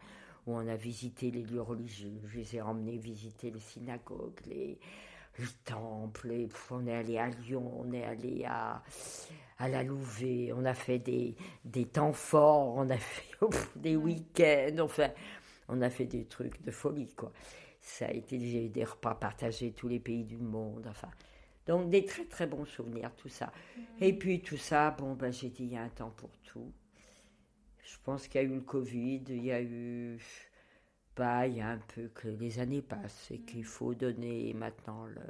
où 0.48 0.56
on 0.56 0.68
a 0.68 0.76
visité 0.76 1.32
les 1.32 1.44
lieux 1.44 1.62
religieux 1.62 2.20
je 2.26 2.38
les 2.40 2.56
ai 2.58 2.62
emmenés 2.62 2.98
visiter 2.98 3.52
les 3.52 3.60
synagogues 3.60 4.40
les, 4.48 4.78
temples 5.64 6.48
on 6.70 6.86
est 6.86 6.94
allé 6.94 7.18
à 7.18 7.30
Lyon 7.30 7.72
on 7.80 7.94
est 7.94 8.04
allé 8.04 8.44
à 8.46 8.84
à 9.62 9.68
la 9.68 9.84
Louvet, 9.84 10.52
on 10.56 10.66
a 10.66 10.74
fait 10.74 10.98
des, 10.98 11.36
des 11.66 11.86
temps 11.86 12.14
forts, 12.14 12.74
on 12.76 12.90
a 12.90 12.98
fait 12.98 13.38
des 13.76 13.96
week-ends, 13.96 14.80
enfin, 14.80 15.10
on 15.70 15.82
a 15.82 15.90
fait 15.92 16.08
des 16.08 16.26
trucs 16.26 16.64
de 16.64 16.72
folie, 16.72 17.14
quoi. 17.14 17.32
Ça 17.80 18.08
a 18.08 18.12
été 18.12 18.70
des 18.70 18.84
repas 18.84 19.14
partagés 19.14 19.72
tous 19.72 19.88
les 19.88 20.00
pays 20.00 20.24
du 20.24 20.38
monde, 20.38 20.88
enfin. 20.90 21.10
Donc 21.68 21.90
des 21.90 22.06
très 22.06 22.26
très 22.26 22.48
bons 22.48 22.66
souvenirs, 22.66 23.12
tout 23.16 23.30
ça. 23.30 23.52
Et 24.00 24.14
puis 24.14 24.42
tout 24.42 24.58
ça, 24.58 24.92
bon, 24.92 25.14
ben, 25.14 25.32
j'ai 25.32 25.50
dit, 25.50 25.64
il 25.64 25.74
y 25.74 25.78
a 25.78 25.84
un 25.84 25.90
temps 25.90 26.12
pour 26.12 26.32
tout. 26.44 26.72
Je 27.84 27.98
pense 28.04 28.28
qu'il 28.28 28.42
y 28.42 28.44
a 28.44 28.48
eu 28.48 28.56
le 28.56 28.62
Covid, 28.62 29.24
il 29.30 29.46
y 29.46 29.52
a 29.52 29.62
eu... 29.62 30.20
Bah, 31.16 31.46
il 31.46 31.58
y 31.58 31.62
a 31.62 31.70
un 31.70 31.78
peu 31.94 32.08
que 32.08 32.30
les 32.30 32.60
années 32.60 32.82
passent 32.82 33.30
et 33.32 33.40
qu'il 33.42 33.66
faut 33.66 33.94
donner 33.94 34.54
maintenant 34.54 35.06
le, 35.06 35.22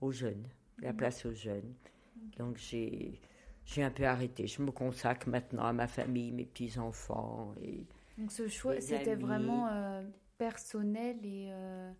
aux 0.00 0.12
jeunes, 0.12 0.46
la 0.80 0.92
place 0.92 1.24
aux 1.24 1.32
jeunes. 1.32 1.74
Donc 2.36 2.58
j'ai 2.58 3.20
j'ai 3.64 3.82
un 3.82 3.90
peu 3.90 4.04
arrêté. 4.04 4.46
Je 4.46 4.62
me 4.62 4.70
consacre 4.70 5.28
maintenant 5.28 5.64
à 5.64 5.72
ma 5.72 5.86
famille, 5.86 6.30
mes 6.32 6.44
petits-enfants. 6.44 7.54
Et 7.62 7.86
Donc 8.18 8.30
ce 8.30 8.48
choix, 8.48 8.80
c'était 8.80 9.14
vraiment 9.14 9.68
euh, 9.68 10.02
personnel 10.36 11.16
et 11.24 11.48
euh, 11.50 11.90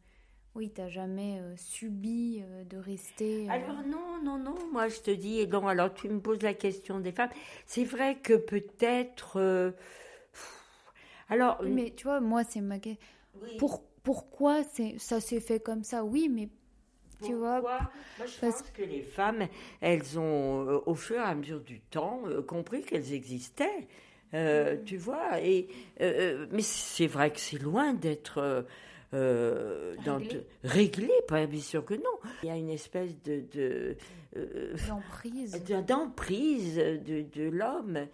oui, 0.54 0.70
tu 0.74 0.80
n'as 0.80 0.88
jamais 0.88 1.38
euh, 1.40 1.54
subi 1.56 2.42
de 2.68 2.76
rester. 2.76 3.48
Alors 3.50 3.82
non, 3.86 4.22
non, 4.22 4.38
non, 4.38 4.54
moi 4.72 4.88
je 4.88 5.00
te 5.00 5.10
dis, 5.10 5.40
et 5.40 5.46
non, 5.46 5.66
alors 5.66 5.92
tu 5.92 6.08
me 6.08 6.20
poses 6.20 6.42
la 6.42 6.54
question 6.54 7.00
des 7.00 7.12
femmes. 7.12 7.30
C'est 7.66 7.84
vrai 7.84 8.16
que 8.16 8.34
peut-être... 8.34 9.74
alors... 11.28 11.62
Mais 11.62 11.92
tu 11.96 12.04
vois, 12.04 12.20
moi 12.20 12.44
c'est 12.44 12.60
ma 12.60 12.78
question. 12.78 13.04
Pour, 13.58 13.82
pourquoi 14.02 14.62
ça 14.98 15.20
s'est 15.20 15.40
fait 15.40 15.60
comme 15.60 15.82
ça? 15.82 16.04
Oui, 16.04 16.28
mais 16.30 16.48
tu 17.22 17.34
vois 17.34 17.60
Moi, 17.60 17.78
je 18.26 18.40
pense 18.40 18.62
que 18.62 18.82
les 18.82 19.02
femmes, 19.02 19.46
elles 19.80 20.18
ont, 20.18 20.68
euh, 20.68 20.80
au 20.86 20.94
fur 20.94 21.16
et 21.16 21.24
à 21.24 21.34
mesure 21.34 21.60
du 21.60 21.80
temps, 21.80 22.22
euh, 22.26 22.42
compris 22.42 22.82
qu'elles 22.82 23.12
existaient. 23.12 23.88
Euh, 24.32 24.76
tu 24.84 24.96
vois 24.96 25.40
et 25.40 25.68
mais 26.00 26.62
c'est 26.62 27.06
vrai 27.06 27.30
que 27.30 27.38
c'est 27.38 27.58
loin 27.58 27.94
d'être 27.94 28.66
réglé. 29.14 30.46
réglé, 30.64 31.10
pas 31.28 31.46
bien 31.46 31.60
sûr 31.60 31.84
que 31.84 31.94
non. 31.94 32.18
Il 32.42 32.48
y 32.48 32.52
a 32.52 32.56
une 32.56 32.70
espèce 32.70 33.20
de 33.22 33.96
d'emprise 34.88 35.64
d'emprise 35.86 36.76
de, 36.76 37.24
de 37.32 37.48
l'homme. 37.50 38.06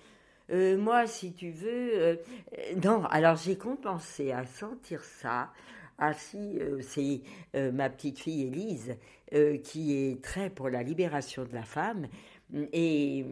moi, 0.78 1.06
si 1.06 1.32
tu 1.32 1.50
veux, 1.50 2.18
non. 2.84 3.04
Alors 3.06 3.36
j'ai 3.36 3.56
commencé 3.56 4.32
à 4.32 4.44
sentir 4.44 5.02
ça 5.02 5.50
ah 6.02 6.14
si, 6.14 6.58
euh, 6.58 6.80
c'est 6.80 7.20
euh, 7.54 7.70
ma 7.70 7.90
petite 7.90 8.18
fille 8.18 8.46
Élise 8.46 8.96
euh, 9.34 9.58
qui 9.58 9.94
est 9.94 10.22
très 10.22 10.48
pour 10.48 10.70
la 10.70 10.82
libération 10.82 11.44
de 11.44 11.52
la 11.52 11.62
femme. 11.62 12.08
Et 12.72 13.24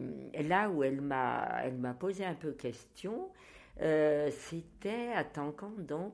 là 0.47 0.69
où 0.69 0.83
elle 0.83 1.01
m'a, 1.01 1.61
elle 1.63 1.77
m'a 1.77 1.93
posé 1.93 2.23
un 2.23 2.35
peu 2.35 2.51
question, 2.51 3.27
c'était, 3.77 5.11
attends, 5.13 5.51
quand 5.51 5.77
donc, 5.77 6.13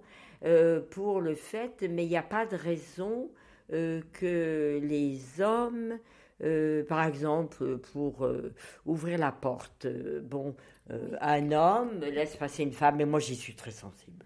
pour 0.92 1.22
le 1.22 1.36
fait, 1.36 1.86
mais 1.90 2.06
il 2.06 2.10
n'y 2.10 2.18
a 2.18 2.24
pas 2.24 2.46
de 2.46 2.56
raison 2.56 3.30
que 3.70 4.80
les 4.82 5.20
hommes, 5.42 5.98
par 6.88 7.06
exemple, 7.06 7.78
pour 7.78 8.28
ouvrir 8.86 9.18
la 9.18 9.32
porte, 9.32 9.88
bon, 10.24 10.56
un 11.20 11.52
homme 11.52 12.00
laisse 12.02 12.36
passer 12.36 12.64
une 12.64 12.74
femme, 12.74 12.98
mais 12.98 13.06
moi 13.06 13.20
j'y 13.20 13.36
suis 13.36 13.56
très 13.56 13.72
sensible. 13.72 14.24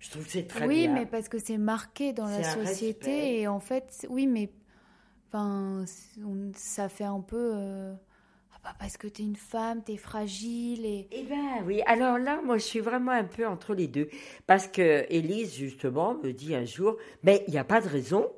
Je 0.00 0.10
trouve 0.10 0.24
que 0.24 0.30
c'est 0.30 0.46
très 0.46 0.66
oui, 0.66 0.86
bien. 0.86 0.92
Oui, 0.94 1.00
mais 1.00 1.06
parce 1.06 1.28
que 1.28 1.38
c'est 1.38 1.58
marqué 1.58 2.12
dans 2.12 2.26
la 2.26 2.42
société 2.42 3.40
et 3.40 3.46
en 3.46 3.60
fait, 3.60 4.06
oui, 4.08 4.26
mais 4.26 4.50
enfin, 5.28 5.84
ça 6.56 6.88
fait 6.88 7.04
un 7.04 7.20
peu. 7.20 7.92
Bah 8.62 8.74
parce 8.78 8.96
que 8.96 9.06
tu 9.06 9.22
es 9.22 9.24
une 9.24 9.36
femme, 9.36 9.82
tu 9.84 9.92
es 9.92 9.96
fragile 9.96 10.84
et. 10.84 11.08
Eh 11.12 11.22
bien, 11.22 11.62
oui. 11.64 11.82
Alors 11.86 12.18
là, 12.18 12.40
moi, 12.44 12.58
je 12.58 12.64
suis 12.64 12.80
vraiment 12.80 13.12
un 13.12 13.24
peu 13.24 13.46
entre 13.46 13.74
les 13.74 13.88
deux. 13.88 14.08
Parce 14.46 14.66
que 14.66 15.06
Élise, 15.08 15.54
justement, 15.54 16.14
me 16.14 16.32
dit 16.32 16.54
un 16.54 16.64
jour 16.64 16.96
Mais 17.22 17.44
il 17.46 17.52
n'y 17.52 17.58
a 17.58 17.64
pas 17.64 17.80
de 17.80 17.88
raison. 17.88 18.30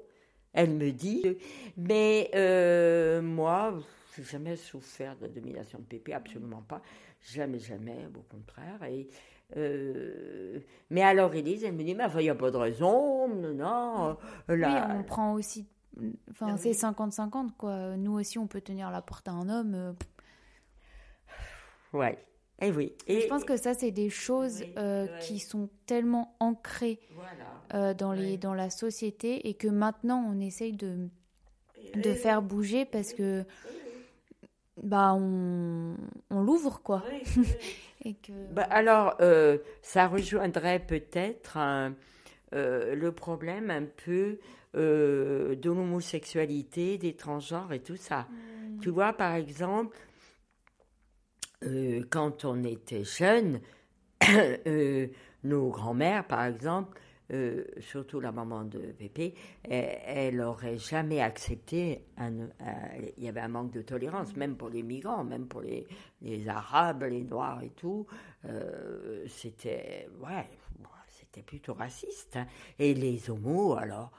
Elle 0.53 0.71
me 0.71 0.93
dit 0.93 1.25
Mais 1.77 2.31
euh, 2.35 3.21
moi, 3.21 3.75
je 4.15 4.21
n'ai 4.21 4.27
jamais 4.27 4.57
souffert 4.57 5.17
de 5.17 5.27
domination 5.27 5.79
de 5.79 5.85
pépé, 5.85 6.13
absolument 6.13 6.63
pas. 6.63 6.83
Jamais, 7.21 7.59
jamais, 7.59 8.07
au 8.17 8.23
contraire. 8.23 8.83
Et 8.85 9.09
euh, 9.57 10.59
mais 10.91 11.03
alors 11.03 11.35
Elise, 11.35 11.65
elle 11.65 11.75
me 11.75 11.83
dit, 11.83 11.95
mais 11.95 12.05
il 12.15 12.19
n'y 12.21 12.31
a 12.31 12.35
pas 12.35 12.51
de 12.51 12.57
raison, 12.57 13.29
non, 13.29 14.17
là... 14.49 14.89
Oui, 14.89 14.99
on 14.99 15.03
prend 15.03 15.35
aussi, 15.35 15.67
enfin 16.31 16.55
ah 16.55 16.57
c'est 16.57 16.73
50-50 16.73 17.51
quoi, 17.57 17.97
nous 17.97 18.19
aussi 18.19 18.39
on 18.39 18.47
peut 18.47 18.61
tenir 18.61 18.91
la 18.91 19.03
porte 19.03 19.29
à 19.29 19.33
un 19.33 19.49
homme. 19.49 19.75
Euh, 19.75 19.93
ouais, 21.93 22.19
et 22.61 22.69
eh 22.69 22.73
oui. 22.73 22.93
Et, 23.07 23.21
je 23.21 23.27
pense 23.27 23.45
que 23.45 23.57
ça 23.57 23.75
c'est 23.75 23.91
des 23.91 24.11
choses 24.11 24.65
euh, 24.79 25.07
qui 25.19 25.39
sont 25.39 25.69
tellement 25.87 26.37
ancrées 26.41 27.01
dans, 27.99 28.13
les, 28.13 28.37
dans 28.37 28.55
la 28.55 28.69
société 28.69 29.49
et 29.49 29.55
que 29.55 29.69
maintenant 29.69 30.23
on 30.29 30.41
essaye 30.41 30.73
de, 30.73 31.09
de 31.95 32.13
faire 32.13 32.43
bouger 32.43 32.85
parce 32.85 33.15
que 33.15 33.45
bah 34.83 35.15
on, 35.15 35.97
on 36.31 36.43
l'ouvre 36.43 36.81
quoi. 36.83 37.03
Bah, 38.51 38.67
alors, 38.71 39.17
euh, 39.21 39.59
ça 39.83 40.07
rejoindrait 40.07 40.81
peut-être 40.81 41.59
euh, 42.53 42.95
le 42.95 43.13
problème 43.13 43.71
un 43.71 43.85
peu 43.85 44.39
euh, 44.75 45.55
de 45.55 45.71
l'homosexualité, 45.71 46.99
des 46.99 47.15
transgenres 47.15 47.73
et 47.73 47.81
tout 47.81 47.97
ça. 47.97 48.29
Hmm. 48.31 48.81
Tu 48.81 48.91
vois, 48.91 49.13
par 49.13 49.35
exemple, 49.35 49.97
quand 52.11 52.45
on 52.45 52.65
était 52.65 53.05
jeune, 53.05 53.61
nos 55.45 55.71
grands-mères, 55.71 56.27
par 56.27 56.45
exemple, 56.45 56.99
euh, 57.33 57.65
surtout 57.81 58.21
la 58.21 58.31
maman 58.31 58.65
de 58.65 58.79
Pépé, 58.79 59.35
elle, 59.65 60.37
n'aurait 60.37 60.77
jamais 60.77 61.21
accepté. 61.21 62.05
il 62.19 63.25
y 63.25 63.29
avait 63.29 63.41
un 63.41 63.49
manque 63.49 63.73
de 63.73 63.81
tolérance, 63.81 64.37
même 64.37 64.57
pour 64.57 64.69
les 64.69 64.83
migrants, 64.83 65.25
même 65.25 65.47
pour 65.47 65.63
les, 65.63 65.87
Arabes, 66.49 67.05
les 67.05 67.23
Noirs 67.23 67.63
et 67.63 67.71
tout. 67.71 68.07
Euh, 68.45 69.25
c'était 69.29 70.09
ouais, 70.21 70.47
c'était 71.09 71.43
plutôt 71.43 71.73
raciste. 71.73 72.37
Hein. 72.37 72.47
Et 72.79 72.93
les 72.93 73.31
homos, 73.31 73.75
alors. 73.77 74.13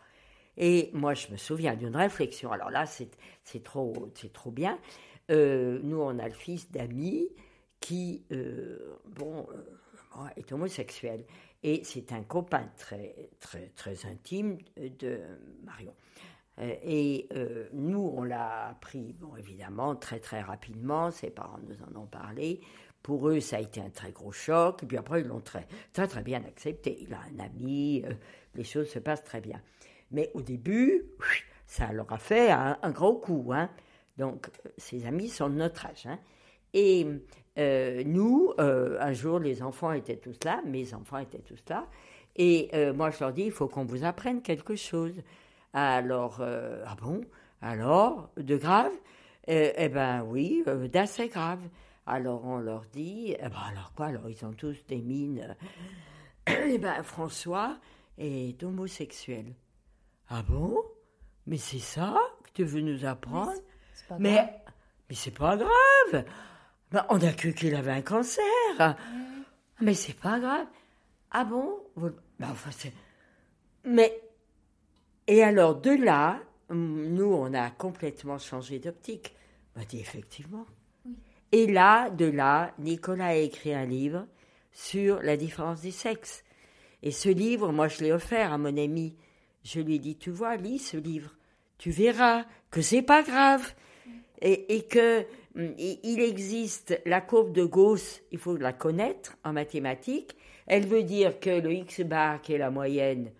Et 0.57 0.89
moi, 0.93 1.13
je 1.13 1.31
me 1.31 1.37
souviens 1.37 1.75
d'une 1.75 1.95
réflexion. 1.95 2.51
Alors 2.51 2.69
là, 2.69 2.85
c'est 2.85 3.63
trop, 3.63 3.93
trop 4.33 4.51
bien. 4.51 4.79
Euh, 5.31 5.79
nous, 5.83 6.01
on 6.01 6.19
a 6.19 6.27
le 6.27 6.33
fils 6.33 6.71
d'amis 6.71 7.29
qui, 7.79 8.23
bon, 9.15 9.47
est 10.37 10.51
homosexuel. 10.51 11.25
Et 11.63 11.81
c'est 11.83 12.11
un 12.11 12.23
copain 12.23 12.69
très, 12.77 13.29
très, 13.39 13.71
très 13.75 14.05
intime 14.05 14.57
de 14.77 15.19
Marion. 15.63 15.93
Euh, 16.59 16.75
et 16.83 17.27
euh, 17.33 17.67
nous, 17.73 18.13
on 18.15 18.23
l'a 18.23 18.67
appris, 18.69 19.13
bon, 19.13 19.35
évidemment, 19.37 19.95
très 19.95 20.19
très 20.19 20.41
rapidement. 20.41 21.11
Ses 21.11 21.31
parents 21.31 21.59
nous 21.67 21.75
en 21.83 22.01
ont 22.01 22.05
parlé. 22.05 22.61
Pour 23.01 23.27
eux, 23.27 23.39
ça 23.39 23.57
a 23.57 23.59
été 23.59 23.81
un 23.81 23.89
très 23.89 24.11
gros 24.11 24.31
choc. 24.31 24.83
Et 24.83 24.85
puis 24.85 24.97
après, 24.97 25.21
ils 25.21 25.27
l'ont 25.27 25.41
très, 25.41 25.67
très 25.93 26.23
bien 26.23 26.43
accepté. 26.45 26.97
Il 27.01 27.13
a 27.13 27.19
un 27.19 27.39
ami, 27.39 28.03
euh, 28.05 28.13
les 28.55 28.63
choses 28.63 28.89
se 28.89 28.99
passent 28.99 29.23
très 29.23 29.41
bien. 29.41 29.61
Mais 30.13 30.31
au 30.33 30.41
début, 30.41 31.03
ça 31.67 31.91
leur 31.91 32.11
a 32.13 32.17
fait 32.17 32.51
un, 32.51 32.77
gros 32.91 33.15
coup. 33.15 33.51
Hein. 33.53 33.69
Donc, 34.17 34.47
ses 34.77 35.05
amis 35.05 35.27
sont 35.27 35.49
de 35.49 35.55
notre 35.55 35.87
âge. 35.87 36.05
Hein. 36.05 36.19
Et 36.73 37.05
euh, 37.59 38.03
nous, 38.05 38.53
euh, 38.59 38.97
un 38.99 39.13
jour, 39.13 39.39
les 39.39 39.61
enfants 39.61 39.91
étaient 39.91 40.17
tous 40.17 40.37
là, 40.43 40.61
mes 40.65 40.93
enfants 40.93 41.19
étaient 41.19 41.41
tous 41.41 41.61
là, 41.69 41.85
et 42.35 42.69
euh, 42.73 42.93
moi 42.93 43.11
je 43.11 43.19
leur 43.19 43.31
dis, 43.31 43.43
il 43.43 43.51
faut 43.51 43.67
qu'on 43.67 43.85
vous 43.85 44.03
apprenne 44.03 44.41
quelque 44.41 44.75
chose. 44.75 45.13
Alors, 45.73 46.41
ah 46.41 46.95
bon? 47.01 47.21
Alors, 47.61 48.29
de 48.37 48.57
grave? 48.57 48.91
Eh 49.47 49.89
ben 49.89 50.23
oui, 50.23 50.63
d'assez 50.91 51.27
grave. 51.27 51.59
Alors 52.05 52.45
on 52.45 52.57
leur 52.57 52.85
dit, 52.91 53.35
eh 53.39 53.49
ben 53.49 53.61
alors 53.71 53.93
quoi? 53.95 54.07
Alors 54.07 54.29
ils 54.29 54.45
ont 54.45 54.53
tous 54.53 54.85
des 54.87 55.01
mines. 55.01 55.55
eh 56.47 56.77
ben 56.77 57.01
François 57.03 57.77
est 58.17 58.61
homosexuel. 58.63 59.53
Ah 60.35 60.41
bon? 60.41 60.83
Mais 61.45 61.57
c'est 61.57 61.77
ça 61.77 62.17
que 62.43 62.49
tu 62.53 62.63
veux 62.63 62.81
nous 62.81 63.05
apprendre? 63.05 63.53
Mais, 64.17 64.63
mais 65.07 65.15
c'est 65.15 65.37
pas 65.37 65.55
grave. 65.55 66.25
Ben, 66.91 67.05
on 67.09 67.21
a 67.21 67.31
cru 67.33 67.53
qu'il 67.53 67.75
avait 67.75 67.91
un 67.91 68.01
cancer. 68.01 68.97
Mais 69.79 69.93
c'est 69.93 70.17
pas 70.17 70.39
grave. 70.39 70.65
Ah 71.29 71.45
bon? 71.45 71.77
Ben, 71.95 72.49
enfin, 72.49 72.71
Mais. 73.85 74.23
Et 75.27 75.43
alors, 75.43 75.75
de 75.75 75.91
là, 75.91 76.39
nous, 76.71 77.31
on 77.31 77.53
a 77.53 77.69
complètement 77.69 78.39
changé 78.39 78.79
d'optique. 78.79 79.35
On 79.75 79.81
m'a 79.81 79.85
dit 79.85 79.99
effectivement. 79.99 80.65
Et 81.51 81.67
là, 81.67 82.09
de 82.09 82.25
là, 82.25 82.73
Nicolas 82.79 83.27
a 83.27 83.35
écrit 83.35 83.75
un 83.75 83.85
livre 83.85 84.25
sur 84.71 85.21
la 85.21 85.37
différence 85.37 85.81
des 85.81 85.91
sexes. 85.91 86.43
Et 87.03 87.11
ce 87.11 87.29
livre, 87.29 87.71
moi, 87.71 87.87
je 87.87 87.99
l'ai 87.99 88.11
offert 88.11 88.51
à 88.51 88.57
mon 88.57 88.75
ami. 88.75 89.15
Je 89.63 89.79
lui 89.79 89.95
ai 89.95 89.99
dit, 89.99 90.17
tu 90.17 90.31
vois, 90.31 90.55
lis 90.55 90.79
ce 90.79 90.97
livre. 90.97 91.31
Tu 91.77 91.91
verras 91.91 92.45
que 92.69 92.81
c'est 92.81 93.01
pas 93.01 93.23
grave. 93.23 93.73
Et, 94.41 94.75
et 94.75 94.83
que 94.83 95.25
Mm, 95.55 95.67
il 95.77 96.19
existe 96.19 96.99
la 97.05 97.21
courbe 97.21 97.53
de 97.53 97.63
Gauss, 97.63 98.23
il 98.31 98.39
faut 98.39 98.57
la 98.57 98.73
connaître 98.73 99.37
en 99.43 99.53
mathématiques. 99.53 100.35
Elle 100.65 100.87
veut 100.87 101.03
dire 101.03 101.39
que 101.39 101.61
le 101.61 101.71
x 101.73 102.01
bar, 102.01 102.41
qui 102.41 102.53
est 102.53 102.57
la 102.57 102.71
moyenne, 102.71 103.31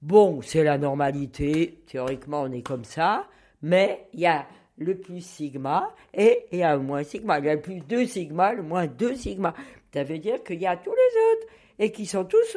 bon, 0.00 0.40
c'est 0.40 0.64
la 0.64 0.78
normalité, 0.78 1.82
théoriquement 1.86 2.42
on 2.42 2.52
est 2.52 2.62
comme 2.62 2.84
ça, 2.84 3.28
mais 3.60 4.08
il 4.14 4.20
y 4.20 4.26
a 4.26 4.46
le 4.78 4.96
plus 4.98 5.20
sigma 5.20 5.94
et 6.14 6.46
il 6.52 6.60
y 6.60 6.62
a 6.62 6.74
le 6.74 6.82
moins 6.82 7.04
sigma. 7.04 7.38
Il 7.38 7.44
y 7.44 7.50
a 7.50 7.54
le 7.54 7.60
plus 7.60 7.80
2 7.80 8.06
sigma, 8.06 8.54
le 8.54 8.62
moins 8.62 8.86
2 8.86 9.14
sigma. 9.14 9.54
Ça 9.92 10.04
veut 10.04 10.18
dire 10.18 10.42
qu'il 10.42 10.60
y 10.60 10.66
a 10.66 10.76
tous 10.76 10.90
les 10.90 10.96
autres 10.96 11.52
et 11.78 11.92
qui 11.92 12.06
sont 12.06 12.24
tous. 12.24 12.56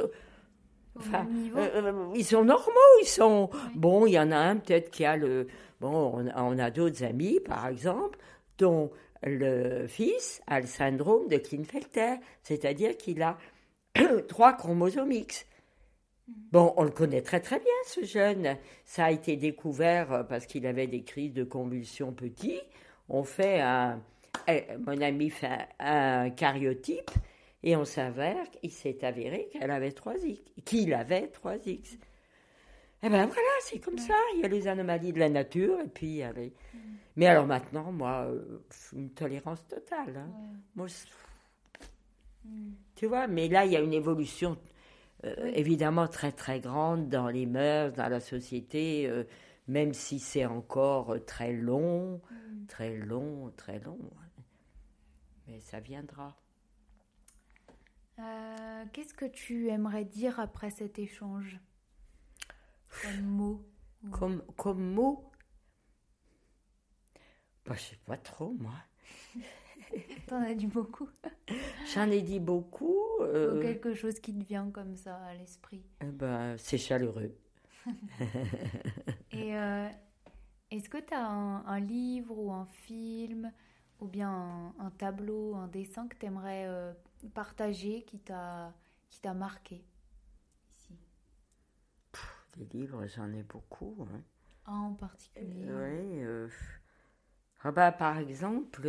Enfin, 0.98 1.28
euh, 1.58 1.70
euh, 1.76 2.14
ils 2.16 2.26
sont 2.26 2.44
normaux, 2.44 3.00
ils 3.02 3.08
sont. 3.08 3.50
Bon, 3.76 4.06
il 4.06 4.14
y 4.14 4.20
en 4.20 4.32
a 4.32 4.38
un 4.38 4.58
peut-être 4.58 4.92
qui 4.92 5.06
a 5.06 5.18
le. 5.18 5.48
Bon, 5.82 6.14
on, 6.16 6.32
on 6.36 6.60
a 6.60 6.72
d'autres 6.72 7.04
amis, 7.04 7.40
par 7.46 7.68
exemple, 7.68 8.18
dont 8.58 8.92
le 9.24 9.88
fils 9.88 10.42
a 10.48 10.60
le 10.60 10.68
syndrome 10.68 11.28
de 11.28 11.38
Klinefelter, 11.38 12.16
c'est-à-dire 12.44 12.96
qu'il 12.98 13.22
a 13.22 13.38
trois 14.28 14.54
chromosomes 14.54 15.12
X. 15.12 15.46
Bon, 16.52 16.74
on 16.78 16.84
le 16.84 16.92
connaît 16.92 17.22
très 17.22 17.40
très 17.40 17.60
bien, 17.60 17.74
ce 17.86 18.04
jeune. 18.04 18.58
Ça 18.84 19.06
a 19.06 19.12
été 19.12 19.36
découvert 19.36 20.12
euh, 20.12 20.24
parce 20.24 20.46
qu'il 20.46 20.66
avait 20.66 20.88
des 20.88 21.04
crises 21.04 21.34
de 21.34 21.44
convulsions 21.44 22.14
petits. 22.14 22.62
On 23.10 23.24
fait 23.24 23.62
un, 23.62 24.02
eh, 24.48 24.66
mon 24.80 25.00
ami 25.02 25.30
fait 25.30 25.68
un 25.80 26.30
cariotype 26.32 27.12
et 27.66 27.76
on 27.76 27.84
s'avère 27.84 28.50
qu'il 28.52 28.72
s'est 28.72 29.04
avéré 29.04 29.50
qu'elle 29.52 29.72
avait 29.72 29.90
3X, 29.90 30.40
qu'il 30.64 30.94
avait 30.94 31.32
3X. 31.44 31.98
Eh 33.04 33.10
ben 33.10 33.26
voilà, 33.26 33.50
c'est 33.62 33.80
comme 33.80 33.98
ça. 33.98 34.16
Il 34.36 34.42
y 34.42 34.46
a 34.46 34.48
les 34.48 34.68
anomalies 34.68 35.12
de 35.12 35.20
la 35.20 35.30
nature 35.30 35.80
et 35.82 35.88
puis 35.88 36.20
il 36.20 36.52
Mais 37.18 37.28
alors 37.28 37.46
maintenant, 37.46 37.92
moi, 37.92 38.28
euh, 38.30 38.64
une 38.94 39.10
tolérance 39.10 39.68
totale. 39.68 40.16
Hein. 40.16 40.30
Moi, 40.76 40.88
mm. 42.46 42.72
tu 42.96 43.08
vois, 43.08 43.28
mais 43.28 43.50
là, 43.50 43.66
il 43.66 43.74
y 43.74 43.76
a 43.76 43.82
une 43.82 43.94
évolution 43.94 44.58
euh, 45.26 45.52
évidemment 45.56 46.08
très 46.08 46.32
très 46.32 46.60
grande 46.60 47.10
dans 47.10 47.30
les 47.30 47.46
mœurs, 47.46 47.94
dans 47.94 48.10
la 48.10 48.20
société, 48.20 49.08
euh, 49.08 49.24
même 49.68 49.94
si 49.94 50.20
c'est 50.20 50.46
encore 50.46 51.14
euh, 51.14 51.20
très 51.20 51.52
long, 51.52 52.22
mm. 52.30 52.66
très 52.68 52.96
long, 52.98 53.52
très 53.58 53.80
long. 53.80 54.00
Mais 55.48 55.60
ça 55.60 55.80
viendra. 55.80 56.36
Qu'est-ce 58.18 59.14
que 59.14 59.26
tu 59.26 59.70
aimerais 59.70 60.06
dire 60.06 60.40
après 60.40 60.70
cet 60.70 61.00
échange? 61.00 61.60
Comme 63.02 63.22
mot 63.22 63.66
Comme, 64.12 64.42
comme 64.56 64.94
mot? 64.94 65.32
Bah, 67.66 67.76
Je 67.76 67.82
sais 67.82 68.00
pas 68.06 68.18
trop, 68.18 68.56
moi. 68.60 68.74
T'en 70.28 70.42
as 70.42 70.54
dit 70.54 70.68
beaucoup. 70.68 71.10
J'en 71.94 72.10
ai 72.10 72.22
dit 72.22 72.40
beaucoup. 72.40 73.02
Euh, 73.22 73.62
quelque 73.62 73.94
chose 73.94 74.20
qui 74.20 74.34
te 74.34 74.44
vient 74.44 74.70
comme 74.72 74.96
ça 74.96 75.16
à 75.18 75.34
l'esprit. 75.34 75.84
Eh 76.02 76.06
ben, 76.06 76.56
c'est 76.58 76.78
chaleureux. 76.78 77.36
Et 79.32 79.56
euh, 79.56 79.88
est-ce 80.72 80.90
que 80.90 80.98
tu 80.98 81.14
as 81.14 81.26
un, 81.26 81.80
livre 81.80 82.38
ou 82.38 82.52
un 82.52 82.66
film 82.66 83.52
ou 84.00 84.08
bien 84.08 84.74
un, 84.80 84.90
tableau, 84.92 85.56
un 85.56 85.68
dessin 85.68 86.08
que 86.08 86.18
tu 86.18 86.26
aimerais 86.26 86.66
euh, 86.66 86.94
partager 87.30 88.04
qui 88.04 88.20
t'a 88.20 88.74
marqué 89.34 89.84
ici? 90.70 90.98
Des 92.58 92.66
livres, 92.78 93.06
j'en 93.08 93.32
ai 93.34 93.44
beaucoup. 93.44 94.08
Hein. 94.14 94.22
en 94.66 94.94
particulier 94.94 95.68
Oui. 95.70 96.50
Ah 97.64 97.72
bah, 97.72 97.92
par 97.92 98.20
exemple, 98.20 98.88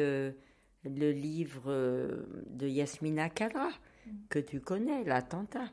le 0.85 1.11
livre 1.13 1.65
euh, 1.67 2.45
de 2.49 2.69
Yasmina 2.69 3.31
Kadra, 3.31 3.71
mm. 4.07 4.11
que 4.29 4.39
tu 4.39 4.61
connais, 4.61 5.03
L'attentat. 5.05 5.71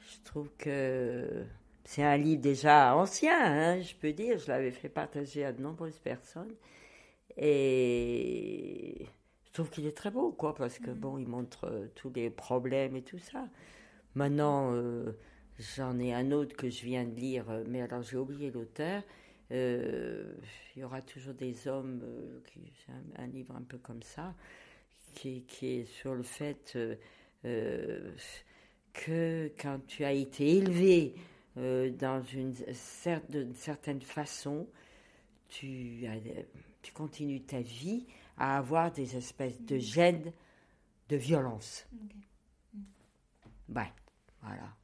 Je 0.00 0.20
trouve 0.24 0.50
que 0.58 1.44
c'est 1.84 2.02
un 2.02 2.16
livre 2.16 2.42
déjà 2.42 2.96
ancien, 2.96 3.38
hein, 3.40 3.80
je 3.80 3.94
peux 3.94 4.12
dire. 4.12 4.38
Je 4.38 4.48
l'avais 4.48 4.70
fait 4.70 4.88
partager 4.88 5.44
à 5.44 5.52
de 5.52 5.62
nombreuses 5.62 5.98
personnes. 5.98 6.54
Et 7.36 9.06
trouve 9.58 9.70
qu'il 9.70 9.86
est 9.86 9.96
très 9.96 10.10
beau, 10.10 10.32
quoi, 10.32 10.54
parce 10.54 10.78
que, 10.78 10.90
mm. 10.90 10.98
bon, 10.98 11.18
il 11.18 11.28
montre 11.28 11.66
euh, 11.66 11.86
tous 11.94 12.12
les 12.14 12.30
problèmes 12.30 12.96
et 12.96 13.02
tout 13.02 13.18
ça. 13.18 13.48
Maintenant, 14.14 14.72
euh, 14.72 15.12
j'en 15.76 15.98
ai 15.98 16.14
un 16.14 16.32
autre 16.32 16.56
que 16.56 16.70
je 16.70 16.84
viens 16.84 17.04
de 17.04 17.14
lire, 17.14 17.44
mais 17.66 17.82
alors 17.82 18.02
j'ai 18.02 18.16
oublié 18.16 18.50
l'auteur. 18.50 19.02
Euh, 19.50 20.34
il 20.76 20.80
y 20.80 20.84
aura 20.84 21.00
toujours 21.00 21.34
des 21.34 21.68
hommes, 21.68 22.02
euh, 22.04 22.40
c'est 22.86 23.22
un, 23.22 23.26
livre 23.26 23.54
un 23.56 23.62
peu 23.62 23.78
comme 23.78 24.02
ça, 24.02 24.34
qui, 25.14 25.44
est 25.62 25.84
sur 25.86 26.14
le 26.14 26.22
fait 26.22 26.78
euh, 27.44 28.12
que 28.92 29.50
quand 29.58 29.80
tu 29.86 30.04
as 30.04 30.12
été 30.12 30.56
élevé 30.56 31.14
dans 31.56 32.22
une, 32.22 32.54
certaine 32.74 34.02
façon, 34.02 34.68
tu, 35.48 36.06
tu 36.82 36.92
continues 36.92 37.40
ta 37.40 37.60
vie 37.60 38.06
à 38.38 38.56
avoir 38.58 38.90
des 38.92 39.16
espèces 39.16 39.60
de 39.62 39.78
gènes 39.78 40.32
de 41.08 41.16
violence. 41.16 41.86
Ouais, 43.68 43.92
voilà. 44.42 44.74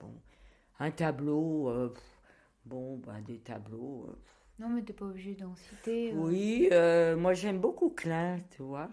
bon, 0.00 0.12
un 0.80 0.90
tableau. 0.90 1.92
Bon, 2.64 2.96
ben, 2.98 3.20
des 3.20 3.38
tableaux. 3.38 4.06
Euh, 4.08 4.16
non, 4.58 4.68
mais 4.70 4.82
t'es 4.82 4.92
pas 4.92 5.04
obligé 5.04 5.34
d'en 5.34 5.54
citer. 5.54 6.12
Euh. 6.12 6.16
Oui, 6.16 6.68
euh, 6.72 7.16
moi 7.16 7.34
j'aime 7.34 7.58
beaucoup 7.58 7.90
Klein, 7.90 8.40
tu 8.50 8.62
vois. 8.62 8.88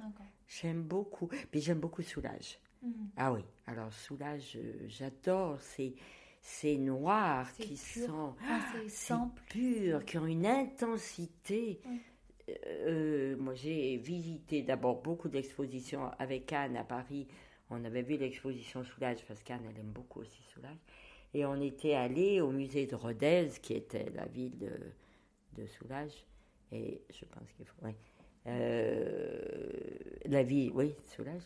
J'aime 0.47 0.83
beaucoup. 0.83 1.27
Puis 1.27 1.61
j'aime 1.61 1.79
beaucoup 1.79 2.01
Soulage. 2.01 2.59
Mhm. 2.81 3.09
Ah 3.15 3.31
oui, 3.31 3.41
alors 3.67 3.93
Soulage, 3.93 4.57
j'adore. 4.87 5.59
C'est 5.61 5.93
ces 6.41 6.77
noirs 6.77 7.53
qui 7.53 7.77
sont 7.77 8.33
ah, 8.49 9.29
purs, 9.47 10.03
qui 10.05 10.17
ont 10.17 10.25
une 10.25 10.47
intensité. 10.47 11.79
Moi, 13.39 13.53
j'ai 13.55 13.97
visité 13.97 14.61
d'abord 14.61 15.01
beaucoup 15.01 15.29
d'expositions 15.29 16.11
avec 16.19 16.51
Anne 16.53 16.77
à 16.77 16.83
Paris. 16.83 17.27
On 17.69 17.83
avait 17.85 18.01
vu 18.01 18.17
l'exposition 18.17 18.83
Soulage 18.83 19.23
parce 19.27 19.41
qu'Anne, 19.43 19.65
elle 19.69 19.79
aime 19.79 19.91
beaucoup 19.91 20.21
aussi 20.21 20.41
Soulage. 20.53 20.77
Et 21.33 21.45
on 21.45 21.61
était 21.61 21.93
allé 21.93 22.41
au 22.41 22.51
musée 22.51 22.85
de 22.85 22.95
Rodez, 22.95 23.49
qui 23.61 23.73
était 23.73 24.09
la 24.13 24.25
ville 24.25 24.57
de, 24.57 24.71
de 25.53 25.65
Soulage. 25.65 26.25
Et 26.71 27.01
je 27.09 27.25
pense 27.25 27.51
qu'il 27.53 27.65
faut. 27.65 27.85
Euh, 28.47 29.69
la 30.25 30.43
ville, 30.43 30.71
oui, 30.73 30.93
Soulage. 31.15 31.43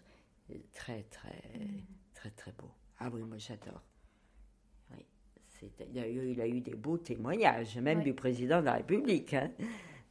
Très, 0.74 1.04
très, 1.04 1.42
très, 2.14 2.30
très 2.32 2.52
beau. 2.54 2.70
Ah 3.00 3.10
oui, 3.14 3.22
moi 3.22 3.38
j'adore. 3.38 3.82
Oui. 4.92 5.06
Il 5.90 6.00
a, 6.00 6.08
eu, 6.08 6.32
il 6.32 6.42
a 6.42 6.48
eu 6.48 6.62
des 6.62 6.76
beaux 6.76 6.98
témoignages, 6.98 7.78
même 7.78 8.04
du 8.04 8.14
président 8.14 8.60
de 8.60 8.66
la 8.66 8.74
République. 8.74 9.34
Hein. 9.34 9.52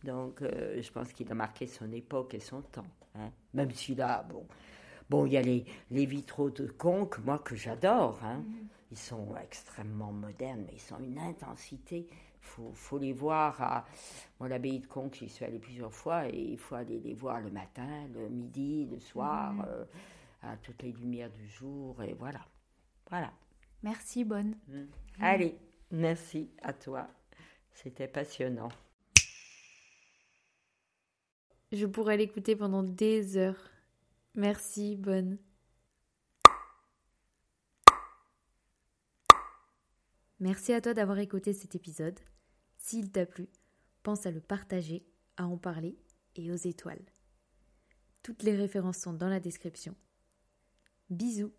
Donc, 0.04 0.42
euh, 0.42 0.80
je 0.80 0.92
pense 0.92 1.12
qu'il 1.12 1.30
a 1.32 1.34
marqué 1.34 1.66
son 1.66 1.90
époque 1.90 2.34
et 2.34 2.40
son 2.40 2.60
temps. 2.60 2.86
Hein. 3.14 3.30
Même 3.54 3.70
si 3.70 3.94
là, 3.94 4.22
bon, 4.22 4.46
bon, 5.08 5.24
il 5.24 5.32
y 5.32 5.36
a 5.36 5.42
les, 5.42 5.64
les 5.90 6.04
vitraux 6.04 6.50
de 6.50 6.66
Conques, 6.66 7.18
moi 7.24 7.38
que 7.38 7.56
j'adore. 7.56 8.22
Hein. 8.22 8.40
Mm-hmm. 8.40 8.66
Ils 8.90 8.98
sont 8.98 9.34
extrêmement 9.42 10.12
modernes, 10.12 10.64
mais 10.66 10.74
ils 10.76 10.94
ont 10.94 11.00
une 11.00 11.18
intensité. 11.18 12.06
Il 12.10 12.74
faut, 12.74 12.98
les 12.98 13.14
voir 13.14 13.60
à. 13.62 13.86
L'abbaye 14.40 14.80
de 14.80 14.86
Conques, 14.86 15.14
j'y 15.14 15.28
suis 15.30 15.44
allée 15.46 15.58
plusieurs 15.58 15.92
fois 15.92 16.28
et 16.28 16.38
il 16.38 16.58
faut 16.58 16.74
aller 16.74 17.00
les 17.00 17.14
voir 17.14 17.40
le 17.40 17.50
matin, 17.50 18.06
le 18.12 18.28
midi, 18.28 18.86
le 18.90 19.00
soir, 19.00 19.54
mhm. 19.54 19.64
euh, 19.66 19.84
à 20.42 20.56
toutes 20.58 20.82
les 20.82 20.92
lumières 20.92 21.30
du 21.30 21.48
jour, 21.48 22.02
et 22.02 22.12
voilà. 22.12 22.40
Voilà. 23.08 23.32
Merci, 23.82 24.22
bonne. 24.24 24.54
Mhm. 24.68 24.88
Allez, 25.20 25.56
merci 25.90 26.50
à 26.62 26.74
toi. 26.74 27.08
C'était 27.72 28.08
passionnant. 28.08 28.68
Je 31.74 31.86
pourrais 31.86 32.16
l'écouter 32.16 32.54
pendant 32.54 32.84
des 32.84 33.36
heures. 33.36 33.70
Merci, 34.36 34.94
bonne. 34.94 35.38
Merci 40.38 40.72
à 40.72 40.80
toi 40.80 40.94
d'avoir 40.94 41.18
écouté 41.18 41.52
cet 41.52 41.74
épisode. 41.74 42.20
S'il 42.78 43.10
t'a 43.10 43.26
plu, 43.26 43.48
pense 44.04 44.24
à 44.24 44.30
le 44.30 44.40
partager, 44.40 45.04
à 45.36 45.46
en 45.46 45.58
parler 45.58 45.98
et 46.36 46.52
aux 46.52 46.56
étoiles. 46.56 47.04
Toutes 48.22 48.44
les 48.44 48.54
références 48.54 48.98
sont 48.98 49.12
dans 49.12 49.28
la 49.28 49.40
description. 49.40 49.96
Bisous 51.10 51.52